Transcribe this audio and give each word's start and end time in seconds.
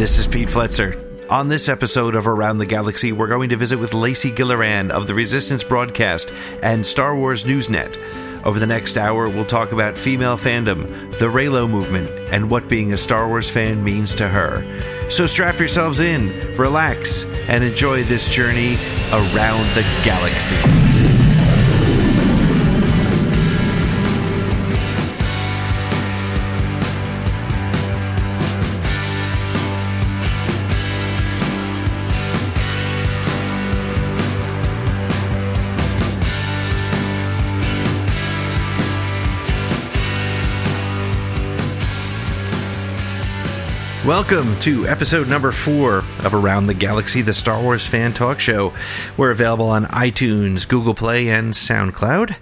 This 0.00 0.16
is 0.16 0.26
Pete 0.26 0.48
Fletzer. 0.48 0.98
On 1.28 1.48
this 1.48 1.68
episode 1.68 2.14
of 2.14 2.26
Around 2.26 2.56
the 2.56 2.64
Galaxy, 2.64 3.12
we're 3.12 3.26
going 3.28 3.50
to 3.50 3.56
visit 3.56 3.78
with 3.78 3.92
Lacey 3.92 4.32
Gilliran 4.32 4.88
of 4.88 5.06
the 5.06 5.12
Resistance 5.12 5.62
Broadcast 5.62 6.32
and 6.62 6.86
Star 6.86 7.14
Wars 7.14 7.44
Newsnet. 7.44 7.98
Over 8.46 8.58
the 8.58 8.66
next 8.66 8.96
hour, 8.96 9.28
we'll 9.28 9.44
talk 9.44 9.72
about 9.72 9.98
female 9.98 10.38
fandom, 10.38 10.88
the 11.18 11.26
Reylo 11.26 11.68
movement, 11.68 12.08
and 12.32 12.50
what 12.50 12.66
being 12.66 12.94
a 12.94 12.96
Star 12.96 13.28
Wars 13.28 13.50
fan 13.50 13.84
means 13.84 14.14
to 14.14 14.26
her. 14.26 14.64
So 15.10 15.26
strap 15.26 15.58
yourselves 15.58 16.00
in, 16.00 16.56
relax, 16.56 17.26
and 17.50 17.62
enjoy 17.62 18.02
this 18.04 18.30
journey 18.30 18.76
around 19.12 19.68
the 19.74 19.82
galaxy. 20.02 20.56
Welcome 44.10 44.58
to 44.62 44.88
episode 44.88 45.28
number 45.28 45.52
four 45.52 45.98
of 46.24 46.34
Around 46.34 46.66
the 46.66 46.74
Galaxy, 46.74 47.22
the 47.22 47.32
Star 47.32 47.62
Wars 47.62 47.86
fan 47.86 48.12
talk 48.12 48.40
show. 48.40 48.74
We're 49.16 49.30
available 49.30 49.68
on 49.68 49.84
iTunes, 49.84 50.68
Google 50.68 50.94
Play, 50.94 51.28
and 51.28 51.54
SoundCloud. 51.54 52.34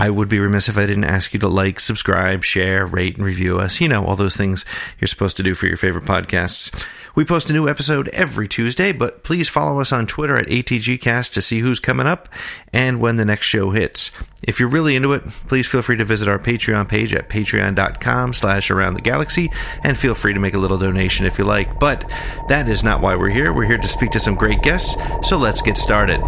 I 0.00 0.08
would 0.08 0.30
be 0.30 0.38
remiss 0.38 0.70
if 0.70 0.78
I 0.78 0.86
didn't 0.86 1.04
ask 1.04 1.34
you 1.34 1.40
to 1.40 1.48
like, 1.48 1.78
subscribe, 1.78 2.42
share, 2.42 2.86
rate, 2.86 3.16
and 3.16 3.24
review 3.26 3.58
us. 3.58 3.82
You 3.82 3.88
know, 3.88 4.06
all 4.06 4.16
those 4.16 4.34
things 4.34 4.64
you're 4.98 5.08
supposed 5.08 5.36
to 5.36 5.42
do 5.42 5.54
for 5.54 5.66
your 5.66 5.76
favorite 5.76 6.06
podcasts. 6.06 6.72
We 7.14 7.26
post 7.26 7.50
a 7.50 7.52
new 7.52 7.68
episode 7.68 8.08
every 8.08 8.48
Tuesday, 8.48 8.92
but 8.92 9.24
please 9.24 9.50
follow 9.50 9.78
us 9.78 9.92
on 9.92 10.06
Twitter 10.06 10.38
at 10.38 10.46
ATGcast 10.46 11.34
to 11.34 11.42
see 11.42 11.58
who's 11.58 11.80
coming 11.80 12.06
up 12.06 12.30
and 12.72 12.98
when 12.98 13.16
the 13.16 13.26
next 13.26 13.46
show 13.46 13.72
hits. 13.72 14.10
If 14.42 14.58
you're 14.58 14.70
really 14.70 14.96
into 14.96 15.12
it, 15.12 15.24
please 15.24 15.66
feel 15.66 15.82
free 15.82 15.98
to 15.98 16.04
visit 16.06 16.28
our 16.28 16.38
Patreon 16.38 16.88
page 16.88 17.12
at 17.12 17.28
patreon.com 17.28 18.32
slash 18.32 18.70
around 18.70 18.94
the 18.94 19.02
galaxy 19.02 19.50
and 19.84 19.98
feel 19.98 20.14
free 20.14 20.32
to 20.32 20.40
make 20.40 20.54
a 20.54 20.58
little 20.58 20.78
donation 20.78 21.26
if 21.26 21.38
you 21.38 21.44
like. 21.44 21.78
But 21.78 22.10
that 22.48 22.70
is 22.70 22.82
not 22.82 23.02
why 23.02 23.16
we're 23.16 23.28
here. 23.28 23.52
We're 23.52 23.66
here 23.66 23.76
to 23.76 23.88
speak 23.88 24.12
to 24.12 24.20
some 24.20 24.34
great 24.34 24.62
guests, 24.62 24.96
so 25.28 25.36
let's 25.36 25.60
get 25.60 25.76
started. 25.76 26.20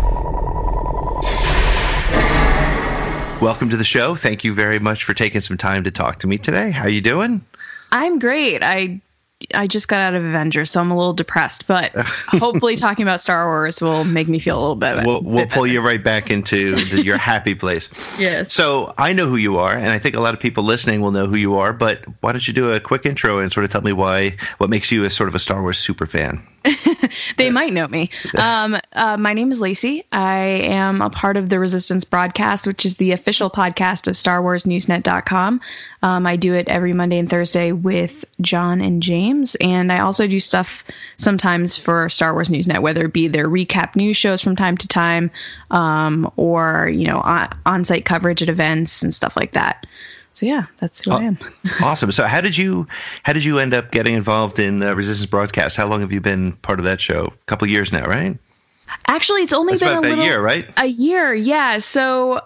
Welcome 3.43 3.71
to 3.71 3.77
the 3.77 3.83
show. 3.83 4.15
Thank 4.15 4.45
you 4.45 4.55
very 4.55 4.79
much 4.79 5.03
for 5.03 5.15
taking 5.15 5.41
some 5.41 5.57
time 5.57 5.83
to 5.83 5.91
talk 5.91 6.21
to 6.21 6.29
me 6.29 6.39
today. 6.39 6.71
How 6.71 6.87
you 6.87 7.01
doing? 7.01 7.45
I'm 7.91 8.21
great. 8.21 8.63
I 8.63 9.01
I 9.53 9.67
just 9.67 9.89
got 9.89 9.99
out 9.99 10.15
of 10.15 10.25
Avengers, 10.25 10.71
so 10.71 10.81
I'm 10.81 10.93
a 10.93 10.97
little 10.97 11.13
depressed. 11.13 11.67
But 11.67 11.91
hopefully, 11.97 12.77
talking 12.77 13.03
about 13.03 13.21
Star 13.21 13.49
Wars 13.49 13.83
will 13.83 14.05
make 14.05 14.29
me 14.29 14.39
feel 14.39 14.57
a 14.57 14.61
little 14.61 14.77
bit. 14.77 15.05
We'll, 15.05 15.23
we'll 15.23 15.47
pull 15.47 15.67
you 15.67 15.81
right 15.81 16.05
back 16.05 16.31
into 16.31 16.77
the, 16.77 17.03
your 17.03 17.17
happy 17.19 17.57
place. 17.57 17.91
Yes. 18.17 18.55
So 18.55 18.95
I 18.97 19.13
know 19.13 19.27
who 19.27 19.35
you 19.35 19.59
are, 19.59 19.75
and 19.75 19.89
I 19.89 19.99
think 19.99 20.15
a 20.15 20.21
lot 20.21 20.35
of 20.35 20.39
people 20.39 20.63
listening 20.63 21.01
will 21.01 21.11
know 21.11 21.27
who 21.27 21.35
you 21.35 21.57
are. 21.57 21.73
But 21.73 22.05
why 22.21 22.31
don't 22.31 22.47
you 22.47 22.55
do 22.55 22.73
a 22.73 22.79
quick 22.79 23.05
intro 23.05 23.41
and 23.41 23.53
sort 23.53 23.65
of 23.65 23.71
tell 23.71 23.83
me 23.83 23.93
why, 23.93 24.37
what 24.59 24.71
makes 24.71 24.93
you 24.93 25.03
a 25.03 25.11
sort 25.11 25.29
of 25.29 25.35
a 25.35 25.41
Star 25.41 25.61
Wars 25.63 25.79
super 25.79 26.07
fan? 26.07 26.47
they 27.37 27.51
might 27.51 27.73
know 27.73 27.89
me. 27.89 28.11
Um, 28.37 28.79
uh, 28.93 29.17
my 29.17 29.33
name 29.33 29.53
is 29.53 29.61
Lacey. 29.61 30.05
I 30.13 30.39
am 30.39 31.03
a 31.03 31.11
part 31.11 31.37
of 31.37 31.49
the 31.49 31.59
Resistance 31.59 32.05
broadcast, 32.05 32.67
which 32.67 32.85
is 32.85 32.97
the 32.97 33.13
official 33.13 33.51
podcast 33.51 34.07
of 34.07 34.15
StarWarsNewsNet.com. 34.15 35.61
Um, 36.03 36.27
I 36.27 36.37
do 36.37 36.55
it 36.55 36.69
every 36.69 36.93
Monday 36.93 37.19
and 37.19 37.31
Thursday 37.31 37.73
with 37.73 38.25
John 38.41 38.81
and 38.81 39.03
James, 39.03 39.55
and 39.61 39.93
I 39.93 40.01
also 40.01 40.27
do 40.27 40.41
stuff 40.41 40.85
sometimes 41.17 41.77
for 41.77 42.09
Star 42.09 42.33
Wars 42.33 42.49
Newsnet, 42.49 42.83
whether 42.83 43.05
it 43.05 43.13
be 43.13 43.29
their 43.29 43.49
recap 43.49 43.95
news 43.95 44.17
shows 44.17 44.41
from 44.41 44.57
time 44.57 44.77
to 44.79 44.89
time, 44.89 45.31
um, 45.71 46.31
or 46.37 46.89
you 46.89 47.07
know 47.07 47.21
on- 47.65 47.85
site 47.85 48.05
coverage 48.05 48.43
at 48.43 48.49
events 48.49 49.03
and 49.03 49.13
stuff 49.13 49.37
like 49.37 49.53
that 49.53 49.87
so 50.35 50.47
yeah, 50.47 50.67
that's 50.79 51.05
who 51.05 51.13
oh, 51.13 51.17
I 51.17 51.23
am. 51.25 51.39
awesome. 51.83 52.11
So 52.13 52.27
how 52.27 52.41
did 52.41 52.57
you 52.57 52.87
how 53.23 53.33
did 53.33 53.45
you 53.45 53.59
end 53.59 53.75
up 53.75 53.91
getting 53.91 54.15
involved 54.15 54.59
in 54.59 54.83
uh, 54.83 54.95
Resistance 54.95 55.29
Broadcast? 55.29 55.77
How 55.77 55.87
long 55.87 56.01
have 56.01 56.13
you 56.13 56.21
been 56.21 56.53
part 56.59 56.79
of 56.79 56.85
that 56.85 57.01
show? 57.01 57.27
A 57.27 57.45
couple 57.47 57.67
years 57.69 57.93
now, 57.93 58.05
right? 58.07 58.37
Actually, 59.07 59.43
it's 59.43 59.53
only 59.53 59.73
That's 59.73 59.83
been 59.83 59.99
a, 59.99 60.01
little, 60.01 60.25
year, 60.25 60.41
right? 60.41 60.69
A 60.77 60.87
year, 60.87 61.35
yeah. 61.35 61.79
So 61.79 62.41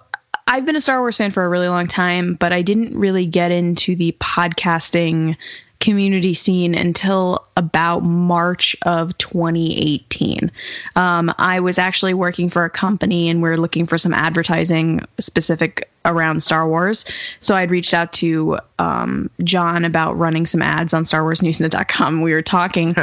I've 0.47 0.65
been 0.65 0.77
a 0.77 0.81
Star 0.81 1.01
Wars 1.01 1.17
fan 1.17 1.31
for 1.31 1.45
a 1.45 1.49
really 1.49 1.69
long 1.69 1.87
time, 1.87 2.35
but 2.35 2.53
I 2.53 2.63
didn't 2.63 2.97
really 2.97 3.27
get 3.27 3.51
into 3.51 3.97
the 3.97 4.13
podcasting 4.21 5.37
community 5.81 6.35
scene 6.35 6.75
until 6.75 7.47
about 7.57 8.03
March 8.03 8.77
of 8.83 9.17
2018. 9.19 10.51
Um, 10.97 11.33
I 11.39 11.61
was 11.61 11.79
actually 11.79 12.15
working 12.15 12.49
for 12.49 12.65
a 12.65 12.71
company 12.71 13.29
and 13.29 13.43
we 13.43 13.49
are 13.49 13.57
looking 13.57 13.87
for 13.87 13.99
some 13.99 14.15
advertising 14.15 15.01
specific 15.19 15.91
around 16.05 16.43
Star 16.43 16.67
Wars. 16.69 17.05
So 17.41 17.57
I'd 17.57 17.71
reached 17.71 17.95
out 17.95 18.13
to 18.15 18.59
um, 18.79 19.29
John 19.45 19.85
about 19.85 20.17
running 20.17 20.47
some 20.47 20.63
ads 20.63 20.95
on 20.95 21.05
StarWarsNewsNet.com. 21.05 22.23
We 22.23 22.33
were 22.33 22.43
talking. 22.43 22.95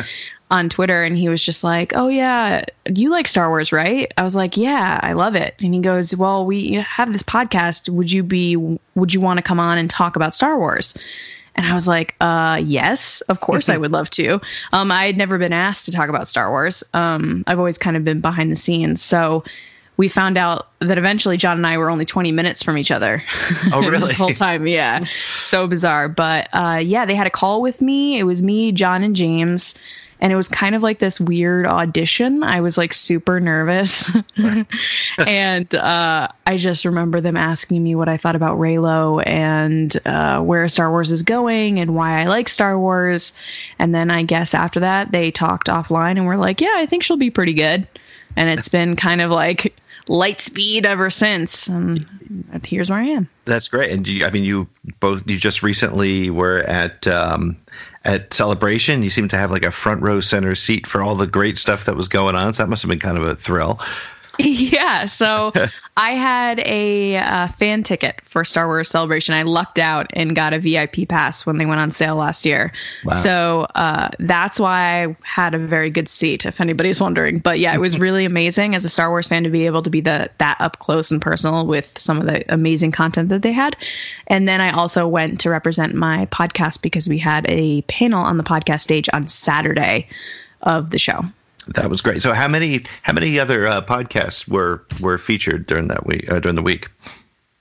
on 0.51 0.69
Twitter 0.69 1.01
and 1.01 1.17
he 1.17 1.29
was 1.29 1.44
just 1.44 1.63
like, 1.63 1.94
"Oh 1.95 2.09
yeah, 2.09 2.63
you 2.94 3.09
like 3.09 3.28
Star 3.28 3.50
Wars, 3.50 3.72
right?" 3.72 4.13
I 4.17 4.23
was 4.23 4.35
like, 4.35 4.55
"Yeah, 4.55 5.00
I 5.01 5.13
love 5.13 5.35
it." 5.35 5.55
And 5.59 5.73
he 5.73 5.79
goes, 5.79 6.16
"Well, 6.16 6.45
we 6.45 6.73
have 6.73 7.11
this 7.11 7.23
podcast. 7.23 7.90
Would 7.90 8.11
you 8.11 8.22
be 8.22 8.55
would 8.94 9.13
you 9.16 9.19
want 9.19 9.40
to 9.40 9.41
come 9.41 9.59
on 9.59 9.79
and 9.79 9.90
talk 9.90 10.16
about 10.16 10.35
Star 10.35 10.59
Wars?" 10.59 10.95
And 11.56 11.66
I 11.66 11.74
was 11.74 11.88
like, 11.88 12.16
uh, 12.19 12.62
yes, 12.64 13.22
of 13.22 13.40
course 13.41 13.69
I 13.69 13.78
would 13.84 13.91
love 13.91 14.09
to. 14.12 14.41
Um, 14.72 14.91
I 14.91 15.06
had 15.06 15.18
never 15.18 15.38
been 15.38 15.53
asked 15.53 15.86
to 15.86 15.91
talk 15.91 16.09
about 16.09 16.28
Star 16.28 16.50
Wars. 16.50 16.84
Um, 16.94 17.44
I've 17.47 17.59
always 17.59 17.78
kind 17.78 17.96
of 17.96 18.03
been 18.03 18.22
behind 18.22 18.52
the 18.52 18.56
scenes. 18.56 19.02
So 19.02 19.44
we 19.97 20.08
found 20.08 20.38
out 20.38 20.69
that 20.80 20.97
eventually 20.97 21.38
John 21.38 21.58
and 21.58 21.68
I 21.68 21.78
were 21.78 21.90
only 21.90 22.06
20 22.06 22.31
minutes 22.31 22.64
from 22.64 22.78
each 22.78 22.90
other. 22.90 23.24
Oh, 23.72 23.81
really? 23.90 24.00
this 24.00 24.16
whole 24.16 24.34
time. 24.34 24.68
Yeah. 24.68 25.06
So 25.38 25.68
bizarre. 25.68 26.09
But 26.09 26.47
uh, 26.53 26.80
yeah, 26.84 27.06
they 27.06 27.14
had 27.14 27.28
a 27.28 27.31
call 27.31 27.62
with 27.62 27.81
me. 27.81 28.18
It 28.18 28.24
was 28.24 28.41
me, 28.41 28.72
John, 28.72 29.03
and 29.03 29.16
James 29.16 29.78
and 30.23 30.31
it 30.31 30.38
was 30.38 30.47
kind 30.47 30.73
of 30.73 30.81
like 30.81 31.00
this 31.00 31.19
weird 31.19 31.67
audition. 31.67 32.44
I 32.44 32.61
was 32.61 32.78
like 32.78 32.94
super 32.94 33.41
nervous. 33.41 34.09
and 35.17 35.75
uh, 35.75 36.29
I 36.47 36.56
just 36.56 36.85
remember 36.85 37.19
them 37.19 37.35
asking 37.35 37.84
me 37.84 37.94
what 37.94 38.07
I 38.07 38.16
thought 38.16 38.38
about 38.38 38.57
Reylo 38.57 39.22
and 39.28 40.00
uh, 40.06 40.39
where 40.39 40.66
Star 40.69 40.89
Wars 40.91 41.11
is 41.11 41.23
going 41.23 41.78
and 41.78 41.94
why 41.94 42.22
I 42.22 42.28
like 42.28 42.47
Star 42.47 42.79
Wars. 42.79 43.34
And 43.79 43.94
then 43.94 44.09
I 44.11 44.23
guess 44.23 44.53
after 44.53 44.79
that, 44.79 45.11
they 45.11 45.29
talked 45.29 45.67
offline 45.67 46.11
and 46.11 46.25
were 46.25 46.38
like, 46.38 46.61
yeah, 46.61 46.75
I 46.78 46.85
think 46.85 47.03
she'll 47.03 47.17
be 47.17 47.29
pretty 47.29 47.53
good. 47.53 47.85
And 48.38 48.50
it's 48.50 48.69
been 48.69 48.95
kind 48.95 49.19
of 49.19 49.29
like 49.29 49.75
light 50.07 50.40
speed 50.40 50.85
ever 50.85 51.09
since. 51.09 51.67
And 51.67 52.07
here's 52.63 52.90
where 52.90 53.00
I 53.00 53.07
am. 53.07 53.28
That's 53.44 53.67
great. 53.67 53.91
And 53.91 54.07
you, 54.07 54.25
I 54.25 54.31
mean, 54.31 54.45
you 54.45 54.69
both, 55.01 55.29
you 55.29 55.38
just 55.38 55.63
recently 55.63 56.29
were 56.29 56.59
at, 56.59 57.05
um, 57.07 57.57
at 58.06 58.34
Celebration. 58.34 59.03
You 59.03 59.09
seem 59.09 59.28
to 59.29 59.38
have 59.38 59.52
like 59.52 59.66
a 59.66 59.72
front 59.72 60.02
row 60.02 60.20
center 60.20 60.55
seat 60.55 60.88
for 60.88 61.02
all 61.02 61.16
the 61.16 61.28
great 61.28 61.58
stuff 61.58 61.85
that 61.85 61.96
was 61.96 62.08
going 62.08 62.35
on. 62.35 62.53
So 62.53 62.64
that 62.64 62.70
must 62.70 62.82
have 62.82 62.90
been 62.90 63.00
kind 63.00 63.17
of 63.17 63.23
a 63.23 63.35
thrill. 63.35 63.79
Yeah. 64.40 65.06
So 65.06 65.53
I 65.97 66.12
had 66.12 66.59
a 66.66 67.18
uh, 67.18 67.47
fan 67.50 67.84
ticket 67.84 68.20
for 68.24 68.44
Star 68.44 68.68
Wars 68.68 68.90
Celebration. 68.90 69.35
I 69.35 69.44
lucked 69.44 69.78
out 69.78 70.08
and 70.14 70.35
got 70.35 70.53
a 70.53 70.59
VIP 70.59 71.08
pass 71.08 71.46
when 71.46 71.58
they 71.58 71.66
went 71.66 71.80
on 71.80 71.91
sale 71.91 72.16
last 72.16 72.46
year. 72.46 72.72
Wow. 73.06 73.14
So 73.14 73.68
uh, 73.76 74.09
that's 74.20 74.59
why 74.59 75.03
I 75.03 75.16
had 75.22 75.53
a 75.53 75.59
very 75.59 75.90
good 75.90 76.09
seat, 76.09 76.46
if 76.46 76.59
anybody's 76.59 77.00
wondering. 77.00 77.40
But 77.40 77.59
yeah, 77.59 77.74
it 77.76 77.80
was 77.80 78.00
really 78.00 78.26
amazing 78.26 78.76
as 78.76 78.84
a 78.85 78.90
Star 78.90 79.09
Wars 79.09 79.28
fan 79.28 79.44
to 79.44 79.50
be 79.50 79.66
able 79.66 79.84
to 79.84 79.90
be 79.90 80.02
the, 80.02 80.30
that 80.40 80.58
up 80.59 80.79
close 80.79 81.12
and 81.12 81.22
personal 81.22 81.68
with 81.68 81.97
some 82.00 82.20
of 82.20 82.26
the 82.26 82.44
amazing 82.52 82.91
content 82.91 83.29
that 83.29 83.44
they 83.44 83.52
had. 83.52 83.76
And 84.28 84.47
then 84.47 84.62
I 84.62 84.72
also 84.72 85.08
went 85.08 85.40
to 85.41 85.50
represent 85.50 85.94
my 85.94 86.26
podcast 86.28 86.82
because 86.82 87.08
we 87.08 87.20
had 87.20 87.46
a 87.50 87.84
panel 87.84 88.24
on 88.24 88.38
the 88.38 88.44
podcast 88.44 88.82
stage 88.82 89.08
on 89.14 89.28
Saturday 89.28 90.08
of 90.64 90.90
the 90.90 90.97
show. 90.97 91.24
That 91.68 91.90
was 91.90 92.02
great. 92.02 92.22
So 92.22 92.34
how 92.34 92.48
many 92.48 92.84
how 93.04 93.14
many 93.14 93.40
other 93.40 93.68
uh, 93.68 93.82
podcasts 93.82 94.48
were 94.48 94.86
were 95.00 95.18
featured 95.18 95.66
during 95.66 95.88
that 95.88 96.06
week 96.06 96.32
uh, 96.32 96.40
during 96.40 96.56
the 96.56 96.64
week? 96.64 96.90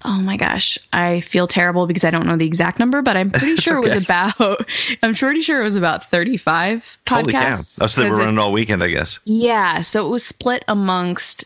oh 0.05 0.21
my 0.21 0.37
gosh, 0.37 0.79
I 0.93 1.21
feel 1.21 1.47
terrible 1.47 1.87
because 1.87 2.05
I 2.05 2.11
don't 2.11 2.27
know 2.27 2.37
the 2.37 2.47
exact 2.47 2.79
number, 2.79 3.03
but 3.03 3.17
I'm 3.17 3.31
pretty 3.31 3.57
sure 3.61 3.79
okay. 3.79 3.91
it 3.91 3.95
was 3.95 4.05
about. 4.05 4.71
I'm 5.03 5.15
pretty 5.15 5.43
sure 5.43 5.61
it 5.61 5.65
was 5.65 5.77
about 5.77 6.05
35 6.05 6.99
podcasts. 7.07 7.79
Oh, 7.81 7.87
so 7.87 8.03
they 8.03 8.11
were 8.11 8.17
running 8.17 8.39
all 8.39 8.53
weekend, 8.53 8.83
I 8.83 8.89
guess. 8.89 9.19
Yeah, 9.25 9.81
so 9.81 10.07
it 10.07 10.11
was 10.11 10.25
split 10.25 10.65
amongst 10.69 11.45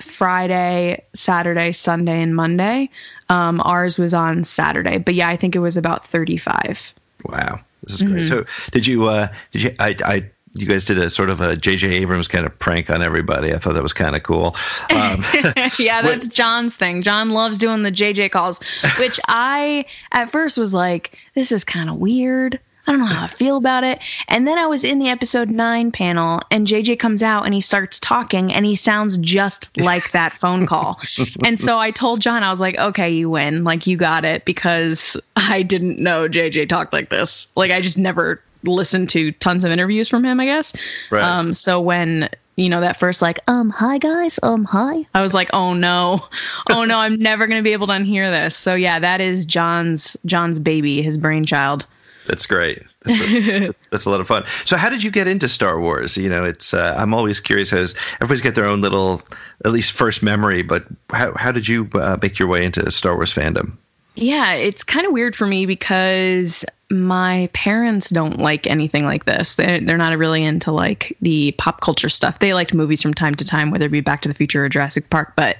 Friday, 0.00 1.02
Saturday, 1.14 1.72
Sunday, 1.72 2.20
and 2.20 2.36
Monday. 2.36 2.90
Um, 3.28 3.60
ours 3.62 3.98
was 3.98 4.14
on 4.14 4.44
Saturday, 4.44 4.98
but 4.98 5.14
yeah, 5.14 5.28
I 5.28 5.36
think 5.36 5.56
it 5.56 5.60
was 5.60 5.76
about 5.76 6.06
35. 6.06 6.94
Wow, 7.24 7.60
this 7.82 8.00
is 8.00 8.02
great. 8.02 8.28
So, 8.28 8.44
did 8.70 8.86
you? 8.86 9.06
uh 9.06 9.28
Did 9.52 9.62
you? 9.62 9.76
I. 9.78 9.96
I 10.04 10.30
you 10.56 10.66
guys 10.66 10.84
did 10.84 10.98
a 10.98 11.10
sort 11.10 11.30
of 11.30 11.40
a 11.40 11.56
J.J. 11.56 11.88
Abrams 11.96 12.28
kind 12.28 12.46
of 12.46 12.58
prank 12.58 12.90
on 12.90 13.02
everybody. 13.02 13.52
I 13.52 13.58
thought 13.58 13.74
that 13.74 13.82
was 13.82 13.92
kind 13.92 14.16
of 14.16 14.22
cool. 14.22 14.56
Um, 14.90 15.22
yeah, 15.78 16.02
that's 16.02 16.28
John's 16.28 16.76
thing. 16.76 17.02
John 17.02 17.30
loves 17.30 17.58
doing 17.58 17.82
the 17.82 17.92
JJ 17.92 18.30
calls, 18.30 18.60
which 18.98 19.20
I 19.28 19.84
at 20.12 20.30
first 20.30 20.56
was 20.56 20.74
like, 20.74 21.18
this 21.34 21.52
is 21.52 21.64
kind 21.64 21.90
of 21.90 21.96
weird. 21.96 22.58
I 22.86 22.92
don't 22.92 23.00
know 23.00 23.06
how 23.06 23.24
I 23.24 23.28
feel 23.28 23.56
about 23.56 23.82
it. 23.82 23.98
And 24.28 24.46
then 24.46 24.58
I 24.58 24.66
was 24.66 24.84
in 24.84 25.00
the 25.00 25.08
episode 25.08 25.50
nine 25.50 25.90
panel, 25.90 26.40
and 26.52 26.68
JJ 26.68 27.00
comes 27.00 27.20
out 27.20 27.44
and 27.44 27.52
he 27.52 27.60
starts 27.60 27.98
talking, 27.98 28.52
and 28.52 28.64
he 28.64 28.76
sounds 28.76 29.18
just 29.18 29.76
like 29.76 30.08
that 30.12 30.30
phone 30.30 30.66
call. 30.66 31.00
and 31.44 31.58
so 31.58 31.78
I 31.78 31.90
told 31.90 32.20
John, 32.20 32.44
I 32.44 32.50
was 32.50 32.60
like, 32.60 32.78
okay, 32.78 33.10
you 33.10 33.28
win. 33.28 33.64
Like, 33.64 33.88
you 33.88 33.96
got 33.96 34.24
it 34.24 34.44
because 34.44 35.16
I 35.34 35.62
didn't 35.62 35.98
know 35.98 36.28
JJ 36.28 36.68
talked 36.68 36.92
like 36.92 37.10
this. 37.10 37.48
Like, 37.56 37.72
I 37.72 37.80
just 37.80 37.98
never 37.98 38.40
listened 38.66 39.08
to 39.10 39.32
tons 39.32 39.64
of 39.64 39.70
interviews 39.70 40.08
from 40.08 40.24
him, 40.24 40.40
I 40.40 40.46
guess. 40.46 40.76
Right. 41.10 41.22
Um, 41.22 41.54
so 41.54 41.80
when 41.80 42.28
you 42.56 42.70
know 42.70 42.80
that 42.80 42.98
first 42.98 43.20
like 43.20 43.38
um 43.48 43.68
hi 43.68 43.98
guys 43.98 44.40
um 44.42 44.64
hi 44.64 45.06
i 45.14 45.20
was 45.20 45.34
like 45.34 45.50
oh 45.52 45.74
no 45.74 46.26
oh 46.70 46.86
no 46.86 46.98
i'm 46.98 47.18
never 47.20 47.46
gonna 47.46 47.62
be 47.62 47.74
able 47.74 47.86
to 47.86 47.92
unhear 47.92 48.30
this 48.30 48.56
so 48.56 48.74
yeah 48.74 48.98
that 48.98 49.20
is 49.20 49.44
john's 49.44 50.16
john's 50.24 50.58
baby 50.58 51.02
his 51.02 51.18
brainchild 51.18 51.84
That's 52.26 52.46
great. 52.46 52.82
That's, 53.04 53.58
that's, 53.60 53.86
that's 53.88 54.04
a 54.04 54.10
lot 54.10 54.20
of 54.20 54.26
fun. 54.26 54.44
So, 54.64 54.76
how 54.76 54.88
did 54.88 55.02
you 55.02 55.10
get 55.10 55.28
into 55.28 55.48
Star 55.48 55.80
Wars? 55.80 56.16
You 56.16 56.28
know, 56.28 56.44
it's 56.44 56.74
uh, 56.74 56.94
I'm 56.98 57.14
always 57.14 57.40
curious 57.40 57.72
as 57.72 57.94
everybody's 58.16 58.42
got 58.42 58.54
their 58.54 58.66
own 58.66 58.80
little, 58.80 59.22
at 59.64 59.70
least 59.70 59.92
first 59.92 60.22
memory. 60.22 60.62
But 60.62 60.86
how 61.10 61.32
how 61.34 61.52
did 61.52 61.68
you 61.68 61.88
uh, 61.94 62.16
make 62.20 62.38
your 62.38 62.48
way 62.48 62.64
into 62.64 62.90
Star 62.90 63.14
Wars 63.14 63.32
fandom? 63.32 63.76
Yeah 64.16 64.52
it's 64.54 64.82
kind 64.82 65.06
of 65.06 65.12
weird 65.12 65.36
for 65.36 65.46
me 65.46 65.66
because 65.66 66.64
my 66.90 67.50
parents 67.52 68.10
don't 68.10 68.38
like 68.38 68.66
anything 68.68 69.04
like 69.04 69.24
this. 69.24 69.56
They're, 69.56 69.80
they're 69.80 69.96
not 69.96 70.16
really 70.16 70.44
into 70.44 70.70
like 70.70 71.16
the 71.20 71.50
pop 71.58 71.80
culture 71.80 72.08
stuff. 72.08 72.38
They 72.38 72.54
liked 72.54 72.72
movies 72.72 73.02
from 73.02 73.12
time 73.12 73.34
to 73.34 73.44
time 73.44 73.70
whether 73.70 73.86
it 73.86 73.90
be 73.90 74.00
back 74.00 74.22
to 74.22 74.28
the 74.28 74.34
future 74.34 74.64
or 74.64 74.68
jurassic 74.68 75.10
park 75.10 75.32
but 75.36 75.56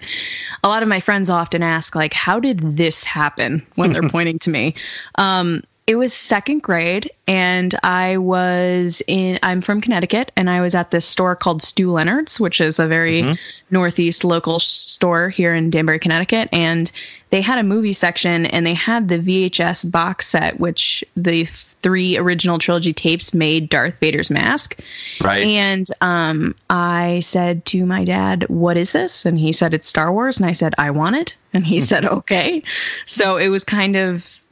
a 0.62 0.68
lot 0.68 0.82
of 0.82 0.88
my 0.88 1.00
friends 1.00 1.28
often 1.28 1.62
ask 1.62 1.94
like 1.94 2.12
how 2.12 2.38
did 2.38 2.60
this 2.60 3.02
happen? 3.02 3.66
when 3.74 3.92
they're 3.92 4.08
pointing 4.08 4.38
to 4.40 4.50
me. 4.50 4.74
Um, 5.16 5.62
it 5.86 5.96
was 5.96 6.12
second 6.12 6.62
grade 6.62 7.10
and 7.28 7.74
i 7.82 8.16
was 8.16 9.02
in 9.06 9.38
i'm 9.42 9.60
from 9.60 9.80
connecticut 9.80 10.32
and 10.36 10.50
i 10.50 10.60
was 10.60 10.74
at 10.74 10.90
this 10.90 11.04
store 11.06 11.36
called 11.36 11.62
stew 11.62 11.90
leonard's 11.92 12.40
which 12.40 12.60
is 12.60 12.78
a 12.78 12.86
very 12.86 13.36
northeast 13.70 14.24
local 14.24 14.58
store 14.58 15.28
here 15.28 15.54
in 15.54 15.70
danbury 15.70 15.98
connecticut 15.98 16.48
and 16.52 16.90
they 17.30 17.40
had 17.40 17.58
a 17.58 17.62
movie 17.62 17.92
section 17.92 18.46
and 18.46 18.66
they 18.66 18.74
had 18.74 19.08
the 19.08 19.18
vhs 19.18 19.88
box 19.90 20.26
set 20.28 20.58
which 20.60 21.04
the 21.16 21.44
three 21.44 22.16
original 22.16 22.58
trilogy 22.58 22.92
tapes 22.92 23.32
made 23.34 23.68
darth 23.68 23.98
vader's 24.00 24.30
mask 24.30 24.80
Right. 25.20 25.44
and 25.46 25.86
um, 26.00 26.54
I 26.68 27.20
said 27.20 27.64
to 27.66 27.86
my 27.86 28.04
dad, 28.04 28.44
What 28.48 28.76
is 28.76 28.92
this? 28.92 29.24
And 29.24 29.38
he 29.38 29.52
said, 29.52 29.72
It's 29.72 29.88
Star 29.88 30.12
Wars. 30.12 30.36
And 30.38 30.46
I 30.46 30.52
said, 30.52 30.74
I 30.78 30.90
want 30.90 31.16
it. 31.16 31.36
And 31.54 31.64
he 31.66 31.80
said, 31.90 32.04
Okay. 32.04 32.62
So 33.06 33.36
it 33.36 33.48
was 33.48 33.64
kind 33.64 33.96
of 33.96 34.42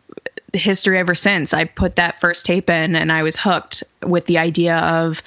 history 0.54 0.98
ever 0.98 1.14
since. 1.14 1.52
I 1.52 1.64
put 1.64 1.96
that 1.96 2.20
first 2.20 2.46
tape 2.46 2.70
in 2.70 2.96
and 2.96 3.12
I 3.12 3.22
was 3.22 3.36
hooked 3.36 3.82
with 4.02 4.26
the 4.26 4.38
idea 4.38 4.78
of 4.78 5.22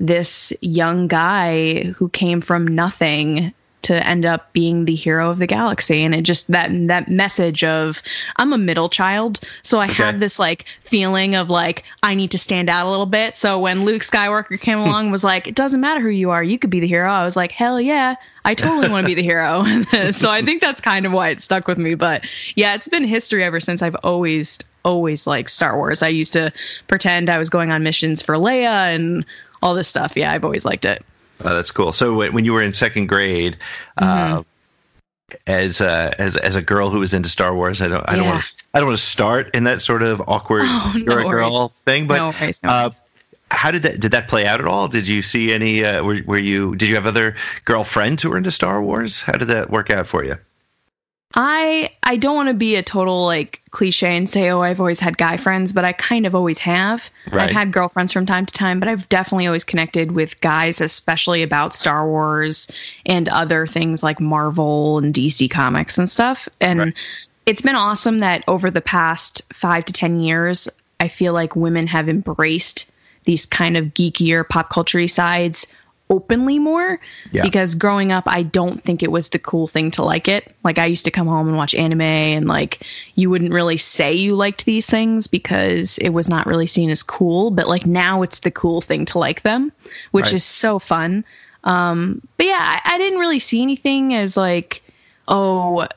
this 0.00 0.52
young 0.60 1.06
guy 1.06 1.84
who 1.96 2.08
came 2.08 2.40
from 2.40 2.66
nothing 2.66 3.52
to 3.82 4.06
end 4.06 4.24
up 4.24 4.52
being 4.52 4.84
the 4.84 4.94
hero 4.94 5.28
of 5.30 5.38
the 5.38 5.46
galaxy. 5.46 6.02
And 6.02 6.14
it 6.14 6.22
just 6.22 6.50
that 6.50 6.70
that 6.86 7.08
message 7.08 7.64
of 7.64 8.02
I'm 8.36 8.52
a 8.52 8.58
middle 8.58 8.88
child 8.88 9.40
so 9.62 9.80
I 9.80 9.86
have 9.86 10.20
this 10.20 10.38
like 10.38 10.64
feeling 10.80 11.34
of 11.34 11.50
like 11.50 11.84
I 12.02 12.14
need 12.14 12.30
to 12.30 12.38
stand 12.38 12.68
out 12.68 12.86
a 12.86 12.90
little 12.90 13.06
bit. 13.06 13.36
So 13.36 13.58
when 13.58 13.84
Luke 13.84 14.02
Skywalker 14.02 14.60
came 14.60 14.78
along 14.86 15.10
was 15.10 15.24
like 15.24 15.46
it 15.46 15.54
doesn't 15.54 15.80
matter 15.80 16.00
who 16.00 16.08
you 16.08 16.30
are 16.30 16.42
you 16.42 16.58
could 16.58 16.70
be 16.70 16.80
the 16.80 16.86
hero. 16.86 17.10
I 17.10 17.24
was 17.24 17.36
like 17.36 17.52
hell 17.52 17.80
yeah 17.80 18.14
I 18.44 18.54
totally 18.54 18.90
want 18.90 19.04
to 19.04 19.08
be 19.08 19.14
the 19.14 19.22
hero. 19.22 19.64
So 20.12 20.30
I 20.30 20.42
think 20.42 20.60
that's 20.60 20.80
kind 20.80 21.06
of 21.06 21.12
why 21.12 21.28
it 21.28 21.42
stuck 21.42 21.68
with 21.68 21.78
me. 21.78 21.94
But 21.94 22.24
yeah 22.56 22.74
it's 22.74 22.88
been 22.88 23.04
history 23.04 23.44
ever 23.44 23.60
since. 23.60 23.82
I've 23.82 23.96
always 24.02 24.58
always 24.84 25.26
liked 25.26 25.50
Star 25.50 25.76
Wars 25.76 26.02
I 26.02 26.08
used 26.08 26.32
to 26.34 26.52
pretend 26.88 27.28
I 27.30 27.38
was 27.38 27.48
going 27.50 27.70
on 27.70 27.82
missions 27.82 28.22
for 28.22 28.36
Leia 28.36 28.94
and 28.94 29.24
all 29.62 29.74
this 29.74 29.88
stuff 29.88 30.12
yeah 30.16 30.32
I've 30.32 30.44
always 30.44 30.64
liked 30.64 30.84
it 30.84 31.04
Oh, 31.44 31.56
that's 31.56 31.72
cool. 31.72 31.92
So, 31.92 32.14
when 32.14 32.32
when 32.32 32.44
you 32.44 32.52
were 32.52 32.62
in 32.62 32.72
second 32.72 33.06
grade, 33.08 33.56
uh, 33.98 34.44
as 35.48 35.80
uh, 35.80 36.12
as 36.18 36.36
as 36.36 36.54
a 36.54 36.62
girl 36.62 36.88
who 36.90 37.00
was 37.00 37.12
into 37.12 37.28
Star 37.28 37.52
Wars, 37.54 37.82
I 37.82 37.88
don't 37.88 38.04
I 38.08 38.14
don't 38.14 38.26
want 38.28 38.44
to 38.44 38.52
I 38.74 38.78
don't 38.78 38.86
want 38.88 38.98
to 38.98 39.04
start 39.04 39.52
in 39.52 39.64
that 39.64 39.82
sort 39.82 40.02
of 40.02 40.20
awkward 40.28 40.62
Oh, 40.66 40.92
no 41.04 41.18
a 41.18 41.22
girl 41.28 41.50
worries. 41.52 41.70
thing. 41.84 42.06
But 42.06 42.16
No 42.18 42.26
worries, 42.40 42.62
no 42.62 42.68
uh, 42.70 42.82
worries. 42.82 43.00
how 43.50 43.70
did 43.72 43.82
that 43.82 43.98
did 43.98 44.12
that 44.12 44.28
play 44.28 44.46
out 44.46 44.60
at 44.60 44.66
all? 44.68 44.86
Did 44.86 45.08
you 45.08 45.20
see 45.20 45.52
any? 45.52 45.84
Uh, 45.84 46.04
were, 46.04 46.20
were 46.26 46.38
you 46.38 46.76
did 46.76 46.88
you 46.88 46.94
have 46.94 47.06
other 47.06 47.34
girlfriends 47.64 48.22
who 48.22 48.30
were 48.30 48.36
into 48.36 48.52
Star 48.52 48.80
Wars? 48.80 49.22
How 49.22 49.32
did 49.32 49.48
that 49.48 49.70
work 49.70 49.90
out 49.90 50.06
for 50.06 50.22
you? 50.24 50.36
I 51.34 51.90
I 52.02 52.16
don't 52.16 52.34
want 52.36 52.48
to 52.48 52.54
be 52.54 52.76
a 52.76 52.82
total 52.82 53.24
like 53.24 53.60
cliche 53.70 54.16
and 54.16 54.28
say 54.28 54.50
oh 54.50 54.60
I've 54.60 54.80
always 54.80 55.00
had 55.00 55.18
guy 55.18 55.36
friends, 55.36 55.72
but 55.72 55.84
I 55.84 55.92
kind 55.92 56.26
of 56.26 56.34
always 56.34 56.58
have. 56.58 57.10
Right. 57.30 57.44
I've 57.44 57.50
had 57.50 57.72
girlfriends 57.72 58.12
from 58.12 58.26
time 58.26 58.46
to 58.46 58.52
time, 58.52 58.80
but 58.80 58.88
I've 58.88 59.08
definitely 59.08 59.46
always 59.46 59.64
connected 59.64 60.12
with 60.12 60.40
guys, 60.40 60.80
especially 60.80 61.42
about 61.42 61.74
Star 61.74 62.06
Wars 62.06 62.70
and 63.06 63.28
other 63.30 63.66
things 63.66 64.02
like 64.02 64.20
Marvel 64.20 64.98
and 64.98 65.14
DC 65.14 65.50
comics 65.50 65.98
and 65.98 66.10
stuff. 66.10 66.48
And 66.60 66.78
Right. 66.78 66.94
it's 67.46 67.62
been 67.62 67.76
awesome 67.76 68.20
that 68.20 68.44
over 68.48 68.70
the 68.70 68.80
past 68.82 69.42
five 69.52 69.84
to 69.86 69.92
ten 69.92 70.20
years, 70.20 70.68
I 71.00 71.08
feel 71.08 71.32
like 71.32 71.56
women 71.56 71.86
have 71.86 72.08
embraced 72.08 72.90
these 73.24 73.46
kind 73.46 73.76
of 73.76 73.86
geekier 73.94 74.48
pop 74.48 74.70
culture 74.70 75.06
sides 75.08 75.66
openly 76.12 76.58
more 76.58 77.00
Yeah. 77.32 77.42
because 77.42 77.74
growing 77.74 78.12
up 78.12 78.24
I 78.26 78.42
don't 78.42 78.82
think 78.84 79.02
it 79.02 79.10
was 79.10 79.30
the 79.30 79.38
cool 79.38 79.66
thing 79.66 79.90
to 79.92 80.02
like 80.04 80.28
it. 80.28 80.54
Like 80.62 80.78
I 80.78 80.84
used 80.86 81.04
to 81.06 81.10
come 81.10 81.26
home 81.26 81.48
and 81.48 81.56
watch 81.56 81.74
anime 81.74 82.02
and 82.02 82.46
like 82.46 82.80
you 83.14 83.30
wouldn't 83.30 83.52
really 83.52 83.78
say 83.78 84.12
you 84.12 84.36
liked 84.36 84.64
these 84.66 84.86
things 84.86 85.26
because 85.26 85.96
it 85.98 86.10
was 86.10 86.28
not 86.28 86.46
really 86.46 86.66
seen 86.66 86.90
as 86.90 87.02
cool, 87.02 87.50
but 87.50 87.66
like 87.66 87.86
now 87.86 88.22
it's 88.22 88.40
the 88.40 88.50
cool 88.50 88.80
thing 88.82 89.04
to 89.06 89.18
like 89.18 89.42
them, 89.42 89.72
which 90.12 90.26
Right. 90.26 90.34
is 90.34 90.44
so 90.44 90.78
fun. 90.78 91.24
Um 91.64 92.20
but 92.36 92.46
yeah, 92.46 92.58
I, 92.84 92.94
I 92.94 92.98
didn't 92.98 93.18
really 93.20 93.38
see 93.38 93.62
anything 93.62 94.14
as 94.14 94.36
like 94.36 94.82
oh 95.28 95.88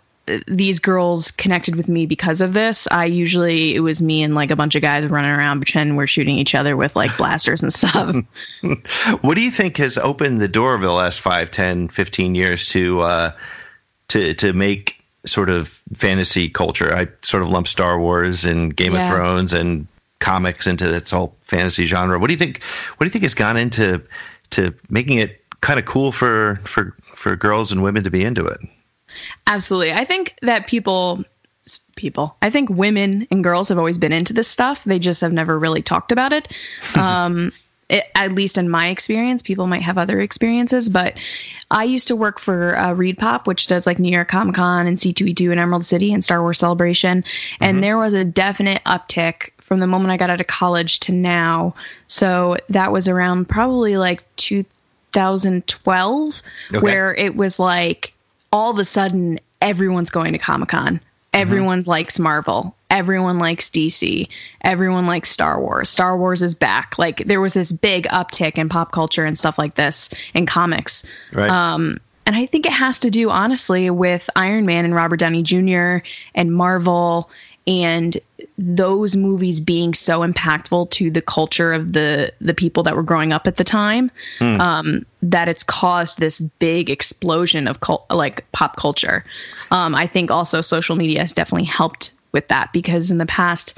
these 0.48 0.79
girls 0.79 1.29
connected 1.32 1.75
with 1.75 1.88
me 1.88 2.05
because 2.05 2.41
of 2.41 2.53
this. 2.53 2.88
I 2.91 3.05
usually 3.05 3.75
it 3.75 3.82
was 3.82 4.01
me 4.01 4.24
and 4.24 4.34
like 4.34 4.50
a 4.51 4.55
bunch 4.55 4.75
of 4.75 4.82
guys 4.82 5.05
running 5.05 5.29
around 5.32 5.60
pretending 5.60 5.96
we're 5.96 6.08
shooting 6.08 6.38
each 6.38 6.55
other 6.55 6.75
with 6.75 6.96
like 6.96 7.15
blasters 7.17 7.62
and 7.62 7.72
stuff. 7.74 8.15
What 9.22 9.36
do 9.36 9.41
you 9.41 9.51
think 9.51 9.77
has 9.77 9.98
opened 9.98 10.41
the 10.41 10.48
door 10.48 10.74
over 10.74 10.86
the 10.86 10.91
last 10.91 11.20
5, 11.20 11.51
10, 11.51 11.89
15 11.89 12.36
years 12.36 12.67
to 12.70 13.01
uh, 13.01 13.32
to 14.10 14.34
to 14.36 14.53
make 14.53 15.03
sort 15.25 15.50
of 15.50 15.79
fantasy 15.94 16.50
culture? 16.50 16.94
I 16.96 17.08
sort 17.22 17.44
of 17.44 17.50
lump 17.50 17.67
Star 17.67 18.00
Wars 18.00 18.46
and 18.46 18.75
Game 18.75 18.94
Yeah. 18.94 19.08
of 19.08 19.13
Thrones 19.15 19.53
and 19.53 19.88
comics 20.20 20.65
into 20.65 20.91
its 20.94 21.12
whole 21.12 21.36
fantasy 21.44 21.86
genre. 21.86 22.17
What 22.17 22.27
do 22.27 22.34
you 22.34 22.39
think? 22.39 22.63
What 22.63 23.03
do 23.03 23.05
you 23.05 23.12
think 23.12 23.24
has 23.24 23.36
gone 23.36 23.58
into 23.58 24.01
to 24.51 24.74
making 24.89 25.20
it 25.20 25.44
kind 25.62 25.77
of 25.79 25.86
cool 25.86 26.12
for 26.12 26.60
for 26.63 26.96
for 27.13 27.36
girls 27.36 27.72
and 27.72 27.84
women 27.84 28.03
to 28.03 28.10
be 28.10 28.24
into 28.24 28.46
it? 28.46 28.60
Absolutely. 29.48 29.93
I 29.93 30.05
think 30.05 30.36
that 30.41 30.67
people 30.67 31.24
people. 31.95 32.36
I 32.41 32.50
think 32.50 32.69
women 32.69 33.27
and 33.31 33.43
girls 33.43 33.69
have 33.69 33.77
always 33.77 33.98
been 33.98 34.12
into 34.12 34.34
this 34.34 34.48
stuff. 34.48 34.84
They 34.84 35.00
just 35.00 35.22
have 35.22 35.34
never 35.34 35.57
really 35.57 35.81
talked 35.81 36.12
about 36.12 36.34
it. 36.34 36.53
Um 36.95 37.51
it, 37.88 38.05
at 38.15 38.31
least 38.34 38.57
in 38.57 38.67
my 38.67 38.88
experience, 38.88 39.43
people 39.43 39.67
might 39.67 39.84
have 39.84 39.95
other 40.00 40.19
experiences, 40.19 40.89
but 40.89 41.13
I 41.69 41.84
used 41.84 42.07
to 42.07 42.15
work 42.15 42.39
for 42.39 42.75
uh, 42.79 42.93
Reed 42.93 43.15
Pop, 43.15 43.45
which 43.45 43.67
does 43.67 43.86
like 43.86 44.00
New 44.00 44.12
York 44.12 44.27
Comic 44.27 44.55
Con 44.55 44.88
and 44.88 44.98
C2E2 44.98 45.51
in 45.51 45.60
Emerald 45.60 45.86
City 45.86 46.12
and 46.12 46.24
Star 46.24 46.41
Wars 46.41 46.57
Celebration. 46.57 47.24
And 47.62 47.84
there 47.84 48.00
was 48.00 48.15
a 48.15 48.24
definite 48.24 48.84
uptick 48.86 49.51
from 49.60 49.81
the 49.81 49.88
moment 49.88 50.10
I 50.12 50.17
got 50.17 50.31
out 50.31 50.41
of 50.41 50.48
college 50.48 51.00
to 51.01 51.12
now. 51.12 51.75
So 52.07 52.57
that 52.69 52.91
was 52.91 53.07
around 53.07 53.50
probably 53.50 53.98
like 53.98 54.24
2012, 54.38 56.41
Okay. 56.72 56.79
where 56.79 57.13
it 57.15 57.36
was 57.36 57.60
like 57.60 58.13
all 58.51 58.71
of 58.71 58.79
a 58.79 58.85
sudden 58.85 59.39
everyone's 59.61 60.09
going 60.09 60.33
to 60.33 60.39
Comic 60.39 60.69
Con. 60.69 61.01
Everyone 61.33 61.83
likes 61.85 62.17
Marvel. 62.17 62.73
Everyone 62.89 63.39
likes 63.39 63.69
DC. 63.69 64.27
Everyone 64.61 65.05
likes 65.05 65.29
Star 65.29 65.59
Wars. 65.59 65.89
Star 65.89 66.17
Wars 66.17 66.41
is 66.41 66.55
back. 66.55 66.97
Like 66.97 67.25
there 67.25 67.41
was 67.41 67.53
this 67.53 67.73
big 67.73 68.07
uptick 68.07 68.57
in 68.57 68.69
pop 68.69 68.93
culture 68.93 69.25
and 69.25 69.37
stuff 69.37 69.57
like 69.57 69.75
this 69.75 70.09
in 70.33 70.45
comics. 70.45 71.05
Right. 71.33 71.49
Um, 71.49 71.99
and 72.25 72.35
I 72.35 72.45
think 72.45 72.65
it 72.65 72.71
has 72.71 72.99
to 73.01 73.11
do, 73.11 73.29
honestly, 73.29 73.89
with 73.89 74.29
Iron 74.35 74.65
Man 74.65 74.85
and 74.85 74.95
Robert 74.95 75.17
Downey 75.17 75.43
Jr. 75.43 75.97
and 76.33 76.53
Marvel 76.53 77.29
and 77.67 78.17
those 78.57 79.15
movies 79.15 79.60
being 79.60 79.93
so 79.93 80.19
impactful 80.19 80.89
to 80.91 81.10
the 81.10 81.22
culture 81.22 81.74
of 81.74 81.93
the 81.93 82.31
the 82.39 82.53
people 82.53 82.84
that 82.84 82.95
were 82.95 83.03
growing 83.03 83.34
up 83.34 83.48
at 83.48 83.57
the 83.57 83.63
time 83.63 84.12
mm. 84.39 84.60
um, 84.60 85.05
that 85.22 85.48
it's 85.48 85.63
caused 85.63 86.19
this 86.19 86.41
big 86.60 86.89
explosion 86.89 87.67
of 87.67 87.79
cult, 87.79 88.05
like 88.10 88.50
pop 88.51 88.75
culture. 88.75 89.25
Um, 89.72 89.95
I 89.95 90.07
think 90.07 90.31
also 90.31 90.62
social 90.62 90.95
media 90.95 91.22
has 91.22 91.34
definitely 91.34 91.65
helped 91.65 92.13
with 92.31 92.48
that 92.50 92.72
because 92.74 93.10
in 93.12 93.17
the 93.17 93.25
past 93.25 93.77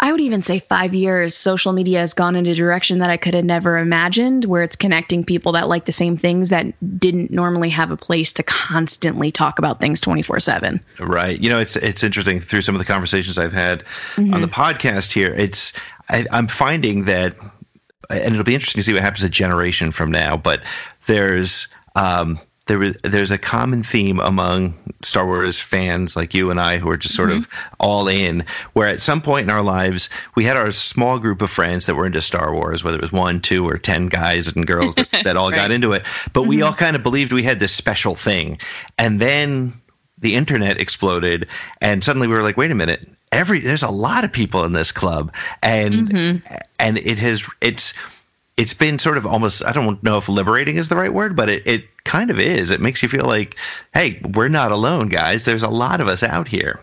I 0.00 0.10
would 0.10 0.20
even 0.20 0.42
say 0.42 0.58
five 0.58 0.94
years, 0.94 1.34
social 1.34 1.72
media 1.72 2.00
has 2.00 2.14
gone 2.14 2.36
in 2.36 2.46
a 2.46 2.54
direction 2.54 2.98
that 2.98 3.10
I 3.10 3.16
could 3.16 3.34
have 3.34 3.44
never 3.44 3.78
imagined, 3.78 4.44
where 4.46 4.62
it's 4.62 4.76
connecting 4.76 5.24
people 5.24 5.52
that 5.52 5.68
like 5.68 5.84
the 5.84 5.92
same 5.92 6.16
things 6.16 6.48
that 6.48 6.66
didn't 6.98 7.30
normally 7.30 7.70
have 7.70 7.90
a 7.90 7.96
place 7.96 8.32
to 8.34 8.42
constantly 8.42 9.30
talk 9.30 9.58
about 9.58 9.80
things 9.80 10.00
24 10.00 10.40
7. 10.40 10.80
Right. 10.98 11.40
You 11.40 11.48
know, 11.48 11.58
it's 11.58 11.76
it's 11.76 12.02
interesting 12.02 12.40
through 12.40 12.62
some 12.62 12.74
of 12.74 12.78
the 12.80 12.84
conversations 12.84 13.38
I've 13.38 13.52
had 13.52 13.84
mm-hmm. 14.16 14.34
on 14.34 14.42
the 14.42 14.48
podcast 14.48 15.12
here. 15.12 15.32
It's 15.34 15.72
I, 16.08 16.24
I'm 16.32 16.48
finding 16.48 17.04
that, 17.04 17.36
and 18.10 18.34
it'll 18.34 18.44
be 18.44 18.54
interesting 18.54 18.80
to 18.80 18.82
see 18.84 18.92
what 18.92 19.02
happens 19.02 19.24
a 19.24 19.28
generation 19.28 19.90
from 19.90 20.10
now, 20.10 20.36
but 20.36 20.62
there's, 21.06 21.68
um, 21.94 22.38
there 22.66 22.78
was 22.78 22.96
there's 23.02 23.30
a 23.30 23.38
common 23.38 23.82
theme 23.82 24.20
among 24.20 24.74
Star 25.02 25.26
Wars 25.26 25.60
fans 25.60 26.16
like 26.16 26.32
you 26.32 26.50
and 26.50 26.58
I 26.58 26.78
who 26.78 26.88
are 26.88 26.96
just 26.96 27.14
sort 27.14 27.30
mm-hmm. 27.30 27.40
of 27.40 27.70
all 27.78 28.08
in. 28.08 28.44
Where 28.72 28.88
at 28.88 29.02
some 29.02 29.20
point 29.20 29.44
in 29.44 29.50
our 29.50 29.62
lives 29.62 30.08
we 30.34 30.44
had 30.44 30.56
our 30.56 30.72
small 30.72 31.18
group 31.18 31.42
of 31.42 31.50
friends 31.50 31.86
that 31.86 31.94
were 31.94 32.06
into 32.06 32.22
Star 32.22 32.54
Wars, 32.54 32.82
whether 32.82 32.96
it 32.96 33.02
was 33.02 33.12
one, 33.12 33.40
two, 33.40 33.68
or 33.68 33.76
ten 33.76 34.06
guys 34.06 34.54
and 34.54 34.66
girls 34.66 34.94
that, 34.94 35.10
that 35.24 35.36
all 35.36 35.50
right. 35.50 35.56
got 35.56 35.70
into 35.70 35.92
it. 35.92 36.04
But 36.32 36.40
mm-hmm. 36.40 36.48
we 36.48 36.62
all 36.62 36.72
kind 36.72 36.96
of 36.96 37.02
believed 37.02 37.32
we 37.32 37.42
had 37.42 37.58
this 37.58 37.72
special 37.72 38.14
thing, 38.14 38.58
and 38.98 39.20
then 39.20 39.74
the 40.18 40.34
internet 40.34 40.80
exploded, 40.80 41.46
and 41.82 42.02
suddenly 42.02 42.28
we 42.28 42.34
were 42.34 42.42
like, 42.42 42.56
wait 42.56 42.70
a 42.70 42.74
minute. 42.74 43.08
Every 43.30 43.58
there's 43.58 43.82
a 43.82 43.90
lot 43.90 44.24
of 44.24 44.32
people 44.32 44.64
in 44.64 44.72
this 44.72 44.92
club, 44.92 45.34
and 45.62 45.94
mm-hmm. 45.94 46.54
and 46.78 46.98
it 46.98 47.18
has 47.18 47.46
it's 47.60 47.92
it's 48.56 48.74
been 48.74 48.98
sort 48.98 49.18
of 49.18 49.26
almost 49.26 49.64
I 49.64 49.72
don't 49.72 50.02
know 50.02 50.16
if 50.16 50.28
liberating 50.28 50.76
is 50.76 50.88
the 50.88 50.96
right 50.96 51.12
word, 51.12 51.36
but 51.36 51.48
it, 51.48 51.66
it 51.66 51.84
kind 52.04 52.30
of 52.30 52.38
is. 52.38 52.70
It 52.70 52.80
makes 52.80 53.02
you 53.02 53.08
feel 53.08 53.24
like, 53.24 53.56
hey, 53.92 54.20
we're 54.34 54.48
not 54.48 54.72
alone, 54.72 55.08
guys. 55.08 55.44
There's 55.44 55.62
a 55.62 55.68
lot 55.68 56.00
of 56.00 56.08
us 56.08 56.22
out 56.22 56.48
here. 56.48 56.80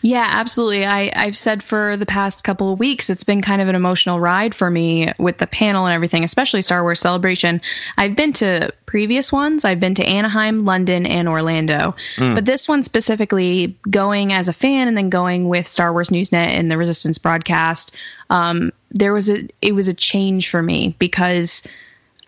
Yeah, 0.00 0.26
absolutely. 0.30 0.86
I, 0.86 1.12
I've 1.14 1.36
said 1.36 1.62
for 1.62 1.96
the 1.96 2.06
past 2.06 2.44
couple 2.44 2.72
of 2.72 2.78
weeks, 2.78 3.10
it's 3.10 3.24
been 3.24 3.42
kind 3.42 3.60
of 3.60 3.68
an 3.68 3.74
emotional 3.74 4.20
ride 4.20 4.54
for 4.54 4.70
me 4.70 5.12
with 5.18 5.38
the 5.38 5.46
panel 5.46 5.86
and 5.86 5.94
everything, 5.94 6.24
especially 6.24 6.62
Star 6.62 6.82
Wars 6.82 7.00
Celebration. 7.00 7.60
I've 7.96 8.16
been 8.16 8.32
to 8.34 8.72
previous 8.86 9.32
ones, 9.32 9.64
I've 9.64 9.80
been 9.80 9.94
to 9.96 10.04
Anaheim, 10.04 10.64
London, 10.64 11.04
and 11.06 11.28
Orlando. 11.28 11.94
Mm. 12.16 12.34
But 12.34 12.46
this 12.46 12.68
one 12.68 12.82
specifically, 12.82 13.76
going 13.90 14.32
as 14.32 14.48
a 14.48 14.52
fan 14.52 14.88
and 14.88 14.96
then 14.96 15.10
going 15.10 15.48
with 15.48 15.66
Star 15.66 15.92
Wars 15.92 16.08
Newsnet 16.08 16.32
and 16.34 16.70
the 16.70 16.78
Resistance 16.78 17.18
broadcast, 17.18 17.94
um, 18.30 18.72
there 18.90 19.12
was 19.12 19.28
a 19.28 19.46
it 19.60 19.74
was 19.74 19.88
a 19.88 19.94
change 19.94 20.48
for 20.48 20.62
me 20.62 20.94
because 20.98 21.62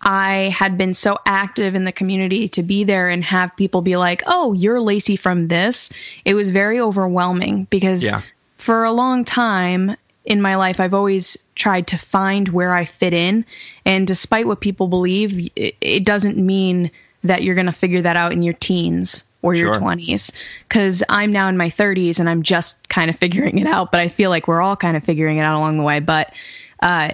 I 0.01 0.53
had 0.57 0.77
been 0.77 0.93
so 0.93 1.17
active 1.25 1.75
in 1.75 1.83
the 1.83 1.91
community 1.91 2.47
to 2.49 2.63
be 2.63 2.83
there 2.83 3.09
and 3.09 3.23
have 3.23 3.55
people 3.55 3.81
be 3.81 3.97
like, 3.97 4.23
"Oh, 4.25 4.53
you're 4.53 4.81
Lacey 4.81 5.15
from 5.15 5.47
this." 5.47 5.91
It 6.25 6.33
was 6.33 6.49
very 6.49 6.79
overwhelming 6.79 7.67
because 7.69 8.03
yeah. 8.03 8.21
for 8.57 8.83
a 8.83 8.91
long 8.91 9.23
time 9.23 9.95
in 10.25 10.41
my 10.41 10.55
life 10.55 10.79
I've 10.79 10.93
always 10.93 11.37
tried 11.55 11.87
to 11.87 11.97
find 11.97 12.49
where 12.49 12.73
I 12.73 12.85
fit 12.85 13.13
in, 13.13 13.45
and 13.85 14.07
despite 14.07 14.47
what 14.47 14.61
people 14.61 14.87
believe, 14.87 15.49
it, 15.55 16.05
doesn't 16.05 16.37
mean 16.37 16.89
that 17.23 17.43
you're 17.43 17.55
going 17.55 17.67
to 17.67 17.71
figure 17.71 18.01
that 18.01 18.15
out 18.15 18.31
in 18.31 18.41
your 18.41 18.53
teens 18.55 19.25
or 19.43 19.53
your 19.53 19.73
sure. 19.73 19.81
20s 19.81 20.31
because 20.67 21.03
I'm 21.09 21.31
now 21.31 21.47
in 21.47 21.57
my 21.57 21.69
30s 21.69 22.19
and 22.19 22.29
I'm 22.29 22.43
just 22.43 22.89
kind 22.89 23.09
of 23.09 23.15
figuring 23.17 23.57
it 23.59 23.67
out. 23.67 23.91
But 23.91 23.99
I 23.99 24.07
feel 24.07 24.29
like 24.29 24.47
we're 24.47 24.61
all 24.61 24.75
kind 24.75 24.97
of 24.97 25.03
figuring 25.03 25.37
it 25.37 25.41
out 25.41 25.57
along 25.57 25.77
the 25.77 25.83
way. 25.83 25.99
But 25.99 26.33
uh, 26.81 27.11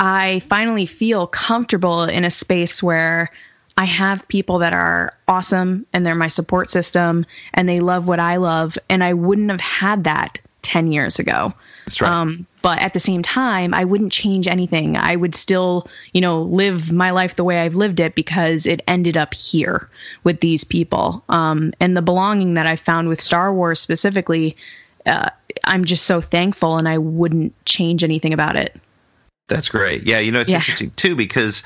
I 0.00 0.40
finally 0.40 0.86
feel 0.86 1.26
comfortable 1.26 2.04
in 2.04 2.24
a 2.24 2.30
space 2.30 2.82
where 2.82 3.30
I 3.76 3.84
have 3.84 4.26
people 4.28 4.58
that 4.58 4.72
are 4.72 5.14
awesome 5.28 5.86
and 5.92 6.04
they're 6.04 6.14
my 6.14 6.28
support 6.28 6.70
system 6.70 7.24
and 7.54 7.68
they 7.68 7.78
love 7.78 8.08
what 8.08 8.20
I 8.20 8.36
love. 8.36 8.76
And 8.88 9.04
I 9.04 9.12
wouldn't 9.12 9.50
have 9.50 9.60
had 9.60 10.04
that 10.04 10.40
10 10.62 10.92
years 10.92 11.18
ago. 11.18 11.54
That's 11.84 12.00
right. 12.00 12.10
Um, 12.10 12.46
but 12.60 12.80
at 12.80 12.92
the 12.92 13.00
same 13.00 13.22
time, 13.22 13.72
I 13.72 13.84
wouldn't 13.84 14.12
change 14.12 14.46
anything. 14.46 14.96
I 14.96 15.16
would 15.16 15.34
still, 15.34 15.88
you 16.12 16.20
know, 16.20 16.42
live 16.42 16.92
my 16.92 17.10
life 17.12 17.36
the 17.36 17.44
way 17.44 17.60
I've 17.60 17.76
lived 17.76 18.00
it 18.00 18.14
because 18.14 18.66
it 18.66 18.82
ended 18.88 19.16
up 19.16 19.32
here 19.32 19.88
with 20.24 20.40
these 20.40 20.64
people. 20.64 21.22
Um, 21.28 21.72
and 21.80 21.96
the 21.96 22.02
belonging 22.02 22.54
that 22.54 22.66
I 22.66 22.76
found 22.76 23.08
with 23.08 23.20
Star 23.20 23.54
Wars 23.54 23.80
specifically, 23.80 24.56
uh, 25.06 25.30
I'm 25.64 25.84
just 25.84 26.04
so 26.04 26.20
thankful 26.20 26.76
and 26.76 26.88
I 26.88 26.98
wouldn't 26.98 27.54
change 27.64 28.04
anything 28.04 28.32
about 28.32 28.56
it. 28.56 28.76
That's 29.48 29.68
great. 29.68 30.06
Yeah, 30.06 30.18
you 30.18 30.30
know 30.30 30.40
it's 30.40 30.50
yeah. 30.50 30.58
interesting 30.58 30.90
too 30.92 31.16
because 31.16 31.62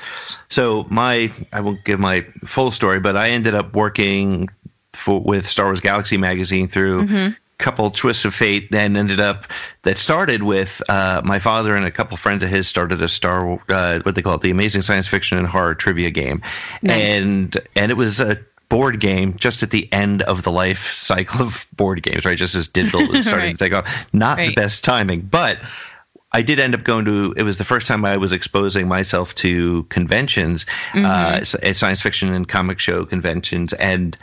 so 0.49 0.87
my 0.89 1.31
I 1.51 1.61
won't 1.61 1.83
give 1.83 1.99
my 1.99 2.21
full 2.45 2.71
story, 2.71 2.99
but 2.99 3.15
I 3.15 3.29
ended 3.29 3.53
up 3.53 3.75
working 3.75 4.49
for, 4.93 5.21
with 5.21 5.47
Star 5.47 5.65
Wars 5.65 5.81
Galaxy 5.81 6.17
magazine 6.17 6.67
through 6.67 7.03
mm-hmm. 7.03 7.15
a 7.15 7.35
couple 7.57 7.91
twists 7.91 8.23
of 8.23 8.33
fate. 8.33 8.71
Then 8.71 8.95
ended 8.95 9.19
up 9.19 9.45
that 9.83 9.97
started 9.97 10.43
with 10.43 10.81
uh, 10.87 11.21
my 11.25 11.39
father 11.39 11.75
and 11.75 11.85
a 11.85 11.91
couple 11.91 12.15
friends 12.15 12.41
of 12.41 12.49
his 12.49 12.67
started 12.67 13.01
a 13.01 13.09
Star 13.09 13.59
uh, 13.69 13.99
what 13.99 14.15
they 14.15 14.21
call 14.21 14.35
it 14.35 14.41
the 14.41 14.51
Amazing 14.51 14.81
Science 14.81 15.07
Fiction 15.07 15.37
and 15.37 15.45
Horror 15.45 15.75
Trivia 15.75 16.09
game, 16.09 16.41
nice. 16.81 17.01
and 17.01 17.57
and 17.75 17.91
it 17.91 17.95
was 17.95 18.21
a 18.21 18.37
board 18.69 18.99
game 18.99 19.35
just 19.35 19.61
at 19.61 19.69
the 19.69 19.91
end 19.91 20.23
of 20.23 20.41
the 20.41 20.51
life 20.51 20.91
cycle 20.93 21.41
of 21.41 21.67
board 21.75 22.01
games, 22.01 22.25
right? 22.25 22.37
Just 22.37 22.55
as 22.55 22.67
digital 22.67 23.05
was 23.09 23.27
starting 23.27 23.49
right. 23.49 23.57
to 23.57 23.63
take 23.65 23.73
off. 23.73 24.07
Not 24.13 24.37
right. 24.37 24.47
the 24.47 24.55
best 24.55 24.83
timing, 24.83 25.21
but 25.21 25.59
I 26.33 26.41
did 26.41 26.59
end 26.59 26.73
up 26.73 26.83
going 26.83 27.05
to. 27.05 27.33
It 27.37 27.43
was 27.43 27.57
the 27.57 27.63
first 27.63 27.85
time 27.85 28.03
I 28.03 28.17
was 28.17 28.33
exposing 28.33 28.87
myself 28.87 29.35
to 29.35 29.83
conventions, 29.83 30.65
mm-hmm. 30.93 31.05
uh, 31.05 31.73
science 31.73 32.01
fiction 32.01 32.33
and 32.33 32.47
comic 32.47 32.79
show 32.79 33.05
conventions, 33.05 33.73
and 33.73 34.17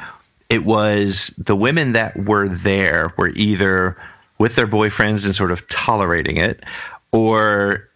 it 0.49 0.65
was 0.65 1.29
the 1.39 1.55
women 1.55 1.93
that 1.93 2.17
were 2.17 2.49
there 2.49 3.15
were 3.17 3.29
either 3.37 3.97
with 4.39 4.57
their 4.57 4.67
boyfriends 4.67 5.25
and 5.25 5.37
sort 5.37 5.53
of 5.53 5.67
tolerating 5.69 6.37
it, 6.37 6.65
or 7.13 7.89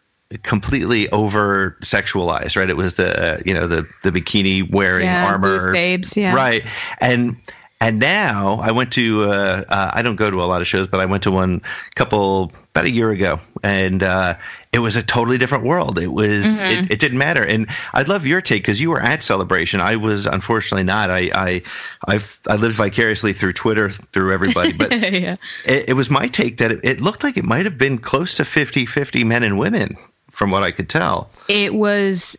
completely 0.44 1.08
over 1.10 1.76
sexualized. 1.82 2.56
Right? 2.56 2.70
It 2.70 2.76
was 2.76 2.94
the 2.94 3.34
uh, 3.34 3.42
you 3.44 3.52
know 3.52 3.66
the 3.66 3.84
the 4.04 4.12
bikini 4.12 4.70
wearing 4.70 5.06
yeah, 5.06 5.26
armor, 5.26 5.72
babes, 5.72 6.16
yeah, 6.16 6.34
right, 6.34 6.64
and. 7.00 7.36
And 7.84 7.98
now 7.98 8.60
I 8.62 8.70
went 8.70 8.92
to, 8.94 9.24
uh, 9.24 9.64
uh, 9.68 9.90
I 9.92 10.00
don't 10.00 10.16
go 10.16 10.30
to 10.30 10.42
a 10.42 10.46
lot 10.46 10.62
of 10.62 10.66
shows, 10.66 10.86
but 10.86 11.00
I 11.00 11.04
went 11.04 11.22
to 11.24 11.30
one 11.30 11.60
couple 11.94 12.50
about 12.70 12.86
a 12.86 12.90
year 12.90 13.10
ago, 13.10 13.40
and 13.62 14.02
uh, 14.02 14.36
it 14.72 14.78
was 14.78 14.96
a 14.96 15.02
totally 15.02 15.36
different 15.36 15.64
world. 15.64 15.98
It 15.98 16.08
was 16.08 16.46
mm-hmm. 16.46 16.84
it, 16.84 16.92
it, 16.92 16.98
didn't 16.98 17.18
matter, 17.18 17.44
and 17.44 17.68
I'd 17.92 18.08
love 18.08 18.26
your 18.26 18.40
take 18.40 18.62
because 18.62 18.80
you 18.80 18.88
were 18.88 19.02
at 19.02 19.22
Celebration. 19.22 19.80
I 19.80 19.96
was 19.96 20.24
unfortunately 20.24 20.84
not. 20.84 21.10
I 21.10 21.30
I 21.34 21.62
I've, 22.08 22.40
i 22.48 22.56
lived 22.56 22.74
vicariously 22.74 23.34
through 23.34 23.52
Twitter 23.52 23.90
through 23.90 24.32
everybody, 24.32 24.72
but 24.72 24.90
yeah. 25.12 25.36
it, 25.66 25.90
it, 25.90 25.92
was 25.92 26.08
my 26.08 26.26
take 26.26 26.56
that 26.56 26.72
it, 26.72 26.80
it 26.82 27.00
looked 27.02 27.22
like 27.22 27.36
it 27.36 27.44
might 27.44 27.66
have 27.66 27.76
been 27.76 27.98
close 27.98 28.34
to 28.36 28.44
50-50 28.44 29.26
men 29.26 29.42
and 29.42 29.58
women 29.58 29.98
from 30.34 30.50
what 30.50 30.62
I 30.62 30.70
could 30.70 30.88
tell. 30.88 31.30
It 31.48 31.74
was 31.74 32.36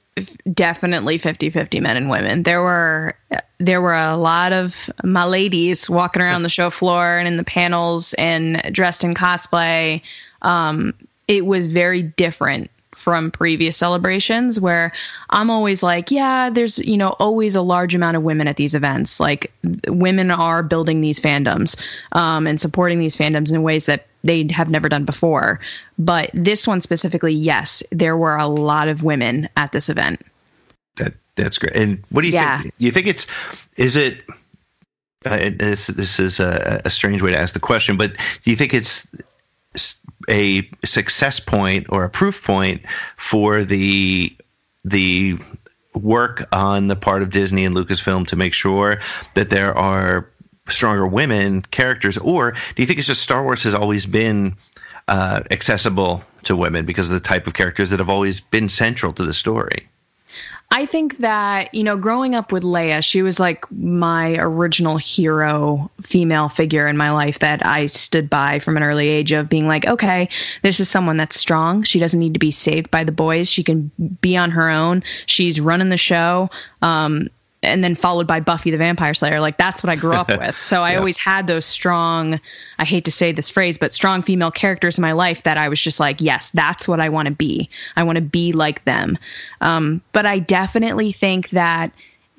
definitely 0.54 1.18
50-50 1.18 1.82
men 1.82 1.98
and 1.98 2.10
women. 2.10 2.44
There 2.44 2.62
were 2.62 3.16
there 3.58 3.82
were 3.82 3.96
a 3.96 4.18
lot 4.18 4.52
of 4.52 4.90
my 5.04 5.24
ladies 5.24 5.90
walking 5.90 6.22
around 6.22 6.44
the 6.44 6.50
show 6.50 6.70
floor 6.70 7.18
and 7.18 7.28
in 7.28 7.38
the 7.38 7.44
panels 7.44 8.14
and 8.16 8.62
dressed 8.74 9.04
in 9.04 9.14
cosplay 9.14 10.02
um, 10.42 10.94
it 11.28 11.46
was 11.46 11.68
very 11.68 12.04
different 12.04 12.70
from 13.06 13.30
previous 13.30 13.78
celebrations 13.78 14.60
where 14.60 14.92
I'm 15.30 15.52
always 15.52 15.84
like, 15.84 16.10
yeah, 16.10 16.50
there's, 16.50 16.80
you 16.80 16.98
know, 16.98 17.10
always 17.20 17.54
a 17.54 17.62
large 17.62 17.94
amount 17.94 18.18
of 18.18 18.24
women 18.24 18.48
at 18.48 18.58
these 18.58 18.74
events. 18.74 19.20
Like 19.20 19.54
women 19.88 20.32
are 20.32 20.64
building 20.64 21.02
these 21.02 21.20
fandoms 21.20 21.80
um, 22.14 22.48
and 22.48 22.60
supporting 22.60 22.98
these 22.98 23.16
fandoms 23.16 23.54
in 23.54 23.62
ways 23.62 23.86
that 23.86 24.08
they 24.24 24.48
have 24.50 24.72
never 24.72 24.90
done 24.90 25.06
before. 25.06 25.60
But 26.00 26.32
this 26.34 26.66
one 26.66 26.82
specifically, 26.82 27.32
yes, 27.32 27.84
there 27.92 28.18
were 28.18 28.38
a 28.38 28.48
lot 28.48 28.88
of 28.88 29.04
women 29.04 29.48
at 29.56 29.72
this 29.72 29.88
event. 29.88 30.26
That 30.98 31.14
that's 31.36 31.60
great. 31.60 31.76
And 31.76 32.04
what 32.10 32.24
do 32.24 32.30
you 32.30 32.34
yeah. 32.34 32.64
think? 32.64 32.74
You 32.80 32.90
think 32.90 33.06
it's 33.06 33.28
is 33.78 33.96
it 33.96 34.24
uh, 35.26 35.52
this 35.60 35.88
this 35.88 36.20
is 36.20 36.40
a, 36.40 36.82
a 36.84 36.90
strange 36.90 37.22
way 37.22 37.30
to 37.30 37.38
ask 37.38 37.54
the 37.54 37.60
question, 37.60 37.98
but 37.98 38.14
do 38.42 38.50
you 38.50 38.56
think 38.56 38.74
it's 38.74 39.08
a 40.29 40.70
success 40.84 41.39
point 41.39 41.88
or 41.89 42.03
a 42.03 42.10
proof 42.10 42.44
point 42.44 42.82
for 43.17 43.63
the 43.63 44.36
the 44.84 45.38
work 45.94 46.46
on 46.51 46.88
the 46.88 46.96
part 46.96 47.22
of 47.22 47.32
Disney 47.32 47.65
and 47.65 47.75
Lucasfilm 47.75 48.27
to 48.27 48.36
make 48.36 48.53
sure 48.53 49.00
that 49.34 49.50
there 49.50 49.75
are 49.77 50.29
stronger 50.67 51.08
women 51.08 51.62
characters, 51.62 52.17
or 52.17 52.51
do 52.51 52.82
you 52.82 52.86
think 52.86 53.00
it's 53.00 53.08
just 53.08 53.24
Star 53.24 53.44
Wars 53.44 53.63
has 53.63 53.75
always 53.75 54.05
been 54.05 54.55
uh, 55.08 55.44
accessible 55.51 56.24
to 56.44 56.55
women 56.55 56.86
because 56.86 57.10
of 57.10 57.13
the 57.13 57.27
type 57.27 57.48
of 57.48 57.53
characters 57.53 57.89
that 57.89 58.00
have 58.00 58.10
always 58.10 58.41
been 58.41 58.70
central 58.70 59.13
to 59.13 59.24
the 59.24 59.34
story? 59.34 59.88
I 60.72 60.86
think 60.86 61.19
that, 61.19 61.74
you 61.74 61.84
know, 61.84 61.95
growing 61.95 62.36
up 62.36 62.51
with 62.51 62.63
Leia, 62.63 63.03
she 63.03 63.22
was 63.22 63.39
like 63.39 63.63
my 63.72 64.36
original 64.38 64.98
hero 64.98 65.89
female 66.01 66.50
figure 66.50 66.88
in 66.88 66.98
my 66.98 67.12
life 67.12 67.39
that 67.39 67.65
I 67.65 67.86
stood 67.86 68.29
by 68.29 68.60
from 68.60 68.75
an 68.75 68.84
early 68.84 69.07
age 69.07 69.31
of 69.31 69.48
being 69.48 69.67
like, 69.67 69.86
okay, 69.86 70.27
this 70.63 70.79
is 70.79 70.89
someone 70.89 71.17
that's 71.17 71.39
strong. 71.39 71.84
She 71.84 72.00
doesn't 72.00 72.19
need 72.19 72.34
to 72.34 72.39
be 72.39 72.51
saved 72.51 72.91
by 72.91 73.03
the 73.03 73.12
boys. 73.12 73.50
She 73.50 73.63
can 73.63 73.89
be 74.22 74.36
on 74.36 74.51
her 74.51 74.69
own. 74.69 75.03
She's 75.27 75.62
running 75.62 75.89
the 75.89 75.98
show. 75.98 76.50
Um, 76.81 77.29
and 77.65 77.84
then 77.84 77.95
followed 77.95 78.27
by 78.27 78.39
Buffy 78.39 78.72
the 78.72 78.77
Vampire 78.77 79.13
Slayer. 79.13 79.39
Like 79.39 79.57
that's 79.57 79.84
what 79.84 79.89
I 79.89 79.95
grew 79.95 80.13
up 80.13 80.29
with. 80.39 80.57
So 80.57 80.84
I 80.84 80.95
always 80.95 81.17
had 81.17 81.48
those 81.48 81.65
strong, 81.65 82.39
I 82.79 82.86
hate 82.86 83.05
to 83.05 83.12
say 83.12 83.31
this 83.31 83.50
phrase, 83.50 83.77
but 83.77 83.93
strong 83.93 84.22
female 84.22 84.51
characters 84.51 84.98
in 84.98 85.01
my 85.01 85.12
life 85.12 85.43
that 85.43 85.57
I 85.57 85.67
was 85.67 85.81
just 85.81 86.00
like, 86.00 86.22
yes, 86.22 86.51
that's 86.51 86.88
what 86.88 87.00
I 87.00 87.10
want 87.10 87.27
to 87.27 87.34
be. 87.34 87.69
I 87.95 88.03
want 88.03 88.17
to 88.17 88.22
be 88.22 88.53
like 88.53 88.86
them. 88.86 89.17
Um, 89.62 90.01
but 90.13 90.25
I 90.25 90.39
definitely 90.39 91.12
think 91.12 91.50
that 91.50 91.91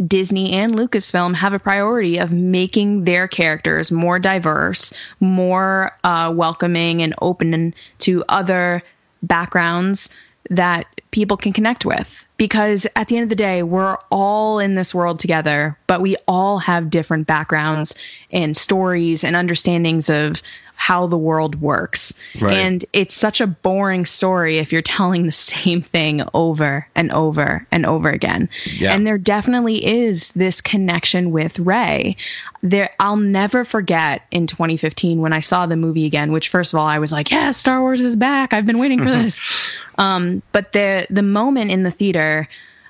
Disney 0.06 0.52
and 0.52 0.74
Lucasfilm 0.74 1.34
have 1.34 1.54
a 1.54 1.58
priority 1.58 2.18
of 2.18 2.30
making 2.30 3.04
their 3.04 3.26
characters 3.26 3.90
more 3.90 4.18
diverse, 4.18 4.92
more 5.20 5.96
uh, 6.04 6.32
welcoming, 6.34 7.02
and 7.02 7.14
open 7.22 7.74
to 8.00 8.22
other 8.28 8.82
backgrounds 9.22 10.10
that 10.50 10.86
people 11.16 11.38
can 11.38 11.54
connect 11.54 11.86
with. 11.86 12.26
Because 12.36 12.86
at 12.94 13.08
the 13.08 13.16
end 13.16 13.22
of 13.22 13.30
the 13.30 13.34
day, 13.34 13.62
we're 13.62 13.96
all 14.10 14.58
in 14.58 14.74
this 14.74 14.94
world 14.94 15.18
together, 15.18 15.78
but 15.86 16.02
we 16.02 16.14
all 16.28 16.58
have 16.58 16.90
different 16.90 17.26
backgrounds 17.26 17.94
and 18.32 18.54
stories 18.54 19.24
and 19.24 19.34
understandings 19.34 20.10
of 20.10 20.42
how 20.76 21.06
the 21.06 21.18
world 21.18 21.60
works. 21.60 22.14
Right. 22.40 22.54
And 22.54 22.84
it's 22.92 23.14
such 23.14 23.40
a 23.40 23.46
boring 23.46 24.06
story 24.06 24.58
if 24.58 24.72
you're 24.72 24.82
telling 24.82 25.26
the 25.26 25.32
same 25.56 25.82
thing 25.82 26.22
over 26.32 26.86
and 26.94 27.10
over 27.12 27.66
and 27.72 27.84
over 27.84 28.08
again. 28.08 28.48
Yeah. 28.66 28.94
And 28.94 29.06
there 29.06 29.18
definitely 29.18 29.84
is 29.84 30.32
this 30.32 30.60
connection 30.60 31.32
with 31.32 31.58
Rey. 31.58 32.16
There 32.62 32.90
I'll 33.00 33.16
never 33.16 33.64
forget 33.64 34.22
in 34.30 34.46
2015 34.46 35.20
when 35.20 35.32
I 35.32 35.40
saw 35.40 35.66
the 35.66 35.76
movie 35.76 36.06
again, 36.06 36.30
which 36.32 36.48
first 36.48 36.72
of 36.72 36.78
all 36.78 36.86
I 36.86 36.98
was 36.98 37.12
like, 37.12 37.30
"Yeah, 37.30 37.50
Star 37.50 37.80
Wars 37.80 38.00
is 38.00 38.16
back. 38.16 38.52
I've 38.52 38.66
been 38.66 38.78
waiting 38.78 38.98
for 38.98 39.10
this." 39.10 39.40
um, 39.98 40.42
but 40.52 40.72
the 40.72 41.06
the 41.10 41.22
moment 41.22 41.70
in 41.70 41.82
the 41.82 41.90
theater 41.90 42.48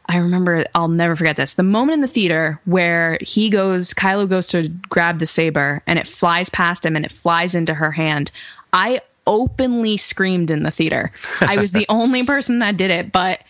I 0.09 0.19
remember, 0.19 0.65
I'll 0.75 0.89
never 0.89 1.17
forget 1.17 1.37
this. 1.37 1.55
The 1.55 1.63
moment 1.63 1.95
in 1.95 2.01
the 2.01 2.07
theater 2.07 2.61
where 2.65 3.19
he 3.21 3.51
goes, 3.51 3.93
Kylo 3.93 4.29
goes 4.29 4.47
to 4.49 4.69
grab 4.89 5.19
the 5.19 5.27
saber 5.27 5.83
and 5.87 5.99
it 5.99 6.07
flies 6.07 6.49
past 6.49 6.87
him 6.87 6.95
and 6.95 7.05
it 7.05 7.11
flies 7.11 7.55
into 7.55 7.75
her 7.75 7.91
hand. 7.91 8.31
I 8.73 9.01
openly 9.27 9.97
screamed 9.97 10.51
in 10.51 10.63
the 10.63 10.71
theater. 10.71 11.11
I 11.41 11.57
was 11.57 11.73
the 11.73 11.87
only 11.91 12.25
person 12.25 12.61
that 12.61 12.77
did 12.77 12.91
it, 12.91 13.11
but 13.11 13.41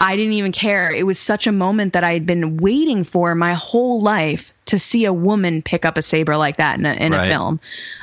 I 0.00 0.14
didn't 0.16 0.34
even 0.34 0.52
care. 0.52 0.92
It 0.92 1.06
was 1.06 1.18
such 1.18 1.46
a 1.46 1.52
moment 1.52 1.92
that 1.92 2.04
I 2.04 2.12
had 2.12 2.26
been 2.26 2.58
waiting 2.58 3.02
for 3.02 3.34
my 3.34 3.54
whole 3.54 4.00
life 4.00 4.52
to 4.66 4.78
see 4.78 5.04
a 5.04 5.12
woman 5.12 5.62
pick 5.62 5.84
up 5.84 5.96
a 5.96 6.02
saber 6.02 6.36
like 6.36 6.56
that 6.56 6.78
in 6.78 6.86
a, 6.86 6.92
in 6.94 7.12
right. 7.12 7.26
a 7.26 7.28
film. 7.28 7.60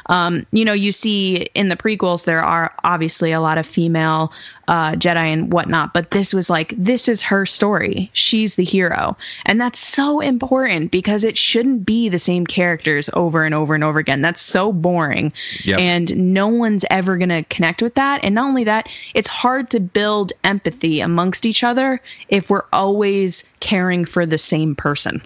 Um, 0.07 0.45
you 0.51 0.65
know, 0.65 0.73
you 0.73 0.91
see 0.91 1.47
in 1.53 1.69
the 1.69 1.75
prequels, 1.75 2.25
there 2.25 2.43
are 2.43 2.73
obviously 2.83 3.31
a 3.31 3.39
lot 3.39 3.57
of 3.57 3.65
female 3.65 4.33
uh, 4.67 4.93
Jedi 4.93 5.15
and 5.15 5.51
whatnot, 5.51 5.93
but 5.93 6.11
this 6.11 6.33
was 6.33 6.49
like, 6.49 6.73
this 6.77 7.07
is 7.07 7.21
her 7.21 7.45
story. 7.45 8.09
She's 8.13 8.55
the 8.55 8.63
hero. 8.63 9.17
And 9.45 9.59
that's 9.59 9.79
so 9.79 10.19
important 10.19 10.91
because 10.91 11.23
it 11.23 11.37
shouldn't 11.37 11.85
be 11.85 12.09
the 12.09 12.19
same 12.19 12.45
characters 12.45 13.09
over 13.13 13.43
and 13.43 13.53
over 13.53 13.75
and 13.75 13.83
over 13.83 13.99
again. 13.99 14.21
That's 14.21 14.41
so 14.41 14.71
boring. 14.71 15.31
Yep. 15.63 15.79
And 15.79 16.33
no 16.33 16.47
one's 16.47 16.85
ever 16.89 17.17
going 17.17 17.29
to 17.29 17.43
connect 17.43 17.81
with 17.81 17.95
that. 17.95 18.23
And 18.23 18.35
not 18.35 18.47
only 18.47 18.63
that, 18.63 18.87
it's 19.13 19.29
hard 19.29 19.69
to 19.71 19.79
build 19.79 20.33
empathy 20.43 21.01
amongst 21.01 21.45
each 21.45 21.63
other 21.63 22.01
if 22.29 22.49
we're 22.49 22.65
always 22.71 23.49
caring 23.59 24.05
for 24.05 24.25
the 24.25 24.37
same 24.37 24.75
person. 24.75 25.21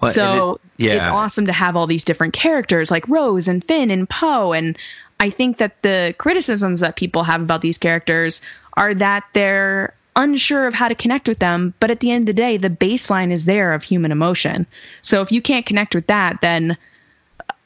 Well, 0.00 0.12
so 0.12 0.52
it, 0.78 0.84
yeah. 0.84 0.92
it's 0.94 1.08
awesome 1.08 1.46
to 1.46 1.52
have 1.52 1.76
all 1.76 1.86
these 1.86 2.04
different 2.04 2.32
characters 2.32 2.90
like 2.90 3.06
Rose 3.08 3.48
and 3.48 3.64
Finn 3.64 3.90
and 3.90 4.08
Poe. 4.08 4.52
And 4.52 4.76
I 5.20 5.30
think 5.30 5.58
that 5.58 5.82
the 5.82 6.14
criticisms 6.18 6.80
that 6.80 6.96
people 6.96 7.24
have 7.24 7.42
about 7.42 7.60
these 7.60 7.78
characters 7.78 8.40
are 8.74 8.94
that 8.94 9.24
they're 9.34 9.94
unsure 10.16 10.66
of 10.66 10.74
how 10.74 10.88
to 10.88 10.94
connect 10.94 11.28
with 11.28 11.38
them. 11.38 11.74
But 11.80 11.90
at 11.90 12.00
the 12.00 12.10
end 12.10 12.22
of 12.22 12.26
the 12.26 12.40
day, 12.40 12.56
the 12.56 12.70
baseline 12.70 13.30
is 13.30 13.44
there 13.44 13.72
of 13.72 13.82
human 13.82 14.12
emotion. 14.12 14.66
So 15.02 15.22
if 15.22 15.30
you 15.30 15.42
can't 15.42 15.66
connect 15.66 15.94
with 15.94 16.06
that, 16.08 16.40
then 16.40 16.76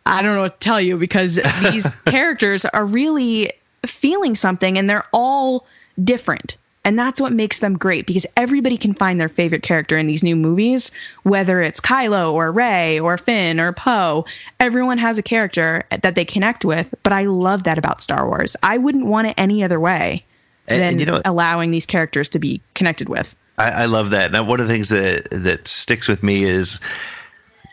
I 0.07 0.23
don't 0.23 0.35
know 0.35 0.43
what 0.43 0.61
to 0.61 0.65
tell 0.65 0.81
you 0.81 0.97
because 0.99 1.37
these 1.71 2.01
characters 2.07 2.65
are 2.67 2.85
really 2.85 3.53
feeling 3.87 4.35
something 4.35 4.79
and 4.79 4.89
they're 4.89 5.07
all 5.13 5.67
different. 6.03 6.57
And 6.85 6.99
that's 6.99 7.21
what 7.21 7.33
makes 7.33 7.61
them 7.61 7.79
great 7.79 8.07
because 8.07 8.27
everybody 8.37 8.77
can 8.77 8.93
find 8.93 9.19
their 9.19 9.29
favorite 9.29 9.63
character 9.63 9.97
in 9.97 10.07
these 10.07 10.23
new 10.23 10.37
movies, 10.37 10.91
whether 11.23 11.63
it's 11.63 11.81
Kylo 11.81 12.33
or 12.33 12.53
Rey 12.53 13.01
or 13.01 13.17
Finn 13.17 13.59
or 13.59 13.73
Poe. 13.73 14.27
Everyone 14.61 14.99
has 14.99 15.17
a 15.17 15.23
character 15.23 15.85
that 16.03 16.15
they 16.15 16.25
connect 16.25 16.65
with, 16.65 16.95
but 17.03 17.13
I 17.13 17.25
love 17.25 17.65
that 17.65 17.79
about 17.79 18.03
Star 18.03 18.27
Wars. 18.27 18.57
I 18.63 18.79
wouldn't 18.79 19.07
want 19.07 19.29
it 19.29 19.35
any 19.39 19.65
other 19.65 19.81
way 19.81 20.25
than 20.67 20.81
and, 20.81 21.01
you 21.01 21.07
know, 21.07 21.23
allowing 21.25 21.71
these 21.71 21.87
characters 21.87 22.29
to 22.31 22.39
be 22.39 22.61
connected 22.75 23.09
with. 23.09 23.35
I, 23.59 23.71
I 23.71 23.85
love 23.87 24.11
that. 24.11 24.33
Now, 24.33 24.45
one 24.45 24.61
of 24.61 24.67
the 24.67 24.73
things 24.73 24.89
that 24.89 25.29
that 25.31 25.69
sticks 25.69 26.09
with 26.09 26.23
me 26.23 26.45
is 26.45 26.81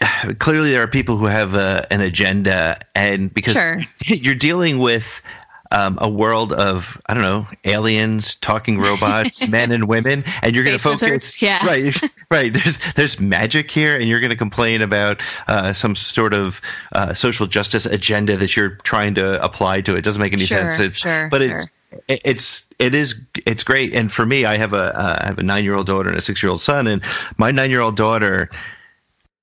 clearly 0.39 0.71
there 0.71 0.83
are 0.83 0.87
people 0.87 1.17
who 1.17 1.25
have 1.25 1.53
a, 1.53 1.85
an 1.91 2.01
agenda, 2.01 2.79
and 2.95 3.33
because 3.33 3.53
sure. 3.53 3.81
you're 4.05 4.35
dealing 4.35 4.79
with 4.79 5.21
um, 5.71 5.97
a 6.01 6.09
world 6.09 6.53
of 6.53 7.01
I 7.07 7.13
don't 7.13 7.23
know 7.23 7.47
aliens, 7.65 8.35
talking 8.35 8.77
robots, 8.79 9.47
men 9.49 9.71
and 9.71 9.87
women, 9.87 10.23
and 10.41 10.55
you're 10.55 10.63
going 10.63 10.77
to 10.77 10.83
focus. 10.83 11.41
Yeah, 11.41 11.65
right, 11.65 11.95
right. 12.29 12.53
There's 12.53 12.93
there's 12.93 13.19
magic 13.19 13.71
here, 13.71 13.95
and 13.95 14.07
you're 14.07 14.19
going 14.19 14.31
to 14.31 14.37
complain 14.37 14.81
about 14.81 15.21
uh, 15.47 15.73
some 15.73 15.95
sort 15.95 16.33
of 16.33 16.61
uh, 16.93 17.13
social 17.13 17.47
justice 17.47 17.85
agenda 17.85 18.37
that 18.37 18.55
you're 18.55 18.75
trying 18.83 19.15
to 19.15 19.43
apply 19.43 19.81
to 19.81 19.95
it. 19.95 20.03
Doesn't 20.03 20.21
make 20.21 20.33
any 20.33 20.45
sure, 20.45 20.59
sense. 20.59 20.79
It's 20.79 20.97
sure, 20.99 21.27
but 21.29 21.41
sure. 21.41 21.51
it's 21.51 21.75
it's 22.07 22.67
it 22.79 22.95
is 22.95 23.21
it's 23.45 23.63
great 23.63 23.93
and 23.93 24.13
for 24.13 24.25
me 24.25 24.45
i 24.45 24.55
have 24.55 24.71
a 24.71 24.97
uh, 24.97 25.17
I 25.21 25.25
have 25.27 25.39
a 25.39 25.43
nine 25.43 25.65
year 25.65 25.75
old 25.75 25.87
daughter 25.87 26.07
and 26.07 26.17
a 26.17 26.21
six 26.21 26.41
year 26.41 26.49
old 26.49 26.61
son 26.61 26.87
and 26.87 27.01
my 27.37 27.51
nine 27.51 27.69
year 27.69 27.81
old 27.81 27.97
daughter 27.97 28.49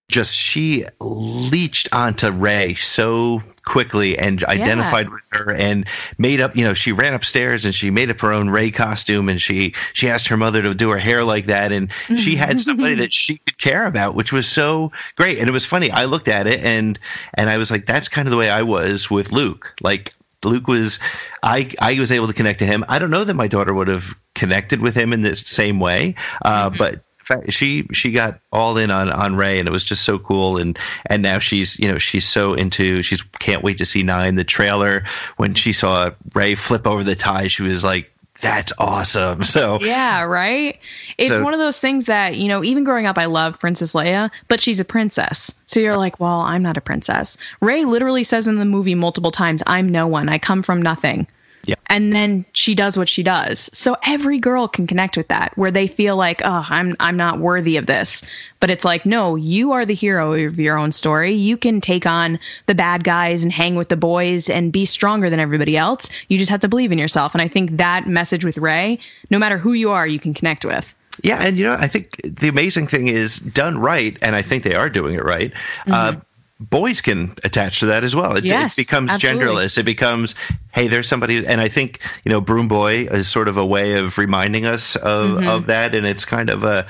just 0.08 0.34
she 0.34 0.84
leached 1.00 1.88
onto 1.92 2.30
Rey 2.30 2.74
so 2.74 3.42
quickly 3.68 4.18
and 4.18 4.42
identified 4.44 5.06
yeah. 5.06 5.12
with 5.12 5.28
her 5.32 5.52
and 5.52 5.86
made 6.16 6.40
up 6.40 6.56
you 6.56 6.64
know 6.64 6.72
she 6.72 6.90
ran 6.90 7.12
upstairs 7.12 7.66
and 7.66 7.74
she 7.74 7.90
made 7.90 8.10
up 8.10 8.18
her 8.20 8.32
own 8.32 8.48
Rey 8.48 8.70
costume 8.70 9.28
and 9.28 9.40
she 9.40 9.74
she 9.92 10.08
asked 10.08 10.26
her 10.28 10.38
mother 10.38 10.62
to 10.62 10.74
do 10.74 10.88
her 10.88 10.96
hair 10.98 11.22
like 11.22 11.44
that. 11.46 11.70
And 11.70 11.92
she 12.16 12.34
had 12.34 12.60
somebody 12.60 12.94
that 12.94 13.12
she 13.12 13.36
could 13.36 13.58
care 13.58 13.86
about 13.86 14.14
which 14.14 14.32
was 14.32 14.48
so 14.48 14.90
great. 15.16 15.38
And 15.38 15.48
it 15.48 15.52
was 15.52 15.66
funny. 15.66 15.90
I 15.90 16.06
looked 16.06 16.28
at 16.28 16.46
it 16.46 16.60
and 16.60 16.98
and 17.34 17.50
i 17.50 17.58
was 17.58 17.70
like 17.70 17.84
that's 17.84 18.08
kind 18.08 18.26
of 18.26 18.30
the 18.30 18.38
way 18.38 18.48
i 18.48 18.62
was 18.62 19.10
with 19.10 19.32
luke. 19.32 19.74
Like 19.82 20.14
luke 20.44 20.66
was 20.66 20.98
i 21.42 21.70
i 21.80 21.98
was 22.00 22.10
able 22.10 22.26
to 22.26 22.32
connect 22.34 22.58
to 22.60 22.66
him. 22.66 22.84
I 22.88 22.98
don't 22.98 23.10
know 23.10 23.24
that 23.24 23.34
my 23.34 23.48
daughter 23.48 23.74
would 23.74 23.88
have 23.88 24.16
connected 24.34 24.80
with 24.80 24.94
him 24.94 25.12
in 25.12 25.20
the 25.20 25.36
same 25.36 25.78
way 25.78 26.14
uh, 26.42 26.70
mm-hmm. 26.70 26.78
but 26.78 27.04
she 27.48 27.86
she 27.92 28.12
got 28.12 28.40
all 28.52 28.76
in 28.76 28.90
on 28.90 29.10
on 29.10 29.36
Rey, 29.36 29.58
and 29.58 29.68
it 29.68 29.72
was 29.72 29.84
just 29.84 30.04
so 30.04 30.18
cool. 30.18 30.58
And 30.58 30.78
and 31.06 31.22
now 31.22 31.38
she's 31.38 31.78
you 31.78 31.90
know 31.90 31.98
she's 31.98 32.26
so 32.26 32.54
into 32.54 33.02
she's 33.02 33.22
can't 33.22 33.62
wait 33.62 33.78
to 33.78 33.84
see 33.84 34.02
nine. 34.02 34.34
The 34.34 34.44
trailer 34.44 35.04
when 35.36 35.54
she 35.54 35.72
saw 35.72 36.10
Rey 36.34 36.54
flip 36.54 36.86
over 36.86 37.04
the 37.04 37.14
tie, 37.14 37.48
she 37.48 37.62
was 37.62 37.84
like, 37.84 38.10
that's 38.40 38.72
awesome. 38.78 39.42
So 39.48 39.78
yeah, 39.80 40.22
right. 40.22 40.78
It's 41.16 41.30
so, 41.30 41.42
one 41.42 41.54
of 41.54 41.58
those 41.58 41.80
things 41.80 42.04
that 42.06 42.36
you 42.36 42.48
know. 42.48 42.62
Even 42.62 42.84
growing 42.84 43.06
up, 43.06 43.16
I 43.16 43.24
loved 43.24 43.60
Princess 43.60 43.94
Leia, 43.94 44.30
but 44.48 44.60
she's 44.60 44.78
a 44.78 44.84
princess. 44.84 45.54
So 45.66 45.80
you're 45.80 45.96
like, 45.96 46.20
well, 46.20 46.40
I'm 46.40 46.62
not 46.62 46.76
a 46.76 46.82
princess. 46.82 47.38
Rey 47.60 47.84
literally 47.84 48.24
says 48.24 48.46
in 48.46 48.56
the 48.58 48.64
movie 48.64 48.94
multiple 48.94 49.30
times, 49.30 49.62
"I'm 49.66 49.88
no 49.88 50.06
one. 50.06 50.28
I 50.28 50.38
come 50.38 50.62
from 50.62 50.82
nothing." 50.82 51.26
Yeah. 51.68 51.74
And 51.90 52.14
then 52.14 52.46
she 52.54 52.74
does 52.74 52.96
what 52.96 53.10
she 53.10 53.22
does. 53.22 53.68
So 53.74 53.94
every 54.04 54.38
girl 54.38 54.68
can 54.68 54.86
connect 54.86 55.18
with 55.18 55.28
that 55.28 55.52
where 55.56 55.70
they 55.70 55.86
feel 55.86 56.16
like, 56.16 56.40
"Oh, 56.42 56.64
I'm 56.70 56.96
I'm 56.98 57.16
not 57.18 57.40
worthy 57.40 57.76
of 57.76 57.84
this." 57.84 58.24
But 58.58 58.70
it's 58.70 58.86
like, 58.86 59.04
"No, 59.04 59.36
you 59.36 59.72
are 59.72 59.84
the 59.84 59.94
hero 59.94 60.32
of 60.32 60.58
your 60.58 60.78
own 60.78 60.92
story. 60.92 61.34
You 61.34 61.58
can 61.58 61.82
take 61.82 62.06
on 62.06 62.38
the 62.68 62.74
bad 62.74 63.04
guys 63.04 63.42
and 63.44 63.52
hang 63.52 63.74
with 63.74 63.90
the 63.90 63.96
boys 63.96 64.48
and 64.48 64.72
be 64.72 64.86
stronger 64.86 65.28
than 65.28 65.40
everybody 65.40 65.76
else. 65.76 66.08
You 66.28 66.38
just 66.38 66.50
have 66.50 66.60
to 66.60 66.68
believe 66.68 66.90
in 66.90 66.98
yourself." 66.98 67.34
And 67.34 67.42
I 67.42 67.48
think 67.48 67.76
that 67.76 68.06
message 68.06 68.46
with 68.46 68.56
Rey, 68.56 68.98
no 69.28 69.38
matter 69.38 69.58
who 69.58 69.74
you 69.74 69.90
are, 69.90 70.06
you 70.06 70.18
can 70.18 70.32
connect 70.32 70.64
with. 70.64 70.94
Yeah, 71.22 71.42
and 71.42 71.58
you 71.58 71.64
know, 71.66 71.74
I 71.74 71.86
think 71.86 72.16
the 72.24 72.48
amazing 72.48 72.86
thing 72.86 73.08
is 73.08 73.40
done 73.40 73.76
right, 73.76 74.16
and 74.22 74.34
I 74.34 74.40
think 74.40 74.64
they 74.64 74.74
are 74.74 74.88
doing 74.88 75.16
it 75.16 75.24
right. 75.24 75.52
Uh, 75.86 76.12
mm-hmm. 76.12 76.18
Uh, 76.18 76.20
boys 76.60 77.00
can 77.00 77.34
attach 77.44 77.80
to 77.80 77.86
that 77.86 78.04
as 78.04 78.14
well. 78.14 78.36
It, 78.36 78.44
yes, 78.44 78.78
it 78.78 78.86
becomes 78.86 79.10
absolutely. 79.10 79.44
genderless. 79.44 79.78
It 79.78 79.84
becomes, 79.84 80.34
hey, 80.72 80.88
there's 80.88 81.08
somebody, 81.08 81.46
and 81.46 81.60
I 81.60 81.68
think 81.68 82.00
you 82.24 82.32
know, 82.32 82.40
Broom 82.40 82.68
Boy 82.68 83.06
is 83.10 83.28
sort 83.28 83.48
of 83.48 83.56
a 83.56 83.66
way 83.66 83.94
of 83.94 84.18
reminding 84.18 84.66
us 84.66 84.96
of 84.96 85.30
mm-hmm. 85.30 85.48
of 85.48 85.66
that, 85.66 85.94
and 85.94 86.06
it's 86.06 86.24
kind 86.24 86.50
of 86.50 86.64
a. 86.64 86.86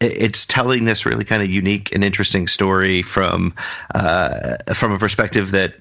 It's 0.00 0.46
telling 0.46 0.84
this 0.84 1.06
really 1.06 1.24
kind 1.24 1.42
of 1.44 1.48
unique 1.48 1.94
and 1.94 2.02
interesting 2.02 2.48
story 2.48 3.02
from 3.02 3.54
uh, 3.94 4.56
from 4.74 4.90
a 4.90 4.98
perspective 4.98 5.52
that 5.52 5.74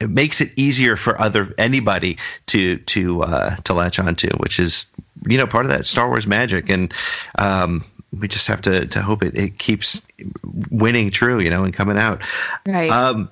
it 0.00 0.10
makes 0.10 0.40
it 0.40 0.50
easier 0.56 0.96
for 0.96 1.20
other 1.20 1.54
anybody 1.58 2.18
to 2.46 2.78
to 2.78 3.22
uh, 3.22 3.56
to 3.56 3.74
latch 3.74 4.00
onto, 4.00 4.28
which 4.38 4.58
is 4.58 4.86
you 5.28 5.38
know 5.38 5.46
part 5.46 5.64
of 5.64 5.70
that 5.70 5.86
Star 5.86 6.08
Wars 6.08 6.26
magic. 6.26 6.68
And 6.68 6.92
um, 7.38 7.84
we 8.18 8.28
just 8.28 8.46
have 8.46 8.62
to 8.62 8.86
to 8.86 9.02
hope 9.02 9.22
it, 9.22 9.36
it 9.36 9.58
keeps 9.58 10.06
winning 10.70 11.10
true, 11.10 11.40
you 11.40 11.50
know, 11.50 11.64
and 11.64 11.74
coming 11.74 11.98
out. 11.98 12.22
Right. 12.66 12.90
Um, 12.90 13.30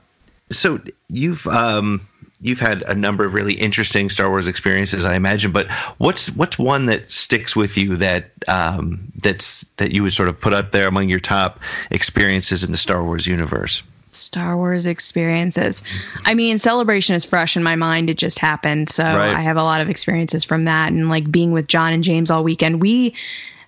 so 0.50 0.80
you've 1.08 1.46
um, 1.46 2.06
you've 2.40 2.60
had 2.60 2.82
a 2.82 2.94
number 2.94 3.24
of 3.24 3.34
really 3.34 3.54
interesting 3.54 4.10
Star 4.10 4.28
Wars 4.28 4.46
experiences, 4.46 5.04
I 5.04 5.14
imagine. 5.14 5.52
But 5.52 5.70
what's 5.98 6.30
what's 6.36 6.58
one 6.58 6.86
that 6.86 7.10
sticks 7.10 7.56
with 7.56 7.76
you 7.76 7.96
that 7.96 8.30
um, 8.48 9.00
that's 9.22 9.62
that 9.76 9.92
you 9.92 10.02
would 10.02 10.12
sort 10.12 10.28
of 10.28 10.40
put 10.40 10.52
up 10.52 10.72
there 10.72 10.86
among 10.86 11.08
your 11.08 11.20
top 11.20 11.60
experiences 11.90 12.62
in 12.62 12.70
the 12.70 12.78
Star 12.78 13.02
Wars 13.02 13.26
universe? 13.26 13.82
Star 14.12 14.56
Wars 14.56 14.86
experiences. 14.86 15.82
I 16.24 16.32
mean, 16.32 16.58
Celebration 16.58 17.14
is 17.14 17.24
fresh 17.24 17.54
in 17.56 17.62
my 17.62 17.76
mind. 17.76 18.08
It 18.08 18.16
just 18.16 18.38
happened. 18.38 18.88
So 18.88 19.04
Right. 19.04 19.34
I 19.34 19.40
have 19.40 19.58
a 19.58 19.62
lot 19.62 19.82
of 19.82 19.90
experiences 19.90 20.42
from 20.42 20.64
that 20.64 20.90
and 20.90 21.10
like 21.10 21.30
being 21.30 21.52
with 21.52 21.68
John 21.68 21.92
and 21.92 22.02
James 22.02 22.30
all 22.30 22.42
weekend. 22.42 22.80
We 22.80 23.14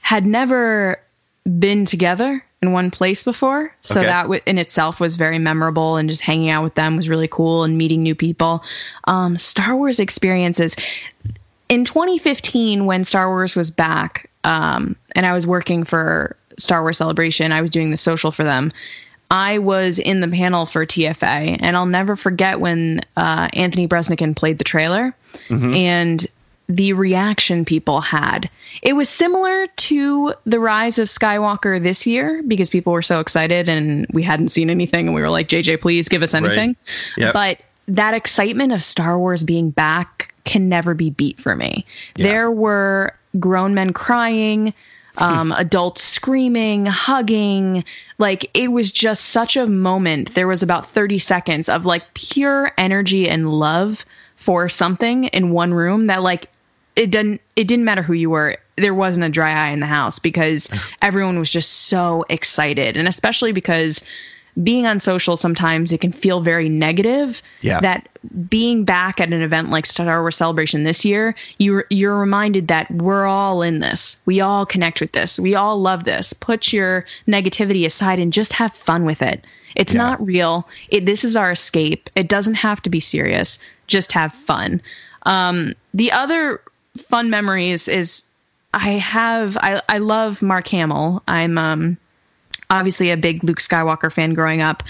had 0.08 0.24
never 0.24 0.98
been 1.58 1.84
together 1.84 2.42
in 2.62 2.72
one 2.72 2.90
place 2.90 3.22
before. 3.22 3.70
So 3.82 4.00
Okay. 4.00 4.06
that 4.08 4.22
w- 4.22 4.40
in 4.46 4.56
itself 4.56 5.00
was 5.00 5.16
very 5.16 5.38
memorable 5.38 5.98
and 5.98 6.08
just 6.08 6.22
hanging 6.22 6.48
out 6.48 6.64
with 6.64 6.76
them 6.76 6.96
was 6.96 7.10
really 7.10 7.28
cool 7.28 7.62
and 7.62 7.76
meeting 7.76 8.02
new 8.02 8.14
people. 8.14 8.64
Um, 9.04 9.36
Star 9.36 9.76
Wars 9.76 10.00
experiences. 10.00 10.76
In 11.68 11.84
2015, 11.84 12.86
when 12.86 13.04
Star 13.04 13.28
Wars 13.28 13.54
was 13.54 13.70
back, 13.70 14.30
um, 14.44 14.96
and 15.14 15.26
I 15.26 15.34
was 15.34 15.46
working 15.46 15.84
for 15.84 16.34
Star 16.56 16.80
Wars 16.80 16.96
Celebration, 16.96 17.52
I 17.52 17.60
was 17.60 17.70
doing 17.70 17.90
the 17.90 17.98
social 17.98 18.32
for 18.32 18.44
them. 18.44 18.72
I 19.30 19.58
was 19.58 19.98
in 19.98 20.22
the 20.22 20.28
panel 20.28 20.64
for 20.64 20.86
TFA, 20.86 21.58
and 21.60 21.76
I'll 21.76 21.84
never 21.84 22.16
forget 22.16 22.60
when 22.60 23.02
uh, 23.18 23.48
Anthony 23.52 23.86
Breznican 23.86 24.34
played 24.34 24.56
the 24.56 24.64
trailer 24.64 25.14
and 25.50 26.26
the 26.68 26.92
reaction 26.92 27.64
people 27.64 28.00
had. 28.00 28.48
It 28.82 28.92
was 28.92 29.08
similar 29.08 29.66
to 29.66 30.34
the 30.44 30.60
rise 30.60 30.98
of 30.98 31.08
Skywalker 31.08 31.82
this 31.82 32.06
year 32.06 32.42
because 32.46 32.68
people 32.68 32.92
were 32.92 33.02
so 33.02 33.20
excited 33.20 33.68
and 33.68 34.06
we 34.12 34.22
hadn't 34.22 34.48
seen 34.48 34.68
anything, 34.68 35.06
and 35.06 35.14
we 35.14 35.22
were 35.22 35.30
like, 35.30 35.48
JJ, 35.48 35.80
please 35.80 36.08
give 36.08 36.22
us 36.22 36.34
anything. 36.34 36.76
Yep. 37.16 37.32
But 37.32 37.60
that 37.86 38.12
excitement 38.12 38.72
of 38.72 38.82
Star 38.82 39.18
Wars 39.18 39.42
being 39.42 39.70
back 39.70 40.34
can 40.44 40.68
never 40.68 40.94
be 40.94 41.10
beat 41.10 41.40
for 41.40 41.56
me. 41.56 41.86
There 42.16 42.50
were 42.50 43.14
grown 43.40 43.74
men 43.74 43.94
crying, 43.94 44.74
um, 45.18 45.52
adults 45.52 46.02
screaming, 46.02 46.84
hugging. 46.84 47.82
Like 48.18 48.50
it 48.54 48.72
was 48.72 48.92
just 48.92 49.26
such 49.26 49.56
a 49.56 49.66
moment. 49.66 50.34
There 50.34 50.46
was 50.46 50.62
about 50.62 50.86
30 50.86 51.18
seconds 51.18 51.68
of 51.68 51.86
like 51.86 52.14
pure 52.14 52.72
energy 52.76 53.28
and 53.28 53.50
love 53.50 54.04
for 54.36 54.68
something 54.68 55.24
in 55.24 55.50
one 55.50 55.74
room 55.74 56.06
that 56.06 56.22
like 56.22 56.48
it 56.98 57.10
didn't 57.10 57.40
it 57.56 57.68
didn't 57.68 57.84
matter 57.84 58.02
who 58.02 58.12
you 58.12 58.28
were. 58.28 58.56
There 58.76 58.94
wasn't 58.94 59.24
a 59.24 59.28
dry 59.28 59.52
eye 59.52 59.70
in 59.70 59.80
the 59.80 59.86
house 59.86 60.18
because 60.18 60.68
everyone 61.02 61.38
was 61.38 61.50
just 61.50 61.86
so 61.86 62.24
excited. 62.28 62.96
And 62.96 63.08
especially 63.08 63.52
because 63.52 64.04
being 64.64 64.86
on 64.86 64.98
social 64.98 65.36
sometimes 65.36 65.92
it 65.92 66.00
can 66.00 66.10
feel 66.10 66.40
very 66.40 66.68
negative 66.68 67.40
Yeah. 67.60 67.78
that 67.80 68.08
being 68.50 68.84
back 68.84 69.20
at 69.20 69.32
an 69.32 69.40
event 69.40 69.70
like 69.70 69.86
Star 69.86 70.20
Wars 70.20 70.36
Celebration 70.36 70.82
this 70.82 71.04
year 71.04 71.36
you 71.58 71.84
you're 71.90 72.18
reminded 72.18 72.66
that 72.66 72.90
we're 72.90 73.26
all 73.26 73.62
in 73.62 73.78
this. 73.78 74.20
We 74.26 74.40
all 74.40 74.66
connect 74.66 75.00
with 75.00 75.12
this. 75.12 75.38
We 75.38 75.54
all 75.54 75.80
love 75.80 76.02
this. 76.02 76.32
Put 76.32 76.72
your 76.72 77.04
negativity 77.28 77.86
aside 77.86 78.18
and 78.18 78.32
just 78.32 78.52
have 78.52 78.74
fun 78.74 79.04
with 79.04 79.22
it. 79.22 79.44
It's 79.76 79.94
not 79.94 80.20
real. 80.26 80.66
It, 80.88 81.06
this 81.06 81.22
is 81.22 81.36
our 81.36 81.52
escape. 81.52 82.10
It 82.16 82.28
doesn't 82.28 82.54
have 82.54 82.82
to 82.82 82.90
be 82.90 82.98
serious. 82.98 83.60
Just 83.86 84.10
have 84.10 84.34
fun. 84.34 84.80
Um, 85.24 85.74
the 85.94 86.10
other 86.10 86.60
fun 87.02 87.30
memories 87.30 87.88
is 87.88 88.24
I 88.74 88.90
have 88.90 89.56
I, 89.58 89.82
I 89.88 89.98
love 89.98 90.42
Mark 90.42 90.68
Hamill. 90.68 91.22
I'm 91.28 91.58
um 91.58 91.96
obviously 92.70 93.10
a 93.10 93.16
big 93.16 93.42
Luke 93.44 93.58
Skywalker 93.58 94.12
fan 94.12 94.34
growing 94.34 94.60
up. 94.60 94.82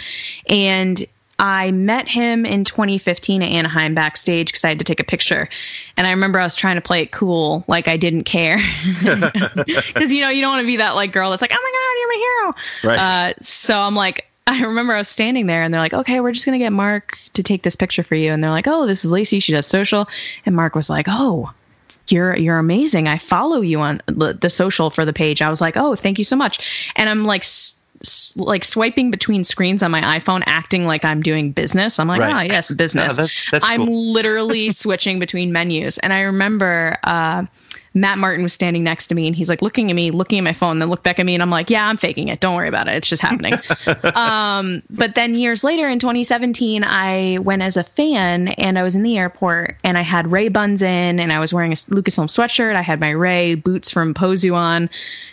And 0.48 1.06
I 1.40 1.70
met 1.70 2.08
him 2.08 2.44
in 2.44 2.64
2015 2.64 3.42
at 3.42 3.48
Anaheim 3.48 3.94
backstage 3.94 4.48
because 4.48 4.64
I 4.64 4.70
had 4.70 4.78
to 4.80 4.84
take 4.84 4.98
a 4.98 5.04
picture. 5.04 5.48
And 5.96 6.06
I 6.06 6.10
remember 6.10 6.40
I 6.40 6.42
was 6.42 6.56
trying 6.56 6.74
to 6.74 6.80
play 6.80 7.02
it 7.02 7.12
cool, 7.12 7.64
like 7.68 7.86
I 7.86 7.96
didn't 7.96 8.24
care. 8.24 8.58
Because, 9.04 10.12
you 10.12 10.20
know, 10.20 10.30
you 10.30 10.40
don't 10.40 10.50
want 10.50 10.62
to 10.62 10.66
be 10.66 10.76
that 10.76 10.94
like 10.94 11.12
girl 11.12 11.30
that's 11.30 11.42
like, 11.42 11.52
oh 11.52 11.60
my 11.62 11.72
God, 11.74 11.98
you're 12.00 12.08
my 12.08 12.16
hero. 12.24 12.54
Right. 12.84 13.30
Uh, 13.30 13.34
so 13.40 13.78
I'm 13.78 13.94
like, 13.94 14.28
I 14.48 14.64
remember 14.64 14.94
I 14.94 14.98
was 14.98 15.08
standing 15.08 15.46
there 15.46 15.62
and 15.62 15.72
they're 15.72 15.80
like, 15.80 15.94
okay, 15.94 16.20
we're 16.20 16.32
just 16.32 16.46
going 16.46 16.58
to 16.58 16.64
get 16.64 16.72
Mark 16.72 17.18
to 17.34 17.42
take 17.42 17.62
this 17.62 17.76
picture 17.76 18.02
for 18.02 18.14
you. 18.14 18.32
And 18.32 18.42
they're 18.42 18.50
like, 18.50 18.66
oh, 18.66 18.86
this 18.86 19.04
is 19.04 19.12
Lacey. 19.12 19.40
She 19.40 19.52
does 19.52 19.66
social. 19.66 20.08
And 20.46 20.56
Mark 20.56 20.74
was 20.74 20.88
like, 20.88 21.06
oh, 21.08 21.52
you're 22.12 22.36
you're 22.36 22.58
amazing. 22.58 23.08
I 23.08 23.18
follow 23.18 23.60
you 23.60 23.80
on 23.80 24.00
the, 24.06 24.32
the 24.34 24.50
social 24.50 24.90
for 24.90 25.04
the 25.04 25.12
page. 25.12 25.42
I 25.42 25.50
was 25.50 25.60
like, 25.60 25.76
oh, 25.76 25.94
thank 25.94 26.18
you 26.18 26.24
so 26.24 26.36
much. 26.36 26.58
And 26.96 27.08
I'm 27.08 27.24
like. 27.24 27.42
S- 27.42 27.74
s- 28.02 28.32
like 28.36 28.62
swiping 28.64 29.10
between 29.10 29.42
screens 29.42 29.82
on 29.82 29.90
my 29.90 30.00
iPhone, 30.02 30.44
acting 30.46 30.86
like 30.86 31.04
I'm 31.04 31.20
doing 31.20 31.50
business. 31.50 31.98
I'm 31.98 32.06
like, 32.06 32.20
Right. 32.20 32.32
ah, 32.32 32.40
yes, 32.42 32.70
business. 32.84 33.08
No, 33.16 33.22
that's- 33.24 33.44
that's 33.50 33.68
I'm 33.68 33.86
cool. 33.86 34.12
literally 34.12 34.70
switching 34.84 35.18
between 35.18 35.50
menus. 35.50 35.98
And 35.98 36.12
I 36.12 36.20
remember 36.20 36.96
uh, 37.02 37.44
Matt 37.94 38.18
Martin 38.18 38.42
was 38.42 38.52
standing 38.52 38.84
next 38.84 39.08
to 39.08 39.14
me 39.14 39.26
and 39.26 39.34
he's 39.34 39.48
like 39.48 39.62
looking 39.62 39.90
at 39.90 39.96
me, 39.96 40.10
looking 40.10 40.38
at 40.38 40.44
my 40.44 40.52
phone, 40.52 40.78
then 40.78 40.88
looked 40.88 41.04
back 41.04 41.18
at 41.18 41.26
me 41.26 41.34
and 41.34 41.42
I'm 41.42 41.50
like, 41.50 41.70
yeah, 41.70 41.88
I'm 41.88 41.96
faking 41.96 42.28
it. 42.28 42.40
Don't 42.40 42.54
worry 42.54 42.68
about 42.68 42.88
it. 42.88 42.94
It's 42.94 43.08
just 43.08 43.22
happening. 43.22 43.54
um, 44.14 44.82
but 44.90 45.14
then 45.14 45.34
years 45.34 45.64
later 45.64 45.88
in 45.88 45.98
2017, 45.98 46.84
I 46.84 47.38
went 47.38 47.62
as 47.62 47.76
a 47.76 47.84
fan 47.84 48.48
and 48.48 48.78
I 48.78 48.82
was 48.82 48.94
in 48.94 49.02
the 49.02 49.18
airport 49.18 49.76
and 49.84 49.98
I 49.98 50.02
had 50.02 50.30
Rey 50.30 50.48
buns 50.48 50.82
in 50.82 51.18
and 51.18 51.32
I 51.32 51.40
was 51.40 51.52
wearing 51.52 51.72
a 51.72 51.76
Lucasfilm 51.76 52.28
sweatshirt. 52.28 52.76
I 52.76 52.82
had 52.82 53.00
my 53.00 53.10
Rey 53.10 53.54
boots 53.54 53.90
from 53.90 54.14
Po-Zu 54.14 54.54
on 54.54 54.90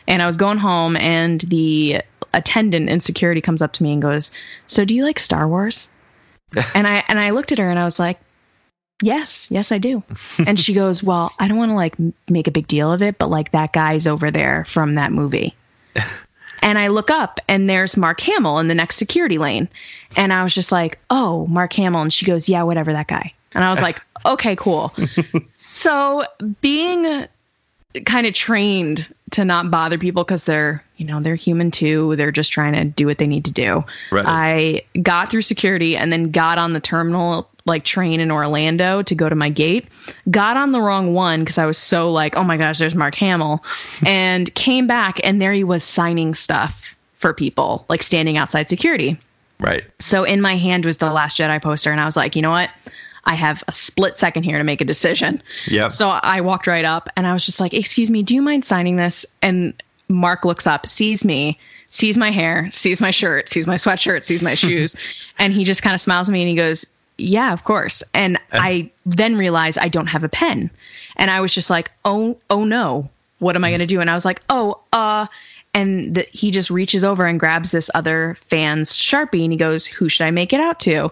and 0.08 0.22
I 0.22 0.28
was 0.28 0.38
going 0.38 0.58
home 0.58 0.96
and 0.98 1.42
the 1.42 2.02
attendant 2.34 2.90
in 2.90 3.00
security 3.00 3.42
comes 3.42 3.62
up 3.62 3.74
to 3.74 3.84
me 3.84 3.94
and 3.94 4.02
goes, 4.02 4.32
so 4.68 4.86
do 4.86 4.96
you 4.96 5.04
like 5.04 5.20
Star 5.20 5.48
Wars? 5.48 5.90
and 6.76 6.88
I, 6.88 7.04
and 7.08 7.20
I 7.20 7.32
looked 7.32 7.52
at 7.52 7.58
her 7.58 7.70
and 7.70 7.80
I 7.80 7.84
was 7.84 8.00
like, 8.00 8.20
yes 9.02 9.50
yes 9.52 9.72
i 9.72 9.78
do. 9.78 10.04
And 10.46 10.60
she 10.60 10.74
goes 10.74 11.04
well 11.04 11.34
i 11.40 11.48
don't 11.48 11.58
want 11.58 11.72
to 11.72 11.76
like 11.76 11.96
make 12.30 12.48
a 12.48 12.52
big 12.52 12.68
deal 12.68 12.92
of 12.92 13.02
it 13.02 13.18
but 13.18 13.30
like 13.30 13.52
that 13.52 13.74
guy's 13.74 14.08
over 14.08 14.32
there 14.32 14.66
from 14.66 14.96
that 14.96 15.12
movie. 15.12 15.54
And 16.62 16.80
i 16.80 16.88
look 16.88 17.12
up 17.12 17.40
and 17.48 17.70
there's 17.70 17.96
mark 17.96 18.20
hamill 18.22 18.58
in 18.58 18.70
the 18.70 18.74
next 18.76 18.96
security 18.96 19.38
lane. 19.38 19.70
And 20.18 20.34
i 20.34 20.44
was 20.44 20.56
just 20.56 20.72
like 20.72 20.98
oh 21.12 21.46
mark 21.48 21.74
hamill. 21.74 22.02
And 22.02 22.12
she 22.14 22.26
goes 22.26 22.50
yeah 22.50 22.64
whatever 22.64 22.92
that 22.94 23.08
guy. 23.08 23.32
And 23.54 23.64
i 23.64 23.70
was 23.70 23.82
like 23.82 23.98
okay 24.26 24.56
cool. 24.56 24.96
So 25.70 26.24
being 26.62 27.28
kind 28.06 28.28
of 28.28 28.34
trained 28.34 29.08
to 29.32 29.44
not 29.46 29.72
bother 29.72 29.98
people 29.98 30.24
because 30.24 30.44
they're 30.44 30.84
you 30.98 31.06
know 31.06 31.20
they're 31.22 31.36
human 31.36 31.72
too 31.72 32.16
they're 32.16 32.32
just 32.32 32.52
trying 32.52 32.74
to 32.74 32.84
do 32.86 33.06
what 33.08 33.18
they 33.18 33.28
need 33.28 33.44
to 33.46 33.52
do 33.52 33.84
Right. 34.12 34.26
i 34.28 34.82
got 35.02 35.30
through 35.32 35.42
security 35.42 35.98
and 35.98 36.12
then 36.12 36.32
got 36.32 36.58
on 36.58 36.74
the 36.74 36.80
terminal 36.80 37.50
like 37.66 37.84
train 37.84 38.20
in 38.20 38.32
orlando 38.32 39.02
to 39.02 39.16
go 39.16 39.28
to 39.28 39.36
my 39.36 39.50
gate 39.50 39.88
got 40.30 40.56
on 40.58 40.72
the 40.72 40.80
wrong 40.82 41.14
one 41.14 41.40
because 41.42 41.58
i 41.58 41.66
was 41.66 41.78
so 41.78 42.12
like 42.12 42.36
oh 42.38 42.44
my 42.44 42.58
gosh 42.58 42.78
there's 42.80 42.96
mark 42.96 43.16
hamill 43.16 43.64
and 44.06 44.54
came 44.56 44.88
back 44.88 45.20
and 45.24 45.42
there 45.42 45.54
he 45.54 45.64
was 45.64 45.84
signing 45.84 46.34
stuff 46.34 46.96
for 47.16 47.34
people 47.34 47.86
like 47.90 48.04
standing 48.04 48.38
outside 48.38 48.70
security 48.70 49.18
Right. 49.58 49.86
so 50.00 50.24
in 50.26 50.42
my 50.42 50.56
hand 50.56 50.84
was 50.86 50.98
the 50.98 51.10
Last 51.10 51.38
Jedi 51.38 51.62
poster, 51.62 51.90
and 51.90 52.02
I 52.02 52.06
was 52.06 52.18
like, 52.18 52.36
you 52.36 52.42
know 52.42 52.52
what? 52.52 52.70
I 53.26 53.36
have 53.36 53.64
a 53.68 53.72
split 53.72 54.18
second 54.18 54.44
here 54.44 54.58
to 54.58 54.64
make 54.64 54.82
a 54.82 54.86
decision. 54.86 55.42
Yeah. 55.68 55.88
So 55.88 56.10
I 56.10 56.42
walked 56.42 56.68
right 56.68 56.86
up, 56.86 57.10
and 57.16 57.26
I 57.28 57.34
was 57.34 57.46
just 57.46 57.60
like, 57.60 57.74
"Excuse 57.74 58.10
me, 58.10 58.24
do 58.24 58.36
you 58.36 58.42
mind 58.42 58.66
signing 58.66 58.96
this?" 58.98 59.26
And 59.42 59.74
Mark 60.08 60.46
looks 60.46 60.68
up, 60.68 60.88
sees 60.88 61.26
me, 61.26 61.58
sees 61.88 62.18
my 62.18 62.32
hair, 62.32 62.70
sees 62.70 63.02
my 63.02 63.12
shirt, 63.12 63.50
sees 63.50 63.68
my 63.68 63.76
sweatshirt, 63.76 64.24
sees 64.24 64.42
my 64.42 64.54
shoes, 64.56 64.96
and 65.40 65.54
he 65.54 65.64
just 65.64 65.82
kind 65.82 65.94
of 65.94 66.02
smiles 66.02 66.30
at 66.30 66.34
me 66.34 66.42
and 66.42 66.50
he 66.50 66.56
goes, 66.56 66.86
"Yeah, 67.18 67.52
of 67.54 67.64
course." 67.64 68.04
And 68.14 68.40
I 68.52 68.90
then 69.06 69.38
realized 69.38 69.78
I 69.78 69.88
don't 69.88 70.08
have 70.08 70.24
a 70.24 70.30
pen, 70.30 70.70
and 71.18 71.32
I 71.32 71.42
was 71.42 71.54
just 71.54 71.70
like, 71.70 71.92
"Oh, 72.06 72.38
oh 72.50 72.64
no, 72.64 73.10
what 73.40 73.56
am 73.56 73.64
I 73.64 73.70
going 73.70 73.80
to 73.80 73.88
do?" 73.88 74.02
And 74.02 74.10
I 74.10 74.16
was 74.16 74.26
like, 74.26 74.42
"Oh, 74.50 74.80
uh." 74.94 75.28
and 75.74 76.16
the, 76.16 76.26
he 76.32 76.52
just 76.52 76.72
reaches 76.72 77.04
over 77.04 77.26
and 77.26 77.38
grabs 77.38 77.72
this 77.72 77.92
other 77.94 78.38
fan's 78.40 78.92
sharpie 78.92 79.44
and 79.44 79.52
he 79.52 79.58
goes 79.58 79.86
who 79.86 80.08
should 80.08 80.26
i 80.26 80.32
make 80.32 80.54
it 80.54 80.60
out 80.62 80.80
to 80.80 81.12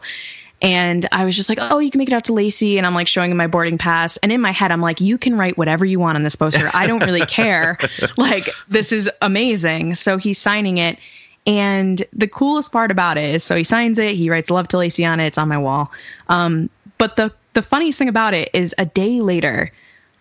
and 0.63 1.07
i 1.11 1.23
was 1.23 1.35
just 1.35 1.49
like 1.49 1.59
oh 1.61 1.77
you 1.77 1.91
can 1.91 1.99
make 1.99 2.07
it 2.07 2.13
out 2.13 2.25
to 2.25 2.33
lacey. 2.33 2.77
And 2.77 2.87
i'm 2.87 2.95
like 2.95 3.07
showing 3.07 3.29
him 3.29 3.37
my 3.37 3.47
boarding 3.47 3.77
pass. 3.77 4.17
And 4.17 4.31
in 4.31 4.41
my 4.41 4.51
head 4.51 4.71
i'm 4.71 4.81
like 4.81 4.99
you 4.99 5.17
can 5.17 5.37
write 5.37 5.57
whatever 5.57 5.85
you 5.85 5.99
want 5.99 6.15
on 6.15 6.23
this 6.23 6.35
poster. 6.35 6.69
I 6.73 6.87
don't 6.87 7.03
really 7.05 7.25
care. 7.25 7.77
Like 8.17 8.47
this 8.69 8.91
is 8.91 9.09
amazing. 9.21 9.95
So 9.95 10.17
he's 10.17 10.39
signing 10.39 10.77
it. 10.77 10.97
And 11.45 12.03
the 12.13 12.27
coolest 12.27 12.71
part 12.71 12.91
about 12.91 13.17
it 13.17 13.35
is 13.35 13.43
so 13.43 13.55
he 13.55 13.63
signs 13.63 13.99
it 13.99 14.15
he 14.15 14.29
writes 14.29 14.49
love 14.49 14.67
to 14.69 14.77
lacey 14.77 15.03
on 15.05 15.19
it 15.19 15.27
it's 15.27 15.37
on 15.37 15.47
my 15.47 15.57
wall. 15.57 15.91
Um, 16.29 16.69
but 16.97 17.15
the 17.17 17.31
the 17.53 17.61
funniest 17.61 17.99
thing 17.99 18.09
about 18.09 18.33
it 18.33 18.49
is 18.53 18.73
a 18.77 18.85
day 18.85 19.21
later 19.21 19.71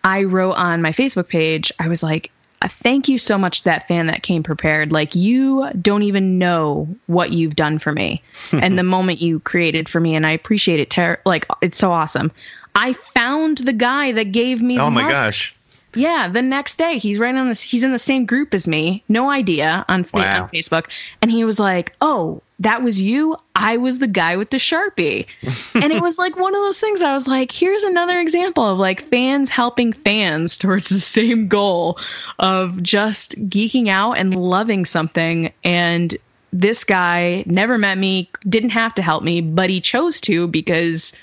I 0.03 0.23
wrote 0.23 0.53
on 0.53 0.81
my 0.81 0.91
Facebook 0.91 1.29
page, 1.29 1.71
I 1.79 1.87
was 1.87 2.03
like, 2.03 2.27
"Uh, 2.27 2.29
thank 2.67 3.07
you 3.07 3.17
so 3.17 3.37
much 3.37 3.59
to 3.59 3.63
that 3.65 3.87
fan 3.87 4.07
that 4.07 4.23
came 4.23 4.43
prepared. 4.43 4.91
Like, 4.91 5.15
you 5.15 5.69
don't 5.81 6.03
even 6.03 6.37
know 6.37 6.87
what 7.07 7.31
you've 7.33 7.55
done 7.55 7.79
for 7.79 7.91
me 7.91 8.21
and 8.51 8.77
the 8.77 8.83
moment 8.83 9.21
you 9.21 9.39
created 9.41 9.87
for 9.89 9.99
me. 9.99 10.15
And 10.15 10.25
I 10.25 10.31
appreciate 10.31 10.79
it. 10.79 10.89
Ter- 10.89 11.19
like, 11.25 11.45
it's 11.61 11.77
so 11.77 11.91
awesome. 11.91 12.31
I 12.75 12.93
found 12.93 13.59
the 13.59 13.73
guy 13.73 14.11
that 14.13 14.31
gave 14.31 14.61
me 14.61 14.79
Oh 14.79 14.89
my 14.89 15.01
mark. 15.01 15.11
gosh. 15.13 15.55
Yeah, 15.95 16.27
the 16.27 16.41
next 16.41 16.77
day 16.77 16.97
he's 16.97 17.19
right 17.19 17.35
on 17.35 17.47
this. 17.49 17.61
He's 17.61 17.83
in 17.83 17.91
the 17.91 17.99
same 17.99 18.25
group 18.25 18.53
as 18.55 18.67
me. 18.67 19.03
No 19.09 19.29
idea 19.29 19.85
on, 19.89 20.07
Wow. 20.11 20.43
on 20.43 20.49
Facebook, 20.49 20.85
and 21.21 21.29
he 21.29 21.43
was 21.45 21.59
like, 21.59 21.95
"Oh, 22.01 22.41
that 22.59 22.83
was 22.83 23.01
you. 23.01 23.35
I 23.55 23.77
was 23.77 23.99
the 23.99 24.07
guy 24.07 24.35
with 24.37 24.49
the 24.51 24.57
sharpie," 24.57 25.25
and 25.75 25.91
it 25.91 26.01
was 26.01 26.17
like 26.17 26.35
one 26.37 26.53
of 26.55 26.61
those 26.61 26.79
things. 26.79 27.01
I 27.01 27.13
was 27.13 27.27
like, 27.27 27.51
"Here's 27.51 27.83
another 27.83 28.19
example 28.19 28.63
of 28.63 28.77
like 28.77 29.01
fans 29.09 29.49
helping 29.49 29.93
fans 29.93 30.57
towards 30.57 30.89
the 30.89 30.99
same 30.99 31.47
goal 31.47 31.97
of 32.39 32.81
just 32.83 33.35
geeking 33.49 33.89
out 33.89 34.13
and 34.13 34.35
loving 34.35 34.85
something." 34.85 35.51
And 35.63 36.15
this 36.51 36.83
guy 36.83 37.43
never 37.47 37.77
met 37.79 37.97
me, 37.97 38.29
didn't 38.47 38.69
have 38.69 38.93
to 38.95 39.01
help 39.01 39.23
me, 39.23 39.41
but 39.41 39.69
he 39.71 39.81
chose 39.81 40.21
to 40.21 40.47
because 40.47 41.13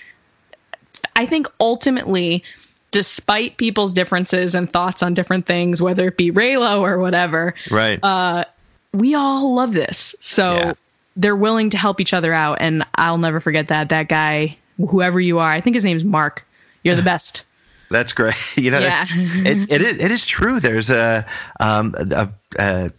I 1.17 1.25
think 1.27 1.47
ultimately, 1.61 2.43
despite 2.91 3.57
people's 3.57 3.93
differences 3.93 4.55
and 4.55 4.69
thoughts 4.69 5.03
on 5.03 5.15
different 5.15 5.47
things, 5.47 5.81
whether 5.81 6.09
it 6.09 6.17
be 6.17 6.33
Reylo 6.33 6.81
or 6.81 6.99
whatever, 6.99 7.55
Right. 7.71 8.01
uh, 8.03 8.45
we 8.93 9.15
all 9.15 9.55
love 9.55 9.73
this. 9.73 10.17
So 10.21 10.55
Yeah. 10.55 10.73
They're 11.17 11.37
willing 11.37 11.71
to 11.71 11.77
help 11.77 12.01
each 12.01 12.13
other 12.15 12.33
out. 12.33 12.59
And 12.61 12.85
I'll 12.97 13.19
never 13.19 13.41
forget 13.41 13.69
that. 13.69 13.89
That 13.89 14.09
guy, 14.09 14.57
whoever 14.79 15.21
you 15.21 15.39
are, 15.39 15.51
I 15.51 15.61
think 15.61 15.75
his 15.75 15.85
name's 15.85 16.05
Mark. 16.05 16.47
You're 16.85 16.97
the 16.97 17.03
best. 17.03 17.45
That's 17.91 18.13
great. 18.13 18.35
You 18.57 18.71
know, 18.71 18.79
Yeah. 18.79 19.05
that's- 19.05 19.37
it, 19.47 19.73
it, 19.73 19.83
is- 19.83 19.99
it 19.99 20.11
is 20.13 20.25
true. 20.27 20.61
There's 20.61 20.91
a, 20.91 21.27
um, 21.59 21.93
a, 21.99 22.29
a, 22.59 22.93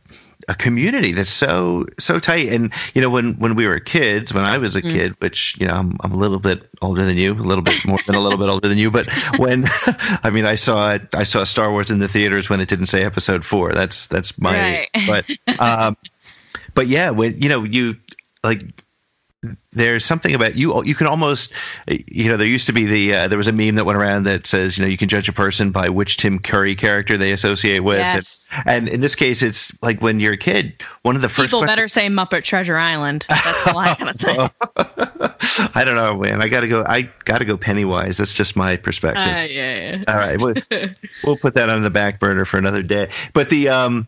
a 0.50 0.56
community 0.56 1.12
that's 1.14 1.30
so, 1.30 1.86
so 2.00 2.20
tight. 2.20 2.50
And, 2.50 2.74
you 2.94 3.02
know, 3.02 3.10
when, 3.10 3.36
when 3.40 3.56
we 3.56 3.68
were 3.68 3.80
kids, 3.80 4.34
when 4.34 4.44
I 4.44 4.58
was 4.58 4.76
a 4.76 4.82
kid, 4.82 5.16
which, 5.20 5.56
you 5.62 5.68
know, 5.68 5.76
I'm, 5.76 5.98
I'm 6.02 6.12
a 6.12 6.18
little 6.18 6.40
bit 6.40 6.68
older 6.82 7.06
than 7.06 7.16
you, 7.18 7.32
a 7.34 7.36
little 7.36 7.64
bit 7.64 7.76
more 7.86 8.00
than 8.06 8.16
a 8.16 8.20
little 8.20 8.40
bit 8.40 8.50
older 8.50 8.68
than 8.68 8.78
you. 8.80 8.92
But 8.92 9.08
when, 9.38 9.64
I 10.24 10.30
mean, 10.30 10.46
I 10.46 10.56
saw 10.56 10.98
I 11.14 11.24
saw 11.24 11.44
Star 11.46 11.72
Wars 11.72 11.90
in 11.92 12.00
the 12.00 12.08
theaters 12.10 12.50
when 12.50 12.60
it 12.60 12.68
didn't 12.68 12.88
say 12.88 13.04
episode 13.04 13.46
four. 13.46 13.72
That's, 13.72 14.08
that's 14.08 14.38
my, 14.42 14.60
Right. 14.60 14.88
age. 14.98 15.40
but, 15.48 15.60
um, 15.62 15.96
but 16.74 16.88
yeah, 16.88 17.10
when, 17.10 17.38
you 17.42 17.50
know, 17.50 17.64
you 17.64 17.96
like, 18.44 18.64
there's 19.74 20.06
something 20.06 20.36
about 20.36 20.56
you 20.56 20.84
you 20.84 20.94
can 20.94 21.08
almost 21.08 21.52
you 21.88 22.30
know 22.30 22.38
there 22.38 22.46
used 22.46 22.68
to 22.68 22.74
be 22.74 22.86
the 22.86 23.16
uh, 23.16 23.28
there 23.28 23.40
was 23.40 23.48
a 23.48 23.52
meme 23.52 23.74
that 23.74 23.86
went 23.86 23.98
around 23.98 24.22
that 24.22 24.46
says 24.46 24.78
you 24.78 24.84
know 24.84 24.88
you 24.88 24.98
can 24.98 25.10
judge 25.10 25.28
a 25.28 25.34
person 25.34 25.72
by 25.72 25.90
which 25.90 26.18
tim 26.18 26.38
curry 26.38 26.76
character 26.76 27.18
they 27.18 27.32
associate 27.32 27.80
with 27.80 27.98
Yes. 27.98 28.48
and, 28.68 28.86
and 28.86 28.88
in 28.90 29.00
this 29.02 29.16
case 29.16 29.42
it's 29.42 29.76
like 29.82 30.00
when 30.00 30.20
you're 30.20 30.34
a 30.34 30.38
kid 30.38 30.76
one 31.02 31.16
of 31.16 31.24
the 31.24 31.30
first 31.30 31.48
People 31.48 31.62
questions- 31.62 31.76
better 31.76 31.88
say 31.88 32.08
Muppet 32.08 32.44
Treasure 32.44 32.78
Island. 32.78 33.26
That's 33.30 33.68
all 33.68 33.80
I 33.80 33.96
gotta 33.98 34.14
say. 34.16 35.70
i 35.74 35.84
don't 35.84 35.96
know 35.96 36.18
man 36.18 36.40
i 36.44 36.48
gotta 36.48 36.68
go 36.68 36.84
i 36.88 37.10
gotta 37.26 37.46
go 37.46 37.58
pennywise 37.58 38.18
that's 38.18 38.36
just 38.36 38.56
my 38.56 38.76
perspective 38.78 39.24
Uh, 39.24 39.48
yeah, 39.50 39.96
yeah. 39.98 40.04
all 40.08 40.18
right 40.18 40.40
we'll, 40.40 40.54
we'll 41.24 41.38
put 41.38 41.56
that 41.56 41.68
on 41.68 41.82
the 41.82 41.90
back 41.90 42.20
burner 42.20 42.46
for 42.46 42.60
another 42.60 42.84
day 42.84 43.10
but 43.34 43.50
the 43.50 43.70
um 43.70 44.08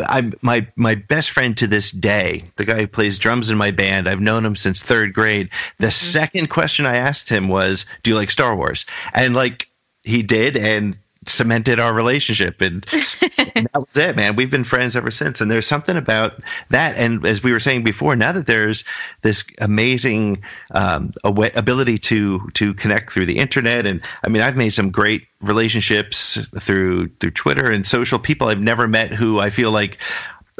I'm 0.00 0.34
my 0.42 0.66
my 0.76 0.96
best 0.96 1.30
friend 1.30 1.56
to 1.56 1.66
this 1.66 1.92
day, 1.92 2.42
the 2.56 2.64
guy 2.64 2.80
who 2.80 2.86
plays 2.88 3.18
drums 3.18 3.48
in 3.48 3.56
my 3.56 3.70
band. 3.70 4.08
I've 4.08 4.20
known 4.20 4.44
him 4.44 4.56
since 4.56 4.82
third 4.82 5.12
grade. 5.12 5.50
The 5.78 5.86
mm-hmm. 5.86 5.90
second 5.90 6.50
question 6.50 6.84
I 6.84 6.96
asked 6.96 7.28
him 7.28 7.48
was, 7.48 7.86
"Do 8.02 8.10
you 8.10 8.16
like 8.16 8.30
Star 8.30 8.56
Wars?" 8.56 8.86
And 9.12 9.34
like 9.34 9.68
he 10.02 10.22
did, 10.22 10.56
and 10.56 10.98
cemented 11.26 11.80
our 11.80 11.92
relationship. 11.92 12.60
And, 12.60 12.86
and 13.54 13.68
that 13.72 13.80
was 13.80 13.96
it, 13.96 14.16
man. 14.16 14.36
We've 14.36 14.50
been 14.50 14.64
friends 14.64 14.96
ever 14.96 15.10
since. 15.10 15.40
And 15.40 15.50
there's 15.50 15.66
something 15.66 15.96
about 15.96 16.40
that. 16.70 16.96
And 16.96 17.26
as 17.26 17.42
we 17.42 17.52
were 17.52 17.60
saying 17.60 17.84
before, 17.84 18.16
now 18.16 18.32
that 18.32 18.46
there's 18.46 18.84
this 19.22 19.44
amazing 19.60 20.42
um, 20.72 21.12
ability 21.24 21.98
to 21.98 22.48
to 22.54 22.74
connect 22.74 23.12
through 23.12 23.26
the 23.26 23.38
internet, 23.38 23.86
and 23.86 24.00
I 24.24 24.28
mean, 24.28 24.42
I've 24.42 24.56
made 24.56 24.74
some 24.74 24.90
great 24.90 25.26
relationships 25.40 26.46
through 26.58 27.08
through 27.20 27.32
Twitter 27.32 27.70
and 27.70 27.86
social 27.86 28.18
people 28.18 28.48
I've 28.48 28.60
never 28.60 28.88
met 28.88 29.12
who 29.12 29.40
I 29.40 29.50
feel 29.50 29.70
like 29.70 29.98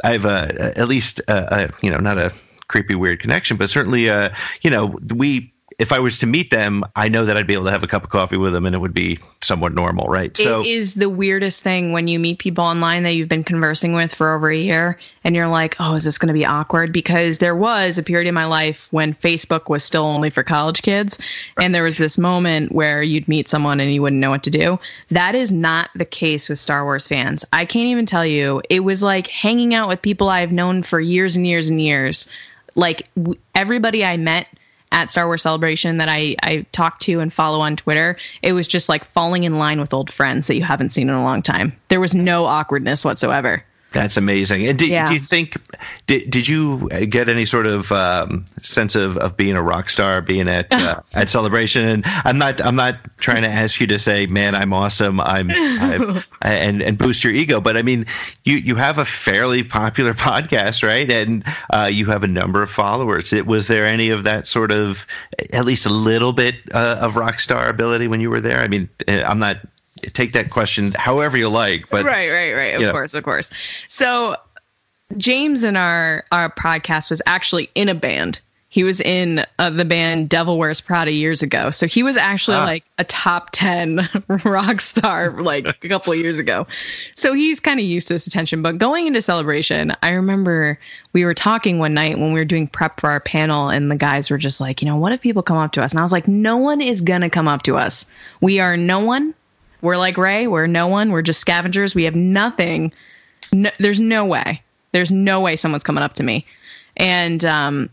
I've 0.03 0.25
uh, 0.25 0.47
at 0.75 0.87
least 0.87 1.21
uh, 1.27 1.47
uh, 1.49 1.67
you 1.81 1.89
know 1.89 1.97
not 1.99 2.17
a 2.17 2.33
creepy 2.67 2.95
weird 2.95 3.19
connection, 3.19 3.57
but 3.57 3.69
certainly 3.69 4.09
uh, 4.09 4.29
you 4.61 4.69
know 4.69 4.95
we. 5.13 5.51
If 5.77 5.91
I 5.91 5.99
was 5.99 6.17
to 6.19 6.25
meet 6.27 6.51
them, 6.51 6.83
I 6.95 7.09
know 7.09 7.25
that 7.25 7.35
I'd 7.35 7.47
be 7.47 7.53
able 7.53 7.65
to 7.65 7.71
have 7.71 7.83
a 7.83 7.87
cup 7.87 8.03
of 8.03 8.09
coffee 8.09 8.37
with 8.37 8.53
them, 8.53 8.65
and 8.65 8.73
it 8.73 8.79
would 8.79 8.93
be 8.93 9.19
somewhat 9.41 9.73
normal, 9.73 10.07
right? 10.07 10.35
So 10.37 10.61
it 10.61 10.67
is 10.67 10.95
the 10.95 11.09
weirdest 11.09 11.63
thing 11.63 11.91
when 11.91 12.07
you 12.07 12.19
meet 12.19 12.39
people 12.39 12.63
online 12.63 13.03
that 13.03 13.13
you've 13.13 13.29
been 13.29 13.43
conversing 13.43 13.93
with 13.93 14.13
for 14.13 14.33
over 14.33 14.49
a 14.49 14.57
year 14.57 14.97
and 15.23 15.35
you're 15.35 15.47
like, 15.47 15.75
oh, 15.79 15.95
is 15.95 16.03
this 16.03 16.17
going 16.17 16.27
to 16.27 16.33
be 16.33 16.45
awkward? 16.45 16.91
Because 16.91 17.39
there 17.39 17.55
was 17.55 17.97
a 17.97 18.03
period 18.03 18.27
in 18.27 18.33
my 18.33 18.45
life 18.45 18.87
when 18.91 19.13
Facebook 19.15 19.69
was 19.69 19.83
still 19.83 20.03
only 20.03 20.29
for 20.29 20.43
college 20.43 20.81
kids. 20.81 21.19
And 21.59 21.73
there 21.73 21.83
was 21.83 21.97
this 21.97 22.17
moment 22.17 22.71
where 22.71 23.01
you'd 23.01 23.27
meet 23.27 23.49
someone 23.49 23.79
and 23.79 23.93
you 23.93 24.01
wouldn't 24.01 24.19
know 24.19 24.29
what 24.29 24.43
to 24.43 24.51
do. 24.51 24.79
That 25.09 25.35
is 25.35 25.51
not 25.51 25.89
the 25.95 26.05
case 26.05 26.49
with 26.49 26.59
Star 26.59 26.83
Wars 26.83 27.07
fans. 27.07 27.45
I 27.53 27.65
can't 27.65 27.87
even 27.87 28.05
tell 28.05 28.25
you. 28.25 28.61
It 28.69 28.81
was 28.81 29.03
like 29.03 29.27
hanging 29.27 29.73
out 29.73 29.87
with 29.87 30.01
people 30.01 30.29
I've 30.29 30.51
known 30.51 30.83
for 30.83 30.99
years 30.99 31.35
and 31.35 31.45
years 31.45 31.69
and 31.69 31.81
years. 31.81 32.29
Like 32.75 33.07
w- 33.15 33.39
everybody 33.55 34.03
I 34.03 34.17
met 34.17 34.47
at 34.91 35.09
Star 35.09 35.27
Wars 35.27 35.41
Celebration 35.41 35.97
that 35.97 36.09
I, 36.09 36.35
I 36.43 36.65
talk 36.71 36.99
to 36.99 37.19
and 37.19 37.33
follow 37.33 37.59
on 37.59 37.75
Twitter, 37.75 38.17
it 38.41 38.53
was 38.53 38.67
just 38.67 38.89
like 38.89 39.03
falling 39.03 39.43
in 39.43 39.57
line 39.57 39.79
with 39.79 39.93
old 39.93 40.11
friends 40.11 40.47
that 40.47 40.55
you 40.55 40.63
haven't 40.63 40.89
seen 40.89 41.09
in 41.09 41.15
a 41.15 41.23
long 41.23 41.41
time. 41.41 41.75
There 41.89 41.99
was 41.99 42.15
no 42.15 42.45
awkwardness 42.45 43.03
whatsoever. 43.03 43.63
That's 43.95 44.17
amazing. 44.17 44.67
And 44.67 44.77
did, 44.77 44.89
Yeah. 44.89 45.05
do 45.07 45.13
you 45.13 45.19
think 45.19 45.57
did, 46.07 46.29
did 46.29 46.47
you 46.47 46.87
get 47.09 47.29
any 47.29 47.45
sort 47.45 47.65
of 47.65 47.91
um, 47.91 48.45
sense 48.61 48.93
of, 48.93 49.17
of 49.17 49.35
being 49.35 49.55
a 49.55 49.61
rock 49.63 49.89
star, 49.89 50.21
being 50.21 50.47
at 50.47 50.67
uh, 50.71 50.99
at 51.15 51.29
celebration? 51.29 51.87
And 51.87 52.03
I'm 52.23 52.37
not 52.37 52.61
I'm 52.61 52.75
not 52.75 52.95
trying 53.17 53.41
to 53.41 53.49
ask 53.49 53.81
you 53.81 53.87
to 53.87 53.97
say, 53.97 54.25
"Man, 54.27 54.53
I'm 54.53 54.73
awesome," 54.73 55.19
I'm, 55.19 55.49
I'm 55.51 56.23
and 56.41 56.83
and 56.83 56.97
boost 56.97 57.23
your 57.23 57.33
ego, 57.33 57.59
but 57.59 57.77
I 57.77 57.81
mean, 57.81 58.05
you 58.43 58.57
you 58.57 58.75
have 58.75 58.97
a 58.97 59.05
fairly 59.05 59.63
popular 59.63 60.13
podcast, 60.27 60.83
right? 60.85 61.09
And 61.09 61.43
uh, 61.73 61.89
you 61.91 62.05
have 62.07 62.23
a 62.23 62.27
number 62.27 62.61
of 62.61 62.69
followers. 62.69 63.33
It 63.33 63.47
was 63.47 63.67
there 63.67 63.87
any 63.87 64.09
of 64.09 64.23
that 64.25 64.47
sort 64.47 64.71
of 64.71 65.07
at 65.53 65.65
least 65.65 65.85
a 65.85 65.89
little 65.93 66.33
bit 66.33 66.55
uh, 66.73 66.99
of 67.01 67.15
rock 67.15 67.39
star 67.39 67.69
ability 67.69 68.07
when 68.07 68.21
you 68.21 68.29
were 68.29 68.41
there? 68.41 68.59
I 68.59 68.67
mean, 68.67 68.89
uh, 69.07 69.23
I'm 69.25 69.39
not. 69.39 69.57
Take 70.13 70.33
that 70.33 70.49
question 70.49 70.91
however 70.93 71.37
you 71.37 71.49
like, 71.49 71.89
but 71.89 72.05
right, 72.05 72.31
right, 72.31 72.53
right. 72.53 72.73
Of 72.75 72.81
you 72.81 72.87
know. 72.87 72.91
course, 72.93 73.13
of 73.13 73.23
course. 73.23 73.49
So 73.87 74.35
James 75.17 75.63
in 75.63 75.75
our 75.75 76.23
our 76.31 76.49
podcast 76.49 77.09
was 77.09 77.21
actually 77.25 77.69
in 77.75 77.89
a 77.89 77.95
band. 77.95 78.39
He 78.69 78.83
was 78.83 78.99
in 78.99 79.45
uh, 79.57 79.69
the 79.69 79.85
band 79.85 80.27
Devil 80.27 80.57
Wears 80.57 80.81
Prada 80.81 81.13
years 81.13 81.41
ago. 81.41 81.69
So 81.69 81.87
he 81.87 82.03
was 82.03 82.17
actually 82.17 82.57
Ah. 82.57 82.65
like 82.65 82.83
a 82.97 83.05
top 83.05 83.51
10 83.53 84.09
rock 84.43 84.81
star 84.81 85.31
like 85.41 85.65
a 85.65 85.87
couple 85.87 86.11
of 86.11 86.19
years 86.19 86.37
ago. 86.39 86.67
So 87.15 87.33
he's 87.33 87.61
kind 87.61 87.79
of 87.79 87.85
used 87.85 88.09
to 88.09 88.15
this 88.15 88.27
attention. 88.27 88.61
But 88.61 88.77
going 88.77 89.07
into 89.07 89.21
celebration, 89.21 89.93
I 90.03 90.09
remember 90.09 90.77
we 91.13 91.23
were 91.23 91.33
talking 91.33 91.79
one 91.79 91.93
night 91.93 92.19
when 92.19 92.33
we 92.33 92.39
were 92.41 92.43
doing 92.43 92.67
prep 92.67 92.99
for 92.99 93.09
our 93.09 93.21
panel, 93.21 93.69
and 93.69 93.89
the 93.89 93.95
guys 93.95 94.29
were 94.29 94.37
just 94.37 94.59
like, 94.59 94.81
you 94.81 94.89
know, 94.89 94.97
what 94.97 95.13
if 95.13 95.21
people 95.21 95.41
come 95.43 95.57
up 95.57 95.71
to 95.73 95.81
us? 95.81 95.93
And 95.93 95.99
I 95.99 96.03
was 96.03 96.11
like, 96.11 96.27
no 96.27 96.57
one 96.57 96.81
is 96.81 96.99
going 96.99 97.21
to 97.21 97.29
come 97.29 97.47
up 97.47 97.63
to 97.63 97.77
us. 97.77 98.11
We 98.41 98.59
are 98.59 98.75
no 98.75 98.99
one. 98.99 99.33
We're 99.81 99.97
like 99.97 100.17
Rey. 100.17 100.47
We're 100.47 100.67
no 100.67 100.87
one. 100.87 101.11
We're 101.11 101.21
just 101.21 101.39
scavengers. 101.39 101.95
We 101.95 102.03
have 102.03 102.15
nothing. 102.15 102.91
No, 103.51 103.69
there's 103.79 103.99
no 103.99 104.25
way. 104.25 104.61
There's 104.91 105.11
no 105.11 105.39
way 105.41 105.55
someone's 105.55 105.83
coming 105.83 106.03
up 106.03 106.13
to 106.15 106.23
me. 106.23 106.45
And 106.97 107.43
um, 107.43 107.89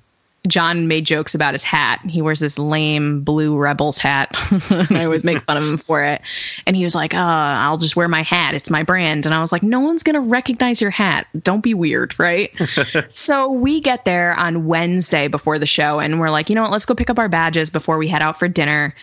John 0.49 0.88
made 0.88 1.05
jokes 1.05 1.35
about 1.35 1.53
his 1.55 1.62
hat. 1.62 2.01
He 2.09 2.21
wears 2.21 2.40
this 2.40 2.59
lame 2.59 3.23
blue 3.23 3.57
Rebels 3.57 3.99
hat. 3.99 4.29
I 4.90 5.05
always 5.05 5.23
make 5.23 5.40
fun 5.42 5.57
of 5.57 5.62
him 5.62 5.77
for 5.77 6.03
it. 6.03 6.21
And 6.66 6.77
he 6.77 6.83
was 6.83 6.95
like, 6.95 7.14
uh, 7.14 7.18
I'll 7.18 7.79
just 7.79 7.95
wear 7.95 8.09
my 8.09 8.23
hat. 8.23 8.55
It's 8.55 8.71
my 8.71 8.83
brand. 8.83 9.25
And 9.25 9.35
I 9.35 9.40
was 9.40 9.53
like, 9.53 9.62
no 9.62 9.79
one's 9.79 10.03
going 10.03 10.14
to 10.14 10.21
recognize 10.21 10.81
your 10.81 10.90
hat. 10.90 11.29
Don't 11.42 11.61
be 11.61 11.75
weird, 11.75 12.18
right? 12.18 12.53
so 13.09 13.49
we 13.51 13.81
get 13.81 14.05
there 14.05 14.35
on 14.35 14.66
Wednesday 14.66 15.29
before 15.29 15.59
the 15.61 15.66
show. 15.66 16.01
And 16.01 16.18
we're 16.18 16.31
like, 16.31 16.49
you 16.49 16.57
know 16.57 16.62
what? 16.62 16.73
Let's 16.73 16.87
go 16.87 16.95
pick 16.95 17.11
up 17.11 17.18
our 17.18 17.29
badges 17.29 17.71
before 17.71 17.97
we 17.97 18.09
head 18.09 18.23
out 18.23 18.38
for 18.38 18.49
dinner. 18.49 18.95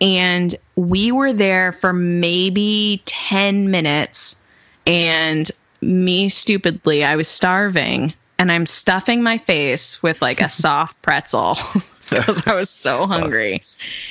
And 0.00 0.56
we 0.76 1.12
were 1.12 1.32
there 1.32 1.72
for 1.72 1.92
maybe 1.92 3.02
10 3.06 3.70
minutes. 3.70 4.40
And 4.86 5.50
me 5.80 6.28
stupidly, 6.28 7.04
I 7.04 7.16
was 7.16 7.28
starving 7.28 8.14
and 8.38 8.50
I'm 8.50 8.66
stuffing 8.66 9.22
my 9.22 9.38
face 9.38 10.02
with 10.02 10.22
like 10.22 10.40
a 10.40 10.48
soft 10.48 11.00
pretzel 11.02 11.58
because 12.10 12.46
I 12.46 12.54
was 12.54 12.70
so 12.70 13.06
hungry. 13.06 13.62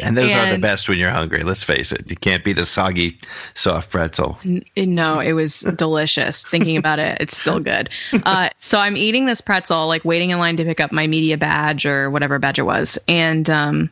And 0.02 0.17
those 0.17 0.32
are 0.32 0.54
the 0.54 0.60
best 0.60 0.88
when 0.88 0.97
you're 0.97 1.10
hungry. 1.10 1.41
Let's 1.41 1.63
face 1.63 1.91
it. 1.91 2.10
You 2.10 2.15
can't 2.15 2.43
beat 2.43 2.58
a 2.58 2.65
soggy, 2.65 3.19
soft 3.56 3.89
pretzel. 3.89 4.39
No, 4.78 5.19
it 5.19 5.34
was 5.34 5.62
delicious. 5.75 6.45
Thinking 6.45 6.78
about 6.78 6.99
it, 6.99 7.17
it's 7.19 7.38
still 7.38 7.60
good. 7.60 7.89
Uh, 8.23 8.49
so 8.60 8.80
I'm 8.80 8.95
eating 8.95 9.25
this 9.25 9.41
pretzel, 9.41 9.88
like 9.88 10.06
waiting 10.06 10.30
in 10.30 10.39
line 10.39 10.56
to 10.58 10.63
pick 10.63 10.80
up 10.80 10.91
my 10.91 11.08
media 11.08 11.38
badge 11.38 11.86
or 11.86 12.10
whatever 12.10 12.39
badge 12.39 12.60
it 12.60 12.63
was. 12.63 12.97
And 13.08 13.49
um, 13.49 13.89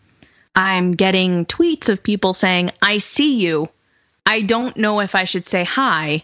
I'm 0.58 0.94
getting 0.94 1.46
tweets 1.46 1.88
of 1.88 2.02
people 2.02 2.34
saying, 2.34 2.72
I 2.82 2.98
see 2.98 3.38
you. 3.38 3.70
I 4.26 4.42
don't 4.42 4.76
know 4.76 5.00
if 5.00 5.14
I 5.14 5.24
should 5.24 5.46
say 5.46 5.64
hi. 5.64 6.24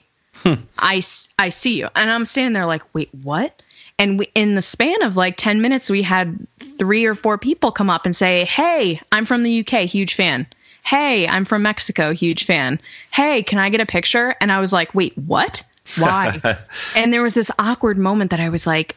I 0.80 1.02
I 1.40 1.50
see 1.50 1.78
you. 1.78 1.88
And 1.96 2.10
I'm 2.10 2.26
standing 2.26 2.54
there 2.54 2.66
like, 2.66 2.82
wait, 2.94 3.10
what? 3.22 3.62
And 4.00 4.20
we, 4.20 4.28
in 4.34 4.56
the 4.56 4.62
span 4.62 5.02
of 5.04 5.16
like 5.16 5.38
10 5.38 5.62
minutes, 5.62 5.90
we 5.90 6.02
had 6.02 6.36
three 6.80 7.06
or 7.06 7.14
four 7.14 7.38
people 7.38 7.72
come 7.72 7.92
up 7.92 8.06
and 8.06 8.16
say, 8.16 8.46
Hey, 8.46 9.00
I'm 9.12 9.26
from 9.26 9.44
the 9.44 9.60
UK, 9.60 9.82
huge 9.82 10.16
fan. 10.16 10.48
Hey, 10.84 11.28
I'm 11.28 11.46
from 11.46 11.62
Mexico, 11.62 12.12
huge 12.12 12.44
fan. 12.44 12.82
Hey, 13.12 13.44
can 13.44 13.60
I 13.60 13.70
get 13.70 13.82
a 13.82 13.86
picture? 13.86 14.36
And 14.42 14.52
I 14.52 14.60
was 14.60 14.74
like, 14.74 14.94
Wait, 14.96 15.16
what? 15.18 15.64
Why? 16.00 16.42
and 16.96 17.14
there 17.14 17.22
was 17.22 17.36
this 17.36 17.52
awkward 17.60 18.00
moment 18.00 18.32
that 18.32 18.40
I 18.40 18.50
was 18.50 18.66
like, 18.66 18.96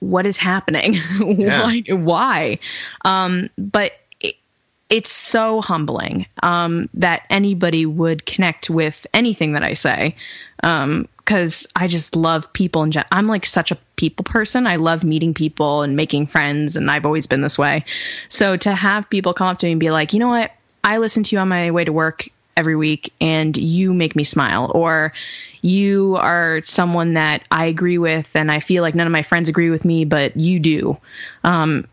What 0.00 0.26
is 0.26 0.38
happening? 0.38 0.96
why? 1.20 1.82
Why? 1.88 2.58
Um, 3.04 3.50
but 3.58 3.92
it's 4.90 5.12
so 5.12 5.60
humbling 5.60 6.26
um, 6.42 6.88
that 6.94 7.22
anybody 7.30 7.86
would 7.86 8.26
connect 8.26 8.70
with 8.70 9.06
anything 9.14 9.52
that 9.52 9.64
I 9.64 9.72
say. 9.72 10.14
Um, 10.62 11.08
because 11.18 11.66
I 11.74 11.88
just 11.88 12.14
love 12.14 12.52
people 12.52 12.82
and 12.82 12.92
gen- 12.92 13.06
I'm 13.10 13.26
like 13.26 13.46
such 13.46 13.70
a 13.70 13.78
people 13.96 14.24
person. 14.24 14.66
I 14.66 14.76
love 14.76 15.04
meeting 15.04 15.32
people 15.32 15.82
and 15.82 15.96
making 15.96 16.26
friends, 16.26 16.76
and 16.76 16.90
I've 16.90 17.06
always 17.06 17.26
been 17.26 17.40
this 17.40 17.58
way. 17.58 17.82
So 18.28 18.58
to 18.58 18.74
have 18.74 19.08
people 19.08 19.32
come 19.32 19.46
up 19.48 19.58
to 19.60 19.66
me 19.66 19.72
and 19.72 19.80
be 19.80 19.90
like, 19.90 20.12
you 20.12 20.18
know 20.18 20.28
what, 20.28 20.52
I 20.84 20.98
listen 20.98 21.22
to 21.22 21.34
you 21.34 21.40
on 21.40 21.48
my 21.48 21.70
way 21.70 21.84
to 21.84 21.92
work 21.92 22.28
every 22.58 22.76
week, 22.76 23.10
and 23.22 23.56
you 23.56 23.94
make 23.94 24.14
me 24.14 24.22
smile, 24.22 24.70
or 24.74 25.14
you 25.62 26.16
are 26.16 26.60
someone 26.62 27.14
that 27.14 27.42
I 27.50 27.64
agree 27.64 27.98
with, 27.98 28.36
and 28.36 28.52
I 28.52 28.60
feel 28.60 28.82
like 28.82 28.94
none 28.94 29.06
of 29.06 29.12
my 29.12 29.22
friends 29.22 29.48
agree 29.48 29.70
with 29.70 29.84
me, 29.86 30.04
but 30.04 30.36
you 30.36 30.60
do. 30.60 30.96
Um, 31.42 31.86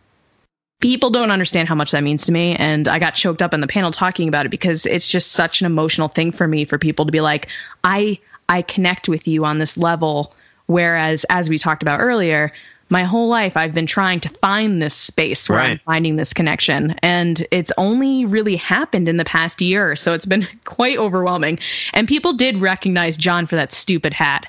people 0.82 1.10
don't 1.10 1.32
understand 1.32 1.70
how 1.70 1.76
much 1.76 1.92
that 1.92 2.04
means 2.04 2.26
to 2.26 2.32
me 2.32 2.56
and 2.56 2.88
i 2.88 3.00
got 3.00 3.16
choked 3.16 3.42
up 3.42 3.54
in 3.54 3.62
the 3.62 3.68
panel 3.68 3.92
talking 3.92 4.28
about 4.28 4.46
it 4.46 4.50
because 4.50 4.86
it's 4.86 5.10
just 5.10 5.32
such 5.32 5.62
an 5.62 5.66
emotional 5.66 6.08
thing 6.08 6.32
for 6.32 6.48
me 6.48 6.66
for 6.66 6.78
people 6.78 7.06
to 7.06 7.12
be 7.12 7.22
like 7.22 7.48
i 7.84 8.20
I 8.52 8.62
connect 8.62 9.08
with 9.08 9.28
you 9.28 9.46
on 9.46 9.58
this 9.58 9.78
level. 9.78 10.34
Whereas, 10.68 11.26
as 11.30 11.50
we 11.50 11.58
talked 11.58 11.82
about 11.82 12.02
earlier, 12.02 12.52
my 12.90 13.04
whole 13.04 13.30
life 13.30 13.56
I've 13.56 13.74
been 13.74 13.86
trying 13.86 14.20
to 14.20 14.30
find 14.30 14.82
this 14.82 14.94
space 14.94 15.48
where 15.48 15.60
right. 15.60 15.72
I'm 15.72 15.78
finding 15.80 16.18
this 16.18 16.34
connection. 16.34 16.94
And 17.02 17.48
it's 17.52 17.72
only 17.78 18.26
really 18.26 18.58
happened 18.58 19.08
in 19.08 19.16
the 19.16 19.24
past 19.24 19.62
year. 19.62 19.96
So 19.96 20.14
it's 20.14 20.26
been 20.26 20.46
quite 20.66 20.98
overwhelming. 20.98 21.60
And 21.94 22.10
people 22.10 22.34
did 22.34 22.58
recognize 22.58 23.16
John 23.16 23.46
for 23.46 23.56
that 23.56 23.72
stupid 23.72 24.14
hat. 24.14 24.48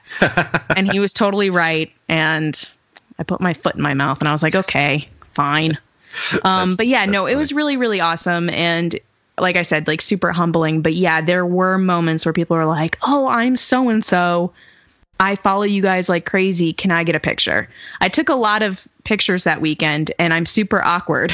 and 0.76 0.90
he 0.90 0.98
was 0.98 1.12
totally 1.12 1.48
right. 1.48 1.92
And 2.08 2.68
I 3.20 3.22
put 3.22 3.40
my 3.40 3.54
foot 3.54 3.76
in 3.76 3.82
my 3.82 3.94
mouth 3.94 4.18
and 4.18 4.28
I 4.28 4.32
was 4.32 4.42
like, 4.42 4.56
okay, 4.56 5.08
fine. 5.26 5.78
Um, 6.44 6.76
but 6.76 6.86
yeah, 6.86 7.04
no, 7.04 7.22
funny. 7.22 7.32
it 7.32 7.36
was 7.36 7.52
really, 7.52 7.76
really 7.76 8.00
awesome. 8.00 8.50
And 8.50 8.98
like 9.38 9.56
I 9.56 9.62
said, 9.62 9.86
like 9.86 10.00
super 10.00 10.32
humbling. 10.32 10.82
But 10.82 10.94
yeah, 10.94 11.20
there 11.20 11.46
were 11.46 11.78
moments 11.78 12.24
where 12.24 12.32
people 12.32 12.56
were 12.56 12.66
like, 12.66 12.98
"Oh, 13.02 13.28
I'm 13.28 13.56
so 13.56 13.88
and 13.88 14.04
so. 14.04 14.52
I 15.20 15.36
follow 15.36 15.62
you 15.62 15.82
guys 15.82 16.08
like 16.08 16.26
crazy. 16.26 16.72
Can 16.72 16.90
I 16.90 17.04
get 17.04 17.14
a 17.14 17.20
picture?" 17.20 17.68
I 18.00 18.08
took 18.08 18.28
a 18.28 18.34
lot 18.34 18.62
of 18.62 18.88
pictures 19.04 19.44
that 19.44 19.60
weekend, 19.60 20.10
and 20.18 20.34
I'm 20.34 20.46
super 20.46 20.84
awkward 20.84 21.32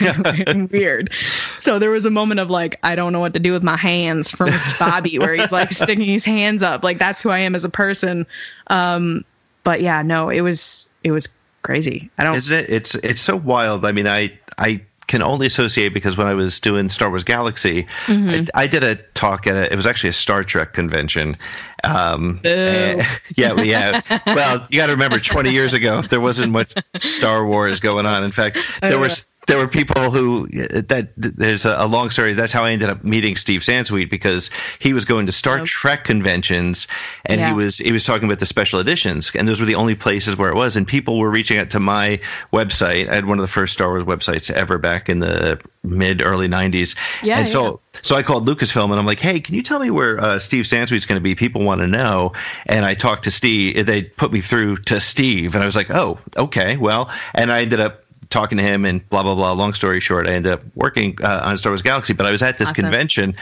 and 0.00 0.70
weird. 0.72 1.12
So 1.56 1.78
there 1.78 1.90
was 1.90 2.04
a 2.04 2.10
moment 2.10 2.40
of 2.40 2.50
like, 2.50 2.78
I 2.82 2.94
don't 2.94 3.12
know 3.12 3.20
what 3.20 3.34
to 3.34 3.40
do 3.40 3.52
with 3.52 3.62
my 3.62 3.76
hands 3.76 4.30
from 4.30 4.50
Bobby, 4.78 5.18
where 5.18 5.34
he's 5.34 5.52
like 5.52 5.72
sticking 5.84 6.08
his 6.08 6.24
hands 6.24 6.62
up. 6.62 6.82
Like 6.82 6.98
that's 6.98 7.22
who 7.22 7.30
I 7.30 7.38
am 7.38 7.54
as 7.54 7.64
a 7.64 7.70
person. 7.70 8.26
Um, 8.68 9.24
but 9.64 9.80
yeah, 9.80 10.02
no, 10.02 10.30
it 10.30 10.40
was 10.40 10.90
it 11.04 11.12
was 11.12 11.28
crazy. 11.62 12.10
I 12.18 12.24
don't. 12.24 12.36
Isn't 12.36 12.58
it? 12.58 12.70
It's 12.70 12.94
it's 12.96 13.20
so 13.20 13.36
wild. 13.36 13.84
I 13.84 13.92
mean, 13.92 14.06
I 14.06 14.38
I 14.58 14.82
can 15.08 15.22
only 15.22 15.46
associate 15.46 15.94
because 15.94 16.16
when 16.16 16.26
I 16.26 16.34
was 16.34 16.60
doing 16.60 16.88
Star 16.90 17.08
Wars 17.08 17.24
Galaxy, 17.24 17.84
mm-hmm. 18.04 18.46
I, 18.54 18.64
I, 18.64 18.66
did 18.66 18.84
a 18.84 18.96
talk 19.14 19.46
at 19.46 19.56
a, 19.56 19.72
it 19.72 19.74
was 19.74 19.86
actually 19.86 20.10
a 20.10 20.12
Star 20.12 20.44
Trek 20.44 20.74
convention. 20.74 21.34
Um, 21.82 22.40
and, 22.44 23.00
yeah, 23.34 23.54
yeah. 23.62 24.00
well, 24.26 24.66
you 24.68 24.78
got 24.78 24.86
to 24.86 24.92
remember, 24.92 25.18
20 25.18 25.50
years 25.50 25.72
ago, 25.72 26.02
there 26.02 26.20
wasn't 26.20 26.52
much 26.52 26.74
Star 26.98 27.46
Wars 27.46 27.80
going 27.80 28.04
on. 28.04 28.22
In 28.22 28.32
fact, 28.32 28.58
there 28.82 28.98
was 28.98 29.32
there 29.48 29.56
were 29.56 29.66
people 29.66 30.10
who 30.10 30.46
that 30.48 31.08
there's 31.16 31.64
a, 31.64 31.74
a, 31.78 31.86
long 31.86 32.10
story. 32.10 32.34
That's 32.34 32.52
how 32.52 32.64
I 32.64 32.70
ended 32.70 32.90
up 32.90 33.02
meeting 33.02 33.34
Steve 33.34 33.62
Sansweet 33.62 34.10
because 34.10 34.50
he 34.78 34.92
was 34.92 35.04
going 35.04 35.26
to 35.26 35.32
Star 35.32 35.60
Trek 35.60 36.04
conventions 36.04 36.86
and 37.24 37.40
yeah. 37.40 37.48
he 37.48 37.54
was 37.54 37.78
he 37.78 37.90
was 37.90 38.04
talking 38.04 38.28
about 38.28 38.38
the 38.38 38.46
special 38.46 38.78
editions 38.78 39.32
and 39.34 39.48
those 39.48 39.58
were 39.58 39.66
the 39.66 39.74
only 39.74 39.94
places 39.94 40.36
where 40.36 40.50
it 40.50 40.54
was 40.54 40.76
and 40.76 40.86
people 40.86 41.18
were 41.18 41.30
reaching 41.30 41.58
out 41.58 41.70
to 41.70 41.80
my 41.80 42.20
website. 42.52 43.08
I 43.08 43.14
had 43.14 43.24
one 43.26 43.38
of 43.38 43.42
the 43.42 43.48
first 43.48 43.72
Star 43.72 43.88
Wars 43.88 44.04
websites 44.04 44.50
ever 44.50 44.76
back 44.76 45.08
in 45.08 45.20
the 45.20 45.58
mid 45.82 46.20
early 46.20 46.48
90s. 46.48 46.94
Yeah, 47.22 47.38
and 47.40 47.48
so 47.48 47.80
yeah. 47.94 48.00
so 48.02 48.16
I 48.16 48.22
called 48.22 48.46
Lucasfilm 48.46 48.90
and 48.90 49.00
I'm 49.00 49.06
like, 49.06 49.20
"Hey, 49.20 49.40
can 49.40 49.54
you 49.54 49.62
tell 49.62 49.78
me 49.78 49.90
where 49.90 50.20
uh, 50.20 50.38
Steve 50.38 50.66
Sansweet's 50.66 51.06
going 51.06 51.20
to 51.20 51.24
be? 51.24 51.34
People 51.34 51.64
want 51.64 51.80
to 51.80 51.86
know." 51.86 52.32
And 52.66 52.84
I 52.84 52.92
talked 52.92 53.24
to 53.24 53.30
Steve. 53.30 53.86
They 53.86 54.02
put 54.02 54.30
me 54.30 54.42
through 54.42 54.76
to 54.88 55.00
Steve 55.00 55.54
and 55.54 55.62
I 55.62 55.66
was 55.66 55.76
like, 55.76 55.90
"Oh, 55.90 56.18
okay. 56.36 56.76
Well." 56.76 57.10
And 57.34 57.50
I 57.50 57.62
ended 57.62 57.80
up 57.80 58.04
talking 58.30 58.58
to 58.58 58.64
him 58.64 58.84
and 58.84 59.06
blah 59.08 59.22
blah 59.22 59.34
blah. 59.34 59.52
Long 59.52 59.74
story 59.74 60.00
short, 60.00 60.26
I 60.26 60.32
ended 60.32 60.52
up 60.52 60.62
working 60.74 61.16
uh, 61.22 61.40
on 61.44 61.58
Star 61.58 61.70
Wars 61.70 61.82
Galaxy. 61.82 62.12
But 62.12 62.26
I 62.26 62.30
was 62.30 62.42
at 62.42 62.58
this 62.58 62.68
awesome. 62.68 62.82
convention, 62.82 63.36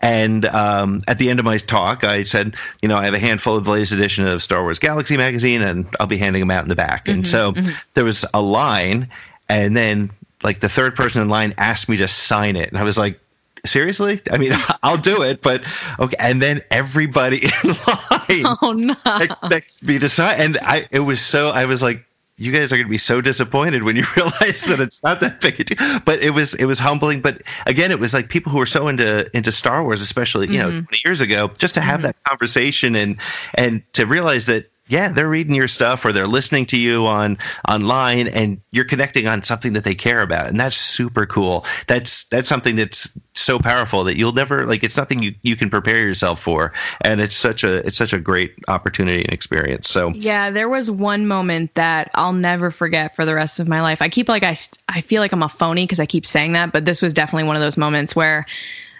and 0.00 0.46
um, 0.46 1.00
at 1.08 1.18
the 1.18 1.30
end 1.30 1.38
of 1.38 1.44
my 1.44 1.58
talk, 1.58 2.04
I 2.04 2.22
said, 2.22 2.56
you 2.82 2.88
know, 2.88 2.96
I 2.96 3.04
have 3.04 3.14
a 3.14 3.18
handful 3.18 3.56
of 3.56 3.64
the 3.64 3.70
latest 3.70 3.92
edition 3.92 4.26
of 4.26 4.42
Star 4.42 4.62
Wars 4.62 4.78
Galaxy 4.78 5.16
magazine, 5.16 5.62
and 5.62 5.86
I'll 5.98 6.06
be 6.06 6.18
handing 6.18 6.40
them 6.40 6.50
out 6.50 6.62
in 6.62 6.68
the 6.68 6.76
back. 6.76 7.04
Mm-hmm, 7.04 7.18
and 7.18 7.28
so 7.28 7.52
mm-hmm. 7.52 7.70
there 7.94 8.04
was 8.04 8.24
a 8.34 8.42
line, 8.42 9.08
and 9.48 9.76
then 9.76 10.10
like 10.42 10.60
the 10.60 10.68
third 10.68 10.96
person 10.96 11.22
in 11.22 11.28
line 11.28 11.52
asked 11.58 11.88
me 11.88 11.96
to 11.98 12.08
sign 12.08 12.56
it, 12.56 12.68
and 12.68 12.78
I 12.78 12.82
was 12.82 12.98
like 12.98 13.20
seriously 13.66 14.20
i 14.30 14.38
mean 14.38 14.52
i'll 14.82 14.96
do 14.96 15.22
it 15.22 15.42
but 15.42 15.62
okay 15.98 16.16
and 16.18 16.40
then 16.40 16.62
everybody 16.70 17.42
in 17.64 17.70
line 17.70 18.56
oh, 18.62 18.72
no. 18.72 18.94
expects 19.20 19.82
me 19.82 19.98
to 19.98 20.08
sign 20.08 20.34
and 20.40 20.58
i 20.62 20.86
it 20.90 21.00
was 21.00 21.20
so 21.20 21.50
i 21.50 21.66
was 21.66 21.82
like 21.82 22.02
you 22.40 22.52
guys 22.52 22.72
are 22.72 22.76
going 22.76 22.86
to 22.86 22.90
be 22.90 22.98
so 22.98 23.20
disappointed 23.20 23.82
when 23.82 23.96
you 23.96 24.04
realize 24.16 24.62
that 24.64 24.80
it's 24.80 25.02
not 25.02 25.20
that 25.20 25.40
big 25.40 25.60
a 25.60 25.64
deal. 25.64 26.00
But 26.06 26.20
it 26.20 26.30
was 26.30 26.54
it 26.54 26.64
was 26.64 26.78
humbling. 26.78 27.20
But 27.20 27.42
again, 27.66 27.90
it 27.90 28.00
was 28.00 28.14
like 28.14 28.30
people 28.30 28.50
who 28.50 28.58
were 28.58 28.66
so 28.66 28.88
into 28.88 29.30
into 29.36 29.52
Star 29.52 29.84
Wars, 29.84 30.00
especially 30.00 30.46
you 30.48 30.58
mm-hmm. 30.58 30.76
know 30.76 30.82
20 30.82 31.02
years 31.04 31.20
ago, 31.20 31.48
just 31.58 31.74
to 31.74 31.82
have 31.82 31.96
mm-hmm. 31.96 32.06
that 32.06 32.24
conversation 32.24 32.96
and 32.96 33.20
and 33.54 33.82
to 33.92 34.06
realize 34.06 34.46
that 34.46 34.70
yeah, 34.90 35.08
they're 35.08 35.28
reading 35.28 35.54
your 35.54 35.68
stuff 35.68 36.04
or 36.04 36.12
they're 36.12 36.26
listening 36.26 36.66
to 36.66 36.76
you 36.76 37.06
on 37.06 37.38
online 37.68 38.26
and 38.28 38.60
you're 38.72 38.84
connecting 38.84 39.28
on 39.28 39.42
something 39.42 39.72
that 39.74 39.84
they 39.84 39.94
care 39.94 40.20
about. 40.20 40.48
And 40.48 40.58
that's 40.58 40.76
super 40.76 41.26
cool. 41.26 41.64
That's 41.86 42.24
that's 42.26 42.48
something 42.48 42.74
that's 42.74 43.16
so 43.34 43.60
powerful 43.60 44.02
that 44.04 44.16
you'll 44.16 44.32
never 44.32 44.66
like 44.66 44.82
it's 44.82 44.96
nothing 44.96 45.22
you, 45.22 45.34
you 45.42 45.54
can 45.54 45.70
prepare 45.70 45.98
yourself 45.98 46.40
for. 46.40 46.72
And 47.02 47.20
it's 47.20 47.36
such 47.36 47.62
a 47.62 47.86
it's 47.86 47.96
such 47.96 48.12
a 48.12 48.18
great 48.18 48.52
opportunity 48.66 49.22
and 49.22 49.32
experience. 49.32 49.88
So 49.88 50.10
Yeah, 50.10 50.50
there 50.50 50.68
was 50.68 50.90
one 50.90 51.28
moment 51.28 51.72
that 51.76 52.10
I'll 52.14 52.32
never 52.32 52.72
forget 52.72 53.14
for 53.14 53.24
the 53.24 53.34
rest 53.34 53.60
of 53.60 53.68
my 53.68 53.80
life. 53.80 54.02
I 54.02 54.08
keep 54.08 54.28
like 54.28 54.42
I 54.42 54.56
I 54.88 55.00
feel 55.02 55.22
like 55.22 55.32
I'm 55.32 55.44
a 55.44 55.48
phony 55.48 55.84
because 55.84 56.00
I 56.00 56.06
keep 56.06 56.26
saying 56.26 56.52
that, 56.54 56.72
but 56.72 56.84
this 56.84 57.00
was 57.00 57.14
definitely 57.14 57.44
one 57.44 57.54
of 57.54 57.62
those 57.62 57.76
moments 57.76 58.16
where 58.16 58.44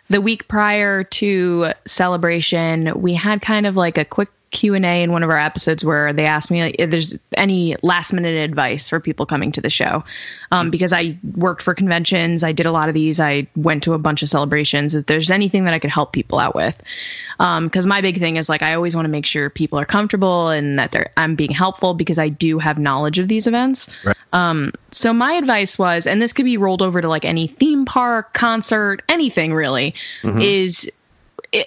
the 0.09 0.21
week 0.21 0.49
prior 0.49 1.05
to 1.05 1.73
celebration, 1.87 2.93
we 3.01 3.15
had 3.15 3.43
kind 3.43 3.67
of 3.67 3.77
like 3.77 3.97
a 3.97 4.05
quick 4.05 4.29
q&a 4.51 5.03
in 5.03 5.13
one 5.13 5.23
of 5.23 5.31
our 5.31 5.39
episodes 5.39 5.85
where 5.85 6.13
they 6.13 6.27
asked 6.27 6.51
me 6.51 6.63
like, 6.63 6.77
if 6.79 6.91
there's 6.91 7.19
any 7.37 7.77
last 7.83 8.13
minute 8.13 8.37
advice 8.37 8.89
for 8.89 8.99
people 8.99 9.25
coming 9.25 9.53
to 9.53 9.61
the 9.61 9.71
show 9.71 10.03
um, 10.51 10.69
mm. 10.69 10.71
because 10.71 10.93
i 10.93 11.17
worked 11.37 11.63
for 11.63 11.75
conventions 11.75 12.43
i 12.43 12.53
did 12.53 12.67
a 12.67 12.73
lot 12.73 12.89
of 12.89 12.95
these 12.95 13.21
i 13.21 13.47
went 13.57 13.83
to 13.83 13.95
a 13.95 13.99
bunch 13.99 14.23
of 14.23 14.29
celebrations 14.29 14.95
if 14.95 15.07
there's 15.07 15.31
anything 15.31 15.65
that 15.65 15.75
i 15.75 15.79
could 15.79 15.91
help 15.91 16.13
people 16.13 16.39
out 16.39 16.55
with 16.55 16.77
because 17.39 17.85
um, 17.85 17.89
my 17.89 18.01
big 18.01 18.19
thing 18.19 18.37
is 18.37 18.49
like 18.49 18.63
i 18.63 18.75
always 18.75 18.95
want 18.95 19.05
to 19.05 19.11
make 19.11 19.25
sure 19.25 19.49
people 19.49 19.79
are 19.79 19.87
comfortable 19.87 20.49
and 20.49 20.79
that 20.79 20.93
they're 20.93 21.11
i'm 21.17 21.35
being 21.35 21.53
helpful 21.53 21.95
because 21.95 22.19
i 22.19 22.29
do 22.29 22.59
have 22.59 22.79
knowledge 22.79 23.19
of 23.19 23.29
these 23.29 23.47
events 23.47 23.97
right. 24.05 24.17
um, 24.33 24.73
so 24.91 25.13
my 25.13 25.33
advice 25.33 25.79
was 25.79 26.07
and 26.07 26.21
this 26.21 26.33
could 26.33 26.45
be 26.45 26.57
rolled 26.57 26.83
over 26.83 27.01
to 27.01 27.09
like 27.09 27.25
any 27.25 27.47
theme 27.47 27.85
park 27.85 28.33
concert 28.35 29.03
anything 29.09 29.55
really 29.55 29.95
mm-hmm. 30.23 30.41
is 30.41 30.91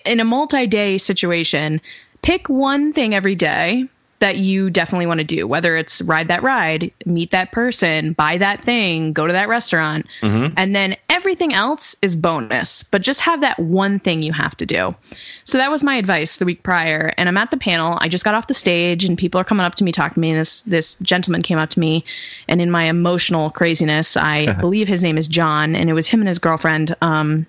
in 0.06 0.20
a 0.20 0.24
multi-day 0.26 0.98
situation 0.98 1.82
pick 2.24 2.50
one 2.50 2.92
thing 2.92 3.14
every 3.14 3.36
day 3.36 3.88
that 4.24 4.38
you 4.38 4.70
definitely 4.70 5.06
want 5.06 5.18
to 5.18 5.26
do, 5.26 5.46
whether 5.46 5.76
it's 5.76 6.02
ride 6.04 6.30
that 6.30 6.42
ride, 6.42 6.90
meet 7.06 7.32
that 7.32 7.52
person, 7.52 8.14
buy 8.14 8.38
that 8.38 8.62
thing, 8.62 9.12
go 9.12 9.28
to 9.28 9.34
that 9.34 9.50
restaurant. 9.50 10.08
Mm-hmm. 10.22 10.54
And 10.56 10.74
then 10.74 10.96
everything 11.10 11.54
else 11.54 11.94
is 12.02 12.16
bonus, 12.16 12.84
but 12.84 13.02
just 13.02 13.20
have 13.20 13.42
that 13.42 13.60
one 13.60 14.00
thing 14.00 14.24
you 14.24 14.32
have 14.32 14.56
to 14.56 14.66
do. 14.66 14.96
So 15.44 15.58
that 15.58 15.70
was 15.70 15.84
my 15.84 15.98
advice 15.98 16.38
the 16.38 16.46
week 16.46 16.64
prior. 16.64 17.14
And 17.18 17.28
I'm 17.28 17.36
at 17.36 17.52
the 17.52 17.58
panel. 17.58 17.98
I 18.00 18.08
just 18.08 18.24
got 18.24 18.34
off 18.34 18.48
the 18.48 18.54
stage 18.54 19.04
and 19.04 19.18
people 19.18 19.42
are 19.42 19.44
coming 19.44 19.66
up 19.66 19.76
to 19.76 19.84
me, 19.84 19.92
talking 19.92 20.14
to 20.14 20.20
me. 20.22 20.32
And 20.32 20.40
this, 20.40 20.62
this 20.62 20.96
gentleman 21.02 21.42
came 21.42 21.58
up 21.58 21.72
to 21.72 21.80
me. 21.82 22.06
And 22.48 22.62
in 22.62 22.72
my 22.72 22.86
emotional 22.86 23.50
craziness, 23.50 24.16
I 24.16 24.54
believe 24.62 24.88
his 24.88 25.04
name 25.04 25.18
is 25.18 25.28
John, 25.28 25.76
and 25.76 25.90
it 25.90 25.94
was 25.94 26.08
him 26.08 26.22
and 26.22 26.30
his 26.30 26.40
girlfriend. 26.40 26.96
Um, 27.02 27.46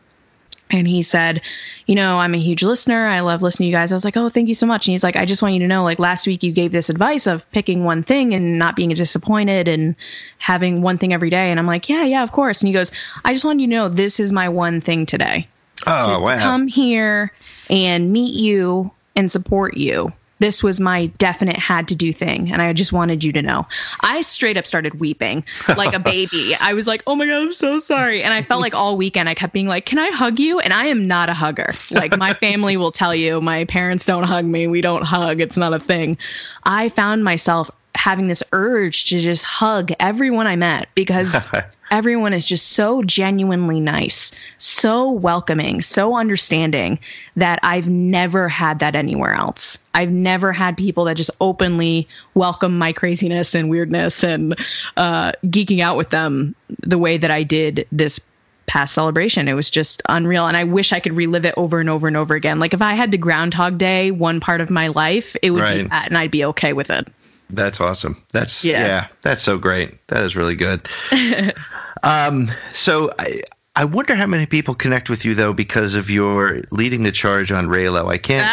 and 0.71 0.89
he 0.89 1.03
said, 1.03 1.41
You 1.87 1.95
know, 1.95 2.19
I'm 2.19 2.35
a 2.35 2.39
huge 2.39 2.63
listener. 2.63 3.07
I 3.07 3.21
love 3.21 3.43
listening 3.43 3.67
to 3.67 3.71
you 3.71 3.77
guys. 3.77 3.93
I 3.93 3.95
was 3.95 4.05
like, 4.05 4.17
Oh, 4.17 4.29
thank 4.29 4.49
you 4.49 4.55
so 4.55 4.67
much. 4.67 4.87
And 4.87 4.93
he's 4.93 5.05
like, 5.05 5.17
I 5.17 5.25
just 5.25 5.43
want 5.43 5.55
you 5.55 5.61
to 5.61 5.67
know, 5.67 5.85
like 5.85 5.99
last 5.99 6.27
week 6.27 6.43
you 6.43 6.53
gave 6.53 6.73
this 6.73 6.91
advice 6.91 7.27
of 7.27 7.49
picking 7.53 7.85
one 7.85 8.03
thing 8.03 8.35
and 8.35 8.59
not 8.59 8.77
being 8.77 8.91
disappointed 8.91 9.69
and 9.69 9.95
having 10.39 10.83
one 10.83 10.99
thing 10.99 11.13
every 11.13 11.31
day. 11.31 11.51
And 11.51 11.61
I'm 11.61 11.67
like, 11.67 11.89
Yeah, 11.89 12.05
yeah, 12.05 12.23
of 12.23 12.33
course. 12.33 12.63
And 12.63 12.69
he 12.69 12.75
goes, 12.75 12.93
I 13.25 13.33
just 13.33 13.45
wanted 13.45 13.63
you 13.63 13.69
to 13.69 13.73
know 13.73 13.89
this 13.89 14.19
is 14.19 14.33
my 14.33 14.49
one 14.49 14.81
thing 14.81 15.07
today. 15.07 15.49
Oh, 15.87 16.17
to, 16.17 16.23
wow. 16.23 16.37
To 16.37 16.43
come 16.43 16.67
here 16.69 17.33
and 17.69 18.13
meet 18.13 18.35
you 18.35 18.91
and 19.17 19.31
support 19.31 19.77
you 19.77 20.13
This 20.41 20.63
was 20.63 20.81
my 20.81 21.07
definite 21.19 21.57
had 21.57 21.89
to 21.89 21.97
do 21.97 22.13
thing. 22.13 22.53
And 22.53 22.61
I 22.61 22.73
just 22.73 22.93
wanted 22.93 23.23
you 23.23 23.33
to 23.33 23.43
know. 23.43 23.67
I 24.01 24.23
straight 24.23 24.57
up 24.57 24.67
started 24.67 25.01
weeping 25.01 25.45
like 25.77 25.95
a 25.95 25.99
baby. 25.99 26.55
I 26.61 26.75
was 26.75 26.87
like, 26.87 27.03
oh 27.07 27.15
my 27.15 27.27
God, 27.27 27.43
I'm 27.43 27.53
so 27.53 27.79
sorry. 27.79 28.23
And 28.23 28.35
I 28.35 28.43
felt 28.43 28.61
like 28.61 28.75
all 28.75 28.97
weekend 28.97 29.29
I 29.29 29.35
kept 29.35 29.53
being 29.53 29.69
like, 29.69 29.87
can 29.87 29.99
I 29.99 30.11
hug 30.11 30.39
you? 30.39 30.61
And 30.61 30.73
I 30.73 30.87
am 30.87 31.07
not 31.07 31.29
a 31.29 31.35
hugger. 31.35 31.73
Like 31.91 32.17
my 32.19 32.35
family 32.35 32.77
will 32.77 32.93
tell 32.93 33.15
you, 33.15 33.41
my 33.41 33.65
parents 33.65 34.07
don't 34.07 34.25
hug 34.25 34.47
me. 34.47 34.67
We 34.67 34.81
don't 34.81 35.05
hug. 35.05 35.41
It's 35.41 35.57
not 35.57 35.73
a 35.73 35.79
thing. 35.79 36.19
I 36.65 36.89
found 36.89 37.25
myself 37.25 37.71
having 37.95 38.29
this 38.29 38.43
urge 38.53 39.05
to 39.07 39.21
just 39.21 39.45
hug 39.45 39.93
everyone 40.01 40.47
I 40.47 40.57
met 40.57 40.89
because 40.95 41.37
everyone 41.91 42.33
is 42.33 42.45
just 42.45 42.73
so 42.73 43.03
genuinely 43.03 43.81
nice, 43.81 44.33
so 44.59 45.11
welcoming, 45.11 45.81
so 45.81 46.17
understanding 46.17 46.99
that 47.37 47.61
I've 47.63 47.89
never 47.89 48.49
had 48.49 48.79
that 48.81 48.97
anywhere 48.97 49.35
else. 49.35 49.79
I've 49.95 50.11
never 50.11 50.53
had 50.53 50.77
people 50.77 51.05
that 51.05 51.17
just 51.17 51.31
openly 51.41 52.09
welcome 52.35 52.77
my 52.79 52.93
craziness 52.93 53.55
and 53.55 53.71
weirdness 53.71 54.25
and 54.25 54.59
uh, 54.97 55.33
geeking 55.47 55.81
out 55.81 55.97
with 55.97 56.11
them 56.11 56.55
the 56.83 56.99
way 56.99 57.17
that 57.17 57.31
I 57.31 57.43
did 57.43 57.87
this 57.93 58.21
past 58.67 58.95
celebration. 58.95 59.47
It 59.47 59.53
was 59.53 59.69
just 59.71 60.03
unreal. 60.09 60.47
And 60.47 60.57
I 60.57 60.65
wish 60.65 60.93
I 60.93 60.99
could 60.99 61.13
relive 61.13 61.45
it 61.45 61.55
over 61.57 61.81
and 61.81 61.91
over 61.91 62.09
and 62.09 62.17
over 62.17 62.35
again. 62.35 62.59
Like 62.59 62.73
if 62.75 62.81
I 62.83 62.95
had 62.95 63.13
to 63.13 63.19
Groundhog 63.19 63.79
Day 63.79 64.11
one 64.11 64.41
part 64.41 64.61
of 64.63 64.71
my 64.71 64.89
life, 64.89 65.37
it 65.43 65.51
would 65.51 65.63
Right. 65.63 65.83
be 65.83 65.89
that 65.89 66.09
and 66.09 66.17
I'd 66.19 66.31
be 66.31 66.45
okay 66.47 66.73
with 66.73 66.91
it. 66.91 67.07
That's 67.55 67.81
awesome. 67.81 68.23
That's 68.33 68.65
yeah. 68.65 68.87
Yeah. 68.87 69.07
that's 69.23 69.43
so 69.43 69.59
great. 69.59 70.07
That 70.09 70.25
is 70.25 70.37
really 70.37 70.57
good. 70.57 70.87
um, 72.03 72.51
so 72.73 73.11
I 73.19 73.41
I 73.77 73.85
wonder 73.85 74.15
how 74.15 74.27
many 74.27 74.47
people 74.47 74.75
connect 74.75 75.11
with 75.11 75.25
you 75.25 75.35
though 75.35 75.53
because 75.53 75.97
of 75.97 76.09
your 76.09 76.61
leading 76.71 77.03
the 77.03 77.11
charge 77.11 77.51
on 77.51 77.67
Reylo. 77.67 78.11
I 78.11 78.19
can't 78.19 78.47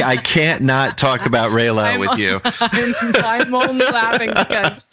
I, 0.00 0.04
I 0.12 0.16
can't 0.16 0.62
not 0.62 0.96
talk 0.96 1.26
about 1.26 1.50
Reylo 1.50 1.98
with 1.98 2.18
you. 2.18 2.40
I'm, 2.60 3.50
I'm 3.52 3.54
only 3.54 3.86
laughing 3.86 4.30
because 4.30 4.86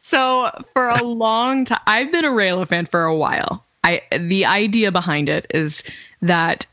so 0.00 0.50
for 0.72 0.88
a 0.88 1.02
long 1.02 1.66
time 1.66 1.80
I've 1.86 2.10
been 2.10 2.24
a 2.24 2.30
Reylo 2.30 2.66
fan 2.66 2.86
for 2.86 3.04
a 3.04 3.14
while. 3.14 3.64
I 3.82 4.00
the 4.18 4.46
idea 4.46 4.90
behind 4.90 5.28
it 5.28 5.46
is 5.50 5.84
that 6.22 6.66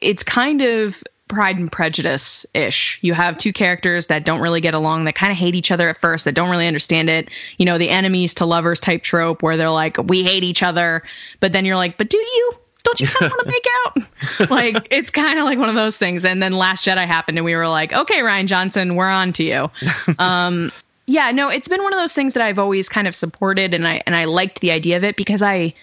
it's 0.00 0.22
kind 0.22 0.62
of 0.62 1.02
Pride 1.30 1.56
and 1.56 1.70
Prejudice 1.70 2.44
ish. 2.52 2.98
You 3.02 3.14
have 3.14 3.38
two 3.38 3.52
characters 3.52 4.08
that 4.08 4.24
don't 4.24 4.40
really 4.40 4.60
get 4.60 4.74
along, 4.74 5.04
that 5.04 5.14
kind 5.14 5.32
of 5.32 5.38
hate 5.38 5.54
each 5.54 5.70
other 5.70 5.88
at 5.88 5.96
first, 5.96 6.24
that 6.26 6.34
don't 6.34 6.50
really 6.50 6.66
understand 6.66 7.08
it. 7.08 7.30
You 7.56 7.64
know, 7.64 7.78
the 7.78 7.88
enemies 7.88 8.34
to 8.34 8.44
lovers 8.44 8.80
type 8.80 9.02
trope 9.02 9.42
where 9.42 9.56
they're 9.56 9.70
like, 9.70 9.96
we 10.08 10.22
hate 10.22 10.44
each 10.44 10.62
other. 10.62 11.02
But 11.40 11.52
then 11.52 11.64
you're 11.64 11.76
like, 11.76 11.96
but 11.96 12.10
do 12.10 12.18
you? 12.18 12.52
Don't 12.82 13.00
you 13.00 13.06
kind 13.08 13.30
of 13.30 13.36
want 13.36 13.46
to 13.46 13.50
make 13.50 13.66
out? 13.84 14.50
like, 14.50 14.88
it's 14.90 15.10
kind 15.10 15.38
of 15.38 15.44
like 15.44 15.58
one 15.58 15.68
of 15.68 15.74
those 15.74 15.98
things. 15.98 16.24
And 16.24 16.42
then 16.42 16.52
Last 16.52 16.86
Jedi 16.86 17.06
happened, 17.06 17.38
and 17.38 17.44
we 17.44 17.54
were 17.54 17.68
like, 17.68 17.92
okay, 17.92 18.20
Rian 18.20 18.46
Johnson, 18.46 18.96
we're 18.96 19.08
on 19.08 19.32
to 19.34 19.44
you. 19.44 19.70
Um, 20.18 20.70
yeah, 21.06 21.32
no, 21.32 21.48
it's 21.48 21.66
been 21.66 21.82
one 21.82 21.92
of 21.92 21.98
those 21.98 22.12
things 22.12 22.34
that 22.34 22.42
I've 22.42 22.58
always 22.58 22.88
kind 22.88 23.08
of 23.08 23.16
supported, 23.16 23.74
and 23.74 23.86
I 23.86 24.00
and 24.06 24.14
I 24.14 24.24
liked 24.26 24.60
the 24.60 24.70
idea 24.70 24.96
of 24.96 25.02
it 25.02 25.16
because 25.16 25.42
I 25.42 25.74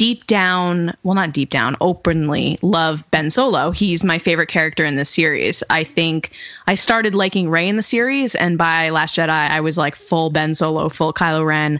deep 0.00 0.26
down, 0.26 0.96
well, 1.02 1.14
not 1.14 1.30
deep 1.30 1.50
down, 1.50 1.76
openly 1.82 2.58
love 2.62 3.04
Ben 3.10 3.28
Solo. 3.28 3.70
He's 3.70 4.02
my 4.02 4.18
favorite 4.18 4.48
character 4.48 4.82
in 4.82 4.96
this 4.96 5.10
series. 5.10 5.62
I 5.68 5.84
think 5.84 6.30
I 6.66 6.74
started 6.74 7.14
liking 7.14 7.50
Rey 7.50 7.68
in 7.68 7.76
the 7.76 7.82
series, 7.82 8.34
and 8.34 8.56
by 8.56 8.88
Last 8.88 9.16
Jedi, 9.16 9.28
I 9.28 9.60
was 9.60 9.76
like 9.76 9.94
full 9.94 10.30
Ben 10.30 10.54
Solo, 10.54 10.88
full 10.88 11.12
Kylo 11.12 11.44
Ren, 11.44 11.78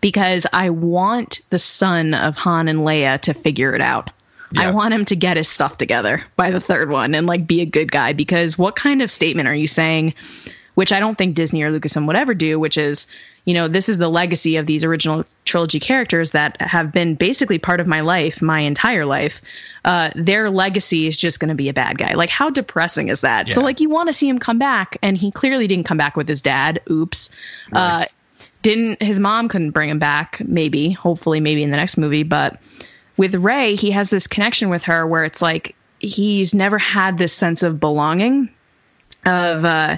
because 0.00 0.46
I 0.54 0.70
want 0.70 1.40
the 1.50 1.58
son 1.58 2.14
of 2.14 2.36
Han 2.36 2.68
and 2.68 2.78
Leia 2.78 3.20
to 3.20 3.34
figure 3.34 3.74
it 3.74 3.82
out. 3.82 4.08
I 4.56 4.70
want 4.70 4.94
him 4.94 5.04
to 5.04 5.14
get 5.14 5.36
his 5.36 5.46
stuff 5.46 5.76
together 5.76 6.22
by 6.36 6.50
the 6.50 6.62
third 6.62 6.88
one 6.88 7.14
and 7.14 7.26
like 7.26 7.46
be 7.46 7.60
a 7.60 7.66
good 7.66 7.92
guy 7.92 8.14
because 8.14 8.56
what 8.56 8.76
kind 8.76 9.02
of 9.02 9.10
statement 9.10 9.46
are 9.46 9.54
you 9.54 9.68
saying 9.68 10.14
which 10.78 10.92
I 10.92 11.00
don't 11.00 11.18
think 11.18 11.34
Disney 11.34 11.60
or 11.64 11.72
Lucasfilm 11.72 12.06
would 12.06 12.14
ever 12.14 12.34
do, 12.34 12.60
which 12.60 12.78
is, 12.78 13.08
you 13.44 13.54
know, 13.54 13.68
this 13.68 13.88
is 13.88 13.98
the 13.98 14.08
legacy 14.08 14.56
of 14.56 14.66
these 14.66 14.84
original 14.84 15.24
trilogy 15.44 15.80
characters 15.80 16.32
that 16.32 16.60
have 16.60 16.92
been 16.92 17.14
basically 17.14 17.58
part 17.58 17.80
of 17.80 17.86
my 17.86 18.00
life, 18.00 18.42
my 18.42 18.60
entire 18.60 19.06
life. 19.06 19.40
Uh, 19.84 20.10
their 20.14 20.50
legacy 20.50 21.06
is 21.06 21.16
just 21.16 21.40
going 21.40 21.48
to 21.48 21.54
be 21.54 21.68
a 21.68 21.72
bad 21.72 21.98
guy. 21.98 22.12
Like, 22.14 22.30
how 22.30 22.50
depressing 22.50 23.08
is 23.08 23.20
that? 23.22 23.48
So, 23.48 23.62
like, 23.62 23.80
you 23.80 23.88
want 23.88 24.08
to 24.08 24.12
see 24.12 24.28
him 24.28 24.38
come 24.38 24.58
back, 24.58 24.98
and 25.02 25.16
he 25.16 25.30
clearly 25.30 25.66
didn't 25.66 25.86
come 25.86 25.96
back 25.96 26.16
with 26.16 26.28
his 26.28 26.42
dad. 26.42 26.80
Oops. 26.90 27.30
Uh, 27.72 28.04
didn't 28.62 29.00
his 29.02 29.18
mom 29.18 29.48
couldn't 29.48 29.70
bring 29.70 29.88
him 29.88 29.98
back? 29.98 30.42
Maybe, 30.44 30.90
hopefully, 30.90 31.40
maybe 31.40 31.62
in 31.62 31.70
the 31.70 31.76
next 31.76 31.96
movie, 31.96 32.24
but 32.24 32.60
with 33.16 33.34
Rey, 33.34 33.74
he 33.74 33.90
has 33.90 34.10
this 34.10 34.26
connection 34.26 34.68
with 34.70 34.82
her 34.84 35.06
where 35.06 35.24
it's 35.24 35.42
like 35.42 35.74
he's 36.00 36.54
never 36.54 36.78
had 36.78 37.18
this 37.18 37.32
sense 37.32 37.62
of 37.62 37.80
belonging 37.80 38.48
of 39.26 39.64
uh 39.64 39.96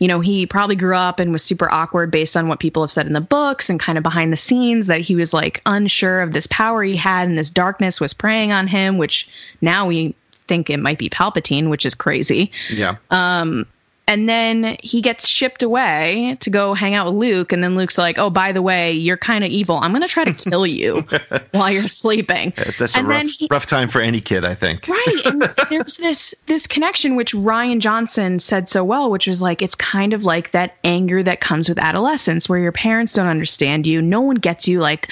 you 0.00 0.08
know 0.08 0.18
he 0.18 0.44
probably 0.46 0.74
grew 0.74 0.96
up 0.96 1.20
and 1.20 1.30
was 1.30 1.44
super 1.44 1.70
awkward 1.70 2.10
based 2.10 2.36
on 2.36 2.48
what 2.48 2.58
people 2.58 2.82
have 2.82 2.90
said 2.90 3.06
in 3.06 3.12
the 3.12 3.20
books 3.20 3.70
and 3.70 3.78
kind 3.78 3.96
of 3.96 4.02
behind 4.02 4.32
the 4.32 4.36
scenes 4.36 4.88
that 4.88 5.00
he 5.00 5.14
was 5.14 5.32
like 5.32 5.62
unsure 5.66 6.20
of 6.20 6.32
this 6.32 6.48
power 6.48 6.82
he 6.82 6.96
had 6.96 7.28
and 7.28 7.38
this 7.38 7.50
darkness 7.50 8.00
was 8.00 8.12
preying 8.12 8.50
on 8.50 8.66
him 8.66 8.98
which 8.98 9.28
now 9.60 9.86
we 9.86 10.14
think 10.48 10.68
it 10.68 10.78
might 10.78 10.98
be 10.98 11.08
palpatine 11.08 11.70
which 11.70 11.86
is 11.86 11.94
crazy 11.94 12.50
Yeah. 12.70 12.96
Um, 13.10 13.66
and 14.10 14.28
then 14.28 14.76
he 14.82 15.00
gets 15.00 15.26
shipped 15.26 15.62
away 15.62 16.36
to 16.40 16.50
go 16.50 16.74
hang 16.74 16.94
out 16.94 17.06
with 17.06 17.14
Luke. 17.14 17.52
And 17.52 17.62
then 17.64 17.76
Luke's 17.76 17.96
like, 17.96 18.18
"Oh, 18.18 18.28
by 18.28 18.52
the 18.52 18.60
way, 18.60 18.92
you're 18.92 19.16
kind 19.16 19.44
of 19.44 19.50
evil. 19.50 19.76
I'm 19.76 19.92
going 19.92 20.02
to 20.02 20.08
try 20.08 20.24
to 20.24 20.34
kill 20.34 20.66
you 20.66 21.00
while 21.52 21.70
you're 21.70 21.88
sleeping." 21.88 22.52
That's 22.78 22.96
a 22.96 23.02
rough, 23.04 23.26
he, 23.26 23.48
rough 23.50 23.66
time 23.66 23.88
for 23.88 24.00
any 24.00 24.20
kid, 24.20 24.44
I 24.44 24.54
think. 24.54 24.86
right 24.88 25.20
and 25.26 25.42
there's 25.70 25.96
this 25.98 26.34
this 26.46 26.66
connection 26.66 27.14
which 27.16 27.32
rian 27.32 27.78
johnson 27.78 28.38
said 28.40 28.68
so 28.68 28.82
well 28.82 29.10
which 29.10 29.28
is 29.28 29.40
like 29.40 29.62
it's 29.62 29.74
kind 29.74 30.12
of 30.12 30.24
like 30.24 30.50
that 30.50 30.74
anger 30.84 31.22
that 31.22 31.40
comes 31.40 31.68
with 31.68 31.78
adolescence 31.78 32.48
where 32.48 32.58
your 32.58 32.72
parents 32.72 33.12
don't 33.12 33.26
understand 33.28 33.86
you 33.86 34.02
no 34.02 34.20
one 34.20 34.36
gets 34.36 34.66
you 34.66 34.80
like 34.80 35.08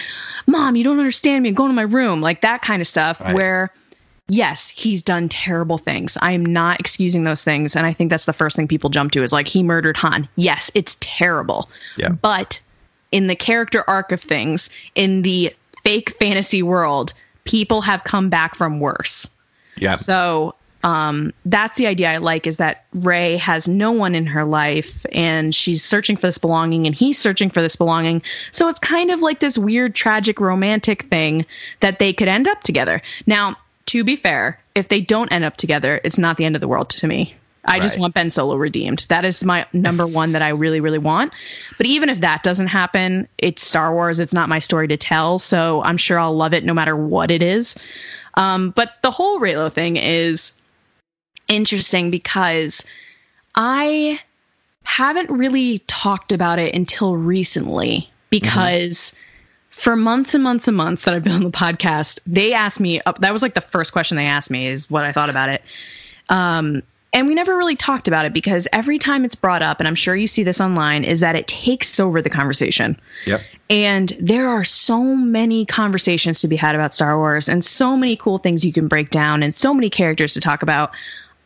mom 0.46 0.74
you 0.76 0.82
don't 0.84 0.98
understand 0.98 1.42
me 1.44 1.52
go 1.52 1.66
to 1.66 1.72
my 1.72 1.82
room 1.82 2.20
like 2.20 2.40
that 2.40 2.62
kind 2.62 2.80
of 2.82 2.88
stuff 2.88 3.20
Right. 3.20 3.34
where 3.34 3.70
yes 4.28 4.68
he's 4.68 5.02
done 5.02 5.28
terrible 5.28 5.78
things 5.78 6.16
i 6.22 6.32
am 6.32 6.44
not 6.44 6.78
excusing 6.80 7.24
those 7.24 7.42
things 7.44 7.74
and 7.74 7.86
i 7.86 7.92
think 7.92 8.10
that's 8.10 8.26
the 8.26 8.32
first 8.32 8.56
thing 8.56 8.68
people 8.68 8.90
jump 8.90 9.10
to 9.12 9.22
is 9.22 9.32
like 9.32 9.48
he 9.48 9.62
murdered 9.62 9.96
han 9.96 10.28
yes 10.36 10.70
it's 10.74 10.96
terrible 11.00 11.68
Yeah. 11.96 12.10
but 12.10 12.60
in 13.10 13.26
the 13.26 13.36
character 13.36 13.84
arc 13.88 14.12
of 14.12 14.20
things 14.20 14.68
in 14.94 15.22
the 15.22 15.54
fake 15.82 16.10
fantasy 16.10 16.62
world 16.62 17.12
people 17.44 17.80
have 17.80 18.04
come 18.04 18.28
back 18.28 18.54
from 18.54 18.80
worse 18.80 19.28
Yeah. 19.78 19.94
so 19.94 20.54
um, 20.84 21.32
that's 21.44 21.74
the 21.74 21.88
idea 21.88 22.12
I 22.12 22.16
like 22.18 22.46
is 22.46 22.56
that 22.58 22.84
Rey 22.94 23.36
has 23.38 23.66
no 23.66 23.90
one 23.90 24.14
in 24.14 24.26
her 24.26 24.44
life 24.44 25.04
and 25.10 25.52
she's 25.52 25.82
searching 25.82 26.16
for 26.16 26.28
this 26.28 26.38
belonging 26.38 26.86
and 26.86 26.94
he's 26.94 27.18
searching 27.18 27.50
for 27.50 27.60
this 27.60 27.74
belonging. 27.74 28.22
So 28.52 28.68
it's 28.68 28.78
kind 28.78 29.10
of 29.10 29.20
like 29.20 29.40
this 29.40 29.58
weird, 29.58 29.96
tragic, 29.96 30.38
romantic 30.38 31.02
thing 31.06 31.44
that 31.80 31.98
they 31.98 32.12
could 32.12 32.28
end 32.28 32.46
up 32.46 32.62
together. 32.62 33.02
Now, 33.26 33.56
to 33.88 34.04
be 34.04 34.16
fair, 34.16 34.60
if 34.74 34.88
they 34.88 35.00
don't 35.00 35.32
end 35.32 35.44
up 35.44 35.56
together, 35.56 36.00
it's 36.04 36.18
not 36.18 36.36
the 36.36 36.44
end 36.44 36.54
of 36.54 36.60
the 36.60 36.68
world 36.68 36.90
to 36.90 37.06
me. 37.06 37.34
I 37.64 37.80
just 37.80 37.98
want 37.98 38.14
Ben 38.14 38.30
Solo 38.30 38.56
redeemed. 38.56 39.04
That 39.10 39.26
is 39.26 39.44
my 39.44 39.66
number 39.74 40.06
one 40.06 40.32
that 40.32 40.40
I 40.40 40.48
really, 40.48 40.80
really 40.80 40.98
want. 40.98 41.34
But 41.76 41.84
even 41.84 42.08
if 42.08 42.20
that 42.20 42.42
doesn't 42.42 42.68
happen, 42.68 43.28
it's 43.36 43.62
Star 43.62 43.92
Wars. 43.92 44.18
It's 44.18 44.32
not 44.32 44.48
my 44.48 44.58
story 44.58 44.88
to 44.88 44.96
tell. 44.96 45.38
So 45.38 45.82
I'm 45.82 45.98
sure 45.98 46.18
I'll 46.18 46.34
love 46.34 46.54
it 46.54 46.64
no 46.64 46.72
matter 46.72 46.96
what 46.96 47.30
it 47.30 47.42
is. 47.42 47.76
Um, 48.34 48.70
but 48.70 48.94
the 49.02 49.10
whole 49.10 49.38
Reylo 49.38 49.70
thing 49.70 49.96
is 49.96 50.54
interesting 51.48 52.10
because 52.10 52.84
I 53.54 54.20
haven't 54.84 55.30
really 55.30 55.78
talked 55.80 56.32
about 56.32 56.58
it 56.58 56.74
until 56.74 57.16
recently 57.16 58.08
because 58.30 59.14
for 59.78 59.94
months 59.94 60.34
and 60.34 60.42
months 60.42 60.66
and 60.66 60.76
months 60.76 61.04
that 61.04 61.14
I've 61.14 61.22
been 61.22 61.34
on 61.34 61.44
the 61.44 61.50
podcast, 61.50 62.18
they 62.26 62.52
asked 62.52 62.80
me, 62.80 63.00
uh, 63.02 63.12
that 63.20 63.32
was 63.32 63.42
like 63.42 63.54
the 63.54 63.60
first 63.60 63.92
question 63.92 64.16
they 64.16 64.26
asked 64.26 64.50
me 64.50 64.66
is 64.66 64.90
what 64.90 65.04
I 65.04 65.12
thought 65.12 65.30
about 65.30 65.48
it. 65.48 65.62
Um, 66.30 66.82
and 67.12 67.28
we 67.28 67.34
never 67.34 67.56
really 67.56 67.76
talked 67.76 68.08
about 68.08 68.26
it 68.26 68.32
because 68.32 68.66
every 68.72 68.98
time 68.98 69.24
it's 69.24 69.36
brought 69.36 69.62
up, 69.62 69.78
and 69.78 69.86
I'm 69.86 69.94
sure 69.94 70.16
you 70.16 70.26
see 70.26 70.42
this 70.42 70.60
online, 70.60 71.04
is 71.04 71.20
that 71.20 71.36
it 71.36 71.46
takes 71.46 72.00
over 72.00 72.20
the 72.20 72.28
conversation. 72.28 72.98
Yep. 73.26 73.40
And 73.70 74.16
there 74.20 74.48
are 74.48 74.64
so 74.64 75.00
many 75.00 75.64
conversations 75.64 76.40
to 76.40 76.48
be 76.48 76.56
had 76.56 76.74
about 76.74 76.92
Star 76.92 77.16
Wars 77.16 77.48
and 77.48 77.64
so 77.64 77.96
many 77.96 78.16
cool 78.16 78.38
things 78.38 78.64
you 78.64 78.72
can 78.72 78.88
break 78.88 79.10
down 79.10 79.44
and 79.44 79.54
so 79.54 79.72
many 79.72 79.88
characters 79.88 80.34
to 80.34 80.40
talk 80.40 80.60
about. 80.60 80.90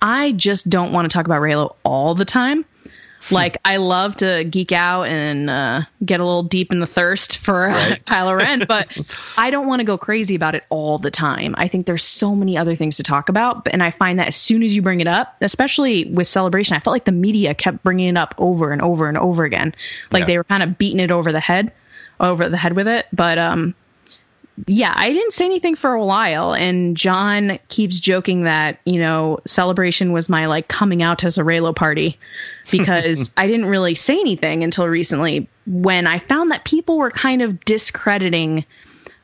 I 0.01 0.33
just 0.33 0.71
don't 0.71 0.93
want 0.93 1.09
to 1.09 1.15
talk 1.15 1.27
about 1.27 1.43
Reylo 1.43 1.77
all 1.85 2.15
the 2.15 2.25
time. 2.25 2.65
Like 3.31 3.57
I 3.65 3.77
love 3.77 4.17
to 4.17 4.45
geek 4.45 4.73
out 4.73 5.05
and 5.05 5.49
uh, 5.49 5.83
get 6.05 6.21
a 6.21 6.25
little 6.25 6.43
deep 6.43 6.73
in 6.73 6.81
the 6.81 6.87
thirst 6.87 7.39
for 7.39 7.69
Right. 7.69 8.05
Kylo 8.07 8.37
Ren, 8.37 8.65
but 8.69 8.89
I 9.39 9.51
don't 9.51 9.67
want 9.67 9.81
to 9.81 9.85
go 9.85 9.97
crazy 9.97 10.35
about 10.35 10.55
it 10.55 10.65
all 10.71 10.99
the 10.99 11.11
time. 11.11 11.55
I 11.57 11.69
think 11.69 11.87
there's 11.87 12.03
so 12.03 12.35
many 12.35 12.59
other 12.59 12.75
things 12.75 12.97
to 12.97 13.03
talk 13.03 13.29
about, 13.29 13.69
and 13.73 13.83
I 13.83 13.91
find 13.91 14.19
that 14.19 14.29
as 14.29 14.37
soon 14.37 14.63
as 14.63 14.75
you 14.75 14.83
bring 14.83 15.01
it 15.01 15.07
up, 15.07 15.37
especially 15.41 16.05
with 16.07 16.27
Celebration, 16.27 16.77
I 16.77 16.81
felt 16.81 16.93
like 16.93 17.05
the 17.05 17.13
media 17.13 17.55
kept 17.55 17.83
bringing 17.85 18.09
it 18.09 18.17
up 18.19 18.35
over 18.39 18.73
and 18.73 18.83
over 18.83 19.09
and 19.09 19.17
over 19.19 19.45
again, 19.45 19.75
like 20.11 20.23
Yeah. 20.23 20.27
they 20.27 20.37
were 20.39 20.45
kind 20.45 20.63
of 20.63 20.77
beating 20.77 21.01
it 21.01 21.11
over 21.11 21.31
the 21.33 21.41
head, 21.41 21.73
over 22.21 22.49
the 22.49 22.57
head 22.57 22.75
with 22.75 22.89
it. 22.89 23.07
But 23.13 23.39
um, 23.39 23.75
yeah, 24.67 24.93
I 24.97 25.13
didn't 25.13 25.33
say 25.33 25.45
anything 25.45 25.75
for 25.75 25.93
a 25.93 26.05
while, 26.05 26.55
and 26.55 26.97
John 26.97 27.59
keeps 27.69 27.99
joking 27.99 28.43
that 28.45 28.79
you 28.85 28.99
know 28.99 29.39
celebration 29.47 30.13
was 30.13 30.29
my 30.29 30.47
like 30.47 30.69
coming 30.69 31.03
out 31.03 31.25
as 31.25 31.39
a 31.39 31.43
Reylo 31.43 31.75
party 31.75 32.19
because 32.71 33.33
I 33.37 33.47
didn't 33.47 33.67
really 33.67 33.95
say 33.95 34.19
anything 34.21 34.63
until 34.63 34.87
recently 34.89 35.49
when 35.67 36.07
I 36.07 36.19
found 36.19 36.51
that 36.51 36.65
people 36.65 36.99
were 36.99 37.11
kind 37.11 37.41
of 37.41 37.65
discrediting 37.65 38.65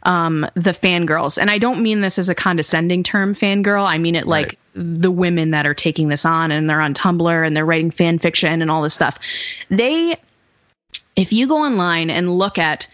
um, 0.04 0.46
the 0.54 0.70
fangirls, 0.70 1.36
and 1.36 1.50
I 1.50 1.58
don't 1.58 1.82
mean 1.82 2.00
this 2.00 2.18
as 2.18 2.28
a 2.28 2.34
condescending 2.34 3.02
term, 3.02 3.34
fangirl. 3.34 3.86
I 3.86 3.98
mean 3.98 4.14
it 4.16 4.26
like 4.26 4.46
Right. 4.46 4.58
the 5.00 5.10
women 5.10 5.50
that 5.50 5.66
are 5.66 5.74
taking 5.74 6.08
this 6.08 6.24
on 6.24 6.50
and 6.50 6.70
they're 6.70 6.80
on 6.80 6.94
Tumblr 6.94 7.46
and 7.46 7.56
they're 7.56 7.66
writing 7.66 7.90
fan 7.90 8.18
fiction 8.18 8.62
and 8.62 8.70
all 8.70 8.80
this 8.80 8.94
stuff. 8.94 9.18
They, 9.68 10.16
if 11.16 11.32
you 11.32 11.48
go 11.48 11.58
online 11.58 12.10
and 12.10 12.38
look 12.38 12.58
at 12.58 12.86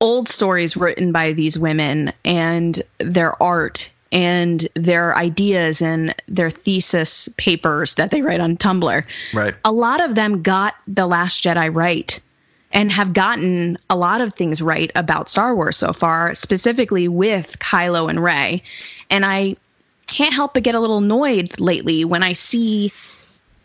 old 0.00 0.28
stories 0.28 0.76
written 0.76 1.12
by 1.12 1.32
these 1.32 1.58
women 1.58 2.12
and 2.24 2.82
their 2.98 3.40
art 3.42 3.90
and 4.12 4.68
their 4.74 5.16
ideas 5.16 5.82
and 5.82 6.14
their 6.28 6.50
thesis 6.50 7.28
papers 7.38 7.94
that 7.96 8.10
they 8.10 8.22
write 8.22 8.40
on 8.40 8.56
Tumblr, 8.56 9.04
Right. 9.34 9.54
a 9.64 9.72
lot 9.72 10.00
of 10.00 10.14
them 10.14 10.42
got 10.42 10.74
The 10.86 11.06
Last 11.06 11.42
Jedi 11.42 11.74
right 11.74 12.18
and 12.72 12.92
have 12.92 13.12
gotten 13.14 13.78
a 13.90 13.96
lot 13.96 14.20
of 14.20 14.34
things 14.34 14.60
right 14.60 14.90
about 14.94 15.28
Star 15.28 15.54
Wars 15.54 15.76
so 15.76 15.92
far, 15.92 16.34
specifically 16.34 17.08
with 17.08 17.58
Kylo 17.58 18.08
and 18.08 18.22
Rey. 18.22 18.62
And 19.10 19.24
I 19.24 19.56
can't 20.08 20.34
help 20.34 20.54
but 20.54 20.62
get 20.62 20.74
a 20.74 20.80
little 20.80 20.98
annoyed 20.98 21.58
lately 21.58 22.04
when 22.04 22.22
I 22.22 22.32
see 22.32 22.92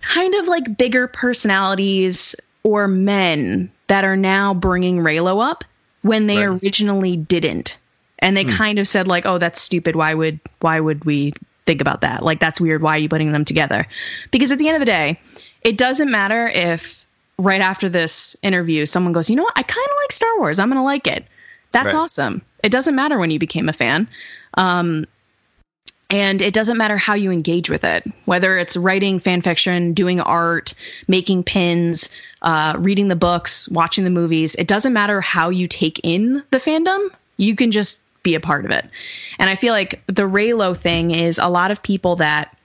kind 0.02 0.34
of 0.36 0.48
like 0.48 0.78
bigger 0.78 1.08
personalities 1.08 2.36
or 2.64 2.88
men 2.88 3.70
that 3.88 4.04
are 4.04 4.16
now 4.16 4.54
bringing 4.54 4.98
Reylo 4.98 5.44
up 5.44 5.64
when 6.02 6.28
they 6.28 6.46
Right. 6.46 6.62
originally 6.64 7.18
didn't. 7.18 7.78
And 8.20 8.38
they 8.38 8.44
kind 8.46 8.78
of 8.78 8.88
said 8.88 9.08
like, 9.08 9.26
"Oh, 9.26 9.40
that's 9.40 9.60
stupid. 9.60 9.96
Why 9.96 10.14
would 10.14 10.40
why 10.60 10.80
would 10.80 11.04
we 11.06 11.34
think 11.66 11.82
about 11.82 12.02
that? 12.02 12.24
Like 12.24 12.40
that's 12.40 12.62
weird. 12.62 12.82
Why 12.84 12.96
are 12.96 13.00
you 13.00 13.10
putting 13.10 13.32
them 13.32 13.44
together?" 13.46 13.88
Because 14.30 14.52
at 14.52 14.60
the 14.60 14.68
end 14.68 14.76
of 14.76 14.82
the 14.82 14.86
day, 14.86 15.20
it 15.64 15.76
doesn't 15.78 16.12
matter 16.12 16.48
if 16.50 17.06
right 17.40 17.62
after 17.62 17.90
this 17.90 18.36
interview 18.44 18.86
someone 18.86 19.12
goes, 19.14 19.28
"You 19.30 19.36
know 19.38 19.44
what? 19.44 19.58
I 19.58 19.64
kind 19.64 19.88
of 19.90 19.96
like 20.04 20.12
Star 20.12 20.38
Wars. 20.38 20.60
I'm 20.60 20.70
going 20.70 20.78
to 20.78 20.84
like 20.84 21.08
it." 21.08 21.26
That's 21.72 21.94
Right. 21.94 22.02
awesome. 22.02 22.42
It 22.64 22.72
doesn't 22.72 22.96
matter 22.96 23.18
when 23.18 23.32
you 23.32 23.40
became 23.40 23.68
a 23.68 23.74
fan. 23.74 24.08
Um, 24.56 25.06
and 26.12 26.42
it 26.42 26.54
doesn't 26.54 26.78
matter 26.78 26.98
how 26.98 27.14
you 27.14 27.32
engage 27.32 27.70
with 27.70 27.86
it, 27.86 28.04
whether 28.26 28.58
it's 28.58 28.76
writing 28.76 29.18
fan 29.18 29.42
fiction, 29.42 29.94
doing 29.94 30.20
art, 30.20 30.74
making 31.08 31.44
pins, 31.44 32.10
uh, 32.42 32.76
reading 32.78 33.08
the 33.08 33.16
books, 33.16 33.70
watching 33.70 34.04
the 34.04 34.10
movies. 34.10 34.54
It 34.56 34.68
doesn't 34.68 34.92
matter 34.92 35.22
how 35.22 35.50
you 35.50 35.70
take 35.70 36.02
in 36.04 36.44
the 36.52 36.58
fandom. 36.58 37.10
You 37.38 37.56
can 37.56 37.72
just 37.72 38.02
be 38.24 38.36
a 38.36 38.42
part 38.42 38.66
of 38.66 38.72
it. 38.72 38.86
And 39.40 39.50
I 39.50 39.56
feel 39.56 39.74
like 39.74 40.04
the 40.08 40.24
Reylo 40.24 40.78
thing 40.78 41.12
is 41.12 41.40
a 41.40 41.48
lot 41.48 41.72
of 41.72 41.82
people 41.82 42.18
that 42.18 42.56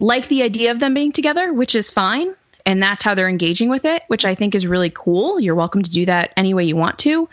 like 0.00 0.26
the 0.26 0.42
idea 0.42 0.72
of 0.72 0.80
them 0.80 0.94
being 0.94 1.12
together, 1.12 1.52
which 1.52 1.76
is 1.76 1.92
fine. 1.92 2.34
And 2.66 2.82
that's 2.82 3.04
how 3.04 3.14
they're 3.14 3.28
engaging 3.28 3.68
with 3.68 3.84
it, 3.84 4.02
which 4.08 4.24
I 4.24 4.34
think 4.34 4.54
is 4.54 4.66
really 4.66 4.90
cool. 4.90 5.38
You're 5.38 5.54
welcome 5.54 5.82
to 5.82 5.90
do 5.90 6.04
that 6.06 6.32
any 6.36 6.54
way 6.54 6.64
you 6.64 6.76
want 6.76 6.98
to. 7.00 7.28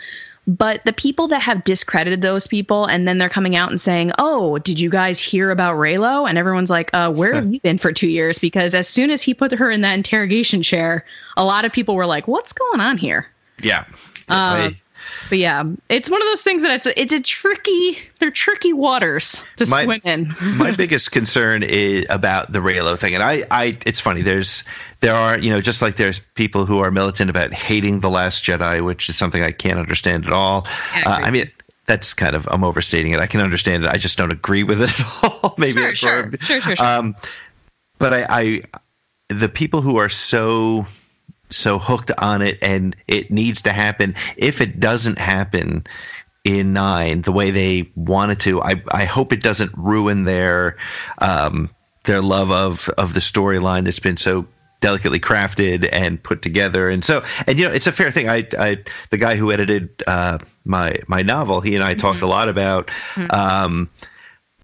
But 0.48 0.84
the 0.86 0.94
people 0.94 1.28
that 1.28 1.42
have 1.42 1.64
discredited 1.64 2.22
those 2.22 2.48
people 2.48 2.86
and 2.86 3.08
then 3.08 3.20
they're 3.20 3.30
coming 3.30 3.56
out 3.56 3.70
and 3.70 3.80
saying, 3.80 4.12
Oh, 4.18 4.58
did 4.60 4.80
you 4.80 4.90
guys 4.90 5.20
hear 5.20 5.52
about 5.52 5.76
Reylo? 5.76 6.28
And 6.28 6.38
everyone's 6.38 6.70
like, 6.70 6.90
uh, 6.94 7.12
where 7.12 7.34
have 7.36 7.46
you 7.54 7.60
been 7.62 7.78
for 7.78 7.92
two 7.92 8.08
years? 8.08 8.40
Because 8.40 8.74
as 8.74 8.88
soon 8.88 9.12
as 9.12 9.22
he 9.22 9.34
put 9.34 9.52
her 9.52 9.70
in 9.70 9.82
that 9.82 9.94
interrogation 9.94 10.64
chair, 10.64 11.06
a 11.38 11.46
lot 11.46 11.64
of 11.64 11.72
people 11.72 11.96
were 11.96 12.08
like, 12.08 12.28
What's 12.28 12.54
going 12.54 12.82
on 12.82 12.98
here? 12.98 13.28
Yeah. 13.62 13.86
Um, 14.30 14.76
But 15.30 15.38
yeah, 15.38 15.64
it's 15.90 16.10
one 16.10 16.22
of 16.22 16.28
those 16.28 16.42
things 16.44 16.62
that 16.62 16.72
it's 16.72 16.88
a, 16.88 17.00
it's 17.00 17.14
a 17.14 17.22
tricky, 17.22 17.98
they're 18.20 18.32
tricky 18.32 18.74
waters 18.74 19.44
to 19.58 19.66
My- 19.70 19.84
swim 19.84 20.02
in. 20.04 20.36
my 20.58 20.72
biggest 20.72 21.12
concern 21.12 21.64
is 21.64 22.06
about 22.10 22.52
the 22.52 22.60
Reylo 22.60 22.98
thing, 22.98 23.14
and 23.14 23.24
I, 23.24 23.44
I, 23.52 23.78
it's 23.86 24.00
funny. 24.00 24.22
There's, 24.22 24.64
there 25.00 25.16
are, 25.16 25.38
you 25.38 25.50
know, 25.52 25.62
just 25.62 25.82
like 25.82 25.96
there's 25.96 26.20
people 26.20 26.66
who 26.66 26.80
are 26.80 26.92
militant 26.92 27.30
about 27.30 27.54
hating 27.54 28.02
the 28.02 28.10
Last 28.10 28.44
Jedi, 28.44 28.84
which 28.84 29.10
is 29.10 29.16
something 29.18 29.44
I 29.44 29.52
can't 29.52 29.80
understand 29.80 30.26
at 30.26 30.34
all. 30.34 30.68
Yeah, 30.96 31.10
uh. 31.10 31.20
I 31.24 31.32
mean, 31.32 31.50
that's 31.86 32.14
kind 32.14 32.36
of 32.36 32.48
I'm 32.52 32.64
overstating 32.64 33.12
it. 33.12 33.20
I 33.20 33.28
can 33.28 33.42
understand 33.42 33.84
it. 33.84 33.90
I 33.90 33.98
just 33.98 34.18
don't 34.18 34.32
agree 34.32 34.64
with 34.64 34.82
it 34.82 35.00
at 35.00 35.24
all. 35.44 35.56
Maybe 35.58 35.82
Sure, 35.82 35.94
sure, 35.94 36.32
sure, 36.40 36.62
sure, 36.62 36.76
sure. 36.76 36.86
Um, 36.86 37.16
but 37.98 38.14
I, 38.14 38.26
I, 38.30 38.62
the 39.30 39.50
people 39.50 39.82
who 39.82 39.98
are 39.98 40.10
so 40.10 40.86
so 41.52 41.80
hooked 41.80 42.12
on 42.18 42.42
it 42.42 42.58
and 42.62 42.96
it 43.08 43.32
needs 43.32 43.62
to 43.64 43.72
happen. 43.72 44.16
If 44.38 44.62
it 44.62 44.80
doesn't 44.80 45.18
happen 45.18 45.86
in 46.44 46.74
nine 46.74 47.22
the 47.22 47.32
way 47.32 47.52
they 47.52 47.92
wanted 47.96 48.40
to, 48.42 48.62
I 48.62 48.82
I 48.92 49.06
hope 49.06 49.32
it 49.34 49.44
doesn't 49.44 49.72
ruin 49.76 50.24
their 50.24 50.78
um 51.20 51.70
their 52.06 52.22
love 52.22 52.52
of 52.52 52.90
of 52.98 53.14
the 53.14 53.20
storyline 53.20 53.84
that's 53.84 54.00
been 54.00 54.18
so 54.18 54.48
delicately 54.80 55.20
crafted 55.20 55.88
and 55.92 56.22
put 56.22 56.42
together. 56.42 56.90
And 56.90 57.06
so 57.06 57.24
and 57.46 57.60
you 57.60 57.68
know 57.68 57.74
it's 57.74 57.88
a 57.88 57.92
fair 57.92 58.12
thing. 58.12 58.28
I 58.28 58.48
i 58.58 58.78
the 59.12 59.18
guy 59.18 59.36
who 59.36 59.52
edited 59.52 60.04
uh 60.08 60.40
my 60.66 60.96
my 61.08 61.24
novel 61.24 61.60
he 61.60 61.74
and 61.74 61.84
i 61.84 61.96
talked 61.96 62.22
a 62.22 62.28
lot 62.28 62.48
about 62.48 62.92
um 63.32 63.90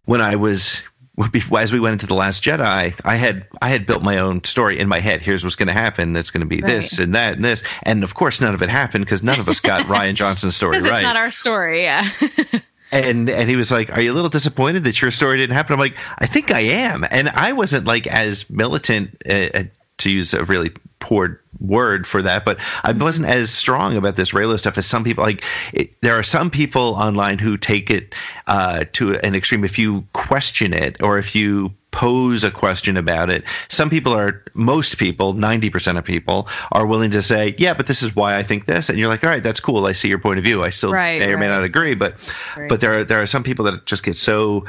when 0.07 0.21
I 0.21 0.37
was 0.37 0.81
as 1.17 1.73
we 1.73 1.79
went 1.79 1.93
into 1.93 2.05
the 2.05 2.13
Last 2.13 2.43
Jedi, 2.43 2.99
I 3.03 3.15
had 3.15 3.45
I 3.61 3.69
had 3.69 3.85
built 3.85 4.03
my 4.03 4.19
own 4.19 4.43
story 4.43 4.77
in 4.77 4.87
my 4.87 4.99
head. 4.99 5.21
Here's 5.21 5.43
what's 5.43 5.55
going 5.55 5.67
to 5.67 5.73
happen. 5.73 6.15
It's 6.15 6.29
going 6.29 6.41
to 6.41 6.47
be 6.47 6.61
this 6.61 6.99
and 6.99 7.15
that 7.15 7.35
and 7.35 7.43
this, 7.43 7.63
and 7.83 8.03
of 8.03 8.13
course 8.13 8.39
none 8.39 8.53
of 8.53 8.61
it 8.61 8.69
happened 8.69 9.05
because 9.05 9.23
none 9.23 9.39
of 9.39 9.49
us 9.49 9.59
got 9.59 9.85
Rian 9.87 10.13
Johnson's 10.13 10.55
story 10.55 10.79
right. 10.79 10.93
it's 10.93 11.03
not 11.03 11.15
our 11.15 11.31
story, 11.31 11.83
yeah. 11.83 12.09
and 12.91 13.29
and 13.29 13.49
he 13.49 13.55
was 13.55 13.71
like, 13.71 13.91
"Are 13.91 14.01
you 14.01 14.11
a 14.11 14.15
little 14.15 14.29
disappointed 14.29 14.83
that 14.83 15.01
your 15.01 15.11
story 15.11 15.37
didn't 15.37 15.55
happen?" 15.55 15.73
I'm 15.73 15.79
like, 15.79 15.95
"I 16.19 16.27
think 16.27 16.51
I 16.51 16.61
am," 16.61 17.05
and 17.09 17.29
I 17.29 17.53
wasn't 17.53 17.85
like 17.85 18.07
as 18.07 18.49
militant 18.49 19.21
uh, 19.27 19.49
uh, 19.53 19.63
to 19.97 20.11
use 20.11 20.33
a 20.33 20.43
really 20.45 20.71
poor 20.99 21.41
word 21.59 22.05
for 22.05 22.21
that, 22.21 22.45
but 22.45 22.59
I 22.83 22.91
wasn't 22.91 23.27
as 23.27 23.49
strong 23.49 23.95
about 23.95 24.15
this 24.15 24.31
Reylo 24.31 24.57
stuff 24.59 24.77
as 24.77 24.85
some 24.85 25.03
people. 25.03 25.23
Like, 25.23 25.43
it, 25.73 25.99
there 26.01 26.17
are 26.17 26.23
some 26.23 26.49
people 26.49 26.95
online 26.95 27.39
who 27.39 27.57
take 27.57 27.89
it 27.89 28.13
uh, 28.47 28.85
to 28.93 29.15
an 29.19 29.35
extreme. 29.35 29.63
If 29.63 29.79
you 29.79 30.05
question 30.13 30.73
it, 30.73 31.01
or 31.01 31.17
if 31.17 31.35
you 31.35 31.73
pose 31.91 32.43
a 32.43 32.51
question 32.51 32.95
about 32.95 33.29
it, 33.29 33.43
some 33.69 33.89
people 33.89 34.13
are, 34.13 34.43
most 34.53 34.97
people, 34.97 35.33
ninety 35.33 35.69
percent 35.69 35.97
of 35.97 36.03
people 36.03 36.47
are 36.71 36.85
willing 36.85 37.11
to 37.11 37.21
say, 37.21 37.55
"Yeah, 37.57 37.73
but 37.73 37.87
this 37.87 38.03
is 38.03 38.15
why 38.15 38.35
I 38.35 38.43
think 38.43 38.65
this," 38.65 38.89
and 38.89 38.99
you're 38.99 39.07
like, 39.07 39.23
"All 39.23 39.29
right, 39.29 39.41
that's 39.41 39.59
cool. 39.59 39.85
I 39.85 39.93
see 39.93 40.09
your 40.09 40.19
point 40.19 40.37
of 40.37 40.43
view. 40.43 40.63
I 40.63 40.69
still 40.69 40.93
Right, 40.93 41.19
may 41.19 41.33
or 41.33 41.37
may 41.37 41.47
not 41.47 41.63
agree, 41.63 41.95
but 41.95 42.15
but 42.69 42.81
there 42.81 42.99
are 42.99 43.03
there 43.03 43.21
are 43.21 43.25
some 43.25 43.43
people 43.43 43.65
that 43.65 43.85
just 43.85 44.03
get 44.03 44.17
so 44.17 44.65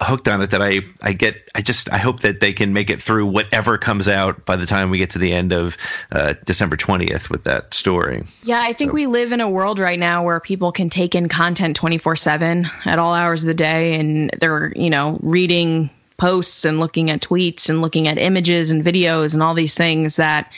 hooked 0.00 0.28
on 0.28 0.42
it 0.42 0.50
that 0.50 0.62
I 0.62 0.80
I 1.02 1.12
get 1.12 1.48
I 1.54 1.62
just 1.62 1.92
I 1.92 1.98
hope 1.98 2.20
that 2.20 2.40
they 2.40 2.52
can 2.52 2.72
make 2.72 2.90
it 2.90 3.02
through 3.02 3.26
whatever 3.26 3.78
comes 3.78 4.08
out 4.08 4.44
by 4.44 4.56
the 4.56 4.66
time 4.66 4.90
we 4.90 4.98
get 4.98 5.10
to 5.10 5.18
the 5.18 5.32
end 5.32 5.52
of 5.52 5.76
uh, 6.12 6.34
December 6.44 6.76
twentieth 6.76 7.30
with 7.30 7.44
that 7.44 7.74
story. 7.74 8.24
Yeah, 8.42 8.62
I 8.62 8.72
think 8.72 8.92
we 8.92 9.06
live 9.06 9.32
in 9.32 9.40
a 9.40 9.48
world 9.48 9.78
right 9.78 9.98
now 9.98 10.24
where 10.24 10.40
people 10.40 10.72
can 10.72 10.90
take 10.90 11.14
in 11.14 11.28
content 11.28 11.76
24 11.76 12.16
7 12.16 12.68
at 12.84 12.98
all 12.98 13.14
hours 13.14 13.42
of 13.42 13.46
the 13.46 13.54
day. 13.54 13.98
And 13.98 14.30
they're, 14.40 14.72
you 14.76 14.90
know, 14.90 15.18
reading 15.22 15.90
posts 16.16 16.64
and 16.64 16.80
looking 16.80 17.10
at 17.10 17.20
tweets 17.20 17.68
and 17.68 17.80
looking 17.80 18.08
at 18.08 18.18
images 18.18 18.70
and 18.70 18.84
videos 18.84 19.34
and 19.34 19.42
all 19.42 19.54
these 19.54 19.76
things 19.76 20.16
that 20.16 20.50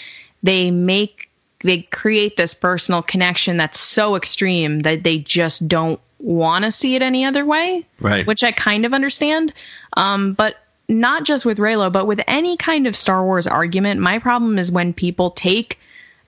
they 0.43 0.71
make, 0.71 1.31
they 1.63 1.83
create 1.83 2.37
this 2.37 2.55
personal 2.55 3.03
connection 3.03 3.57
that's 3.59 3.79
so 3.79 4.17
extreme 4.17 4.81
that 4.81 5.05
they 5.05 5.19
just 5.19 5.69
don't 5.69 6.01
want 6.21 6.65
to 6.65 6.73
see 6.73 6.95
it 6.95 7.03
any 7.03 7.25
other 7.25 7.45
way. 7.45 7.87
Right. 8.01 8.27
Which 8.27 8.45
I 8.45 8.53
kind 8.53 8.85
of 8.85 8.93
understand. 8.95 9.53
Um, 9.97 10.35
but 10.35 10.57
not 10.89 11.25
just 11.25 11.45
with 11.45 11.59
Reylo, 11.59 11.91
but 11.91 12.07
with 12.07 12.21
any 12.27 12.57
kind 12.57 12.87
of 12.87 12.97
Star 12.97 13.25
Wars 13.25 13.47
argument. 13.47 14.01
My 14.01 14.19
problem 14.19 14.59
is 14.59 14.73
when 14.73 14.93
people 14.93 15.31
take 15.31 15.79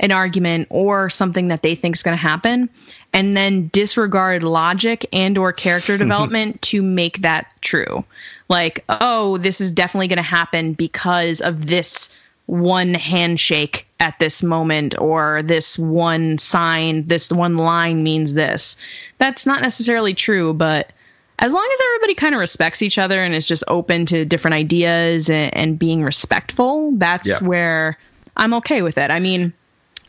an 0.00 0.12
argument 0.12 0.66
or 0.70 1.08
something 1.08 1.48
that 1.48 1.62
they 1.62 1.74
think 1.74 1.96
is 1.96 2.02
going 2.02 2.16
to 2.16 2.22
happen 2.22 2.68
and 3.12 3.36
then 3.36 3.68
disregard 3.68 4.42
logic 4.42 5.06
and 5.12 5.38
or 5.38 5.52
character 5.52 5.96
development 5.98 6.60
to 6.62 6.82
make 6.82 7.18
that 7.18 7.52
true 7.60 8.04
like 8.48 8.84
oh 8.88 9.38
this 9.38 9.60
is 9.60 9.70
definitely 9.70 10.08
going 10.08 10.16
to 10.16 10.22
happen 10.22 10.72
because 10.74 11.40
of 11.40 11.66
this 11.66 12.18
one 12.46 12.94
handshake 12.94 13.86
at 14.02 14.18
this 14.18 14.42
moment 14.42 14.98
or 14.98 15.42
this 15.44 15.78
one 15.78 16.36
sign 16.36 17.06
this 17.06 17.30
one 17.30 17.56
line 17.56 18.02
means 18.02 18.34
this. 18.34 18.76
That's 19.18 19.46
not 19.46 19.62
necessarily 19.62 20.12
true 20.12 20.52
but 20.52 20.90
as 21.38 21.52
long 21.52 21.68
as 21.72 21.80
everybody 21.86 22.14
kind 22.14 22.34
of 22.34 22.40
respects 22.40 22.82
each 22.82 22.98
other 22.98 23.22
and 23.22 23.32
is 23.34 23.46
just 23.46 23.62
open 23.68 24.04
to 24.06 24.24
different 24.24 24.54
ideas 24.54 25.30
and, 25.30 25.54
and 25.56 25.78
being 25.78 26.02
respectful 26.02 26.90
that's 26.96 27.28
Yeah. 27.28 27.46
where 27.48 27.96
i'm 28.36 28.52
okay 28.54 28.82
with 28.82 28.98
it. 28.98 29.10
I 29.12 29.20
mean 29.20 29.52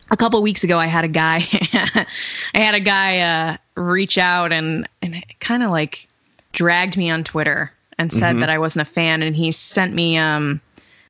a 0.10 0.18
couple 0.18 0.42
weeks 0.42 0.64
ago 0.64 0.80
i 0.80 0.88
had 0.88 1.06
a 1.06 1.08
guy 1.08 1.38
i 1.74 2.60
had 2.60 2.74
a 2.76 2.80
guy 2.80 3.20
uh, 3.20 3.58
reach 3.80 4.18
out 4.18 4.52
and 4.52 4.88
and 5.04 5.24
kind 5.40 5.62
of 5.62 5.70
like 5.70 6.08
dragged 6.52 6.98
me 6.98 7.12
on 7.12 7.24
twitter 7.24 7.72
and 8.00 8.12
said 8.12 8.40
that 8.40 8.50
i 8.50 8.58
wasn't 8.58 8.82
a 8.88 8.92
fan 8.92 9.22
and 9.22 9.36
he 9.36 9.52
sent 9.52 9.94
me 9.94 10.18
um 10.18 10.60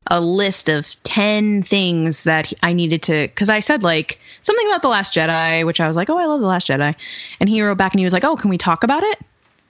a 0.07 0.19
list 0.19 0.69
of 0.69 0.95
10 1.03 1.63
things 1.63 2.23
that 2.25 2.51
i 2.61 2.73
needed 2.73 3.01
to 3.03 3.21
because 3.27 3.49
i 3.49 3.59
said 3.59 3.83
like 3.83 4.19
something 4.41 4.67
about 4.67 4.81
the 4.81 4.87
last 4.89 5.13
jedi 5.13 5.65
which 5.65 5.79
i 5.79 5.87
was 5.87 5.95
like 5.95 6.09
oh 6.09 6.17
i 6.17 6.25
love 6.25 6.41
the 6.41 6.47
last 6.47 6.67
jedi 6.67 6.93
and 7.39 7.49
he 7.49 7.61
wrote 7.61 7.77
back 7.77 7.93
and 7.93 7.99
he 7.99 8.03
was 8.05 8.13
like 8.13 8.23
oh 8.25 8.35
can 8.35 8.49
we 8.49 8.57
talk 8.57 8.83
about 8.83 9.03
it 9.03 9.19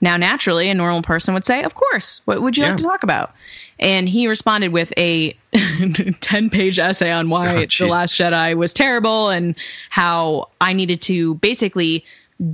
Now, 0.00 0.16
naturally, 0.18 0.68
a 0.68 0.74
normal 0.74 1.00
person 1.02 1.32
would 1.34 1.46
say, 1.46 1.62
Of 1.62 1.74
course, 1.76 2.20
what 2.26 2.42
would 2.42 2.56
you 2.58 2.64
Yeah. 2.64 2.70
like 2.70 2.78
to 2.78 2.84
talk 2.84 3.02
about? 3.04 3.32
And 3.78 4.06
he 4.08 4.28
responded 4.28 4.70
with 4.72 4.92
a 4.98 5.32
10 6.20 6.50
page 6.50 6.78
essay 6.78 7.10
on 7.10 7.30
why 7.30 7.48
Oh, 7.56 7.64
The. 7.64 7.86
Last 7.86 8.12
Jedi 8.18 8.54
was 8.54 8.74
terrible 8.74 9.30
and 9.30 9.54
how 9.88 10.48
I 10.60 10.74
needed 10.74 11.00
to 11.02 11.34
basically 11.36 12.04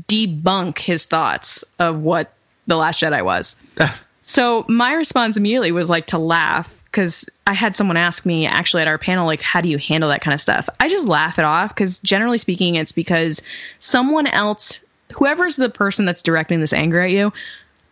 debunk 0.06 0.78
his 0.78 1.06
thoughts 1.06 1.64
of 1.78 2.02
what 2.02 2.34
The 2.68 2.76
Last 2.76 3.02
Jedi 3.02 3.24
was. 3.24 3.56
Ah. 3.80 4.00
So 4.20 4.64
my 4.68 4.92
response 4.92 5.36
immediately 5.36 5.72
was 5.72 5.88
like 5.90 6.06
to 6.08 6.18
laugh 6.18 6.79
because 6.90 7.28
I 7.46 7.52
had 7.52 7.76
someone 7.76 7.96
ask 7.96 8.26
me 8.26 8.46
actually 8.46 8.82
at 8.82 8.88
our 8.88 8.98
panel, 8.98 9.26
like, 9.26 9.42
how 9.42 9.60
do 9.60 9.68
you 9.68 9.78
handle 9.78 10.08
that 10.10 10.22
kind 10.22 10.34
of 10.34 10.40
stuff? 10.40 10.68
I 10.80 10.88
just 10.88 11.06
laugh 11.06 11.38
it 11.38 11.44
off 11.44 11.70
because 11.70 11.98
generally 12.00 12.38
speaking, 12.38 12.74
it's 12.74 12.92
because 12.92 13.42
someone 13.78 14.26
else, 14.28 14.80
whoever's 15.14 15.56
the 15.56 15.68
person 15.68 16.04
that's 16.04 16.22
directing 16.22 16.60
this 16.60 16.72
anger 16.72 17.00
at 17.00 17.10
you, 17.10 17.32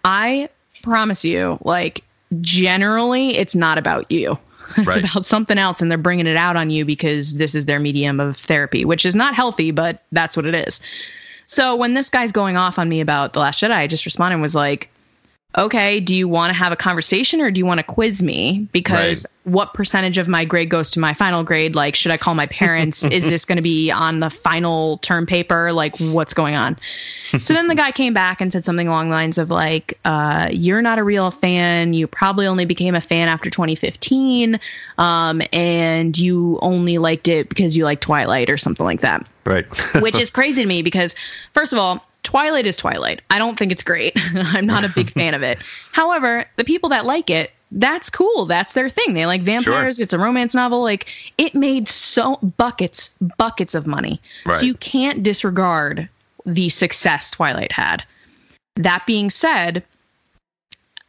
I 0.05 0.49
promise 0.83 1.25
you, 1.25 1.59
like, 1.63 2.03
generally, 2.41 3.37
it's 3.37 3.55
not 3.55 3.79
about 3.79 4.11
you. 4.11 4.39
It's 4.77 4.87
Right. 4.87 5.05
about 5.05 5.25
something 5.25 5.57
else, 5.59 5.81
and 5.81 5.91
they're 5.91 5.97
bringing 5.99 6.27
it 6.27 6.37
out 6.37 6.57
on 6.57 6.69
you 6.69 6.85
because 6.85 7.37
this 7.37 7.55
is 7.55 7.65
their 7.65 7.81
medium 7.81 8.21
of 8.21 8.37
therapy, 8.37 8.85
which 8.85 9.07
is 9.07 9.15
not 9.15 9.35
healthy, 9.35 9.71
but 9.71 10.03
that's 10.13 10.37
what 10.37 10.45
it 10.45 10.55
is. 10.55 10.81
So 11.47 11.75
when 11.75 11.95
this 11.95 12.11
guy's 12.11 12.33
going 12.33 12.59
off 12.59 12.79
on 12.79 12.89
me 12.91 13.01
about 13.01 13.33
The 13.33 13.41
Last 13.41 13.63
Jedi, 13.63 13.73
I 13.73 13.87
just 13.87 14.05
responded 14.05 14.35
and 14.35 14.43
was 14.43 14.55
like, 14.55 14.91
okay, 15.57 15.99
do 15.99 16.15
you 16.15 16.29
want 16.29 16.51
to 16.51 16.55
have 16.55 16.73
a 16.73 16.77
conversation 16.77 17.41
or 17.41 17.51
do 17.51 17.59
you 17.59 17.65
want 17.65 17.79
to 17.79 17.85
quiz 17.85 18.23
me? 18.23 18.69
Because 18.73 19.27
what 19.45 19.73
percentage 19.73 20.19
of 20.19 20.29
my 20.29 20.45
grade 20.45 20.69
goes 20.69 20.91
to 20.91 21.01
my 21.01 21.15
final 21.15 21.43
grade? 21.43 21.75
Like, 21.75 21.97
should 21.97 22.13
I 22.13 22.19
call 22.19 22.35
my 22.35 22.47
parents? 22.47 23.05
Is 23.11 23.25
this 23.25 23.47
going 23.47 23.57
to 23.57 23.63
be 23.63 23.91
on 23.91 24.21
the 24.21 24.29
final 24.29 24.99
term 24.99 25.25
paper? 25.25 25.73
Like, 25.73 25.97
what's 25.99 26.35
going 26.35 26.55
on? 26.55 26.77
so 27.43 27.55
then 27.55 27.69
the 27.69 27.75
guy 27.75 27.91
came 27.93 28.13
back 28.13 28.41
and 28.41 28.53
said 28.53 28.65
something 28.65 28.89
along 28.89 29.09
the 29.09 29.15
lines 29.15 29.39
of 29.39 29.51
like, 29.51 29.99
uh, 30.05 30.49
"You're 30.51 30.83
not 30.83 30.99
a 30.99 31.05
real 31.05 31.31
fan. 31.31 31.95
You 31.95 32.07
probably 32.07 32.47
only 32.47 32.65
became 32.65 32.95
a 32.95 33.01
fan 33.01 33.29
after 33.29 33.51
2015, 33.51 34.61
um, 34.99 35.43
and 35.53 36.17
you 36.17 36.59
only 36.63 36.99
liked 36.99 37.29
it 37.29 37.49
because 37.49 37.77
you 37.77 37.85
like 37.85 38.01
Twilight 38.01 38.51
or 38.51 38.57
something 38.57 38.85
like 38.85 39.01
that." 39.01 39.27
Right. 39.45 39.65
which 40.03 40.19
is 40.21 40.29
crazy 40.29 40.63
to 40.63 40.69
me 40.69 40.83
because 40.83 41.15
first 41.55 41.73
of 41.73 41.79
all 41.79 42.07
twilight 42.29 42.67
is 42.67 42.77
twilight. 42.77 43.23
I 43.31 43.39
don't 43.39 43.59
think 43.59 43.73
it's 43.73 43.83
great. 43.83 44.13
I'm 44.35 44.67
not 44.67 44.85
a 44.85 44.91
big 44.91 45.11
fan 45.19 45.33
of 45.33 45.43
it. 45.43 45.59
However 45.93 46.45
the 46.57 46.65
people 46.65 46.91
that 46.91 47.07
like 47.07 47.31
it 47.31 47.53
that's 47.73 48.09
cool. 48.11 48.47
That's 48.47 48.73
their 48.73 48.89
thing. 48.89 49.13
They 49.15 49.25
like 49.27 49.43
vampires. 49.43 49.99
It's 50.01 50.13
a 50.13 50.19
romance 50.19 50.55
novel. 50.55 50.83
Like 50.83 51.07
it 51.39 51.55
made 51.55 51.89
so 51.89 52.37
buckets 52.59 53.15
buckets 53.39 53.75
of 53.75 53.87
money. 53.87 54.21
Right. 54.45 54.57
so 54.57 54.67
you 54.67 54.75
can't 54.75 55.23
disregard 55.23 56.07
the 56.45 56.69
success 56.69 57.31
twilight 57.31 57.73
had. 57.73 58.05
That 58.77 59.05
being 59.07 59.31
said 59.31 59.83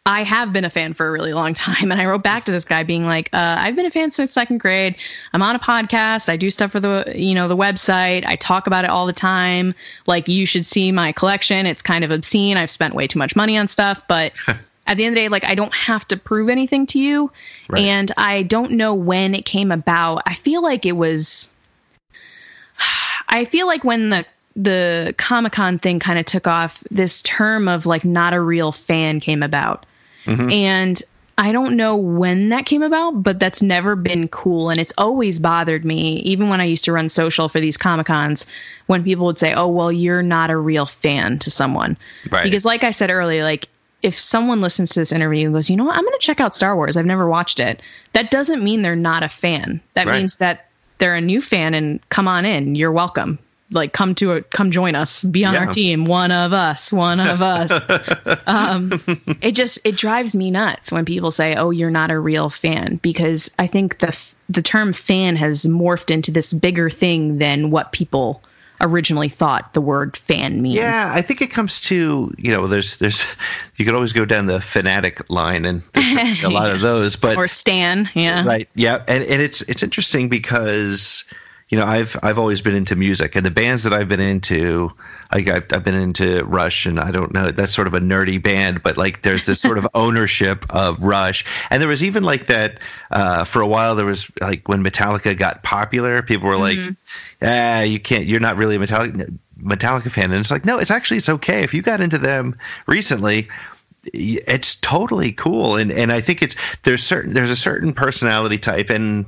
I 0.09 0.23
have 0.23 0.51
been 0.51 0.65
a 0.65 0.71
fan 0.71 0.93
for 0.95 1.07
a 1.07 1.11
really 1.11 1.33
long 1.33 1.53
time. 1.53 1.91
And 1.91 2.01
I 2.01 2.05
wrote 2.05 2.23
back 2.23 2.43
to 2.45 2.51
this 2.51 2.65
guy 2.65 2.81
being 2.81 3.05
like, 3.05 3.29
uh, 3.31 3.57
I've 3.59 3.75
been 3.75 3.85
a 3.85 3.91
fan 3.91 4.09
since 4.09 4.31
second 4.31 4.57
grade. 4.57 4.95
I'm 5.33 5.43
on 5.43 5.55
a 5.55 5.59
podcast. 5.59 6.29
I 6.29 6.35
do 6.35 6.49
stuff 6.49 6.71
for 6.71 6.79
the, 6.79 7.13
you 7.15 7.35
know, 7.35 7.47
the 7.47 7.55
website. 7.55 8.25
I 8.25 8.35
talk 8.35 8.65
about 8.65 8.83
it 8.83 8.89
all 8.89 9.05
the 9.05 9.13
time. 9.13 9.75
Like 10.07 10.27
you 10.27 10.47
should 10.47 10.65
see 10.65 10.91
my 10.91 11.11
collection. 11.11 11.67
It's 11.67 11.83
kind 11.83 12.03
of 12.03 12.09
obscene. 12.09 12.57
I've 12.57 12.71
spent 12.71 12.95
way 12.95 13.05
too 13.05 13.19
much 13.19 13.35
money 13.35 13.55
on 13.55 13.67
stuff, 13.67 14.01
but 14.07 14.33
at 14.87 14.97
the 14.97 15.05
end 15.05 15.13
of 15.13 15.15
the 15.15 15.21
day, 15.21 15.29
like 15.29 15.43
I 15.43 15.53
don't 15.53 15.75
have 15.75 16.07
to 16.07 16.17
prove 16.17 16.49
anything 16.49 16.87
to 16.87 16.99
you. 16.99 17.31
Right. 17.69 17.83
And 17.83 18.11
I 18.17 18.41
don't 18.43 18.71
know 18.71 18.95
when 18.95 19.35
it 19.35 19.45
came 19.45 19.71
about. 19.71 20.23
I 20.25 20.33
feel 20.33 20.63
like 20.63 20.87
it 20.87 20.93
was 20.93 21.53
I 23.29 23.45
feel 23.45 23.67
like 23.67 23.83
when 23.83 24.09
the 24.09 24.25
the 24.55 25.13
Comic 25.19 25.53
Con 25.53 25.77
thing 25.77 25.99
kind 25.99 26.17
of 26.17 26.25
took 26.25 26.47
off, 26.47 26.83
this 26.89 27.21
term 27.21 27.67
of 27.67 27.85
like 27.85 28.03
not 28.03 28.33
a 28.33 28.41
real 28.41 28.71
fan 28.71 29.19
came 29.19 29.43
about. 29.43 29.85
Mm-hmm. 30.29 30.51
And 30.51 31.03
I 31.37 31.51
don't 31.53 31.77
know 31.77 31.95
when 31.95 32.49
that 32.49 32.65
came 32.65 32.83
about, 32.83 33.23
but 33.23 33.39
that's 33.39 33.61
never 33.61 33.95
been 33.95 34.27
cool. 34.27 34.69
And 34.69 34.79
it's 34.79 34.93
always 34.97 35.39
bothered 35.39 35.85
me, 35.85 36.17
even 36.19 36.49
when 36.49 36.59
I 36.59 36.65
used 36.65 36.83
to 36.83 36.91
run 36.91 37.07
social 37.07 37.47
for 37.47 37.59
these 37.61 37.77
Comic 37.77 38.07
Cons, 38.07 38.45
when 38.87 39.03
people 39.03 39.25
would 39.25 39.39
say, 39.39 39.53
oh, 39.53 39.67
well, 39.67 39.91
you're 39.91 40.21
not 40.21 40.49
a 40.49 40.57
real 40.57 40.85
fan 40.85 41.39
to 41.39 41.49
someone. 41.49 41.97
Right. 42.29 42.43
Because, 42.43 42.65
like 42.65 42.83
I 42.83 42.91
said 42.91 43.09
earlier, 43.09 43.43
like 43.43 43.69
if 44.01 44.17
someone 44.19 44.61
listens 44.61 44.91
to 44.91 44.99
this 44.99 45.11
interview 45.11 45.45
and 45.45 45.53
goes, 45.53 45.69
you 45.69 45.77
know 45.77 45.85
what, 45.85 45.97
I'm 45.97 46.03
going 46.03 46.19
to 46.19 46.25
check 46.25 46.39
out 46.41 46.55
Star 46.55 46.75
Wars, 46.75 46.97
I've 46.97 47.05
never 47.05 47.27
watched 47.27 47.59
it, 47.59 47.81
that 48.13 48.31
doesn't 48.31 48.63
mean 48.63 48.81
they're 48.81 48.95
not 48.95 49.23
a 49.23 49.29
fan. 49.29 49.81
That 49.93 50.07
Right. 50.07 50.19
means 50.19 50.37
that 50.37 50.67
they're 50.99 51.15
a 51.15 51.21
new 51.21 51.41
fan 51.41 51.73
and 51.73 51.99
come 52.09 52.27
on 52.27 52.45
in. 52.45 52.75
You're 52.75 52.91
welcome. 52.91 53.39
Like 53.71 53.93
come 53.93 54.15
to 54.15 54.31
a 54.33 54.41
come 54.41 54.71
join 54.71 54.95
us. 54.95 55.23
Be 55.23 55.45
on 55.45 55.53
Yeah. 55.53 55.65
our 55.65 55.73
team. 55.73 56.05
One 56.05 56.31
of 56.31 56.53
us. 56.53 56.91
One 56.91 57.19
of 57.19 57.41
us. 57.41 57.71
um, 58.47 58.91
it 59.41 59.51
just 59.51 59.79
it 59.83 59.95
drives 59.95 60.35
me 60.35 60.49
nuts 60.49 60.91
when 60.91 61.05
people 61.05 61.29
say, 61.31 61.55
"Oh, 61.55 61.69
you're 61.69 61.91
not 61.91 62.09
a 62.11 62.19
real 62.19 62.49
fan," 62.49 62.99
because 63.03 63.51
I 63.59 63.67
think 63.67 63.99
the 63.99 64.17
the 64.49 64.63
term 64.63 64.91
fan 64.93 65.35
has 65.35 65.65
morphed 65.65 66.09
into 66.09 66.31
this 66.31 66.51
bigger 66.53 66.89
thing 66.89 67.37
than 67.37 67.69
what 67.69 67.91
people 67.91 68.41
originally 68.81 69.27
thought 69.29 69.73
the 69.73 69.81
word 69.81 70.15
fan 70.17 70.61
means. 70.61 70.75
Yeah, 70.75 71.11
I 71.13 71.21
think 71.21 71.41
it 71.41 71.51
comes 71.51 71.79
to 71.81 72.33
you 72.37 72.49
know, 72.51 72.65
there's 72.65 72.97
there's 72.97 73.35
you 73.75 73.85
could 73.85 73.93
always 73.93 74.13
go 74.13 74.25
down 74.25 74.47
the 74.47 74.61
fanatic 74.61 75.29
line, 75.29 75.65
and 75.65 75.83
a 75.95 76.47
lot 76.49 76.71
of 76.71 76.81
those, 76.81 77.15
but 77.15 77.37
Or 77.37 77.47
Stan. 77.47 78.09
Yeah. 78.15 78.43
right, 78.45 78.67
yeah, 78.73 79.03
and 79.07 79.23
and 79.25 79.41
it's 79.43 79.61
it's 79.63 79.83
interesting 79.83 80.27
because 80.29 81.23
you 81.69 81.77
know 81.77 81.85
I've 81.85 82.17
I've 82.23 82.39
always 82.39 82.61
been 82.61 82.75
into 82.75 82.95
music, 82.95 83.35
and 83.35 83.45
the 83.45 83.51
bands 83.51 83.83
that 83.83 83.93
I've 83.93 84.07
been 84.07 84.19
into, 84.19 84.91
like 85.31 85.47
I've 85.47 85.67
I've 85.71 85.83
been 85.83 85.95
into 85.95 86.43
Rush, 86.45 86.85
and 86.85 86.99
I 86.99 87.11
don't 87.11 87.31
know 87.31 87.51
that's 87.51 87.73
sort 87.73 87.87
of 87.87 87.93
a 87.93 87.99
nerdy 87.99 88.41
band, 88.41 88.81
but 88.81 88.97
like 88.97 89.21
there's 89.21 89.45
this 89.45 89.61
sort 89.61 89.77
of 89.77 89.87
ownership 89.93 90.65
of 90.71 91.03
Rush, 91.03 91.45
and 91.69 91.81
there 91.81 91.87
was 91.87 92.03
even 92.03 92.23
like 92.23 92.47
that 92.47 92.79
uh, 93.11 93.43
for 93.43 93.61
a 93.61 93.67
while. 93.67 93.95
There 93.95 94.05
was 94.05 94.31
like 94.41 94.67
when 94.67 94.83
Metallica 94.83 95.37
got 95.37 95.61
popular, 95.61 96.23
people 96.23 96.49
were 96.49 96.57
like, 96.57 96.79
ah, 97.41 97.81
you 97.81 97.99
can't, 97.99 98.25
you're 98.25 98.39
not 98.39 98.57
really 98.57 98.75
a 98.75 98.79
Metallica 98.79 99.37
Metallica 99.61 100.09
fan, 100.09 100.31
and 100.31 100.39
it's 100.39 100.51
like 100.51 100.65
no, 100.65 100.79
it's 100.79 100.91
actually 100.91 101.17
it's 101.17 101.29
okay. 101.29 101.63
If 101.63 101.73
you 101.73 101.83
got 101.83 102.01
into 102.01 102.17
them 102.17 102.57
recently 102.87 103.47
it's 104.13 104.75
totally 104.75 105.31
cool. 105.31 105.75
And 105.75 105.91
and 105.91 106.11
I 106.11 106.21
think 106.21 106.41
it's 106.41 106.55
there's 106.79 107.03
certain 107.03 107.33
there's 107.33 107.51
a 107.51 107.55
certain 107.55 107.93
personality 107.93 108.57
type 108.57 108.89
and 108.89 109.25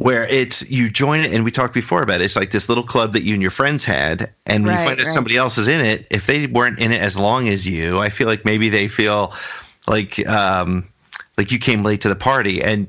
where 0.00 0.24
it's 0.28 0.68
you 0.70 0.88
join 0.88 1.20
it 1.20 1.30
and 1.32 1.44
we 1.44 1.50
talked 1.50 1.74
before 1.74 2.00
about 2.02 2.20
it 2.22 2.24
it's 2.24 2.34
like 2.36 2.52
this 2.52 2.68
little 2.70 2.82
club 2.84 3.12
that 3.12 3.22
you 3.22 3.34
and 3.34 3.42
your 3.42 3.50
friends 3.50 3.84
had 3.84 4.32
and 4.46 4.64
when 4.64 4.74
Right, 4.74 4.80
you 4.82 4.88
find 4.88 5.00
out 5.00 5.04
right. 5.04 5.12
somebody 5.12 5.36
else 5.36 5.58
is 5.58 5.68
in 5.68 5.84
it 5.84 6.06
if 6.10 6.26
they 6.26 6.46
weren't 6.46 6.78
in 6.78 6.90
it 6.90 7.02
as 7.02 7.18
long 7.18 7.48
as 7.48 7.68
you 7.68 7.98
I 8.00 8.08
feel 8.08 8.26
like 8.26 8.44
maybe 8.46 8.70
they 8.70 8.88
feel 8.88 9.34
like 9.86 10.26
um 10.26 10.86
like 11.36 11.52
you 11.52 11.58
came 11.58 11.82
late 11.82 12.00
to 12.00 12.08
the 12.08 12.16
party 12.16 12.62
and 12.62 12.86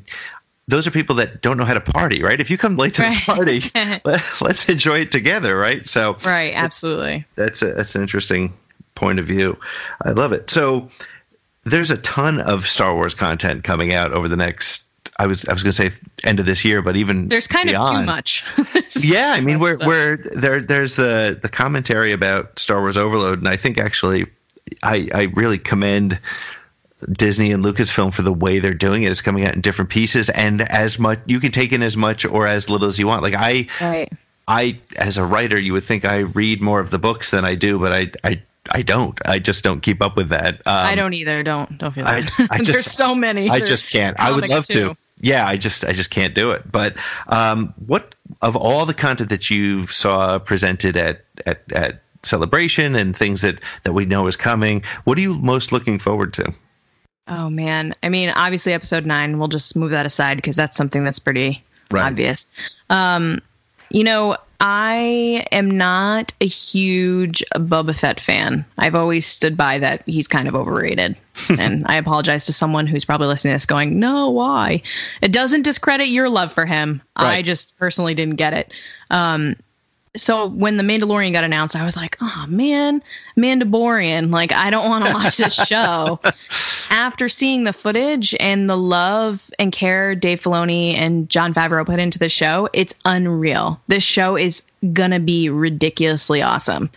those 0.69 0.87
are 0.87 0.91
people 0.91 1.15
that 1.17 1.41
don't 1.41 1.57
know 1.57 1.65
how 1.65 1.73
to 1.73 1.81
party 1.81 2.23
right 2.23 2.39
if 2.39 2.49
you 2.49 2.57
come 2.57 2.77
late 2.77 2.93
to 2.93 3.01
Right. 3.01 3.17
the 3.25 3.33
party 3.33 3.61
let, 4.05 4.23
let's 4.41 4.69
enjoy 4.69 4.99
it 4.99 5.11
together 5.11 5.57
right 5.57 5.87
so 5.89 6.17
Right. 6.25 6.53
Absolutely. 6.55 7.25
that's 7.35 7.61
a, 7.61 7.73
that's 7.73 7.93
an 7.95 8.01
interesting 8.03 8.53
point 8.95 9.19
of 9.19 9.25
view. 9.25 9.57
I 10.05 10.11
love 10.11 10.31
it. 10.31 10.49
So 10.49 10.89
there's 11.63 11.89
a 11.91 11.97
ton 11.97 12.39
of 12.39 12.67
Star 12.67 12.93
Wars 12.93 13.13
content 13.15 13.63
coming 13.63 13.93
out 13.93 14.11
over 14.11 14.27
the 14.27 14.35
next. 14.37 14.83
I 15.21 15.27
was 15.27 15.45
I 15.45 15.53
was 15.53 15.61
going 15.61 15.71
to 15.71 15.89
say 15.89 16.05
end 16.23 16.39
of 16.39 16.47
this 16.47 16.65
year, 16.65 16.81
but 16.81 16.95
even 16.95 17.27
There's 17.27 17.45
kind 17.45 17.69
of 17.69 17.87
too 17.87 18.03
much. 18.03 18.43
Yeah, 19.03 19.31
I 19.31 19.41
mean, 19.41 19.59
we're 19.59 19.75
stuff. 19.75 19.87
we're 19.87 20.17
there. 20.35 20.61
There's 20.61 20.95
the 20.95 21.39
the 21.41 21.47
commentary 21.47 22.11
about 22.11 22.57
Star 22.59 22.81
Wars 22.81 22.97
Overload, 22.97 23.39
and 23.39 23.47
I 23.47 23.55
think 23.55 23.77
actually, 23.77 24.25
I 24.83 25.09
I 25.13 25.23
really 25.35 25.57
commend 25.57 26.19
Disney 27.11 27.51
and 27.51 27.63
Lucasfilm 27.63 28.13
for 28.13 28.21
the 28.21 28.33
way 28.33 28.59
they're 28.59 28.73
doing 28.73 29.03
it. 29.03 29.11
It's 29.11 29.21
coming 29.21 29.45
out 29.45 29.55
in 29.55 29.61
different 29.61 29.89
pieces, 29.89 30.29
and 30.31 30.61
as 30.63 30.99
much 30.99 31.19
you 31.25 31.39
can 31.39 31.51
take 31.51 31.71
in 31.71 31.83
as 31.83 31.95
much 31.95 32.25
or 32.25 32.47
as 32.47 32.69
little 32.69 32.87
as 32.87 32.99
you 32.99 33.07
want. 33.07 33.21
Like 33.21 33.35
I, 33.35 33.67
right. 33.79 34.11
I 34.47 34.79
as 34.97 35.17
a 35.17 35.25
writer, 35.25 35.59
you 35.59 35.73
would 35.73 35.83
think 35.83 36.03
I 36.03 36.19
read 36.19 36.61
more 36.61 36.79
of 36.79 36.89
the 36.89 36.99
books 36.99 37.31
than 37.31 37.45
I 37.45 37.55
do, 37.55 37.79
but 37.79 37.93
I 37.93 38.11
I 38.23 38.41
I 38.69 38.83
don't. 38.83 39.19
I 39.25 39.39
just 39.39 39.63
don't 39.63 39.81
keep 39.81 40.01
up 40.03 40.15
with 40.15 40.29
that. 40.29 40.55
Um, 40.67 40.85
I 40.85 40.93
don't 40.95 41.13
either. 41.13 41.41
Don't 41.41 41.77
don't 41.79 41.93
feel 41.93 42.05
I- 42.05 42.21
that. 42.21 42.47
I 42.51 42.57
just- 42.59 42.71
There's 42.71 42.85
so 42.85 43.15
many. 43.15 43.49
I 43.49 43.57
There's 43.57 43.69
just 43.69 43.89
can't. 43.89 44.19
I 44.19 44.31
would 44.31 44.47
love 44.49 44.67
too. 44.67 44.93
to. 44.93 44.99
Yeah, 45.21 45.47
I 45.47 45.57
just 45.57 45.83
I 45.85 45.93
just 45.93 46.11
can't 46.11 46.35
do 46.35 46.51
it. 46.51 46.71
But 46.71 46.95
um, 47.27 47.73
what 47.87 48.13
of 48.41 48.55
all 48.55 48.85
the 48.85 48.93
content 48.93 49.29
that 49.29 49.49
you 49.49 49.87
saw 49.87 50.37
presented 50.39 50.95
at 50.95 51.23
at 51.45 51.63
at 51.73 52.01
celebration 52.23 52.95
and 52.95 53.17
things 53.17 53.41
that 53.41 53.59
that 53.83 53.93
we 53.93 54.05
know 54.05 54.27
is 54.27 54.35
coming, 54.35 54.83
what 55.05 55.17
are 55.17 55.21
you 55.21 55.37
most 55.39 55.71
looking 55.71 55.97
forward 55.97 56.33
to? 56.35 56.53
Oh 57.27 57.49
man. 57.49 57.93
I 58.03 58.09
mean, 58.09 58.29
obviously 58.29 58.73
episode 58.73 59.05
9, 59.05 59.37
we'll 59.39 59.47
just 59.47 59.75
move 59.75 59.91
that 59.91 60.05
aside 60.05 60.35
because 60.37 60.55
that's 60.55 60.75
something 60.77 61.03
that's 61.03 61.19
pretty 61.19 61.63
Right. 61.91 62.03
obvious. 62.05 62.47
Um 62.89 63.41
you 63.93 64.03
know, 64.03 64.37
I 64.59 65.45
am 65.51 65.71
not 65.71 66.33
a 66.39 66.45
huge 66.45 67.43
Boba 67.55 67.97
Fett 67.97 68.19
fan. 68.19 68.63
I've 68.77 68.93
always 68.93 69.25
stood 69.25 69.57
by 69.57 69.79
that 69.79 70.03
he's 70.05 70.27
kind 70.27 70.47
of 70.47 70.55
overrated. 70.55 71.17
and 71.57 71.83
I 71.87 71.95
apologize 71.95 72.45
to 72.45 72.53
someone 72.53 72.85
who's 72.85 73.03
probably 73.03 73.27
listening 73.27 73.53
to 73.53 73.55
this 73.55 73.65
going, 73.65 73.99
"No, 73.99 74.29
why?" 74.29 74.83
It 75.21 75.31
doesn't 75.31 75.63
discredit 75.63 76.09
your 76.09 76.29
love 76.29 76.53
for 76.53 76.65
him. 76.65 77.01
I 77.15 77.41
just 77.41 77.77
personally 77.77 78.13
didn't 78.13 78.35
get 78.35 78.53
it. 78.53 78.71
Um 79.09 79.55
so 80.15 80.47
when 80.47 80.75
the 80.75 80.83
Mandalorian 80.83 81.31
got 81.31 81.45
announced, 81.45 81.75
I 81.75 81.85
was 81.85 81.95
like, 81.95 82.17
oh 82.19 82.45
man, 82.49 83.01
Mandalorian. 83.37 84.31
Like, 84.31 84.51
I 84.51 84.69
don't 84.69 84.89
want 84.89 85.05
to 85.05 85.13
watch 85.13 85.37
this 85.37 85.55
show. 85.67 86.19
After 86.89 87.29
seeing 87.29 87.63
the 87.63 87.71
footage 87.71 88.35
and 88.39 88.69
the 88.69 88.75
love 88.75 89.49
and 89.57 89.71
care 89.71 90.13
Dave 90.13 90.41
Filoni 90.41 90.93
and 90.93 91.29
Jon 91.29 91.53
Favreau 91.53 91.85
put 91.85 91.99
into 91.99 92.19
the 92.19 92.27
show, 92.27 92.67
it's 92.73 92.93
unreal. 93.05 93.79
This 93.87 94.03
show 94.03 94.35
is 94.35 94.63
gonna 94.91 95.19
be 95.19 95.49
ridiculously 95.49 96.41
awesome. 96.41 96.89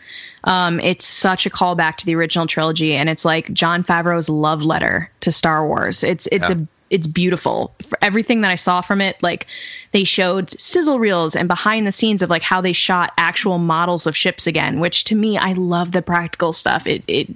Um, 0.45 0.81
it's 0.81 1.07
such 1.07 1.47
a 1.47 1.51
callback 1.51 1.97
to 1.97 2.07
the 2.07 2.17
original 2.17 2.47
trilogy, 2.47 2.95
and 2.95 3.09
it's 3.09 3.25
like 3.25 3.53
Jon 3.53 3.85
Favreau's 3.85 4.29
love 4.29 4.62
letter 4.62 5.11
to 5.21 5.31
Star 5.31 5.67
Wars. 5.67 6.03
It's 6.03 6.27
it's 6.33 6.51
yeah. 6.51 6.57
a 6.57 6.67
it's 6.95 7.09
beautiful. 7.09 7.74
For 7.88 7.99
everything 8.03 8.40
that 8.42 8.53
I 8.53 8.55
saw 8.55 8.80
from 8.80 9.01
it, 9.01 9.20
like 9.20 9.49
they 9.90 10.05
showed 10.05 10.51
sizzle 10.61 11.01
reels 11.01 11.34
and 11.34 11.49
behind 11.49 11.88
the 11.88 11.92
scenes 11.92 12.22
of 12.22 12.30
like 12.30 12.42
how 12.42 12.61
they 12.61 12.72
shot 12.72 13.12
actual 13.18 13.59
models 13.59 14.07
of 14.07 14.16
ships 14.16 14.47
again, 14.47 14.78
which 14.78 15.03
to 15.05 15.16
me, 15.16 15.36
I 15.36 15.55
love 15.55 15.90
the 15.90 16.03
practical 16.03 16.53
stuff. 16.53 16.86
It 16.86 17.03
it 17.09 17.28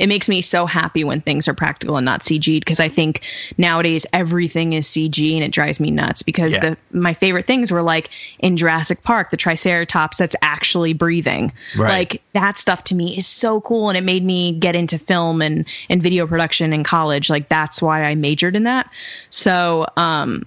it 0.00 0.08
makes 0.08 0.28
me 0.28 0.40
so 0.40 0.66
happy 0.66 1.04
when 1.04 1.20
things 1.20 1.46
are 1.46 1.54
practical 1.54 1.96
and 1.96 2.04
not 2.04 2.22
CG'd 2.22 2.64
because 2.64 2.80
I 2.80 2.88
think 2.88 3.20
nowadays 3.56 4.04
everything 4.12 4.72
is 4.72 4.88
CG 4.88 5.32
and 5.32 5.44
it 5.44 5.52
drives 5.52 5.78
me 5.78 5.92
nuts 5.92 6.22
because 6.22 6.54
yeah. 6.54 6.70
the 6.70 6.76
my 6.90 7.14
favorite 7.14 7.46
things 7.46 7.70
were 7.70 7.82
like 7.82 8.10
in 8.40 8.56
Jurassic 8.56 9.04
Park, 9.04 9.30
the 9.30 9.36
Triceratops 9.36 10.16
that's 10.16 10.34
actually 10.42 10.92
breathing. 10.92 11.52
Right. 11.76 11.88
Like 11.88 12.22
that 12.32 12.58
stuff 12.58 12.82
to 12.84 12.96
me 12.96 13.16
is 13.16 13.28
so 13.28 13.60
cool 13.60 13.90
and 13.90 13.96
it 13.96 14.02
made 14.02 14.24
me 14.24 14.58
get 14.58 14.74
into 14.74 14.98
film 14.98 15.40
and 15.40 15.64
and 15.88 16.02
video 16.02 16.26
production 16.26 16.72
in 16.72 16.82
college. 16.82 17.30
Like 17.30 17.48
that's 17.48 17.80
why 17.80 18.02
I 18.02 18.16
majored 18.16 18.56
in 18.56 18.64
that. 18.64 18.90
So 19.30 19.86
um 19.96 20.46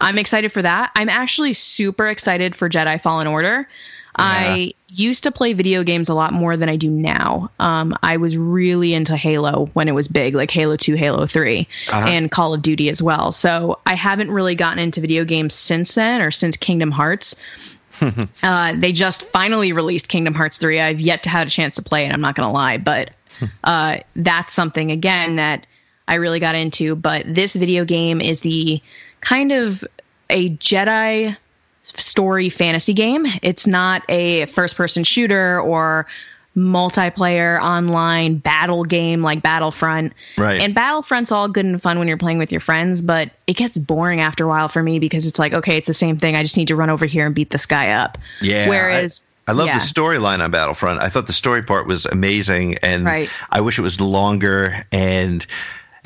I'm 0.00 0.18
excited 0.18 0.52
for 0.52 0.62
that. 0.62 0.92
I'm 0.94 1.08
actually 1.08 1.54
super 1.54 2.06
excited 2.06 2.54
for 2.54 2.68
Jedi 2.68 3.00
Fallen 3.00 3.26
Order. 3.26 3.66
Yeah. 4.18 4.24
I 4.24 4.72
used 4.88 5.22
to 5.24 5.30
play 5.30 5.52
video 5.52 5.82
games 5.82 6.08
a 6.08 6.14
lot 6.14 6.32
more 6.32 6.56
than 6.56 6.68
I 6.68 6.76
do 6.76 6.90
now. 6.90 7.50
Um, 7.58 7.96
I 8.02 8.16
was 8.16 8.36
really 8.36 8.94
into 8.94 9.16
Halo 9.16 9.66
when 9.74 9.88
it 9.88 9.92
was 9.92 10.08
big, 10.08 10.34
like 10.34 10.50
Halo 10.50 10.76
2, 10.76 10.94
Halo 10.94 11.26
3, 11.26 11.68
uh-huh. 11.88 12.08
and 12.08 12.30
Call 12.30 12.54
of 12.54 12.62
Duty 12.62 12.88
as 12.88 13.02
well. 13.02 13.30
So 13.32 13.78
I 13.84 13.94
haven't 13.94 14.30
really 14.30 14.54
gotten 14.54 14.78
into 14.78 15.00
video 15.00 15.24
games 15.24 15.54
since 15.54 15.94
then 15.94 16.22
or 16.22 16.30
since 16.30 16.56
Kingdom 16.56 16.90
Hearts. 16.90 17.36
uh, 18.42 18.74
they 18.76 18.92
just 18.92 19.22
finally 19.22 19.72
released 19.72 20.08
Kingdom 20.08 20.34
Hearts 20.34 20.58
3. 20.58 20.80
I've 20.80 21.00
yet 21.00 21.22
to 21.24 21.28
have 21.28 21.48
a 21.48 21.50
chance 21.50 21.76
to 21.76 21.82
play 21.82 22.06
it, 22.06 22.12
I'm 22.12 22.20
not 22.20 22.36
going 22.36 22.48
to 22.48 22.54
lie, 22.54 22.78
but 22.78 23.10
uh, 23.64 23.98
that's 24.14 24.54
something, 24.54 24.90
again, 24.90 25.36
that 25.36 25.66
I 26.08 26.14
really 26.14 26.40
got 26.40 26.54
into. 26.54 26.94
But 26.94 27.24
this 27.26 27.56
video 27.56 27.84
game 27.84 28.20
is 28.20 28.40
the 28.42 28.80
kind 29.20 29.52
of 29.52 29.84
a 30.30 30.50
Jedi 30.56 31.36
story 31.82 32.48
fantasy 32.48 32.92
game. 32.92 33.26
It's 33.42 33.66
not 33.66 34.02
a 34.08 34.46
first 34.46 34.76
person 34.76 35.04
shooter 35.04 35.60
or 35.60 36.06
multiplayer 36.56 37.60
online 37.60 38.38
battle 38.38 38.84
game 38.84 39.22
like 39.22 39.42
Battlefront. 39.42 40.12
Right. 40.38 40.60
And 40.60 40.74
Battlefront's 40.74 41.30
all 41.30 41.48
good 41.48 41.66
and 41.66 41.80
fun 41.80 41.98
when 41.98 42.08
you're 42.08 42.16
playing 42.16 42.38
with 42.38 42.50
your 42.50 42.62
friends, 42.62 43.02
but 43.02 43.30
it 43.46 43.54
gets 43.54 43.76
boring 43.76 44.20
after 44.20 44.44
a 44.44 44.48
while 44.48 44.68
for 44.68 44.82
me 44.82 44.98
because 44.98 45.26
it's 45.26 45.38
like, 45.38 45.52
okay, 45.52 45.76
it's 45.76 45.86
the 45.86 45.94
same 45.94 46.16
thing. 46.16 46.34
I 46.34 46.42
just 46.42 46.56
need 46.56 46.68
to 46.68 46.76
run 46.76 46.88
over 46.88 47.04
here 47.04 47.26
and 47.26 47.34
beat 47.34 47.50
this 47.50 47.66
guy 47.66 47.90
up. 47.90 48.16
Yeah. 48.40 48.68
Whereas 48.68 49.22
I, 49.46 49.52
I 49.52 49.54
love 49.54 49.66
yeah. 49.66 49.78
the 49.78 49.84
storyline 49.84 50.42
on 50.42 50.50
Battlefront. 50.50 51.00
I 51.00 51.10
thought 51.10 51.26
the 51.26 51.34
story 51.34 51.62
part 51.62 51.86
was 51.86 52.06
amazing 52.06 52.76
and 52.78 53.04
right. 53.04 53.30
I 53.50 53.60
wish 53.60 53.78
it 53.78 53.82
was 53.82 54.00
longer 54.00 54.86
and 54.92 55.46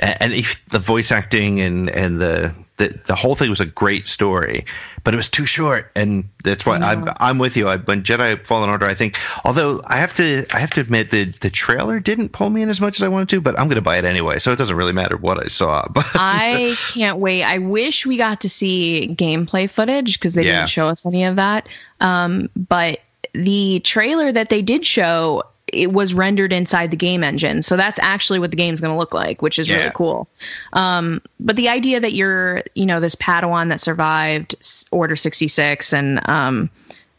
and 0.00 0.32
the 0.70 0.78
voice 0.78 1.12
acting 1.12 1.60
and 1.60 1.90
and 1.90 2.20
the 2.20 2.54
the, 2.80 2.88
the 3.06 3.14
whole 3.14 3.34
thing 3.34 3.50
was 3.50 3.60
a 3.60 3.66
great 3.66 4.08
story, 4.08 4.64
but 5.04 5.12
it 5.12 5.16
was 5.18 5.28
too 5.28 5.44
short, 5.44 5.92
and 5.94 6.26
that's 6.44 6.64
why 6.64 6.78
I'm 6.78 7.10
I'm 7.18 7.38
with 7.38 7.54
you. 7.54 7.68
I, 7.68 7.76
when 7.76 8.02
Jedi 8.02 8.44
Fallen 8.46 8.70
Order, 8.70 8.86
I 8.86 8.94
think, 8.94 9.18
although 9.44 9.82
I 9.86 9.96
have 9.96 10.14
to 10.14 10.46
I 10.54 10.58
have 10.58 10.70
to 10.70 10.80
admit 10.80 11.10
the 11.10 11.26
the 11.40 11.50
trailer 11.50 12.00
didn't 12.00 12.30
pull 12.30 12.48
me 12.48 12.62
in 12.62 12.70
as 12.70 12.80
much 12.80 12.98
as 12.98 13.02
I 13.02 13.08
wanted 13.08 13.28
to, 13.30 13.40
but 13.42 13.58
I'm 13.58 13.66
going 13.66 13.76
to 13.76 13.82
buy 13.82 13.98
it 13.98 14.06
anyway, 14.06 14.38
so 14.38 14.50
it 14.50 14.56
doesn't 14.56 14.76
really 14.76 14.94
matter 14.94 15.18
what 15.18 15.38
I 15.38 15.48
saw. 15.48 15.86
But 16.00 16.06
I 16.14 16.74
can't 16.94 17.18
wait. 17.18 17.42
I 17.42 17.58
wish 17.58 18.06
we 18.06 18.16
got 18.16 18.40
to 18.40 18.48
see 18.48 19.14
gameplay 19.18 19.68
footage 19.68 20.18
because 20.18 20.34
they 20.34 20.46
yeah. 20.46 20.60
didn't 20.60 20.70
show 20.70 20.86
us 20.86 21.04
any 21.04 21.24
of 21.24 21.36
that. 21.36 21.68
Um, 22.00 22.48
but 22.56 23.00
the 23.34 23.80
trailer 23.80 24.32
that 24.32 24.48
they 24.48 24.62
did 24.62 24.86
show 24.86 25.42
it 25.72 25.92
was 25.92 26.14
rendered 26.14 26.52
inside 26.52 26.90
the 26.90 26.96
game 26.96 27.22
engine. 27.24 27.62
So 27.62 27.76
that's 27.76 27.98
actually 27.98 28.38
what 28.38 28.50
the 28.50 28.56
game's 28.56 28.80
going 28.80 28.92
to 28.92 28.98
look 28.98 29.14
like, 29.14 29.42
which 29.42 29.58
is 29.58 29.68
yeah. 29.68 29.76
really 29.76 29.92
cool. 29.94 30.28
Um, 30.72 31.22
but 31.38 31.56
the 31.56 31.68
idea 31.68 32.00
that 32.00 32.12
you're, 32.12 32.62
you 32.74 32.86
know, 32.86 33.00
this 33.00 33.14
Padawan 33.14 33.68
that 33.68 33.80
survived 33.80 34.54
Order 34.90 35.16
66 35.16 35.92
and 35.92 36.20
um, 36.28 36.70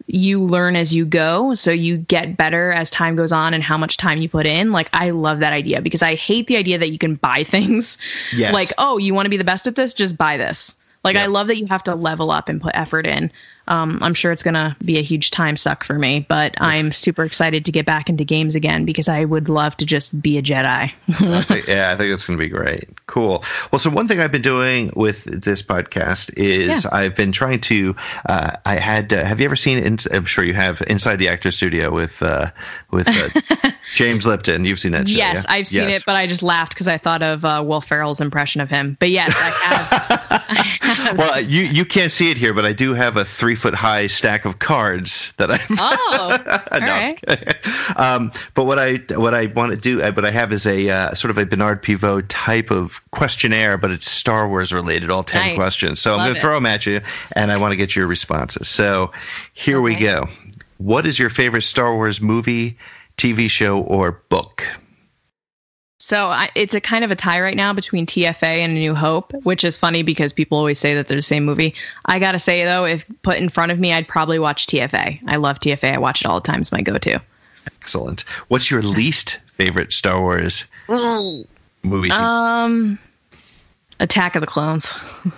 you 0.08 0.44
learn 0.44 0.76
as 0.76 0.94
you 0.94 1.06
go. 1.06 1.54
So 1.54 1.72
you 1.72 1.98
get 1.98 2.38
better 2.38 2.72
as 2.72 2.90
time 2.90 3.16
goes 3.16 3.32
on 3.32 3.54
and 3.54 3.64
how 3.64 3.78
much 3.78 3.98
time 3.98 4.20
you 4.20 4.30
put 4.30 4.46
in. 4.46 4.72
Like, 4.72 4.90
I 4.94 5.12
love 5.12 5.40
that 5.40 5.54
idea 5.54 5.82
because 5.82 6.02
I 6.02 6.16
hate 6.16 6.48
the 6.48 6.58
idea 6.58 6.78
that 6.78 6.92
you 6.92 6.98
can 6.98 7.16
buy 7.16 7.44
things. 7.46 7.98
Yes. 8.36 8.54
Like, 8.54 8.72
oh, 8.78 8.98
you 8.98 9.14
want 9.14 9.26
to 9.26 9.30
be 9.30 9.38
the 9.38 9.44
best 9.44 9.68
at 9.68 9.76
this? 9.76 9.94
Just 9.94 10.18
buy 10.18 10.38
this. 10.38 10.76
Like, 11.04 11.16
yep. 11.16 11.24
I 11.24 11.28
love 11.28 11.48
that 11.48 11.58
you 11.58 11.66
have 11.66 11.84
to 11.84 11.96
level 11.96 12.30
up 12.30 12.48
and 12.48 12.62
put 12.62 12.74
effort 12.76 13.08
in 13.08 13.32
um, 13.68 14.00
I'm 14.02 14.14
sure 14.14 14.32
it's 14.32 14.44
going 14.44 14.56
to 14.56 14.76
be 14.84 14.98
a 14.98 15.02
huge 15.02 15.32
time 15.32 15.58
suck 15.58 15.84
for 15.84 15.98
me, 15.98 16.26
but 16.28 16.56
I'm 16.60 16.92
super 16.92 17.24
excited 17.24 17.66
to 17.66 17.72
get 17.72 17.86
back 17.86 18.10
into 18.10 18.24
games 18.24 18.56
again 18.56 18.86
because 18.86 19.08
I 19.08 19.26
would 19.26 19.50
love 19.50 19.78
to 19.78 19.86
just 19.86 20.22
be 20.22 20.38
a 20.38 20.42
Jedi. 20.42 20.92
I 21.10 21.42
think, 21.44 21.68
yeah, 21.68 21.92
I 21.92 21.96
think 21.96 22.14
it's 22.14 22.26
going 22.26 22.38
to 22.38 22.44
be 22.44 22.50
great. 22.50 22.90
Cool. 23.08 23.44
Well, 23.72 23.80
so 23.80 23.90
one 23.90 24.08
thing 24.08 24.20
I've 24.20 24.32
been 24.32 24.42
doing 24.42 24.92
with 24.96 25.24
this 25.26 25.62
podcast 25.62 26.34
is 26.38 26.84
yeah. 26.84 26.90
I've 26.92 27.16
been 27.16 27.32
trying 27.32 27.62
to. 27.62 27.96
Uh, 28.28 28.58
I 28.66 28.76
had. 28.76 29.14
Uh, 29.14 29.24
have 29.24 29.40
you 29.40 29.46
ever 29.46 29.56
seen? 29.56 29.98
I'm 30.12 30.26
sure 30.26 30.44
you 30.44 30.54
have. 30.54 30.82
Inside 30.88 31.18
the 31.18 31.28
Actors 31.28 31.56
Studio 31.56 31.92
with 31.92 32.22
uh, 32.24 32.52
with 32.92 33.08
uh, 33.08 33.72
James 33.96 34.26
Lipton. 34.26 34.66
You've 34.66 34.80
seen 34.80 34.92
that 34.94 35.08
show? 35.08 35.16
Yes, 35.16 35.46
yeah? 35.48 35.54
I've 35.54 35.68
seen 35.68 35.90
yes. 35.90 36.02
it, 36.02 36.06
but 36.06 36.16
I 36.16 36.28
just 36.28 36.44
laughed 36.44 36.74
because 36.74 36.88
I 36.88 36.98
thought 36.98 37.22
of 37.22 37.46
uh, 37.46 37.64
Will 37.66 37.82
Ferrell's 37.82 38.22
impression 38.22 38.62
of 38.62 38.70
him. 38.70 38.98
But 39.00 39.10
yes, 39.10 39.32
I 39.36 39.68
have. 39.68 40.48
I 40.82 40.94
have. 40.94 41.18
Well, 41.18 41.42
you 41.42 41.64
you 41.64 41.86
can't 41.86 42.12
see 42.12 42.32
it 42.32 42.38
here, 42.38 42.54
but 42.54 42.66
I 42.66 42.74
do 42.74 42.94
have 42.94 43.18
a 43.18 43.26
three 43.26 43.51
foot 43.56 43.74
high 43.74 44.08
stack 44.08 44.46
of 44.46 44.60
cards 44.60 45.34
that 45.34 45.52
I. 45.52 45.60
Oh, 45.80 46.64
all 46.72 46.80
no, 46.80 46.88
right. 46.88 47.98
um, 47.98 48.32
but 48.54 48.66
what 48.66 48.80
I 48.80 48.98
what 49.16 49.34
I 49.34 49.48
want 49.48 49.72
to 49.72 49.78
do, 49.78 50.02
uh, 50.02 50.12
what 50.12 50.26
I 50.26 50.32
have 50.32 50.52
is 50.52 50.66
a 50.66 50.90
uh, 50.90 51.14
sort 51.14 51.32
of 51.32 51.38
a 51.38 51.46
Bernard 51.46 51.82
Pivot 51.82 52.30
type 52.30 52.72
of 52.72 53.02
questionnaire, 53.12 53.78
but 53.78 53.92
it's 53.92 54.10
Star 54.10 54.48
Wars 54.48 54.72
related, 54.74 55.10
all 55.10 55.24
ten 55.24 55.48
nice. 55.48 55.58
questions. 55.58 56.02
So 56.02 56.12
Love 56.12 56.20
I'm 56.20 56.26
going 56.28 56.36
to 56.36 56.42
throw 56.42 56.56
them 56.56 56.66
at 56.66 56.86
you, 56.86 57.02
and 57.36 57.52
I 57.52 57.58
want 57.58 57.72
to 57.72 57.78
get 57.78 57.96
your 57.96 58.08
responses. 58.08 58.68
So 58.68 59.12
here 59.54 59.78
okay. 59.78 59.84
we 59.84 59.96
go. 59.96 60.28
What 60.78 61.06
is 61.06 61.20
your 61.20 61.30
favorite 61.30 61.62
Star 61.62 61.94
Wars 61.94 62.22
movie, 62.22 62.78
TV 63.18 63.50
show, 63.50 63.82
or 63.82 64.24
book? 64.30 64.66
So 66.02 66.30
I, 66.30 66.50
it's 66.56 66.74
a 66.74 66.82
kind 66.82 67.06
of 67.06 67.12
a 67.12 67.16
tie 67.16 67.40
right 67.40 67.56
now 67.56 67.74
between 67.74 68.08
TFA 68.08 68.42
and 68.44 68.74
New 68.74 68.96
Hope, 68.96 69.32
which 69.44 69.64
is 69.64 69.78
funny 69.78 70.02
because 70.02 70.34
people 70.34 70.58
always 70.58 70.80
say 70.80 70.96
that 70.96 71.08
they're 71.08 71.16
the 71.16 71.22
same 71.22 71.46
movie. 71.46 71.76
I 72.08 72.18
gotta 72.18 72.40
say 72.40 72.66
though, 72.66 72.86
if 72.86 73.06
put 73.22 73.38
in 73.38 73.50
front 73.50 73.72
of 73.72 73.80
me, 73.80 73.94
I'd 73.94 74.08
probably 74.08 74.40
watch 74.40 74.66
TFA. 74.66 75.20
I 75.28 75.36
love 75.36 75.60
TFA. 75.60 75.94
I 75.94 75.98
watch 76.00 76.22
it 76.22 76.28
all 76.28 76.40
the 76.40 76.48
time. 76.48 76.60
It's 76.60 76.72
my 76.72 76.82
go-to. 76.82 77.22
Excellent. 77.68 78.22
What's 78.48 78.72
your 78.72 78.82
least 78.82 79.38
favorite 79.42 79.94
Star 79.94 80.20
Wars 80.20 80.66
movie? 81.84 82.10
Um, 82.10 82.98
Attack 84.00 84.36
of 84.36 84.42
the 84.42 84.48
Clones. 84.48 84.92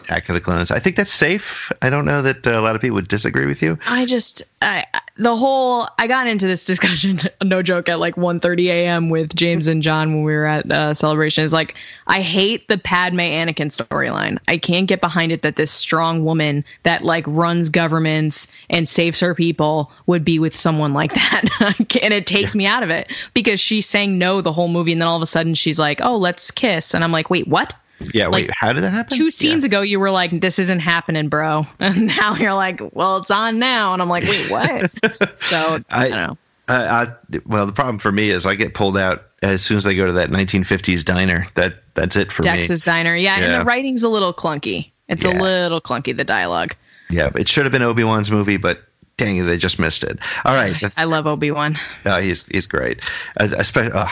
Attack 0.05 0.29
of 0.29 0.35
the 0.35 0.41
Clones. 0.41 0.71
I 0.71 0.79
think 0.79 0.95
that's 0.95 1.11
safe. 1.11 1.73
I 1.81 1.89
don't 1.89 2.05
know 2.05 2.21
that 2.21 2.47
uh, 2.47 2.51
a 2.51 2.61
lot 2.61 2.75
of 2.75 2.81
people 2.81 2.95
would 2.95 3.09
disagree 3.09 3.45
with 3.45 3.61
you. 3.61 3.77
I 3.87 4.05
just, 4.05 4.43
I, 4.61 4.85
the 5.15 5.35
whole, 5.35 5.87
I 5.99 6.07
got 6.07 6.27
into 6.27 6.47
this 6.47 6.65
discussion, 6.73 7.19
no 7.43 7.61
joke, 7.61 7.87
at 7.89 7.99
like 7.99 8.15
1.30 8.15 8.65
a.m. 8.65 9.09
with 9.09 9.35
James 9.35 9.67
and 9.67 9.83
John 9.83 10.13
when 10.13 10.23
we 10.23 10.33
were 10.33 10.45
at 10.45 10.71
uh, 10.71 10.93
Celebration. 10.93 11.43
Is 11.43 11.53
like, 11.53 11.75
I 12.07 12.21
hate 12.21 12.67
the 12.67 12.77
Padme 12.77 13.19
Anakin 13.19 13.69
storyline. 13.69 14.37
I 14.47 14.57
can't 14.57 14.87
get 14.87 15.01
behind 15.01 15.31
it 15.31 15.41
that 15.43 15.55
this 15.55 15.71
strong 15.71 16.25
woman 16.25 16.63
that 16.83 17.03
like 17.03 17.25
runs 17.27 17.69
governments 17.69 18.51
and 18.69 18.89
saves 18.89 19.19
her 19.19 19.35
people 19.35 19.91
would 20.07 20.25
be 20.25 20.39
with 20.39 20.55
someone 20.55 20.93
like 20.93 21.13
that. 21.13 21.43
and 22.01 22.13
it 22.13 22.25
takes 22.25 22.55
yeah. 22.55 22.59
me 22.59 22.65
out 22.65 22.83
of 22.83 22.89
it 22.89 23.11
because 23.33 23.59
she's 23.59 23.85
saying 23.85 24.17
no 24.17 24.41
the 24.41 24.53
whole 24.53 24.67
movie. 24.67 24.93
And 24.93 25.01
then 25.01 25.07
all 25.07 25.17
of 25.17 25.21
a 25.21 25.27
sudden 25.27 25.53
she's 25.53 25.79
like, 25.79 26.01
oh, 26.01 26.17
let's 26.17 26.49
kiss. 26.49 26.93
And 26.93 27.03
I'm 27.03 27.11
like, 27.11 27.29
wait, 27.29 27.47
what? 27.47 27.73
Yeah, 28.13 28.27
like, 28.27 28.47
wait, 28.47 28.51
how 28.53 28.73
did 28.73 28.83
that 28.83 28.91
happen? 28.91 29.17
Two 29.17 29.31
scenes 29.31 29.63
yeah. 29.63 29.67
ago, 29.67 29.81
you 29.81 29.99
were 29.99 30.11
like, 30.11 30.41
"This 30.41 30.59
isn't 30.59 30.79
happening, 30.79 31.29
bro," 31.29 31.65
and 31.79 32.07
now 32.07 32.35
you're 32.35 32.53
like, 32.53 32.81
"Well, 32.93 33.17
it's 33.17 33.31
on 33.31 33.59
now," 33.59 33.93
and 33.93 34.01
I'm 34.01 34.09
like, 34.09 34.23
"Wait, 34.23 34.49
what?" 34.49 34.91
so 35.41 35.79
I, 35.89 36.05
I, 36.05 36.09
don't 36.09 36.27
know. 36.27 36.37
I, 36.67 37.07
well, 37.45 37.65
the 37.65 37.73
problem 37.73 37.99
for 37.99 38.11
me 38.11 38.29
is 38.29 38.45
I 38.45 38.55
get 38.55 38.73
pulled 38.73 38.97
out 38.97 39.25
as 39.41 39.61
soon 39.63 39.77
as 39.77 39.83
they 39.83 39.95
go 39.95 40.05
to 40.05 40.13
that 40.13 40.29
1950s 40.29 41.03
diner. 41.03 41.45
That 41.55 41.83
that's 41.93 42.15
it 42.15 42.31
for 42.31 42.43
Dex's 42.43 42.57
me. 42.57 42.67
Dex's 42.67 42.81
diner, 42.81 43.15
yeah, 43.15 43.39
yeah, 43.39 43.45
and 43.45 43.61
the 43.61 43.65
writing's 43.65 44.03
a 44.03 44.09
little 44.09 44.33
clunky. 44.33 44.91
It's 45.09 45.25
yeah. 45.25 45.39
a 45.39 45.41
little 45.41 45.81
clunky. 45.81 46.15
The 46.15 46.23
dialogue. 46.23 46.75
Yeah, 47.09 47.29
it 47.35 47.47
should 47.47 47.65
have 47.65 47.71
been 47.71 47.81
Obi 47.81 48.03
Wan's 48.03 48.31
movie, 48.31 48.57
but 48.57 48.81
dang 49.17 49.37
it, 49.37 49.43
they 49.43 49.57
just 49.57 49.79
missed 49.79 50.03
it. 50.03 50.17
All 50.45 50.55
right, 50.55 50.75
I 50.97 51.03
love 51.03 51.27
Obi 51.27 51.51
Wan. 51.51 51.77
Uh, 52.05 52.21
he's 52.21 52.47
he's 52.47 52.67
great. 52.67 53.01
Uh, 53.39 53.49
especially 53.57 53.91
uh, 53.93 54.07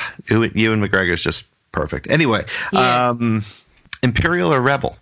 Ewan 0.53 0.81
McGregor's 0.81 1.23
just 1.23 1.47
perfect. 1.71 2.09
Anyway, 2.09 2.43
um, 2.73 3.43
Imperial 4.03 4.53
or 4.53 4.61
Rebel? 4.61 4.97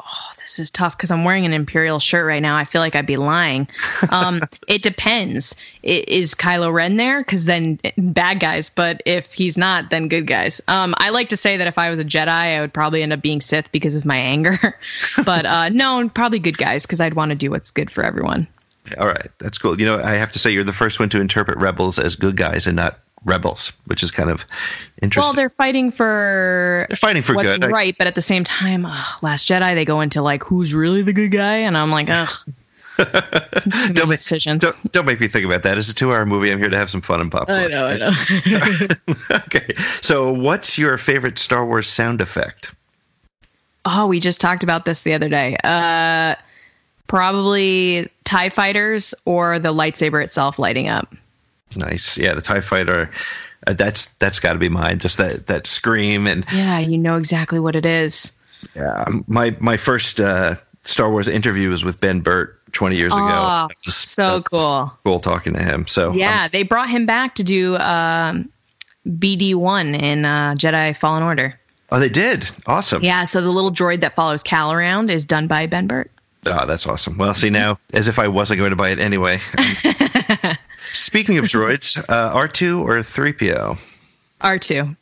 Oh, 0.00 0.30
this 0.38 0.58
is 0.58 0.70
tough 0.70 0.96
because 0.96 1.10
I'm 1.10 1.24
wearing 1.24 1.44
an 1.44 1.52
Imperial 1.52 1.98
shirt 1.98 2.26
right 2.26 2.42
now. 2.42 2.56
I 2.56 2.64
feel 2.64 2.80
like 2.80 2.96
I'd 2.96 3.06
be 3.06 3.16
lying. 3.16 3.68
Um, 4.10 4.42
it 4.68 4.82
depends. 4.82 5.54
It, 5.82 6.08
is 6.08 6.34
Kylo 6.34 6.72
Ren 6.72 6.96
there? 6.96 7.20
Because 7.20 7.44
then 7.44 7.78
bad 7.98 8.40
guys. 8.40 8.70
But 8.70 9.02
if 9.04 9.32
he's 9.32 9.58
not, 9.58 9.90
then 9.90 10.08
good 10.08 10.26
guys. 10.26 10.60
Um, 10.68 10.94
I 10.98 11.10
like 11.10 11.28
to 11.30 11.36
say 11.36 11.56
that 11.56 11.66
if 11.66 11.78
I 11.78 11.90
was 11.90 11.98
a 11.98 12.04
Jedi, 12.04 12.28
I 12.28 12.60
would 12.60 12.72
probably 12.72 13.02
end 13.02 13.12
up 13.12 13.22
being 13.22 13.40
Sith 13.40 13.70
because 13.72 13.94
of 13.94 14.04
my 14.04 14.16
anger. 14.16 14.58
but 15.24 15.46
uh, 15.46 15.68
no, 15.68 16.08
probably 16.08 16.38
good 16.38 16.58
guys 16.58 16.86
because 16.86 17.00
I'd 17.00 17.14
want 17.14 17.30
to 17.30 17.36
do 17.36 17.50
what's 17.50 17.70
good 17.70 17.90
for 17.90 18.04
everyone. 18.04 18.46
All 18.98 19.06
right, 19.06 19.30
that's 19.38 19.58
cool. 19.58 19.78
You 19.78 19.86
know, 19.86 20.02
I 20.02 20.12
have 20.12 20.32
to 20.32 20.38
say 20.38 20.50
you're 20.50 20.64
the 20.64 20.72
first 20.72 20.98
one 20.98 21.08
to 21.10 21.20
interpret 21.20 21.58
rebels 21.58 21.98
as 21.98 22.16
good 22.16 22.36
guys 22.36 22.66
and 22.66 22.76
not 22.76 23.00
rebels, 23.24 23.72
which 23.86 24.02
is 24.02 24.10
kind 24.10 24.30
of 24.30 24.46
interesting. 25.02 25.26
Well, 25.26 25.32
they're 25.32 25.50
fighting 25.50 25.90
for 25.90 26.86
they're 26.88 26.96
fighting 26.96 27.22
for 27.22 27.34
what's 27.34 27.56
good, 27.56 27.70
right? 27.70 27.96
But 27.96 28.06
at 28.06 28.14
the 28.14 28.22
same 28.22 28.44
time, 28.44 28.86
ugh, 28.86 29.22
Last 29.22 29.48
Jedi, 29.48 29.74
they 29.74 29.84
go 29.84 30.00
into 30.00 30.22
like 30.22 30.42
who's 30.42 30.74
really 30.74 31.02
the 31.02 31.12
good 31.12 31.30
guy, 31.30 31.56
and 31.56 31.76
I'm 31.76 31.90
like, 31.90 32.08
ugh. 32.10 32.28
don't, 33.92 34.08
make, 34.08 34.18
don't, 34.58 34.92
don't 34.92 35.06
make 35.06 35.20
me 35.20 35.28
think 35.28 35.46
about 35.46 35.62
that. 35.62 35.78
It's 35.78 35.88
a 35.88 35.94
two-hour 35.94 36.26
movie. 36.26 36.50
I'm 36.50 36.58
here 36.58 36.68
to 36.68 36.76
have 36.76 36.90
some 36.90 37.00
fun 37.00 37.20
and 37.20 37.30
popcorn. 37.30 37.60
I 37.60 37.66
know, 37.68 37.86
I 37.86 37.96
know. 37.96 38.10
okay, 39.46 39.72
so 40.00 40.32
what's 40.32 40.76
your 40.76 40.98
favorite 40.98 41.38
Star 41.38 41.64
Wars 41.64 41.86
sound 41.86 42.20
effect? 42.20 42.74
Oh, 43.84 44.08
we 44.08 44.18
just 44.18 44.40
talked 44.40 44.64
about 44.64 44.84
this 44.84 45.02
the 45.02 45.14
other 45.14 45.28
day. 45.28 45.56
Uh, 45.62 46.34
probably 47.06 48.10
Tie 48.24 48.48
Fighters 48.48 49.14
or 49.26 49.60
the 49.60 49.72
lightsaber 49.72 50.22
itself 50.22 50.58
lighting 50.58 50.88
up. 50.88 51.14
Nice. 51.76 52.18
Yeah, 52.18 52.34
the 52.34 52.40
Tie 52.40 52.60
Fighter. 52.60 53.10
Uh, 53.66 53.72
that's 53.72 54.06
that's 54.14 54.40
got 54.40 54.52
to 54.52 54.58
be 54.58 54.68
mine. 54.68 54.98
Just 54.98 55.18
that 55.18 55.46
that 55.46 55.66
scream 55.66 56.26
and 56.26 56.44
yeah, 56.52 56.78
you 56.78 56.96
know 56.96 57.16
exactly 57.16 57.58
what 57.58 57.74
it 57.74 57.84
is. 57.84 58.32
Yeah, 58.74 59.04
my 59.26 59.56
my 59.60 59.76
first 59.76 60.20
uh, 60.20 60.56
Star 60.82 61.10
Wars 61.10 61.28
interview 61.28 61.68
was 61.70 61.84
with 61.84 62.00
Ben 62.00 62.20
Burtt 62.20 62.58
20 62.72 62.96
years 62.96 63.12
oh, 63.14 63.16
ago. 63.16 63.68
Was, 63.84 63.96
so 63.96 64.42
cool. 64.42 64.92
Cool 65.04 65.20
talking 65.20 65.54
to 65.54 65.62
him. 65.62 65.86
So 65.86 66.12
yeah, 66.12 66.44
I'm, 66.44 66.48
they 66.50 66.62
brought 66.62 66.88
him 66.88 67.04
back 67.04 67.34
to 67.36 67.44
do 67.44 67.76
um, 67.76 68.48
BD 69.06 69.54
one 69.54 69.94
in 69.94 70.24
uh, 70.24 70.54
Jedi 70.54 70.96
Fallen 70.96 71.22
Order. 71.22 71.58
Oh, 71.90 71.98
they 71.98 72.08
did. 72.08 72.48
Awesome. 72.66 73.02
Yeah. 73.02 73.24
So 73.24 73.40
the 73.40 73.50
little 73.50 73.72
droid 73.72 74.00
that 74.00 74.14
follows 74.14 74.42
Cal 74.42 74.72
around 74.72 75.10
is 75.10 75.24
done 75.24 75.46
by 75.46 75.66
Ben 75.66 75.86
Burtt. 75.86 76.10
Oh, 76.46 76.66
that's 76.66 76.86
awesome. 76.86 77.18
Well, 77.18 77.34
see 77.34 77.50
now, 77.50 77.76
as 77.94 78.08
if 78.08 78.18
I 78.18 78.28
wasn't 78.28 78.58
going 78.58 78.70
to 78.70 78.76
buy 78.76 78.90
it 78.90 78.98
anyway. 78.98 79.40
Speaking 80.92 81.38
of 81.38 81.46
droids, 81.46 81.98
uh, 82.08 82.34
R2 82.34 82.82
or 82.82 82.96
3PO? 82.98 83.78
R2. 84.40 84.96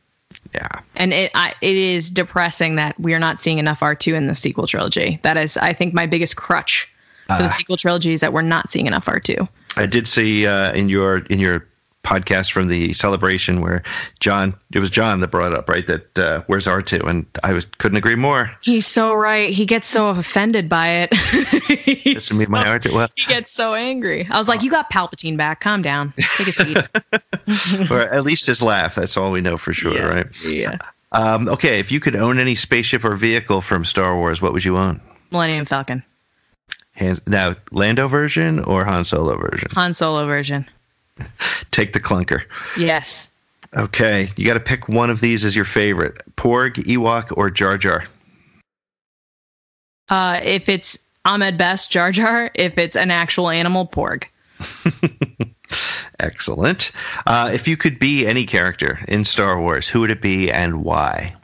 Yeah. 0.55 0.69
And 0.95 1.13
it 1.13 1.31
I, 1.35 1.55
it 1.61 1.77
is 1.77 2.09
depressing 2.09 2.77
that 2.77 2.99
we 2.99 3.13
are 3.15 3.19
not 3.19 3.41
seeing 3.41 3.59
enough 3.59 3.81
R2 3.81 4.15
in 4.15 4.27
the 4.27 4.35
sequel 4.35 4.67
trilogy. 4.67 5.21
That 5.23 5.37
is, 5.37 5.57
I 5.59 5.73
think, 5.73 5.93
my 5.93 6.07
biggest 6.07 6.37
crutch 6.37 6.91
for 7.27 7.35
uh, 7.35 7.39
the 7.39 7.49
sequel 7.51 7.77
trilogy 7.77 8.13
is 8.13 8.21
that 8.21 8.33
we're 8.33 8.43
not 8.43 8.71
seeing 8.71 8.87
enough 8.87 9.07
R2. 9.07 9.49
I 9.77 9.87
did 9.87 10.09
see 10.09 10.47
uh, 10.47 10.73
in 10.73 10.89
your 10.89 11.19
in 11.27 11.39
your 11.39 11.67
podcast 12.07 12.53
from 12.53 12.69
the 12.69 12.95
celebration 12.95 13.61
where 13.61 13.83
John, 14.21 14.55
it 14.73 14.79
was 14.79 14.91
John 14.91 15.19
that 15.21 15.29
brought 15.29 15.53
it 15.53 15.59
up, 15.59 15.69
right? 15.69 15.87
That 15.87 16.19
uh, 16.19 16.43
where's 16.47 16.67
R 16.67 16.81
two, 16.81 17.01
and 17.01 17.27
I 17.43 17.53
was 17.53 17.67
couldn't 17.79 17.99
agree 17.99 18.15
more. 18.15 18.51
He's 18.63 18.87
so 18.87 19.13
right. 19.13 19.53
He 19.53 19.67
gets 19.67 19.89
so 19.89 20.09
offended 20.11 20.69
by 20.69 20.89
it. 20.89 21.13
This 22.17 22.33
me 22.33 22.47
my 22.49 22.65
R2. 22.65 22.93
Well, 22.95 23.09
he 23.15 23.27
gets 23.27 23.53
so 23.53 23.75
angry. 23.75 24.27
I 24.31 24.39
was 24.39 24.49
like, 24.49 24.63
"You 24.63 24.71
got 24.71 24.91
Palpatine 24.91 25.37
back. 25.37 25.61
Calm 25.61 25.83
down. 25.83 26.15
Take 26.37 26.49
a 26.49 26.53
seat." 26.53 26.79
or 27.91 28.01
at 28.01 28.25
least 28.25 28.47
his 28.47 28.63
laugh. 28.63 28.95
That's 28.95 29.19
all 29.19 29.31
we 29.31 29.43
know 29.43 29.59
for 29.59 29.75
sure, 29.75 29.95
yeah. 29.95 30.05
right? 30.05 30.27
Yeah. 30.47 30.79
Um, 31.13 31.49
okay, 31.49 31.79
if 31.79 31.93
you 31.93 32.01
could 32.01 32.17
own 32.17 32.39
any 32.39 32.55
spaceship 32.55 33.05
or 33.05 33.17
vehicle 33.17 33.61
from 33.61 33.85
Star 33.85 34.17
Wars, 34.17 34.41
what 34.41 34.55
would 34.55 34.65
you 34.65 34.79
own? 34.79 35.01
Millennium 35.31 35.67
Falcon. 35.67 36.03
Hands 36.93 37.21
now, 37.27 37.55
Lando 37.71 38.09
version 38.09 38.61
or 38.61 38.85
Han 38.85 39.05
Solo 39.05 39.37
version? 39.37 39.71
Han 39.73 39.93
Solo 39.93 40.25
version. 40.27 40.67
Take 41.71 41.93
the 41.93 42.01
clunker. 42.01 42.43
Yes. 42.79 43.31
Okay, 43.77 44.31
you 44.37 44.47
got 44.47 44.55
to 44.55 44.61
pick 44.61 44.89
one 44.89 45.11
of 45.11 45.21
these 45.21 45.45
as 45.45 45.55
your 45.55 45.65
favorite: 45.65 46.19
Porg, 46.37 46.75
Ewok, 46.75 47.37
or 47.37 47.51
Jar 47.51 47.77
Jar. 47.77 48.05
Uh, 50.09 50.41
if 50.43 50.69
it's 50.69 50.99
Ahmed 51.25 51.59
Best, 51.59 51.91
Jar 51.91 52.13
Jar. 52.13 52.51
If 52.55 52.79
it's 52.79 52.97
an 52.97 53.11
actual 53.11 53.51
animal, 53.51 53.87
Porg. 53.87 54.25
Excellent. 56.21 56.93
Uh, 57.27 57.51
if 57.53 57.69
you 57.69 57.77
could 57.77 57.99
be 57.99 58.27
any 58.27 58.47
character 58.47 59.01
in 59.09 59.25
Star 59.25 59.61
Wars, 59.61 59.89
who 59.89 60.01
would 60.01 60.11
it 60.11 60.23
be 60.23 60.51
and 60.51 60.83
why? 60.83 61.35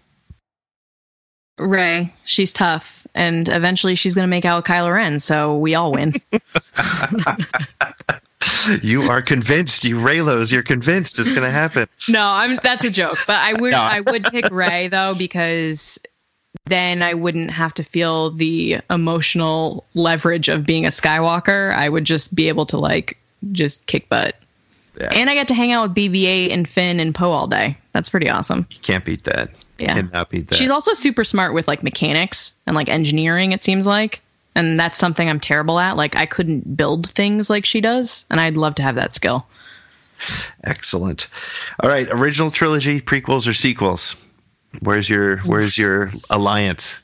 Rey, 1.58 2.12
She's 2.24 2.52
tough, 2.52 3.06
and 3.14 3.48
eventually 3.48 3.94
she's 3.94 4.14
going 4.14 4.24
to 4.24 4.30
make 4.30 4.44
out 4.44 4.56
with 4.56 4.64
Kylo 4.64 4.94
Ren, 4.94 5.18
so 5.18 5.56
we 5.56 5.74
all 5.74 5.92
win. 5.92 6.14
you 8.82 9.02
are 9.02 9.22
convinced, 9.22 9.84
you 9.84 9.96
Reylos, 9.96 10.52
You're 10.52 10.62
convinced 10.62 11.18
it's 11.18 11.30
going 11.30 11.42
to 11.42 11.50
happen. 11.50 11.88
No, 12.08 12.26
I'm. 12.26 12.58
That's 12.62 12.84
a 12.84 12.90
joke, 12.90 13.16
but 13.28 13.36
I 13.36 13.52
would. 13.52 13.70
No. 13.70 13.78
I 13.80 14.00
would 14.00 14.24
pick 14.24 14.50
Rey 14.50 14.88
though 14.88 15.14
because 15.16 15.98
then 16.66 17.02
I 17.02 17.14
wouldn't 17.14 17.50
have 17.50 17.72
to 17.74 17.84
feel 17.84 18.30
the 18.30 18.80
emotional 18.90 19.84
leverage 19.94 20.48
of 20.48 20.66
being 20.66 20.84
a 20.84 20.88
Skywalker. 20.88 21.74
I 21.74 21.88
would 21.88 22.04
just 22.04 22.34
be 22.34 22.48
able 22.48 22.66
to 22.66 22.78
like 22.78 23.16
just 23.52 23.86
kick 23.86 24.08
butt. 24.08 24.36
Yeah. 25.00 25.10
And 25.14 25.30
I 25.30 25.34
get 25.34 25.48
to 25.48 25.54
hang 25.54 25.72
out 25.72 25.88
with 25.88 25.96
BB-8 25.96 26.52
and 26.52 26.68
Finn 26.68 27.00
and 27.00 27.14
Poe 27.14 27.30
all 27.30 27.46
day. 27.46 27.78
That's 27.92 28.08
pretty 28.08 28.28
awesome. 28.28 28.66
You 28.70 28.78
can't 28.82 29.04
beat 29.04 29.24
that. 29.24 29.50
Yeah, 29.78 29.94
cannot 29.94 30.30
beat 30.30 30.48
that. 30.48 30.56
She's 30.56 30.70
also 30.70 30.92
super 30.92 31.24
smart 31.24 31.54
with 31.54 31.66
like 31.66 31.82
mechanics 31.82 32.54
and 32.66 32.76
like 32.76 32.88
engineering. 32.88 33.52
It 33.52 33.62
seems 33.62 33.86
like 33.86 34.20
and 34.54 34.78
that's 34.78 34.98
something 34.98 35.28
I'm 35.28 35.40
terrible 35.40 35.78
at. 35.78 35.96
Like 35.96 36.16
I 36.16 36.26
couldn't 36.26 36.76
build 36.76 37.08
things 37.08 37.50
like 37.50 37.64
she 37.64 37.80
does, 37.80 38.24
and 38.30 38.40
I'd 38.40 38.56
love 38.56 38.74
to 38.76 38.82
have 38.82 38.94
that 38.96 39.14
skill. 39.14 39.46
Excellent. 40.64 41.26
All 41.80 41.88
right, 41.88 42.08
original 42.10 42.50
trilogy, 42.50 43.00
prequels 43.00 43.48
or 43.48 43.54
sequels? 43.54 44.16
Where's 44.80 45.08
your 45.08 45.38
Where's 45.38 45.76
your 45.76 46.10
alliance? 46.30 47.02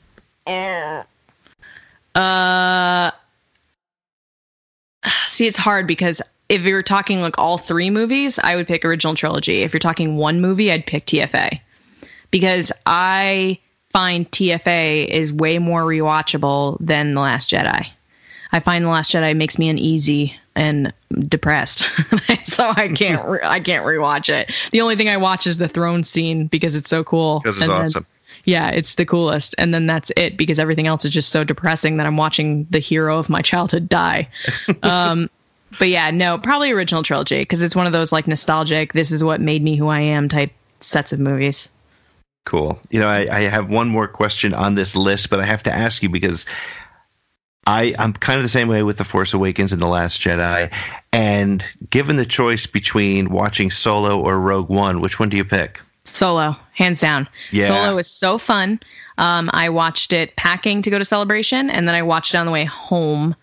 Uh, 2.15 3.11
see, 5.25 5.47
it's 5.47 5.57
hard 5.57 5.85
because 5.85 6.21
if 6.49 6.63
you're 6.63 6.83
talking 6.83 7.21
like 7.21 7.37
all 7.37 7.57
three 7.57 7.89
movies, 7.89 8.39
I 8.39 8.55
would 8.55 8.67
pick 8.67 8.83
original 8.83 9.13
trilogy. 9.13 9.61
If 9.61 9.73
you're 9.73 9.79
talking 9.79 10.17
one 10.17 10.41
movie, 10.41 10.71
I'd 10.71 10.85
pick 10.85 11.05
TFA 11.05 11.59
because 12.31 12.71
I 12.85 13.59
find 13.91 14.29
TFA 14.31 15.07
is 15.07 15.33
way 15.33 15.59
more 15.59 15.83
rewatchable 15.83 16.77
than 16.79 17.13
The 17.13 17.21
Last 17.21 17.49
Jedi. 17.49 17.87
I 18.51 18.59
find 18.59 18.85
The 18.85 18.89
Last 18.89 19.11
Jedi 19.11 19.35
makes 19.35 19.59
me 19.59 19.69
uneasy 19.69 20.35
and 20.55 20.93
depressed, 21.27 21.79
so 22.43 22.71
I 22.75 22.89
can't 22.89 23.25
re- 23.27 23.39
I 23.43 23.59
can't 23.59 23.85
rewatch 23.85 24.29
it. 24.29 24.51
The 24.71 24.81
only 24.81 24.95
thing 24.95 25.07
I 25.07 25.17
watch 25.17 25.47
is 25.47 25.57
the 25.57 25.67
throne 25.67 26.03
scene 26.03 26.47
because 26.47 26.75
it's 26.75 26.89
so 26.89 27.03
cool. 27.03 27.39
Because 27.39 27.57
it's 27.57 27.63
and 27.63 27.71
awesome. 27.71 28.03
Then, 28.03 28.19
yeah, 28.45 28.69
it's 28.69 28.95
the 28.95 29.05
coolest, 29.05 29.53
and 29.57 29.73
then 29.73 29.85
that's 29.85 30.11
it 30.17 30.37
because 30.37 30.59
everything 30.59 30.87
else 30.87 31.05
is 31.05 31.11
just 31.11 31.29
so 31.29 31.43
depressing 31.43 31.97
that 31.97 32.07
I'm 32.07 32.17
watching 32.17 32.65
the 32.69 32.79
hero 32.79 33.17
of 33.17 33.29
my 33.29 33.41
childhood 33.41 33.87
die. 33.87 34.27
um, 34.83 35.29
but 35.77 35.89
yeah, 35.89 36.09
no, 36.09 36.37
probably 36.37 36.71
original 36.71 37.03
trilogy 37.03 37.41
because 37.41 37.61
it's 37.61 37.75
one 37.75 37.85
of 37.85 37.93
those 37.93 38.11
like 38.11 38.27
nostalgic. 38.27 38.93
This 38.93 39.11
is 39.11 39.23
what 39.23 39.41
made 39.41 39.63
me 39.63 39.75
who 39.75 39.89
I 39.89 39.99
am 39.99 40.27
type 40.27 40.51
sets 40.79 41.13
of 41.13 41.19
movies. 41.19 41.69
Cool. 42.45 42.79
You 42.89 42.99
know, 42.99 43.07
I, 43.07 43.27
I 43.31 43.41
have 43.41 43.69
one 43.69 43.89
more 43.89 44.07
question 44.07 44.53
on 44.53 44.75
this 44.75 44.95
list, 44.95 45.29
but 45.29 45.39
I 45.39 45.45
have 45.45 45.63
to 45.63 45.73
ask 45.73 46.01
you 46.01 46.09
because 46.09 46.45
I, 47.67 47.93
I'm 47.99 48.13
kind 48.13 48.37
of 48.37 48.43
the 48.43 48.49
same 48.49 48.67
way 48.67 48.81
with 48.81 48.97
The 48.97 49.03
Force 49.03 49.33
Awakens 49.33 49.71
and 49.71 49.81
The 49.81 49.87
Last 49.87 50.19
Jedi. 50.21 50.73
And 51.13 51.63
given 51.91 52.15
the 52.15 52.25
choice 52.25 52.65
between 52.65 53.29
watching 53.29 53.69
Solo 53.69 54.19
or 54.19 54.39
Rogue 54.39 54.69
One, 54.69 55.01
which 55.01 55.19
one 55.19 55.29
do 55.29 55.37
you 55.37 55.45
pick? 55.45 55.79
Solo, 56.05 56.55
hands 56.73 57.01
down. 57.01 57.27
Yeah. 57.51 57.67
Solo 57.67 57.97
is 57.97 58.09
so 58.09 58.37
fun. 58.37 58.79
Um, 59.19 59.49
I 59.53 59.69
watched 59.69 60.13
it 60.13 60.35
packing 60.35 60.81
to 60.81 60.89
go 60.89 60.97
to 60.97 61.05
celebration, 61.05 61.69
and 61.69 61.87
then 61.87 61.93
I 61.93 62.01
watched 62.01 62.33
it 62.33 62.37
on 62.37 62.45
the 62.45 62.51
way 62.51 62.65
home. 62.65 63.35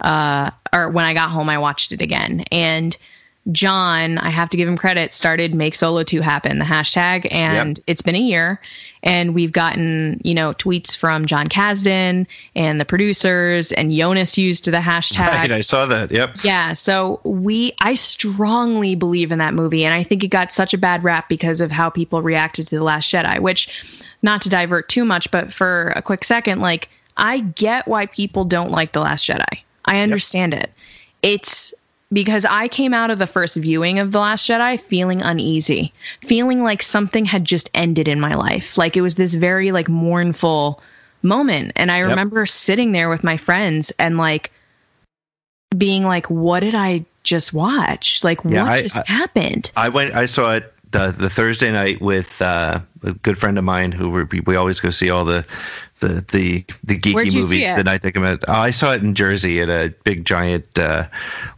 Uh, 0.00 0.50
or 0.72 0.88
when 0.90 1.04
I 1.04 1.14
got 1.14 1.30
home, 1.30 1.48
I 1.48 1.58
watched 1.58 1.92
it 1.92 2.02
again. 2.02 2.44
And 2.52 2.96
John, 3.50 4.18
I 4.18 4.30
have 4.30 4.50
to 4.50 4.56
give 4.56 4.68
him 4.68 4.76
credit, 4.76 5.12
started 5.12 5.52
Make 5.52 5.74
Solo 5.74 6.04
2 6.04 6.20
happen, 6.20 6.60
the 6.60 6.64
hashtag. 6.64 7.26
And 7.32 7.78
yep. 7.78 7.84
it's 7.88 8.00
been 8.00 8.14
a 8.14 8.20
year. 8.20 8.60
And 9.02 9.34
we've 9.34 9.50
gotten, 9.50 10.20
you 10.22 10.32
know, 10.32 10.52
tweets 10.52 10.96
from 10.96 11.26
Jon 11.26 11.48
Kasdan 11.48 12.24
and 12.54 12.80
the 12.80 12.84
producers, 12.84 13.72
and 13.72 13.92
Jonas 13.92 14.38
used 14.38 14.62
to 14.64 14.70
the 14.70 14.76
hashtag. 14.76 15.26
Right, 15.26 15.50
I 15.50 15.60
saw 15.60 15.86
that. 15.86 16.12
Yep. 16.12 16.44
Yeah. 16.44 16.72
So 16.72 17.20
we, 17.24 17.72
I 17.80 17.94
strongly 17.94 18.94
believe 18.94 19.32
in 19.32 19.40
that 19.40 19.54
movie. 19.54 19.84
And 19.84 19.92
I 19.92 20.04
think 20.04 20.22
it 20.22 20.28
got 20.28 20.52
such 20.52 20.72
a 20.72 20.78
bad 20.78 21.02
rap 21.02 21.28
because 21.28 21.60
of 21.60 21.72
how 21.72 21.90
people 21.90 22.22
reacted 22.22 22.68
to 22.68 22.76
The 22.76 22.84
Last 22.84 23.10
Jedi, 23.10 23.40
which, 23.40 23.98
not 24.22 24.40
to 24.42 24.48
divert 24.48 24.88
too 24.88 25.04
much, 25.04 25.28
but 25.32 25.52
for 25.52 25.92
a 25.96 26.02
quick 26.02 26.22
second, 26.22 26.60
like, 26.60 26.88
I 27.16 27.40
get 27.40 27.88
why 27.88 28.06
people 28.06 28.44
don't 28.44 28.70
like 28.70 28.92
The 28.92 29.00
Last 29.00 29.26
Jedi. 29.26 29.58
I 29.86 30.00
understand 30.00 30.52
yep. 30.52 30.62
it. 30.62 30.72
It's 31.22 31.74
because 32.12 32.44
I 32.44 32.68
came 32.68 32.92
out 32.92 33.10
of 33.10 33.18
the 33.18 33.26
first 33.26 33.56
viewing 33.56 33.98
of 33.98 34.12
The 34.12 34.18
Last 34.20 34.48
Jedi 34.48 34.78
feeling 34.78 35.22
uneasy, 35.22 35.92
feeling 36.22 36.62
like 36.62 36.82
something 36.82 37.24
had 37.24 37.44
just 37.44 37.70
ended 37.74 38.08
in 38.08 38.20
my 38.20 38.34
life. 38.34 38.76
Like 38.76 38.96
it 38.96 39.00
was 39.00 39.14
this 39.14 39.34
very 39.34 39.72
like 39.72 39.88
mournful 39.88 40.80
moment. 41.22 41.72
And 41.76 41.90
I 41.90 41.98
Yep. 42.00 42.08
remember 42.10 42.46
sitting 42.46 42.92
there 42.92 43.08
with 43.08 43.22
my 43.24 43.36
friends 43.36 43.92
and 43.98 44.18
like 44.18 44.50
being 45.76 46.04
like, 46.04 46.28
what 46.28 46.60
did 46.60 46.74
I 46.74 47.04
just 47.22 47.52
watch? 47.52 48.22
Like, 48.24 48.40
Yeah, 48.44 48.64
what 48.64 48.72
I- 48.72 48.82
just 48.82 48.98
I- 48.98 49.04
happened? 49.06 49.70
I 49.76 49.88
went. 49.88 50.14
I 50.14 50.26
saw 50.26 50.54
it 50.56 50.72
the 50.90 51.14
the 51.16 51.30
Thursday 51.30 51.72
night 51.72 52.00
with 52.02 52.42
uh, 52.42 52.80
a 53.04 53.12
good 53.12 53.38
friend 53.38 53.56
of 53.58 53.64
mine 53.64 53.92
who 53.92 54.10
we, 54.10 54.40
we 54.40 54.56
always 54.56 54.80
go 54.80 54.90
see 54.90 55.08
all 55.08 55.24
the 55.24 55.44
the 56.02 56.24
the, 56.30 56.64
the 56.84 56.98
geeky 56.98 57.14
Where'd 57.14 57.32
you 57.32 57.42
see 57.42 57.60
movies 57.60 57.74
the 57.74 57.84
night 57.84 58.02
they 58.02 58.12
come 58.12 58.24
out. 58.24 58.44
Oh, 58.48 58.52
I 58.52 58.70
saw 58.70 58.92
it 58.92 59.02
in 59.02 59.14
Jersey 59.14 59.62
at 59.62 59.70
a 59.70 59.94
big 60.04 60.24
giant. 60.26 60.78
Uh, 60.78 61.08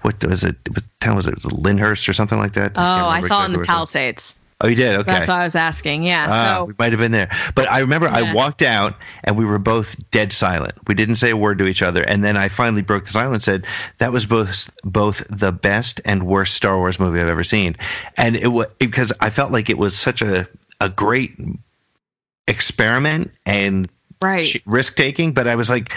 what 0.02 0.24
was 0.24 0.44
it? 0.44 0.56
What 0.68 0.84
town 1.00 1.16
was 1.16 1.26
it? 1.26 1.34
Was 1.34 1.46
it 1.46 1.52
Lyndhurst 1.52 2.08
or 2.08 2.12
something 2.12 2.38
like 2.38 2.52
that? 2.52 2.72
Oh, 2.76 2.80
I 2.82 3.16
remember 3.16 3.26
saw 3.26 3.42
it 3.42 3.46
in 3.46 3.52
the. 3.52 3.58
Palisades. 3.58 4.38
Oh, 4.60 4.68
you 4.68 4.76
did. 4.76 4.94
Okay. 4.94 5.10
That's 5.10 5.28
what 5.28 5.38
I 5.38 5.44
was 5.44 5.56
asking. 5.56 6.04
Yeah. 6.04 6.26
Ah, 6.30 6.56
so 6.58 6.64
we 6.66 6.74
might 6.78 6.92
have 6.92 7.00
been 7.00 7.10
there. 7.10 7.28
But 7.54 7.70
I 7.70 7.80
remember 7.80 8.06
I 8.08 8.32
walked 8.32 8.62
out 8.62 8.94
and 9.24 9.36
we 9.36 9.44
were 9.44 9.58
both 9.58 9.96
dead 10.10 10.32
silent. 10.32 10.74
We 10.86 10.94
didn't 10.94 11.16
say 11.16 11.30
a 11.30 11.36
word 11.36 11.58
to 11.58 11.66
each 11.66 11.82
other. 11.82 12.02
And 12.04 12.22
then 12.22 12.36
I 12.36 12.48
finally 12.48 12.80
broke 12.80 13.04
the 13.04 13.10
silence 13.10 13.48
and 13.48 13.64
said, 13.64 13.70
that 13.98 14.12
was 14.12 14.26
both 14.26 14.70
both 14.84 15.26
the 15.28 15.50
best 15.50 16.00
and 16.04 16.22
worst 16.22 16.54
Star 16.54 16.78
Wars 16.78 17.00
movie 17.00 17.20
I've 17.20 17.28
ever 17.28 17.44
seen. 17.44 17.76
And 18.16 18.36
it 18.36 18.48
was 18.48 18.68
because 18.78 19.12
I 19.20 19.28
felt 19.28 19.50
like 19.50 19.68
it 19.68 19.76
was 19.76 19.98
such 19.98 20.22
a, 20.22 20.48
a 20.80 20.88
great 20.88 21.36
experiment 22.46 23.32
and 23.44 23.88
right. 24.22 24.62
risk 24.66 24.96
taking, 24.96 25.32
but 25.32 25.46
I 25.46 25.56
was 25.56 25.70
like, 25.70 25.92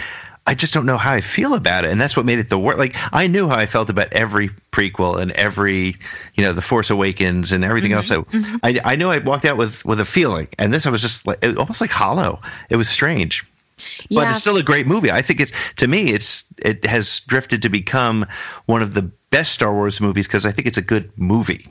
I 0.47 0.53
just 0.53 0.73
don't 0.73 0.85
know 0.85 0.97
how 0.97 1.11
I 1.11 1.19
feel 1.19 1.53
about 1.53 1.83
it, 1.83 1.91
and 1.91 1.99
that's 1.99 2.15
what 2.15 2.25
made 2.25 2.39
it 2.39 2.47
the 2.49 2.57
worst. 2.57 2.79
Like 2.79 2.95
I 3.11 3.27
knew 3.27 3.49
how 3.49 3.57
I 3.57 3.65
felt 3.65 3.89
about 3.89 4.11
every 4.13 4.49
prequel 4.71 5.21
and 5.21 5.33
every, 5.33 5.95
you 6.35 6.43
know, 6.43 6.53
the 6.53 6.61
Force 6.61 6.89
Awakens 6.89 7.51
and 7.51 7.65
everything 7.65 7.91
else. 7.91 8.09
Mm-hmm. 8.09 8.31
So 8.31 8.39
mm-hmm. 8.39 8.55
I, 8.63 8.93
I 8.93 8.95
knew 8.95 9.09
I 9.09 9.17
walked 9.17 9.43
out 9.43 9.57
with 9.57 9.83
with 9.83 9.99
a 9.99 10.05
feeling, 10.05 10.47
and 10.57 10.73
this 10.73 10.85
I 10.85 10.89
was 10.89 11.01
just 11.01 11.27
like 11.27 11.39
it, 11.43 11.57
almost 11.57 11.81
like 11.81 11.89
hollow. 11.89 12.41
It 12.69 12.77
was 12.77 12.87
strange, 12.87 13.45
but 13.75 14.05
Yeah. 14.09 14.29
it's 14.29 14.39
still 14.39 14.55
a 14.55 14.63
great 14.63 14.87
movie. 14.87 15.11
I 15.11 15.21
think 15.21 15.41
it's 15.41 15.51
to 15.75 15.87
me, 15.87 16.13
it's 16.13 16.45
it 16.59 16.85
has 16.85 17.19
drifted 17.21 17.61
to 17.63 17.69
become 17.69 18.25
one 18.67 18.81
of 18.81 18.93
the 18.93 19.01
best 19.31 19.51
Star 19.51 19.73
Wars 19.73 19.99
movies 19.99 20.27
because 20.27 20.45
I 20.45 20.53
think 20.53 20.65
it's 20.65 20.77
a 20.77 20.81
good 20.81 21.11
movie. 21.17 21.67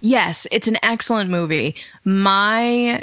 Yes, 0.00 0.46
it's 0.50 0.68
an 0.68 0.78
excellent 0.82 1.28
movie. 1.28 1.74
My 2.04 3.02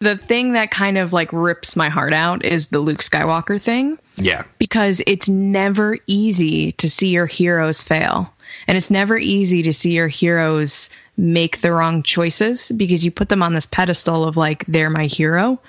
the 0.00 0.16
thing 0.16 0.52
that 0.54 0.70
kind 0.70 0.96
of 0.98 1.12
like 1.12 1.30
rips 1.32 1.76
my 1.76 1.88
heart 1.88 2.12
out 2.14 2.42
is 2.44 2.68
the 2.68 2.78
Luke 2.80 3.00
Skywalker 3.00 3.60
thing 3.60 3.98
Yeah, 4.16 4.44
because 4.58 5.02
it's 5.06 5.28
never 5.28 5.98
easy 6.06 6.72
to 6.72 6.90
see 6.90 7.08
your 7.08 7.26
heroes 7.26 7.82
fail. 7.82 8.32
And 8.66 8.76
it's 8.76 8.90
never 8.90 9.16
easy 9.18 9.62
to 9.62 9.72
see 9.72 9.92
your 9.92 10.08
heroes 10.08 10.90
make 11.16 11.60
the 11.60 11.70
wrong 11.72 12.02
choices 12.02 12.72
because 12.72 13.04
you 13.04 13.10
put 13.10 13.28
them 13.28 13.42
on 13.42 13.52
this 13.52 13.66
pedestal 13.66 14.24
of 14.24 14.36
like 14.38 14.64
they're 14.66 14.90
my 14.90 15.04
hero. 15.04 15.60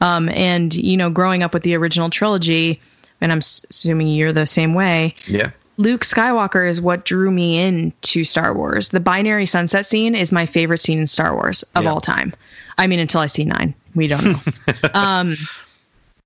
Um, 0.00 0.28
and 0.30 0.72
you 0.74 0.96
know, 0.96 1.10
growing 1.10 1.42
up 1.42 1.52
with 1.52 1.64
the 1.64 1.74
original 1.74 2.08
trilogy, 2.10 2.80
and 3.20 3.32
I'm 3.32 3.38
assuming 3.38 4.08
you're 4.08 4.32
the 4.32 4.46
same 4.46 4.72
way. 4.74 5.14
yeah. 5.26 5.50
Luke 5.76 6.02
Skywalker 6.02 6.68
is 6.68 6.78
what 6.80 7.06
drew 7.06 7.30
me 7.30 7.58
into 7.58 8.22
Star 8.22 8.52
Wars. 8.52 8.90
The 8.90 9.00
binary 9.00 9.46
sunset 9.46 9.86
scene 9.86 10.14
is 10.14 10.30
my 10.30 10.44
favorite 10.44 10.78
scene 10.78 10.98
in 11.00 11.06
Star 11.06 11.34
Wars 11.34 11.62
of 11.74 11.84
Yeah. 11.84 11.90
all 11.90 12.00
time. 12.02 12.34
I 12.76 12.86
mean, 12.86 12.98
until 12.98 13.22
I 13.22 13.26
see 13.28 13.44
nine, 13.44 13.74
we 13.94 14.06
don't 14.06 14.24
know. 14.24 14.38
um, 14.94 15.36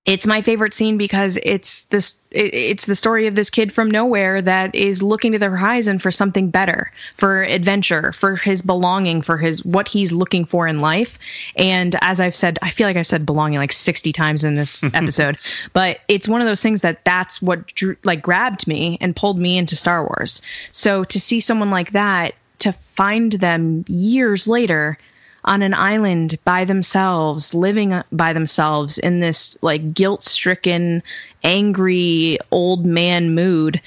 it's 0.07 0.27
my 0.27 0.43
favorite 0.43 0.75
scene 0.75 0.99
because 0.99 1.39
it's 1.43 1.87
this. 1.87 2.21
It, 2.31 2.53
it's 2.53 2.85
the 2.85 2.95
story 2.95 3.27
of 3.27 3.37
this 3.37 3.49
kid 3.49 3.73
from 3.73 3.91
nowhere 3.91 4.43
that 4.43 4.75
is 4.75 5.03
looking 5.03 5.33
to 5.33 5.39
the 5.39 5.49
horizon 5.49 5.99
for 5.99 6.11
something 6.11 6.51
better, 6.51 6.93
for 7.17 7.43
adventure, 7.43 8.13
for 8.13 8.37
his 8.37 8.61
belonging, 8.61 9.23
for 9.23 9.39
his 9.39 9.65
what 9.65 9.89
he's 9.89 10.13
looking 10.13 10.45
for 10.45 10.69
in 10.69 10.81
life. 10.81 11.19
And 11.57 11.97
as 12.03 12.21
I've 12.21 12.35
said, 12.35 12.59
I 12.61 12.71
feel 12.71 12.87
like 12.87 12.99
I've 12.99 13.07
said 13.07 13.25
belonging 13.25 13.59
like 13.59 13.73
sixty 13.73 14.13
times 14.13 14.45
in 14.45 14.57
this 14.57 14.85
episode, 14.93 15.39
but 15.73 16.01
it's 16.09 16.29
one 16.29 16.43
of 16.43 16.47
those 16.47 16.63
things 16.63 16.83
that 16.83 17.03
that's 17.07 17.41
what 17.41 17.67
drew, 17.69 17.97
like 18.05 18.21
grabbed 18.21 18.67
me 18.67 18.99
and 19.01 19.17
pulled 19.17 19.39
me 19.39 19.57
into 19.57 19.75
Star 19.75 20.03
Wars. 20.03 20.43
So 20.71 21.05
to 21.05 21.19
see 21.19 21.41
someone 21.41 21.71
like 21.71 21.93
that, 21.93 22.35
to 22.59 22.73
find 22.73 23.33
them 23.33 23.87
years 23.89 24.49
later 24.49 24.99
on 25.45 25.63
an 25.63 25.75
island 25.75 26.39
by 26.45 26.65
themselves, 26.65 27.55
living 27.55 27.93
uh, 27.93 28.03
by 28.13 28.33
themselves 28.33 28.99
in 28.99 29.21
this 29.21 29.57
like 29.63 29.95
guilt 29.95 30.25
stricken, 30.25 31.03
angry 31.43 32.39
old 32.51 32.85
man 32.85 33.35
mood. 33.35 33.81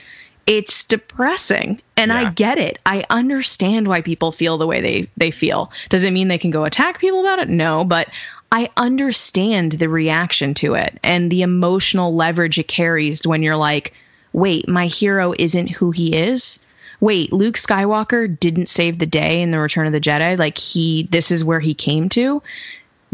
It's 0.46 0.84
depressing. 0.86 1.82
And 1.98 2.14
I 2.14 2.32
get 2.32 2.58
it. 2.58 2.80
I 2.86 3.04
understand 3.10 3.90
why 3.90 4.02
people 4.02 4.32
feel 4.32 4.58
the 4.58 4.68
way 4.68 4.80
they, 4.80 5.10
they 5.18 5.30
feel. 5.30 5.72
Does 5.90 6.04
it 6.04 6.14
mean 6.14 6.30
they 6.30 6.38
can 6.38 6.52
go 6.52 6.64
attack 6.64 7.00
people 7.00 7.20
about 7.20 7.40
it? 7.40 7.50
No, 7.50 7.84
but 7.84 8.08
I 8.54 8.70
understand 8.78 9.74
the 9.74 9.90
reaction 9.90 10.54
to 10.56 10.76
it 10.76 11.00
and 11.04 11.30
the 11.30 11.42
emotional 11.42 12.16
leverage 12.16 12.58
it 12.58 12.70
carries 12.70 13.28
when 13.28 13.44
you're 13.44 13.58
like, 13.58 13.94
wait, 14.32 14.70
my 14.70 14.88
hero 14.88 15.34
isn't 15.38 15.68
who 15.68 15.92
he 15.92 16.16
is 16.16 16.60
wait, 17.00 17.32
Luke 17.32 17.56
Skywalker 17.56 18.40
didn't 18.40 18.68
save 18.68 19.00
the 19.00 19.06
day 19.06 19.42
in 19.42 19.52
the 19.52 19.60
Return 19.60 19.88
of 19.88 19.94
the 19.94 20.02
Jedi. 20.02 20.38
Like 20.38 20.58
he, 20.58 21.04
this 21.12 21.32
is 21.32 21.44
where 21.44 21.60
he 21.60 21.74
came 21.74 22.10
to. 22.10 22.42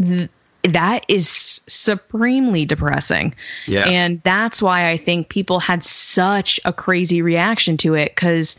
Th- 0.02 0.28
that 0.62 1.04
is 1.08 1.60
supremely 1.66 2.64
depressing. 2.64 3.34
Yeah. 3.66 3.86
And 3.86 4.22
that's 4.22 4.62
why 4.62 4.88
I 4.88 4.96
think 4.96 5.28
people 5.28 5.60
had 5.60 5.84
such 5.84 6.58
a 6.64 6.72
crazy 6.72 7.20
reaction 7.20 7.76
to 7.78 7.94
it 7.94 8.14
because 8.14 8.56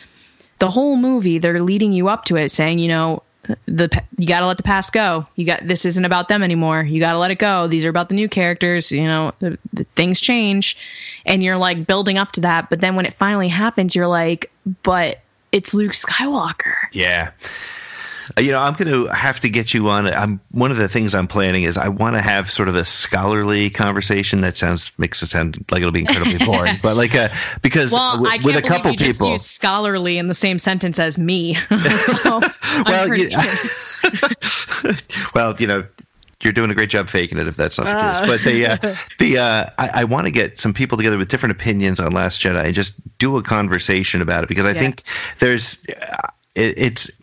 the 0.60 0.70
whole 0.70 0.98
movie 0.98 1.40
they're 1.40 1.64
leading 1.64 1.92
you 1.94 2.08
up 2.08 2.26
to 2.26 2.36
it 2.36 2.50
saying, 2.50 2.80
you 2.80 2.88
know, 2.88 3.24
the 3.66 4.04
you 4.18 4.28
got 4.28 4.40
to 4.40 4.48
let 4.48 4.58
the 4.58 4.64
past 4.64 4.94
go. 4.94 5.28
You 5.36 5.46
got 5.46 5.68
this 5.68 5.86
isn't 5.86 6.06
about 6.06 6.28
them 6.28 6.44
anymore. 6.44 6.84
You 6.84 7.00
got 7.00 7.14
to 7.14 7.18
let 7.18 7.32
it 7.32 7.40
go. 7.40 7.68
These 7.68 7.86
are 7.86 7.90
about 7.90 8.10
the 8.10 8.16
new 8.16 8.30
characters. 8.30 8.92
You 8.92 9.04
know, 9.04 9.34
the, 9.40 9.58
the 9.74 9.84
things 9.96 10.20
change, 10.22 10.78
and 11.26 11.44
you're 11.44 11.58
like 11.58 11.86
building 11.88 12.18
up 12.18 12.32
to 12.34 12.42
that. 12.42 12.70
But 12.70 12.82
then 12.82 12.96
when 12.96 13.06
it 13.06 13.14
finally 13.14 13.48
happens, 13.48 13.96
you're 13.96 14.08
like, 14.08 14.52
but 14.84 15.22
it's 15.52 15.74
Luke 15.74 15.94
Skywalker. 15.94 16.76
Yeah. 16.92 17.32
Uh, 18.38 18.42
You 18.42 18.52
know, 18.52 18.60
I'm 18.60 18.74
going 18.74 18.92
to 18.92 19.06
have 19.14 19.40
to 19.42 19.50
get 19.50 19.74
you 19.74 19.90
on. 19.90 20.08
I'm 20.08 20.40
one 20.52 20.72
of 20.72 20.78
the 20.78 20.88
things 20.90 21.14
I'm 21.16 21.28
planning 21.28 21.64
is 21.64 21.78
I 21.78 21.88
want 21.90 22.16
to 22.16 22.22
have 22.22 22.50
sort 22.52 22.68
of 22.70 22.76
a 22.76 22.86
scholarly 22.86 23.70
conversation. 23.70 24.42
That 24.42 24.58
sounds 24.58 24.92
makes 24.98 25.22
it 25.22 25.28
sound 25.28 25.64
like 25.72 25.82
it'll 25.82 25.92
be 25.92 26.00
incredibly 26.02 26.38
boring, 26.46 26.78
but 26.82 26.96
like 26.96 27.14
a 27.16 27.30
because 27.62 27.92
Well, 27.92 28.14
w- 28.14 28.30
I 28.32 28.38
can't 28.38 28.46
with 28.46 28.56
a 28.58 28.62
couple 28.62 28.92
you 28.92 28.98
just 28.98 29.20
people. 29.20 29.32
used 29.32 29.46
scholarly 29.46 30.18
in 30.18 30.28
the 30.28 30.34
same 30.36 30.60
sentence 30.60 31.00
as 31.00 31.18
me. 31.18 31.54
so, 32.00 32.42
well, 32.88 33.14
you, 33.16 33.30
well, 35.34 35.56
you 35.60 35.68
know, 35.68 35.86
you're 36.42 36.54
doing 36.54 36.70
a 36.70 36.76
great 36.76 36.90
job 36.90 37.10
faking 37.10 37.38
it 37.38 37.48
if 37.48 37.56
that's 37.56 37.78
not 37.78 37.86
the 37.86 37.96
Ah. 37.96 38.20
case. 38.20 38.28
But 38.28 38.44
the 38.44 38.66
uh, 38.68 38.78
the 39.20 39.38
uh, 39.38 39.70
I, 39.80 40.02
I 40.02 40.04
want 40.04 40.26
to 40.28 40.32
get 40.32 40.60
some 40.60 40.74
people 40.74 40.98
together 40.98 41.18
with 41.18 41.30
different 41.30 41.56
opinions 41.56 42.00
on 42.00 42.12
Last 42.12 42.42
Jedi 42.42 42.66
and 42.66 42.74
just 42.74 42.96
do 43.18 43.38
a 43.38 43.44
conversation 43.44 44.22
about 44.22 44.44
it 44.44 44.48
because 44.50 44.66
I 44.66 44.72
Yeah. 44.74 44.80
think 44.82 45.04
there's 45.40 45.84
uh, 45.90 46.28
it, 46.56 46.78
it's 46.78 47.10
it, 47.10 47.16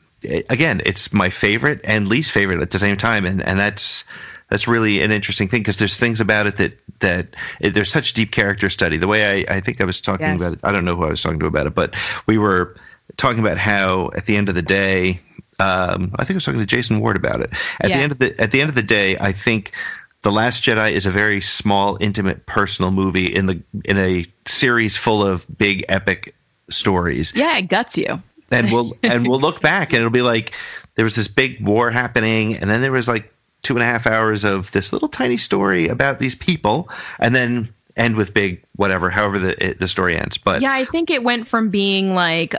again 0.50 0.80
it's 0.84 1.12
my 1.12 1.30
favorite 1.30 1.80
and 1.84 2.08
least 2.08 2.30
favorite 2.32 2.60
at 2.60 2.70
the 2.70 2.78
same 2.78 2.96
time, 2.96 3.24
and 3.24 3.42
and 3.42 3.58
that's. 3.58 4.04
That's 4.48 4.68
really 4.68 5.00
an 5.00 5.10
interesting 5.12 5.48
thing 5.48 5.60
because 5.62 5.78
there's 5.78 5.98
things 5.98 6.20
about 6.20 6.46
it 6.46 6.58
that 6.58 6.76
that 7.00 7.28
it, 7.60 7.70
there's 7.72 7.90
such 7.90 8.12
deep 8.12 8.32
character 8.32 8.68
study. 8.68 8.98
The 8.98 9.08
way 9.08 9.46
I, 9.48 9.54
I 9.56 9.60
think 9.60 9.80
I 9.80 9.84
was 9.86 9.98
talking 9.98 10.26
Yes. 10.26 10.40
about 10.42 10.52
it, 10.52 10.58
I 10.62 10.72
don't 10.72 10.84
know 10.84 10.94
who 10.94 11.04
I 11.04 11.08
was 11.08 11.22
talking 11.22 11.38
to 11.40 11.46
about 11.46 11.66
it, 11.66 11.74
but 11.74 11.94
we 12.26 12.36
were 12.36 12.76
talking 13.16 13.38
about 13.40 13.56
how 13.56 14.10
at 14.14 14.26
the 14.26 14.36
end 14.36 14.50
of 14.50 14.54
the 14.54 14.60
day, 14.60 15.20
um, 15.58 16.12
I 16.18 16.24
think 16.24 16.32
I 16.32 16.34
was 16.34 16.44
talking 16.44 16.60
to 16.60 16.66
Jason 16.66 17.00
Ward 17.00 17.16
about 17.16 17.40
it. 17.40 17.50
At 17.80 17.88
Yeah. 17.88 17.96
the 17.96 18.02
end 18.02 18.12
of 18.12 18.18
the 18.18 18.38
at 18.42 18.52
the 18.52 18.60
end 18.60 18.68
of 18.68 18.74
the 18.74 18.82
day, 18.82 19.16
I 19.18 19.32
think 19.32 19.72
the 20.20 20.30
Last 20.32 20.62
Jedi 20.62 20.90
is 20.92 21.06
a 21.06 21.10
very 21.10 21.40
small, 21.40 21.96
intimate, 22.02 22.44
personal 22.44 22.90
movie 22.90 23.34
in 23.34 23.46
the 23.46 23.62
in 23.86 23.96
a 23.96 24.26
series 24.44 24.98
full 24.98 25.22
of 25.26 25.46
big, 25.56 25.82
epic 25.88 26.34
stories. 26.68 27.32
yeah, 27.34 27.56
it 27.56 27.68
guts 27.68 27.96
you. 27.96 28.22
And 28.52 28.70
we'll 28.70 28.92
and 29.02 29.26
we'll 29.26 29.40
look 29.40 29.60
back 29.60 29.92
and 29.92 29.98
it'll 29.98 30.10
be 30.10 30.22
like 30.22 30.54
there 30.94 31.04
was 31.04 31.14
this 31.14 31.28
big 31.28 31.66
war 31.66 31.90
happening, 31.90 32.56
and 32.56 32.68
then 32.68 32.80
there 32.80 32.92
was 32.92 33.08
like 33.08 33.32
two 33.62 33.74
and 33.74 33.82
a 33.82 33.86
half 33.86 34.06
hours 34.06 34.44
of 34.44 34.70
this 34.72 34.92
little 34.92 35.08
tiny 35.08 35.36
story 35.36 35.88
about 35.88 36.18
these 36.18 36.34
people, 36.34 36.88
and 37.18 37.34
then 37.34 37.72
end 37.96 38.16
with 38.16 38.34
big 38.34 38.62
whatever, 38.76 39.10
however 39.10 39.38
the 39.38 39.64
it, 39.64 39.78
the 39.78 39.88
story 39.88 40.16
ends. 40.16 40.38
But 40.38 40.62
Yeah, 40.62 40.72
I 40.72 40.84
think 40.84 41.10
it 41.10 41.22
went 41.22 41.48
from 41.48 41.70
being 41.70 42.14
like, 42.14 42.54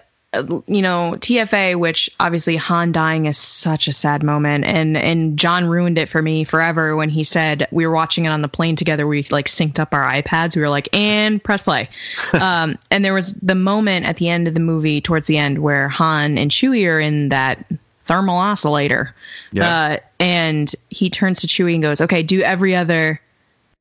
you 0.67 0.81
know, 0.81 1.15
TFA, 1.19 1.77
which 1.79 2.09
obviously 2.19 2.55
Han 2.55 2.91
dying 2.91 3.25
is 3.25 3.37
such 3.37 3.87
a 3.87 3.93
sad 3.93 4.23
moment, 4.23 4.65
and 4.65 4.97
and 4.97 5.37
John 5.37 5.65
ruined 5.65 5.97
it 5.97 6.09
for 6.09 6.21
me 6.21 6.43
forever 6.43 6.95
when 6.95 7.09
he 7.09 7.23
said 7.23 7.67
we 7.71 7.85
were 7.85 7.93
watching 7.93 8.25
it 8.25 8.29
on 8.29 8.41
the 8.41 8.47
plane 8.47 8.75
together. 8.75 9.05
We 9.07 9.23
like 9.31 9.47
synced 9.47 9.79
up 9.79 9.93
our 9.93 10.03
iPads. 10.03 10.55
We 10.55 10.61
were 10.61 10.69
like, 10.69 10.89
and 10.95 11.43
press 11.43 11.61
play. 11.61 11.89
um, 12.41 12.77
and 12.91 13.05
there 13.05 13.13
was 13.13 13.33
the 13.35 13.55
moment 13.55 14.05
at 14.05 14.17
the 14.17 14.29
end 14.29 14.47
of 14.47 14.53
the 14.53 14.59
movie, 14.59 15.01
towards 15.01 15.27
the 15.27 15.37
end, 15.37 15.59
where 15.59 15.89
Han 15.89 16.37
and 16.37 16.49
Chewie 16.51 16.87
are 16.87 16.99
in 16.99 17.29
that 17.29 17.65
thermal 18.05 18.37
oscillator, 18.37 19.15
Yeah. 19.51 19.67
uh, 19.67 19.97
and 20.19 20.73
he 20.89 21.09
turns 21.09 21.39
to 21.41 21.47
Chewie 21.47 21.73
and 21.73 21.81
goes, 21.83 22.01
"Okay, 22.01 22.23
do 22.23 22.41
every 22.41 22.75
other." 22.75 23.19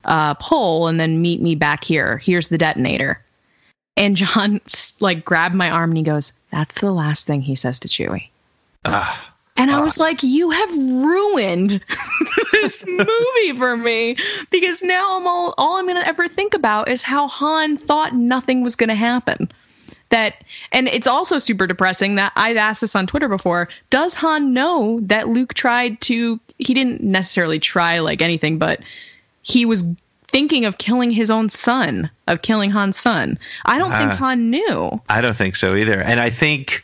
uh, 0.05 0.33
pull 0.33 0.87
and 0.87 0.99
then 0.99 1.21
meet 1.21 1.41
me 1.41 1.55
back 1.55 1.83
here. 1.83 2.17
Here's 2.17 2.49
the 2.49 2.57
detonator. 2.57 3.22
And 3.97 4.15
John 4.15 4.61
like 4.99 5.25
grabbed 5.25 5.55
my 5.55 5.69
arm 5.69 5.91
and 5.91 5.97
he 5.97 6.03
goes, 6.03 6.33
"That's 6.51 6.81
the 6.81 6.91
last 6.91 7.27
thing 7.27 7.41
he 7.41 7.55
says 7.55 7.79
to 7.81 7.87
Chewie." 7.87 8.29
Ah. 8.85 9.33
and 9.55 9.71
I 9.71 9.81
was 9.81 9.97
like, 9.97 10.23
"You 10.23 10.49
have 10.49 10.77
ruined 10.77 11.83
this 12.51 12.85
movie 12.87 13.57
for 13.57 13.77
me 13.77 14.15
because 14.49 14.81
now 14.81 15.17
I'm 15.17 15.27
all 15.27 15.53
all 15.57 15.77
I'm 15.77 15.87
gonna 15.87 16.01
ever 16.01 16.27
think 16.27 16.53
about 16.53 16.87
is 16.89 17.01
how 17.01 17.27
Han 17.27 17.77
thought 17.77 18.13
nothing 18.13 18.63
was 18.63 18.75
gonna 18.75 18.95
happen. 18.95 19.51
That 20.09 20.43
and 20.71 20.87
it's 20.87 21.07
also 21.07 21.39
super 21.39 21.65
depressing 21.65 22.15
that 22.15 22.33
I've 22.35 22.57
asked 22.57 22.81
this 22.81 22.95
on 22.95 23.07
Twitter 23.07 23.27
before. 23.27 23.67
Does 23.89 24.15
Han 24.15 24.53
know 24.53 24.99
that 25.01 25.29
Luke 25.29 25.53
tried 25.53 25.99
to 26.01 26.39
he 26.57 26.73
didn't 26.73 27.01
necessarily 27.01 27.59
try 27.59 27.99
like 27.99 28.21
anything, 28.21 28.57
but 28.57 28.79
he 29.41 29.65
was 29.65 29.83
thinking 30.33 30.65
of 30.65 30.77
killing 30.79 31.11
his 31.11 31.31
own 31.31 31.47
son, 31.47 32.09
of 32.27 32.41
killing 32.41 32.71
Han's 32.71 32.97
son. 32.97 33.39
I 33.65 33.77
don't 33.77 33.91
think 33.91 34.11
Ah. 34.11 34.15
Han 34.17 34.49
knew. 34.49 34.99
I 35.07 35.21
don't 35.21 35.35
think 35.35 35.55
so 35.55 35.75
either. 35.75 36.01
And 36.01 36.19
I 36.19 36.29
think 36.29 36.83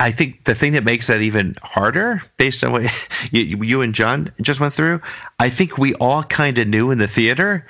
I 0.00 0.10
think 0.10 0.44
the 0.44 0.54
thing 0.54 0.72
that 0.72 0.82
makes 0.82 1.06
that 1.06 1.20
even 1.22 1.54
harder, 1.62 2.20
based 2.36 2.64
on 2.64 2.72
what 2.72 2.82
you, 3.30 3.62
you 3.62 3.80
and 3.82 3.94
John 3.94 4.32
just 4.42 4.58
went 4.60 4.74
through, 4.74 5.00
I 5.38 5.48
think 5.48 5.78
we 5.78 5.94
all 5.94 6.24
kind 6.24 6.58
of 6.58 6.66
knew 6.66 6.90
in 6.90 6.98
the 6.98 7.06
theater 7.06 7.64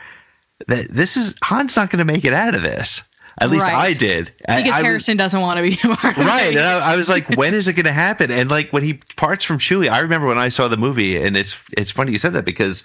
that 0.66 0.88
this 0.90 1.16
is 1.18 1.34
Han's 1.42 1.76
not 1.76 1.90
going 1.90 1.98
to 1.98 2.04
make 2.10 2.24
it 2.24 2.32
out 2.32 2.54
of 2.54 2.62
this. 2.62 3.02
At 3.40 3.50
least 3.50 3.64
Right. 3.66 3.74
I 3.74 3.92
did. 3.92 4.32
I- 4.48 4.62
Because 4.62 4.74
I 4.76 4.78
was- 4.78 4.86
Harrison 4.86 5.16
doesn't 5.18 5.40
want 5.40 5.58
to 5.58 5.62
be 5.62 5.74
a 5.84 5.94
part 5.94 6.16
right 6.16 6.56
and 6.56 6.58
I, 6.60 6.92
I 6.92 6.96
was 6.96 7.08
like 7.10 7.28
when 7.36 7.54
is 7.54 7.68
it 7.68 7.74
going 7.74 7.84
to 7.84 7.92
happen 7.92 8.30
and 8.30 8.50
like 8.50 8.70
when 8.70 8.82
he 8.82 8.94
parts 9.16 9.44
from 9.44 9.58
chewie 9.58 9.88
i 9.88 10.00
remember 10.00 10.26
when 10.26 10.36
i 10.36 10.48
saw 10.48 10.66
the 10.68 10.76
movie 10.76 11.16
and 11.16 11.36
it's 11.36 11.56
it's 11.76 11.90
funny 11.92 12.10
you 12.12 12.18
said 12.18 12.32
that 12.32 12.44
because 12.44 12.82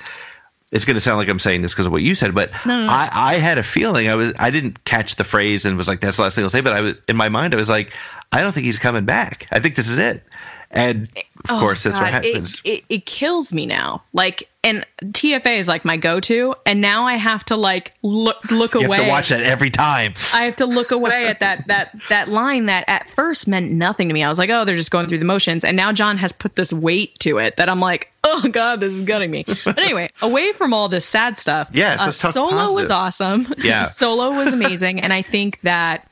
it's 0.71 0.85
going 0.85 0.95
to 0.95 1.01
sound 1.01 1.17
like 1.17 1.27
i'm 1.29 1.39
saying 1.39 1.61
this 1.61 1.73
because 1.73 1.85
of 1.85 1.91
what 1.91 2.01
you 2.01 2.15
said 2.15 2.33
but 2.35 2.49
I, 2.65 3.09
I 3.13 3.33
had 3.35 3.57
a 3.57 3.63
feeling. 3.63 4.09
I 4.09 4.15
was 4.15 4.33
i 4.39 4.49
didn't 4.49 4.83
catch 4.85 5.15
the 5.15 5.23
phrase 5.23 5.65
and 5.65 5.77
was 5.77 5.87
like 5.87 6.01
that's 6.01 6.17
the 6.17 6.23
last 6.23 6.35
thing 6.35 6.43
i'll 6.43 6.49
say 6.49 6.61
but 6.61 6.73
i 6.73 6.81
was 6.81 6.95
in 7.07 7.15
my 7.15 7.29
mind 7.29 7.53
i 7.53 7.57
was 7.57 7.69
like 7.69 7.93
i 8.31 8.41
don't 8.41 8.51
think 8.51 8.65
he's 8.65 8.79
coming 8.79 9.05
back. 9.05 9.47
I 9.51 9.59
think 9.59 9.75
this 9.75 9.87
is 9.89 9.97
it. 9.97 10.23
And 10.71 11.03
of 11.15 11.51
Oh, 11.51 11.59
course 11.59 11.83
that's 11.83 11.95
what 11.97 12.11
God, 12.11 12.25
it- 12.25 12.33
happens. 12.33 12.61
It, 12.65 12.83
it, 12.89 13.05
kills 13.05 13.53
me 13.53 13.65
now. 13.65 14.01
Like, 14.11 14.49
and 14.65 14.83
TFA 15.13 15.59
is 15.59 15.67
like 15.67 15.85
my 15.85 15.95
go-to, 15.95 16.55
and 16.65 16.81
now 16.81 17.05
I 17.05 17.13
have 17.13 17.45
to 17.45 17.55
like 17.55 17.93
look 18.01 18.43
look 18.51 18.73
you 18.73 18.81
away. 18.81 18.97
have 18.97 19.05
to 19.05 19.09
watch 19.09 19.29
that 19.29 19.41
every 19.41 19.69
time 19.69 20.15
I 20.33 20.43
have 20.43 20.55
to 20.55 20.65
look 20.65 20.89
away 20.89 21.27
at 21.27 21.39
that 21.39 21.67
that 21.67 21.95
that 22.09 22.29
line 22.29 22.65
that 22.65 22.83
at 22.87 23.07
first 23.07 23.47
meant 23.47 23.71
nothing 23.71 24.07
to 24.07 24.13
me. 24.13 24.23
I 24.23 24.29
was 24.29 24.39
like, 24.39 24.49
oh, 24.49 24.65
they're 24.65 24.75
just 24.75 24.89
going 24.89 25.07
through 25.07 25.19
the 25.19 25.25
motions, 25.25 25.63
and 25.63 25.77
now 25.77 25.91
John 25.93 26.17
has 26.17 26.31
put 26.31 26.55
this 26.55 26.73
weight 26.73 27.17
to 27.19 27.37
it 27.37 27.57
that 27.57 27.69
I'm 27.69 27.79
like, 27.79 28.11
oh 28.23 28.49
god, 28.49 28.79
this 28.79 28.93
is 28.93 29.05
gutting 29.05 29.29
me. 29.29 29.45
But 29.63 29.77
anyway, 29.77 30.09
away 30.23 30.51
from 30.51 30.73
all 30.73 30.89
this 30.89 31.05
sad 31.05 31.37
stuff, 31.37 31.69
Yes, 31.71 32.01
uh, 32.01 32.11
Solo 32.11 32.73
was 32.73 32.89
awesome. 32.89 33.47
Yeah. 33.65 33.85
Solo 33.85 34.29
was 34.29 34.53
amazing, 34.53 34.99
and 34.99 35.13
I 35.13 35.21
think 35.21 35.61
that 35.61 36.07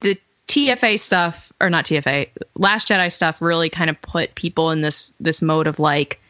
the 0.00 0.16
TFA 0.46 0.98
stuff 0.98 1.52
or 1.60 1.70
not 1.70 1.84
TFA, 1.86 2.28
Last 2.54 2.88
Jedi 2.88 3.12
stuff 3.12 3.42
really 3.42 3.68
kind 3.68 3.90
of 3.90 4.00
put 4.02 4.34
people 4.34 4.70
in 4.70 4.82
this 4.82 5.12
this 5.20 5.42
mode 5.42 5.66
of 5.66 5.78
like 5.78 6.20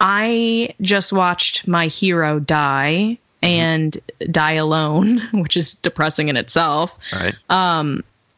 I 0.00 0.74
just 0.80 1.12
watched 1.12 1.66
my 1.66 1.86
hero 1.86 2.38
die 2.38 3.18
and 3.42 3.96
die 4.30 4.52
alone, 4.52 5.18
which 5.32 5.56
is 5.56 5.74
depressing 5.74 6.28
in 6.28 6.36
itself. 6.36 6.98
right 7.12 7.34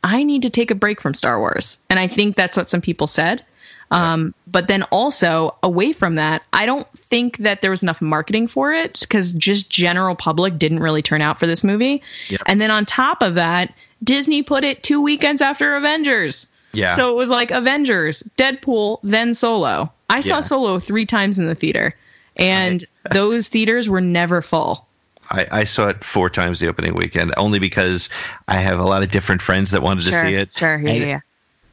I 0.04 0.22
need 0.22 0.42
to 0.42 0.50
take 0.50 0.70
a 0.70 0.76
break 0.76 1.00
from 1.00 1.14
Star 1.14 1.38
Wars. 1.38 1.82
And 1.90 1.98
I 1.98 2.06
think 2.06 2.36
that's 2.36 2.56
what 2.56 2.70
some 2.70 2.80
people 2.80 3.06
said. 3.06 3.44
Um, 3.90 4.34
but 4.46 4.68
then 4.68 4.82
also 4.84 5.54
away 5.62 5.92
from 5.92 6.14
that, 6.16 6.42
I 6.52 6.66
don't 6.66 6.86
think 6.92 7.38
that 7.38 7.62
there 7.62 7.70
was 7.70 7.82
enough 7.82 8.02
marketing 8.02 8.46
for 8.46 8.72
it 8.72 9.00
because 9.00 9.32
just 9.32 9.70
general 9.70 10.14
public 10.14 10.58
didn't 10.58 10.80
really 10.80 11.02
turn 11.02 11.22
out 11.22 11.38
for 11.38 11.46
this 11.46 11.64
movie. 11.64 12.02
Yep. 12.28 12.42
And 12.46 12.60
then 12.60 12.70
on 12.70 12.84
top 12.84 13.22
of 13.22 13.34
that, 13.34 13.72
Disney 14.04 14.42
put 14.42 14.62
it 14.62 14.82
two 14.82 15.02
weekends 15.02 15.40
after 15.40 15.74
Avengers. 15.74 16.48
Yeah 16.72 16.92
So 16.92 17.10
it 17.10 17.14
was 17.16 17.30
like 17.30 17.50
Avengers, 17.50 18.22
Deadpool, 18.36 18.98
then 19.02 19.34
Solo. 19.34 19.92
I 20.10 20.20
saw 20.20 20.36
Yeah. 20.36 20.40
Solo 20.40 20.78
three 20.78 21.04
times 21.06 21.38
in 21.38 21.46
the 21.46 21.54
theater, 21.54 21.94
and 22.36 22.84
those 23.12 23.48
theaters 23.48 23.88
were 23.88 24.00
never 24.00 24.40
full. 24.42 24.86
I, 25.30 25.46
I 25.50 25.64
saw 25.64 25.88
it 25.88 26.02
four 26.02 26.30
times 26.30 26.58
the 26.60 26.68
opening 26.68 26.94
weekend 26.94 27.34
only 27.36 27.58
because 27.58 28.08
I 28.48 28.56
have 28.56 28.78
a 28.80 28.84
lot 28.84 29.02
of 29.02 29.10
different 29.10 29.42
friends 29.42 29.70
that 29.72 29.82
wanted 29.82 30.04
to 30.06 30.12
see 30.12 30.34
it. 30.34 30.54
sure, 30.56 30.78
yeah, 30.78 30.90
And- 30.90 31.04
yeah. 31.04 31.20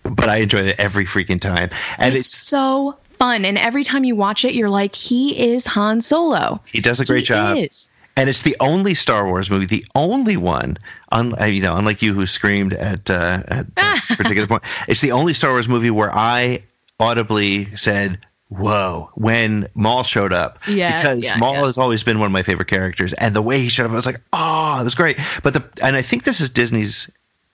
But 0.03 0.29
I 0.29 0.37
enjoyed 0.37 0.67
it 0.67 0.75
every 0.79 1.03
freaking 1.05 1.41
time. 1.41 1.69
And 1.97 2.13
It's 2.15 2.27
it's 2.31 2.37
so 2.37 2.95
fun, 3.11 3.43
and 3.45 3.57
every 3.57 3.83
time 3.83 4.03
you 4.03 4.15
watch 4.15 4.43
it, 4.45 4.53
you're 4.53 4.69
like, 4.69 4.93
he 4.93 5.51
is 5.51 5.65
Han 5.67 6.01
Solo. 6.01 6.61
he 6.67 6.79
does 6.81 6.99
a 6.99 7.05
great 7.05 7.19
He 7.19 7.25
job. 7.25 7.57
is. 7.57 7.87
And 8.17 8.29
it's 8.29 8.43
the 8.43 8.55
only 8.59 8.93
Star 8.93 9.27
Wars 9.27 9.49
movie, 9.49 9.65
the 9.65 9.85
only 9.93 10.37
one, 10.37 10.77
un, 11.11 11.33
uh, 11.39 11.45
you 11.45 11.61
know, 11.61 11.75
unlike 11.75 12.01
you 12.01 12.13
who 12.13 12.25
screamed 12.25 12.73
at 12.73 13.09
uh, 13.09 13.43
at 13.47 13.65
a 13.77 14.01
particular 14.15 14.47
point. 14.47 14.63
It's 14.87 15.01
the 15.01 15.11
only 15.11 15.33
Star 15.33 15.51
Wars 15.51 15.67
movie 15.67 15.91
where 15.91 16.15
I 16.15 16.63
audibly 16.99 17.75
said, 17.75 18.17
"Whoa!" 18.47 19.09
when 19.15 19.67
Maul 19.75 20.03
showed 20.03 20.31
up. 20.31 20.59
Yeah, 20.67 21.01
because 21.01 21.25
yeah, 21.25 21.37
Maul 21.37 21.55
yeah. 21.55 21.65
has 21.65 21.77
always 21.77 22.03
been 22.03 22.19
one 22.19 22.27
of 22.27 22.31
my 22.31 22.43
favorite 22.43 22.69
characters, 22.69 23.11
and 23.13 23.35
the 23.35 23.41
way 23.41 23.59
he 23.59 23.67
showed 23.67 23.85
up, 23.85 23.91
I 23.91 23.95
was 23.95 24.05
like, 24.05 24.21
"Oh, 24.31 24.77
it 24.79 24.85
was 24.85 24.95
great." 24.95 25.17
But 25.43 25.53
the 25.53 25.63
and 25.83 25.97
I 25.97 26.01
think 26.01 26.23
this 26.23 26.39
is 26.39 26.49
Disney's 26.49 27.11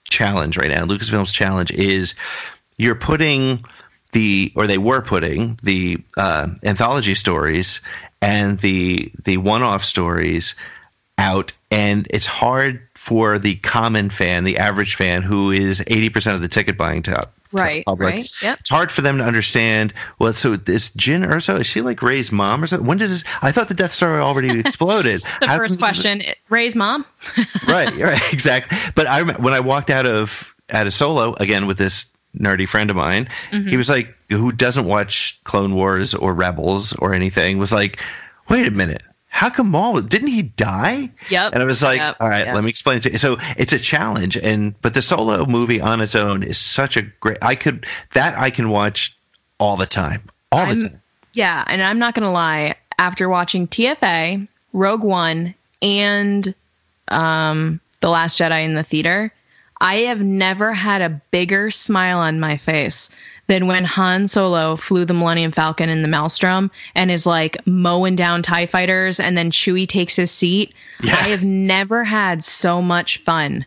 challenge 0.08 0.56
right 0.56 0.70
now. 0.70 0.84
Lucasfilm's 0.84 1.32
challenge 1.32 1.72
is 1.72 2.14
you're 2.78 2.94
putting 2.94 3.64
the 4.12 4.52
or 4.54 4.66
they 4.66 4.78
were 4.78 5.02
putting 5.02 5.58
the 5.62 5.98
uh, 6.16 6.48
anthology 6.64 7.14
stories 7.14 7.80
and 8.22 8.58
the 8.60 9.12
the 9.24 9.36
one-off 9.36 9.84
stories 9.84 10.54
out 11.18 11.52
and 11.70 12.06
it's 12.10 12.26
hard 12.26 12.88
for 12.94 13.38
the 13.38 13.56
common 13.56 14.08
fan 14.08 14.44
the 14.44 14.56
average 14.56 14.94
fan 14.94 15.22
who 15.22 15.50
is 15.50 15.80
80% 15.80 16.34
of 16.34 16.40
the 16.40 16.48
ticket 16.48 16.78
buying 16.78 17.02
to 17.02 17.28
Right, 17.52 17.84
public. 17.84 18.14
right, 18.14 18.42
yep. 18.42 18.60
It's 18.60 18.70
hard 18.70 18.90
for 18.90 19.02
them 19.02 19.18
to 19.18 19.24
understand. 19.24 19.92
Well, 20.18 20.32
so 20.32 20.56
this 20.56 20.90
Jyn 20.92 21.26
Erso 21.26 21.60
is 21.60 21.66
she 21.66 21.82
like 21.82 22.00
Rey's 22.02 22.32
mom 22.32 22.64
or 22.64 22.66
something? 22.66 22.86
When 22.86 22.96
does 22.96 23.10
this? 23.10 23.34
I 23.42 23.52
thought 23.52 23.68
the 23.68 23.74
Death 23.74 23.92
Star 23.92 24.20
already 24.22 24.58
exploded. 24.60 25.22
The 25.40 25.48
How 25.48 25.58
first 25.58 25.78
come 25.78 25.90
this 25.90 26.00
question, 26.02 26.22
Rey's 26.48 26.74
mom. 26.74 27.04
right, 27.68 27.94
right, 27.94 28.20
exactly. 28.32 28.78
But 28.94 29.06
I 29.06 29.18
remember 29.18 29.42
when 29.42 29.52
I 29.52 29.60
walked 29.60 29.90
out 29.90 30.06
of 30.06 30.54
out 30.70 30.86
of 30.86 30.94
Solo 30.94 31.34
again 31.34 31.66
with 31.66 31.76
this 31.76 32.06
nerdy 32.38 32.68
friend 32.68 32.90
of 32.90 32.96
mine. 32.96 33.28
Mm-hmm. 33.50 33.68
He 33.68 33.76
was 33.76 33.88
like, 33.90 34.14
who 34.30 34.52
doesn't 34.52 34.84
watch 34.86 35.38
Clone 35.44 35.74
Wars 35.74 36.14
or 36.14 36.32
Rebels 36.34 36.94
or 36.94 37.14
anything? 37.14 37.58
Was 37.58 37.72
like, 37.72 38.00
wait 38.48 38.66
a 38.66 38.70
minute. 38.70 39.02
How 39.30 39.48
come 39.48 39.70
Maul 39.70 40.00
didn't 40.02 40.28
he 40.28 40.42
die? 40.42 41.10
Yep. 41.30 41.54
And 41.54 41.62
I 41.62 41.64
was 41.66 41.82
like, 41.82 41.98
Yep. 41.98 42.16
all 42.20 42.28
right, 42.28 42.44
Yep. 42.46 42.54
let 42.54 42.64
me 42.64 42.70
explain 42.70 42.98
it 42.98 43.02
to 43.04 43.12
you. 43.12 43.18
So 43.18 43.36
it's 43.56 43.72
a 43.72 43.78
challenge, 43.78 44.36
and 44.36 44.74
but 44.82 44.92
the 44.92 45.00
solo 45.00 45.46
movie 45.46 45.80
on 45.80 46.02
its 46.02 46.14
own 46.14 46.42
is 46.42 46.58
such 46.58 46.98
a 46.98 47.02
great. 47.02 47.38
I 47.40 47.54
could 47.54 47.86
that 48.12 48.36
I 48.36 48.50
can 48.50 48.68
watch 48.68 49.16
all 49.58 49.76
the 49.78 49.86
time, 49.86 50.22
all 50.52 50.66
the 50.66 50.72
I'm- 50.72 50.80
time. 50.82 50.98
Yeah, 51.32 51.64
and 51.66 51.82
I'm 51.82 51.98
not 51.98 52.14
gonna 52.14 52.30
lie. 52.30 52.74
After 52.98 53.26
watching 53.30 53.66
TFA, 53.66 54.46
Rogue 54.74 55.02
One, 55.02 55.54
and 55.80 56.54
um, 57.08 57.80
The 58.00 58.10
Last 58.10 58.38
Jedi 58.38 58.64
in 58.64 58.74
the 58.74 58.82
theater, 58.82 59.32
I 59.82 59.96
have 59.96 60.20
never 60.22 60.72
had 60.72 61.02
a 61.02 61.20
bigger 61.32 61.70
smile 61.72 62.18
on 62.20 62.38
my 62.38 62.56
face 62.56 63.10
than 63.48 63.66
when 63.66 63.84
Han 63.84 64.28
Solo 64.28 64.76
flew 64.76 65.04
the 65.04 65.12
Millennium 65.12 65.50
Falcon 65.50 65.88
in 65.88 66.02
the 66.02 66.08
Maelstrom 66.08 66.70
and 66.94 67.10
is 67.10 67.26
like 67.26 67.56
mowing 67.66 68.14
down 68.14 68.42
Tie 68.42 68.64
fighters, 68.66 69.18
and 69.18 69.36
then 69.36 69.50
Chewie 69.50 69.86
takes 69.86 70.14
his 70.14 70.30
seat. 70.30 70.72
Yeah. 71.02 71.14
I 71.16 71.28
have 71.28 71.42
never 71.42 72.04
had 72.04 72.44
so 72.44 72.80
much 72.80 73.18
fun. 73.18 73.66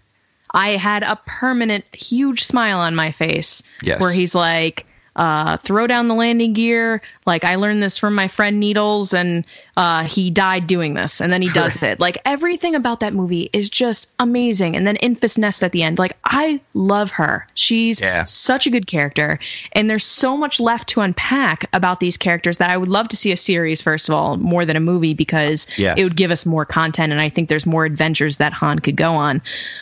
I 0.54 0.70
had 0.78 1.04
a 1.04 1.20
permanent 1.28 1.84
huge 1.94 2.42
smile 2.44 2.80
on 2.80 2.96
my 2.96 3.12
face 3.12 3.62
Yes. 3.84 4.00
where 4.00 4.14
he's 4.14 4.34
like, 4.34 4.88
uh, 5.16 5.58
throw 5.58 5.88
down 5.88 6.08
the 6.08 6.16
landing 6.16 6.54
gear. 6.54 7.02
Like 7.26 7.44
I 7.44 7.56
learned 7.56 7.82
this 7.82 7.98
from 7.98 8.14
my 8.16 8.28
friend 8.28 8.60
Needles, 8.60 9.14
and 9.14 9.46
uh, 9.78 10.04
he 10.04 10.30
died 10.30 10.68
doing 10.68 10.94
this, 10.94 11.22
and 11.22 11.32
then 11.32 11.42
he 11.42 11.50
does 11.50 11.82
it. 11.84 12.00
Like 12.00 12.18
everything 12.26 12.76
about 12.76 13.00
that 13.00 13.14
movie 13.14 13.50
is 13.54 13.70
just 13.70 14.12
amazing. 14.20 14.76
And 14.76 14.86
then 14.86 14.98
Enfys 14.98 15.38
Nest 15.38 15.64
at 15.64 15.72
the 15.72 15.84
end, 15.84 15.98
like 16.00 16.16
I 16.26 16.60
love 16.74 17.12
her. 17.12 17.48
She's 17.56 18.02
Yeah. 18.02 18.24
such 18.26 18.68
a 18.68 18.70
good 18.70 18.88
character, 18.88 19.40
and 19.74 19.90
there's 19.90 20.04
so 20.06 20.36
much 20.38 20.60
left 20.60 20.88
to 20.90 21.02
unpack 21.02 21.66
about 21.74 22.00
these 22.00 22.18
characters 22.18 22.58
that 22.58 22.70
I 22.70 22.78
would 22.78 22.90
love 22.90 23.08
to 23.10 23.18
see 23.18 23.32
a 23.32 23.38
series 23.38 23.82
first 23.82 24.10
of 24.10 24.16
all, 24.16 24.38
more 24.38 24.66
than 24.66 24.76
a 24.76 24.80
movie 24.82 25.14
because 25.14 25.66
Yes. 25.78 25.98
it 25.98 26.04
would 26.04 26.16
give 26.16 26.32
us 26.32 26.46
more 26.46 26.66
content, 26.66 27.12
and 27.12 27.22
I 27.22 27.30
think 27.30 27.50
there's 27.50 27.66
more 27.66 27.86
adventures 27.86 28.38
that 28.38 28.54
Han 28.54 28.80
could 28.80 28.96
go 28.96 29.14
on. 29.14 29.42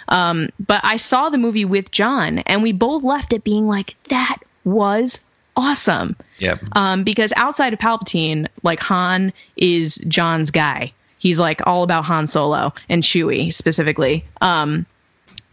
Um, 0.10 0.50
but 0.66 0.80
I 0.84 0.98
saw 0.98 1.30
the 1.30 1.38
movie 1.38 1.66
with 1.66 1.92
John, 1.92 2.40
and 2.40 2.64
we 2.64 2.72
both 2.72 3.04
left 3.04 3.34
it 3.34 3.44
being 3.44 3.68
like, 3.68 3.96
that 4.10 4.38
was 4.66 5.20
awesome. 5.56 6.16
Yep. 6.40 6.60
Um, 6.76 7.04
because 7.04 7.32
outside 7.36 7.74
of 7.74 7.80
Palpatine, 7.80 8.48
like 8.64 8.80
Han 8.82 9.32
is 9.58 9.96
John's 10.08 10.52
guy. 10.52 10.92
He's 11.20 11.40
like 11.40 11.62
all 11.66 11.84
about 11.84 12.06
Han 12.06 12.28
Solo 12.28 12.74
and 12.90 13.04
Chewie 13.04 13.54
specifically. 13.54 14.26
Um, 14.42 14.86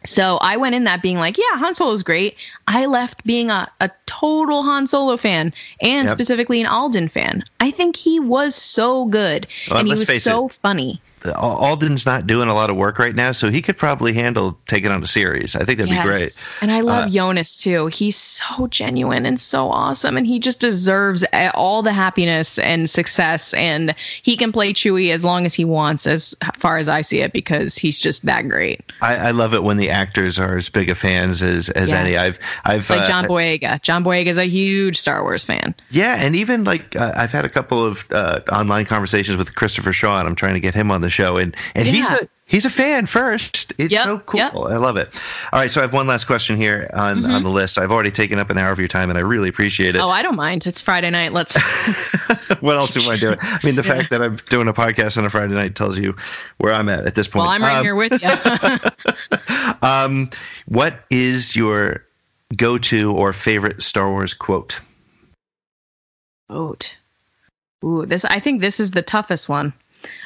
so 0.04 0.38
I 0.40 0.56
went 0.56 0.74
in 0.74 0.84
that 0.84 1.02
being 1.02 1.18
like, 1.18 1.36
yeah, 1.36 1.58
Han 1.58 1.74
Solo's 1.74 2.02
great. 2.02 2.34
I 2.66 2.86
left 2.86 3.22
being 3.24 3.50
a, 3.50 3.70
a 3.80 3.90
total 4.06 4.62
Han 4.62 4.86
Solo 4.86 5.16
fan 5.16 5.52
and 5.82 6.08
Yep. 6.08 6.16
specifically 6.16 6.60
an 6.60 6.66
Alden 6.66 7.08
fan. 7.08 7.44
I 7.60 7.70
think 7.70 7.96
he 7.96 8.18
was 8.18 8.54
so 8.54 9.04
good 9.06 9.46
Well, 9.68 9.80
and 9.80 9.88
he 9.88 9.92
was 9.94 10.22
so 10.22 10.48
funny. 10.48 11.00
Alden's 11.34 12.06
not 12.06 12.26
doing 12.26 12.48
a 12.48 12.54
lot 12.54 12.70
of 12.70 12.76
work 12.76 12.98
right 12.98 13.14
now, 13.14 13.32
so 13.32 13.50
he 13.50 13.60
could 13.62 13.76
probably 13.76 14.12
handle 14.12 14.58
taking 14.66 14.90
on 14.90 15.02
a 15.02 15.06
series. 15.06 15.54
I 15.56 15.64
think 15.64 15.78
that'd 15.78 15.92
Yes. 15.92 16.02
be 16.04 16.08
great. 16.08 16.42
And 16.62 16.72
I 16.72 16.80
love 16.80 17.08
Uh, 17.08 17.10
Joonas 17.10 17.60
too. 17.60 17.86
He's 17.88 18.16
so 18.16 18.66
genuine 18.68 19.26
and 19.26 19.38
so 19.40 19.70
awesome, 19.70 20.16
and 20.16 20.26
he 20.26 20.38
just 20.38 20.60
deserves 20.60 21.24
all 21.54 21.82
the 21.82 21.92
happiness 21.92 22.58
and 22.58 22.88
success. 22.88 23.52
And 23.54 23.94
he 24.22 24.36
can 24.36 24.52
play 24.52 24.72
Chewie 24.72 25.12
as 25.12 25.24
long 25.24 25.44
as 25.46 25.54
he 25.54 25.64
wants, 25.64 26.06
as 26.06 26.34
far 26.58 26.78
as 26.78 26.88
I 26.88 27.02
see 27.02 27.20
it, 27.20 27.32
because 27.32 27.76
he's 27.76 27.98
just 27.98 28.24
that 28.26 28.48
great. 28.48 28.80
I, 29.02 29.16
I 29.16 29.30
love 29.32 29.52
it 29.54 29.62
when 29.62 29.76
the 29.76 29.90
actors 29.90 30.38
are 30.38 30.56
as 30.56 30.68
big 30.68 30.88
a 30.88 30.94
fans 30.94 31.42
as, 31.42 31.68
as 31.70 31.90
Yes. 31.90 31.96
any. 31.98 32.16
I've 32.16 32.38
I've 32.64 32.88
Like 32.88 33.02
uh, 33.02 33.06
John 33.06 33.24
Boyega. 33.26 33.82
John 33.82 34.04
Boyega 34.04 34.26
is 34.26 34.38
a 34.38 34.46
huge 34.46 34.98
Star 34.98 35.22
Wars 35.22 35.44
fan. 35.44 35.74
Yeah, 35.90 36.16
and 36.18 36.34
even 36.34 36.64
like 36.64 36.96
uh, 36.96 37.12
I've 37.16 37.32
had 37.32 37.44
a 37.44 37.48
couple 37.48 37.84
of 37.84 38.06
uh, 38.10 38.40
online 38.50 38.86
conversations 38.86 39.36
with 39.36 39.54
Christopher 39.54 39.92
Shaw, 39.92 40.18
and 40.20 40.28
I'm 40.28 40.34
trying 40.36 40.54
to 40.54 40.60
get 40.60 40.74
him 40.74 40.90
on 40.90 41.00
the 41.00 41.09
show, 41.10 41.36
and 41.36 41.56
and 41.74 41.86
he's 41.86 42.10
a 42.10 42.18
he's 42.46 42.64
a 42.66 42.70
fan 42.70 43.06
first. 43.06 43.72
It's 43.78 43.92
Yep, 43.92 44.04
so 44.04 44.18
cool. 44.20 44.38
yep. 44.38 44.54
I 44.54 44.76
love 44.76 44.96
it. 44.96 45.08
All 45.52 45.60
right, 45.60 45.70
so 45.70 45.80
I 45.80 45.82
have 45.84 45.92
one 45.92 46.06
last 46.06 46.24
question 46.24 46.56
here 46.56 46.90
on 46.94 47.24
on 47.30 47.42
the 47.42 47.50
list. 47.50 47.78
I've 47.78 47.90
already 47.92 48.10
taken 48.10 48.38
up 48.38 48.50
an 48.50 48.58
hour 48.58 48.70
of 48.72 48.78
your 48.78 48.88
time, 48.88 49.08
and 49.10 49.18
I 49.18 49.22
really 49.22 49.48
appreciate 49.48 49.94
it. 49.94 49.98
Mm-hmm. 49.98 50.08
Oh, 50.08 50.10
I 50.10 50.22
don't 50.22 50.36
mind. 50.36 50.66
It's 50.66 50.80
Friday 50.82 51.10
night. 51.10 51.32
Let's. 51.32 51.54
what 52.60 52.76
else 52.76 52.96
am 52.96 53.10
I 53.10 53.16
doing? 53.16 53.38
I 53.42 53.58
mean, 53.64 53.76
the 53.76 53.82
fact 53.82 54.10
that 54.10 54.22
I'm 54.22 54.36
doing 54.48 54.68
a 54.68 54.72
podcast 54.72 55.16
on 55.18 55.24
a 55.24 55.30
Friday 55.30 55.54
night 55.54 55.74
tells 55.74 55.98
you 55.98 56.16
where 56.58 56.72
I'm 56.72 56.88
at 56.88 57.06
at 57.06 57.14
this 57.14 57.28
point. 57.28 57.44
well, 57.44 57.50
I'm 57.52 57.62
right 57.62 57.76
Um, 57.78 57.84
here 57.84 57.94
with 57.94 58.22
you. 58.22 58.90
Um, 59.82 60.28
what 60.66 61.04
is 61.10 61.56
your 61.56 62.04
go-to 62.56 63.12
or 63.12 63.32
favorite 63.32 63.82
Star 63.82 64.10
Wars 64.10 64.34
quote? 64.34 64.78
Vote. 66.50 66.98
Ooh, 67.84 68.04
this. 68.04 68.24
I 68.26 68.40
think 68.40 68.60
this 68.60 68.78
is 68.80 68.90
the 68.90 69.00
toughest 69.02 69.48
one 69.48 69.72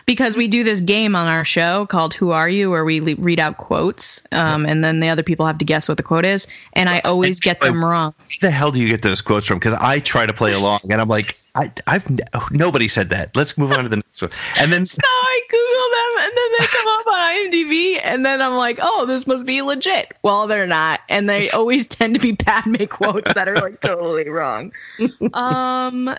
because 0.07 0.37
we 0.37 0.49
do 0.49 0.65
this 0.65 0.81
game 0.81 1.17
on 1.17 1.27
our 1.27 1.45
show 1.45 1.87
called 1.87 2.15
"Who 2.15 2.31
Are 2.31 2.49
You," 2.49 2.71
where 2.71 2.85
we 2.85 3.01
le- 3.01 3.17
read 3.17 3.41
out 3.41 3.59
quotes, 3.59 4.27
um, 4.33 4.67
and 4.67 4.85
then 4.85 5.01
the 5.01 5.09
other 5.09 5.23
people 5.23 5.47
have 5.47 5.59
to 5.59 5.65
guess 5.65 5.89
what 5.89 5.97
the 5.97 6.03
quote 6.03 6.25
is, 6.25 6.47
and 6.75 6.89
I 6.89 7.01
always 7.01 7.41
get 7.41 7.61
them 7.61 7.85
wrong. 7.85 8.15
Where 8.19 8.39
the 8.43 8.51
hell 8.51 8.71
do 8.71 8.81
you 8.81 8.89
get 8.89 9.03
those 9.03 9.21
quotes 9.21 9.47
from? 9.47 9.59
Because 9.59 9.75
I 9.75 10.01
try 10.01 10.27
to 10.27 10.33
play 10.33 10.53
along, 10.53 10.81
and 10.91 11.01
I'm 11.01 11.09
like, 11.09 11.35
I, 11.55 11.71
I've 11.87 12.07
nobody 12.51 12.89
said 12.89 13.11
that. 13.11 13.35
Let's 13.37 13.57
move 13.57 13.73
on 13.73 13.85
to 13.85 13.89
the 13.89 13.97
next 13.97 14.23
one. 14.23 14.31
And 14.59 14.73
then 14.73 14.87
So 14.95 15.01
I 15.03 15.41
Google 15.51 15.89
them, 15.97 16.25
and 16.25 16.33
then 16.37 16.51
they 16.59 16.67
come 16.67 16.89
up 16.89 17.07
on 17.07 17.23
IMDb, 17.35 18.01
and 18.03 18.27
then 18.27 18.43
I'm 18.43 18.57
like, 18.57 18.79
"Oh, 18.83 19.07
this 19.07 19.27
must 19.27 19.47
be 19.47 19.63
legit." 19.63 20.13
Well, 20.23 20.47
they're 20.47 20.67
not, 20.67 21.01
and 21.09 21.29
they 21.29 21.49
always 21.51 21.89
tend 21.89 22.15
to 22.15 22.21
be 22.21 22.35
Padme 22.35 22.85
quotes 22.85 23.33
that 23.35 23.49
are 23.49 23.57
like 23.57 23.81
totally 23.81 24.29
wrong. 24.29 24.73
Um, 25.33 26.17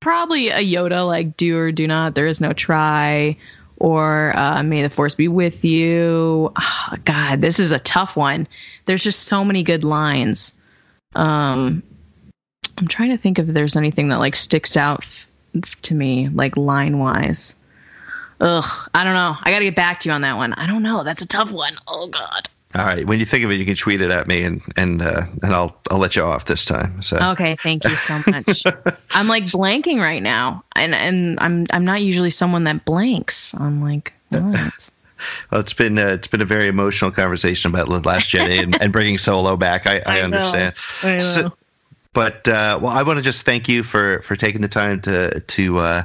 probably 0.00 0.48
a 0.48 0.58
Yoda, 0.58 1.06
like 1.06 1.36
"Do 1.36 1.56
or 1.58 1.72
do 1.72 1.86
not." 1.86 2.14
There 2.14 2.26
is 2.26 2.40
no 2.40 2.52
try, 2.52 3.36
or 3.76 4.36
uh, 4.36 4.62
"May 4.62 4.82
the 4.82 4.90
force 4.90 5.14
be 5.14 5.28
with 5.28 5.64
you." 5.64 6.52
Ah, 6.56 6.96
God, 7.04 7.40
this 7.40 7.58
is 7.58 7.70
a 7.70 7.78
tough 7.78 8.16
one. 8.16 8.48
There's 8.86 9.02
just 9.04 9.24
so 9.24 9.44
many 9.44 9.62
good 9.62 9.84
lines. 9.84 10.52
Um, 11.14 11.82
I'm 12.78 12.88
trying 12.88 13.10
to 13.10 13.18
think 13.18 13.38
if 13.38 13.46
there's 13.46 13.76
anything 13.76 14.08
that 14.08 14.20
like 14.20 14.36
sticks 14.36 14.76
out 14.76 15.00
f- 15.00 15.26
to 15.82 15.94
me, 15.94 16.28
like 16.30 16.56
line 16.56 16.98
wise. 16.98 17.54
Ugh, 18.40 18.88
I 18.94 19.04
don't 19.04 19.14
know. 19.14 19.36
I 19.42 19.50
got 19.50 19.58
to 19.58 19.66
get 19.66 19.76
back 19.76 20.00
to 20.00 20.08
you 20.08 20.14
on 20.14 20.22
that 20.22 20.36
one. 20.36 20.54
I 20.54 20.66
don't 20.66 20.82
know. 20.82 21.04
That's 21.04 21.20
a 21.20 21.26
tough 21.26 21.50
one. 21.50 21.74
Oh 21.88 22.06
God. 22.06 22.48
All 22.74 22.84
right, 22.84 23.04
when 23.04 23.18
you 23.18 23.24
think 23.24 23.44
of 23.44 23.50
it, 23.50 23.54
you 23.56 23.64
can 23.64 23.74
tweet 23.74 24.00
it 24.00 24.10
at 24.12 24.28
me, 24.28 24.44
and 24.44 24.62
and 24.76 25.02
uh, 25.02 25.22
and 25.42 25.52
I'll 25.52 25.76
I'll 25.90 25.98
let 25.98 26.14
you 26.14 26.22
off 26.22 26.44
this 26.44 26.64
time. 26.64 27.02
So 27.02 27.16
Okay, 27.32 27.56
thank 27.56 27.84
you 27.84 27.90
so 27.96 28.20
much. 28.28 28.62
I'm 29.10 29.26
like 29.26 29.44
blanking 29.46 29.98
right 29.98 30.22
now, 30.22 30.62
and 30.76 30.94
and 30.94 31.38
I'm 31.40 31.66
I'm 31.72 31.84
not 31.84 32.02
usually 32.02 32.30
someone 32.30 32.64
that 32.64 32.84
blanks. 32.84 33.54
I'm 33.54 33.82
like, 33.82 34.12
what? 34.28 34.90
well, 35.50 35.60
it's 35.60 35.72
been 35.74 35.98
uh, 35.98 36.06
it's 36.08 36.28
been 36.28 36.40
a 36.42 36.46
very 36.46 36.68
emotional 36.68 37.10
conversation 37.10 37.70
about 37.72 37.88
the 37.88 37.98
Last 38.08 38.30
Jedi 38.30 38.62
and, 38.62 38.80
and 38.80 38.92
bringing 38.92 39.18
Solo 39.18 39.56
back. 39.56 39.86
I, 39.88 39.96
I, 39.98 40.02
I 40.06 40.26
know. 40.26 40.36
understand. 40.38 40.74
I 41.02 41.12
know. 41.14 41.18
So- 41.20 41.56
but 42.12 42.48
uh, 42.48 42.76
well, 42.82 42.90
I 42.92 43.04
want 43.04 43.18
to 43.20 43.22
just 43.22 43.44
thank 43.44 43.68
you 43.68 43.84
for 43.84 44.20
for 44.22 44.34
taking 44.34 44.62
the 44.62 44.68
time 44.68 45.00
to 45.02 45.38
to 45.38 45.78
uh, 45.78 46.02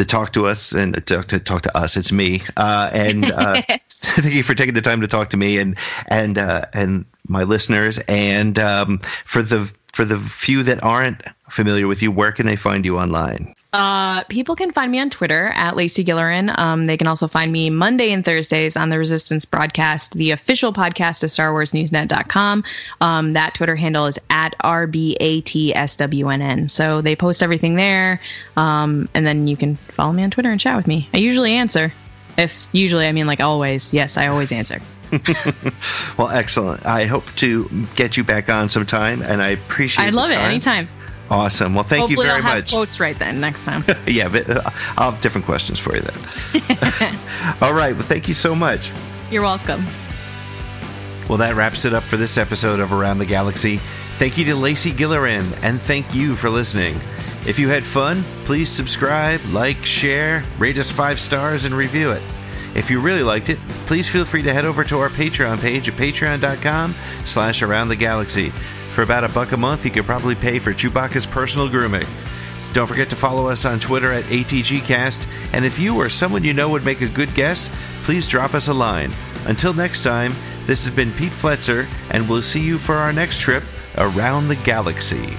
to 0.00 0.06
talk 0.06 0.32
to 0.32 0.46
us 0.46 0.72
and 0.72 0.94
to, 1.06 1.22
to 1.22 1.38
talk 1.38 1.60
to 1.60 1.76
us. 1.76 1.94
It's 1.94 2.10
me, 2.10 2.42
uh, 2.56 2.88
and 2.90 3.30
uh, 3.30 3.60
thank 3.90 4.34
you 4.34 4.42
for 4.42 4.54
taking 4.54 4.72
the 4.72 4.80
time 4.80 5.02
to 5.02 5.06
talk 5.06 5.28
to 5.30 5.36
me 5.36 5.58
and 5.58 5.76
and 6.06 6.38
uh, 6.38 6.64
and 6.72 7.04
my 7.28 7.42
listeners, 7.42 7.98
and 8.08 8.58
um, 8.58 8.98
for 9.26 9.42
the 9.42 9.70
for 9.92 10.06
the 10.06 10.18
few 10.18 10.62
that 10.62 10.82
aren't 10.82 11.22
familiar 11.50 11.86
with 11.86 12.00
you, 12.00 12.10
where 12.10 12.32
can 12.32 12.46
they 12.46 12.56
find 12.56 12.86
you 12.86 12.98
online? 12.98 13.54
Uh, 13.72 14.24
people 14.24 14.56
can 14.56 14.72
find 14.72 14.90
me 14.90 14.98
on 14.98 15.10
Twitter 15.10 15.52
at 15.54 15.76
Lacey 15.76 16.04
Gillerin. 16.04 16.58
Um, 16.58 16.86
they 16.86 16.96
can 16.96 17.06
also 17.06 17.28
find 17.28 17.52
me 17.52 17.70
Monday 17.70 18.10
and 18.12 18.24
Thursdays 18.24 18.76
on 18.76 18.88
the 18.88 18.98
Resistance 18.98 19.44
broadcast, 19.44 20.14
the 20.14 20.32
official 20.32 20.72
podcast 20.72 21.22
of 21.22 21.30
Star 21.30 21.52
Wars 21.52 21.70
Newsnet.com. 21.70 22.64
Um, 23.00 23.30
that 23.32 23.54
Twitter 23.54 23.76
handle 23.76 24.06
is 24.06 24.18
at 24.28 24.56
RBATSWNN. 24.64 26.68
So 26.70 27.00
they 27.00 27.14
post 27.14 27.44
everything 27.44 27.76
there. 27.76 28.20
Um, 28.56 29.08
and 29.14 29.24
then 29.24 29.46
you 29.46 29.56
can 29.56 29.76
follow 29.76 30.12
me 30.12 30.24
on 30.24 30.32
Twitter 30.32 30.50
and 30.50 30.60
chat 30.60 30.76
with 30.76 30.88
me. 30.88 31.08
I 31.14 31.18
usually 31.18 31.54
answer. 31.54 31.92
If 32.36 32.68
usually, 32.72 33.06
I 33.06 33.12
mean 33.12 33.26
like 33.26 33.40
always. 33.40 33.92
Yes, 33.94 34.16
I 34.16 34.26
always 34.28 34.50
answer. 34.52 34.80
Well, 36.18 36.28
excellent. 36.28 36.84
I 36.86 37.06
hope 37.06 37.24
to 37.36 37.68
get 37.96 38.16
you 38.16 38.22
back 38.24 38.48
on 38.50 38.68
sometime, 38.68 39.22
and 39.22 39.40
I 39.42 39.48
appreciate. 39.50 40.04
I'd 40.04 40.14
love 40.14 40.30
it 40.30 40.38
anytime. 40.38 40.88
Awesome. 41.30 41.74
Well, 41.74 41.84
thank 41.84 42.00
Hopefully, 42.00 42.26
you 42.26 42.32
very 42.32 42.42
I'll 42.42 42.48
have 42.50 42.58
much. 42.64 42.70
quotes 42.72 42.98
right 42.98 43.16
then 43.18 43.40
next 43.40 43.64
time. 43.64 43.84
yeah, 44.06 44.28
but 44.28 44.50
uh, 44.50 44.70
I'll 44.96 45.12
have 45.12 45.20
different 45.20 45.44
questions 45.46 45.78
for 45.78 45.94
you 45.94 46.02
then. 46.02 47.18
All 47.62 47.72
right. 47.72 47.94
Well, 47.94 48.02
thank 48.06 48.26
you 48.26 48.34
so 48.34 48.54
much. 48.54 48.90
You're 49.30 49.42
welcome. 49.42 49.86
Well, 51.28 51.38
that 51.38 51.54
wraps 51.54 51.84
it 51.84 51.94
up 51.94 52.02
for 52.02 52.16
this 52.16 52.36
episode 52.36 52.80
of 52.80 52.92
Around 52.92 53.18
the 53.18 53.26
Galaxy. 53.26 53.76
Thank 54.16 54.36
you 54.36 54.44
to 54.46 54.56
Lacey 54.56 54.90
Gillerin, 54.90 55.46
and 55.62 55.80
thank 55.80 56.12
you 56.12 56.34
for 56.34 56.50
listening. 56.50 57.00
If 57.46 57.58
you 57.60 57.68
had 57.68 57.86
fun, 57.86 58.24
please 58.44 58.68
subscribe, 58.68 59.40
like, 59.46 59.84
share, 59.84 60.42
rate 60.58 60.76
us 60.76 60.90
five 60.90 61.20
stars, 61.20 61.64
and 61.64 61.74
review 61.74 62.10
it. 62.10 62.22
If 62.74 62.90
you 62.90 63.00
really 63.00 63.22
liked 63.22 63.48
it, 63.48 63.58
please 63.86 64.08
feel 64.08 64.24
free 64.24 64.42
to 64.42 64.52
head 64.52 64.64
over 64.64 64.82
to 64.84 64.98
our 64.98 65.08
Patreon 65.08 65.60
page 65.60 65.88
at 65.88 65.94
patreon.com 65.94 66.94
slash 67.24 67.62
around 67.62 67.88
the 67.88 67.96
galaxy. 67.96 68.52
For 68.92 69.02
about 69.02 69.24
a 69.24 69.28
buck 69.28 69.52
a 69.52 69.56
month, 69.56 69.84
you 69.84 69.90
could 69.90 70.04
probably 70.04 70.34
pay 70.34 70.58
for 70.58 70.72
Chewbacca's 70.72 71.26
personal 71.26 71.68
grooming. 71.68 72.06
Don't 72.72 72.86
forget 72.86 73.10
to 73.10 73.16
follow 73.16 73.48
us 73.48 73.64
on 73.64 73.80
Twitter 73.80 74.12
at 74.12 74.24
ATGcast, 74.24 75.26
and 75.52 75.64
if 75.64 75.78
you 75.78 75.96
or 75.96 76.08
someone 76.08 76.44
you 76.44 76.52
know 76.52 76.68
would 76.68 76.84
make 76.84 77.00
a 77.00 77.08
good 77.08 77.34
guest, 77.34 77.70
please 78.02 78.28
drop 78.28 78.54
us 78.54 78.68
a 78.68 78.74
line. 78.74 79.12
Until 79.46 79.72
next 79.72 80.04
time, 80.04 80.34
this 80.66 80.84
has 80.84 80.94
been 80.94 81.12
Pete 81.12 81.32
Fletzer, 81.32 81.88
and 82.10 82.28
we'll 82.28 82.42
see 82.42 82.60
you 82.60 82.78
for 82.78 82.96
our 82.96 83.12
next 83.12 83.40
trip 83.40 83.64
around 83.96 84.48
the 84.48 84.56
galaxy. 84.56 85.36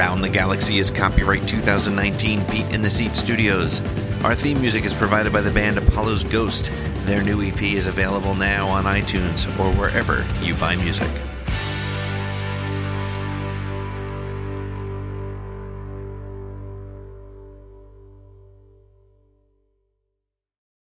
Around 0.00 0.22
the 0.22 0.30
Galaxy 0.30 0.78
is 0.78 0.90
copyright 0.90 1.46
2019 1.46 2.46
Pete 2.46 2.72
in 2.72 2.80
the 2.80 2.88
Seat 2.88 3.14
Studios. 3.14 3.80
Our 4.24 4.34
theme 4.34 4.58
music 4.58 4.86
is 4.86 4.94
provided 4.94 5.30
by 5.30 5.42
the 5.42 5.50
band 5.50 5.76
Apollo's 5.76 6.24
Ghost. 6.24 6.72
Their 7.04 7.22
new 7.22 7.42
EP 7.42 7.60
is 7.60 7.86
available 7.86 8.34
now 8.34 8.66
on 8.66 8.84
iTunes 8.84 9.46
or 9.60 9.70
wherever 9.78 10.26
you 10.40 10.54
buy 10.54 10.74
music. 10.74 11.10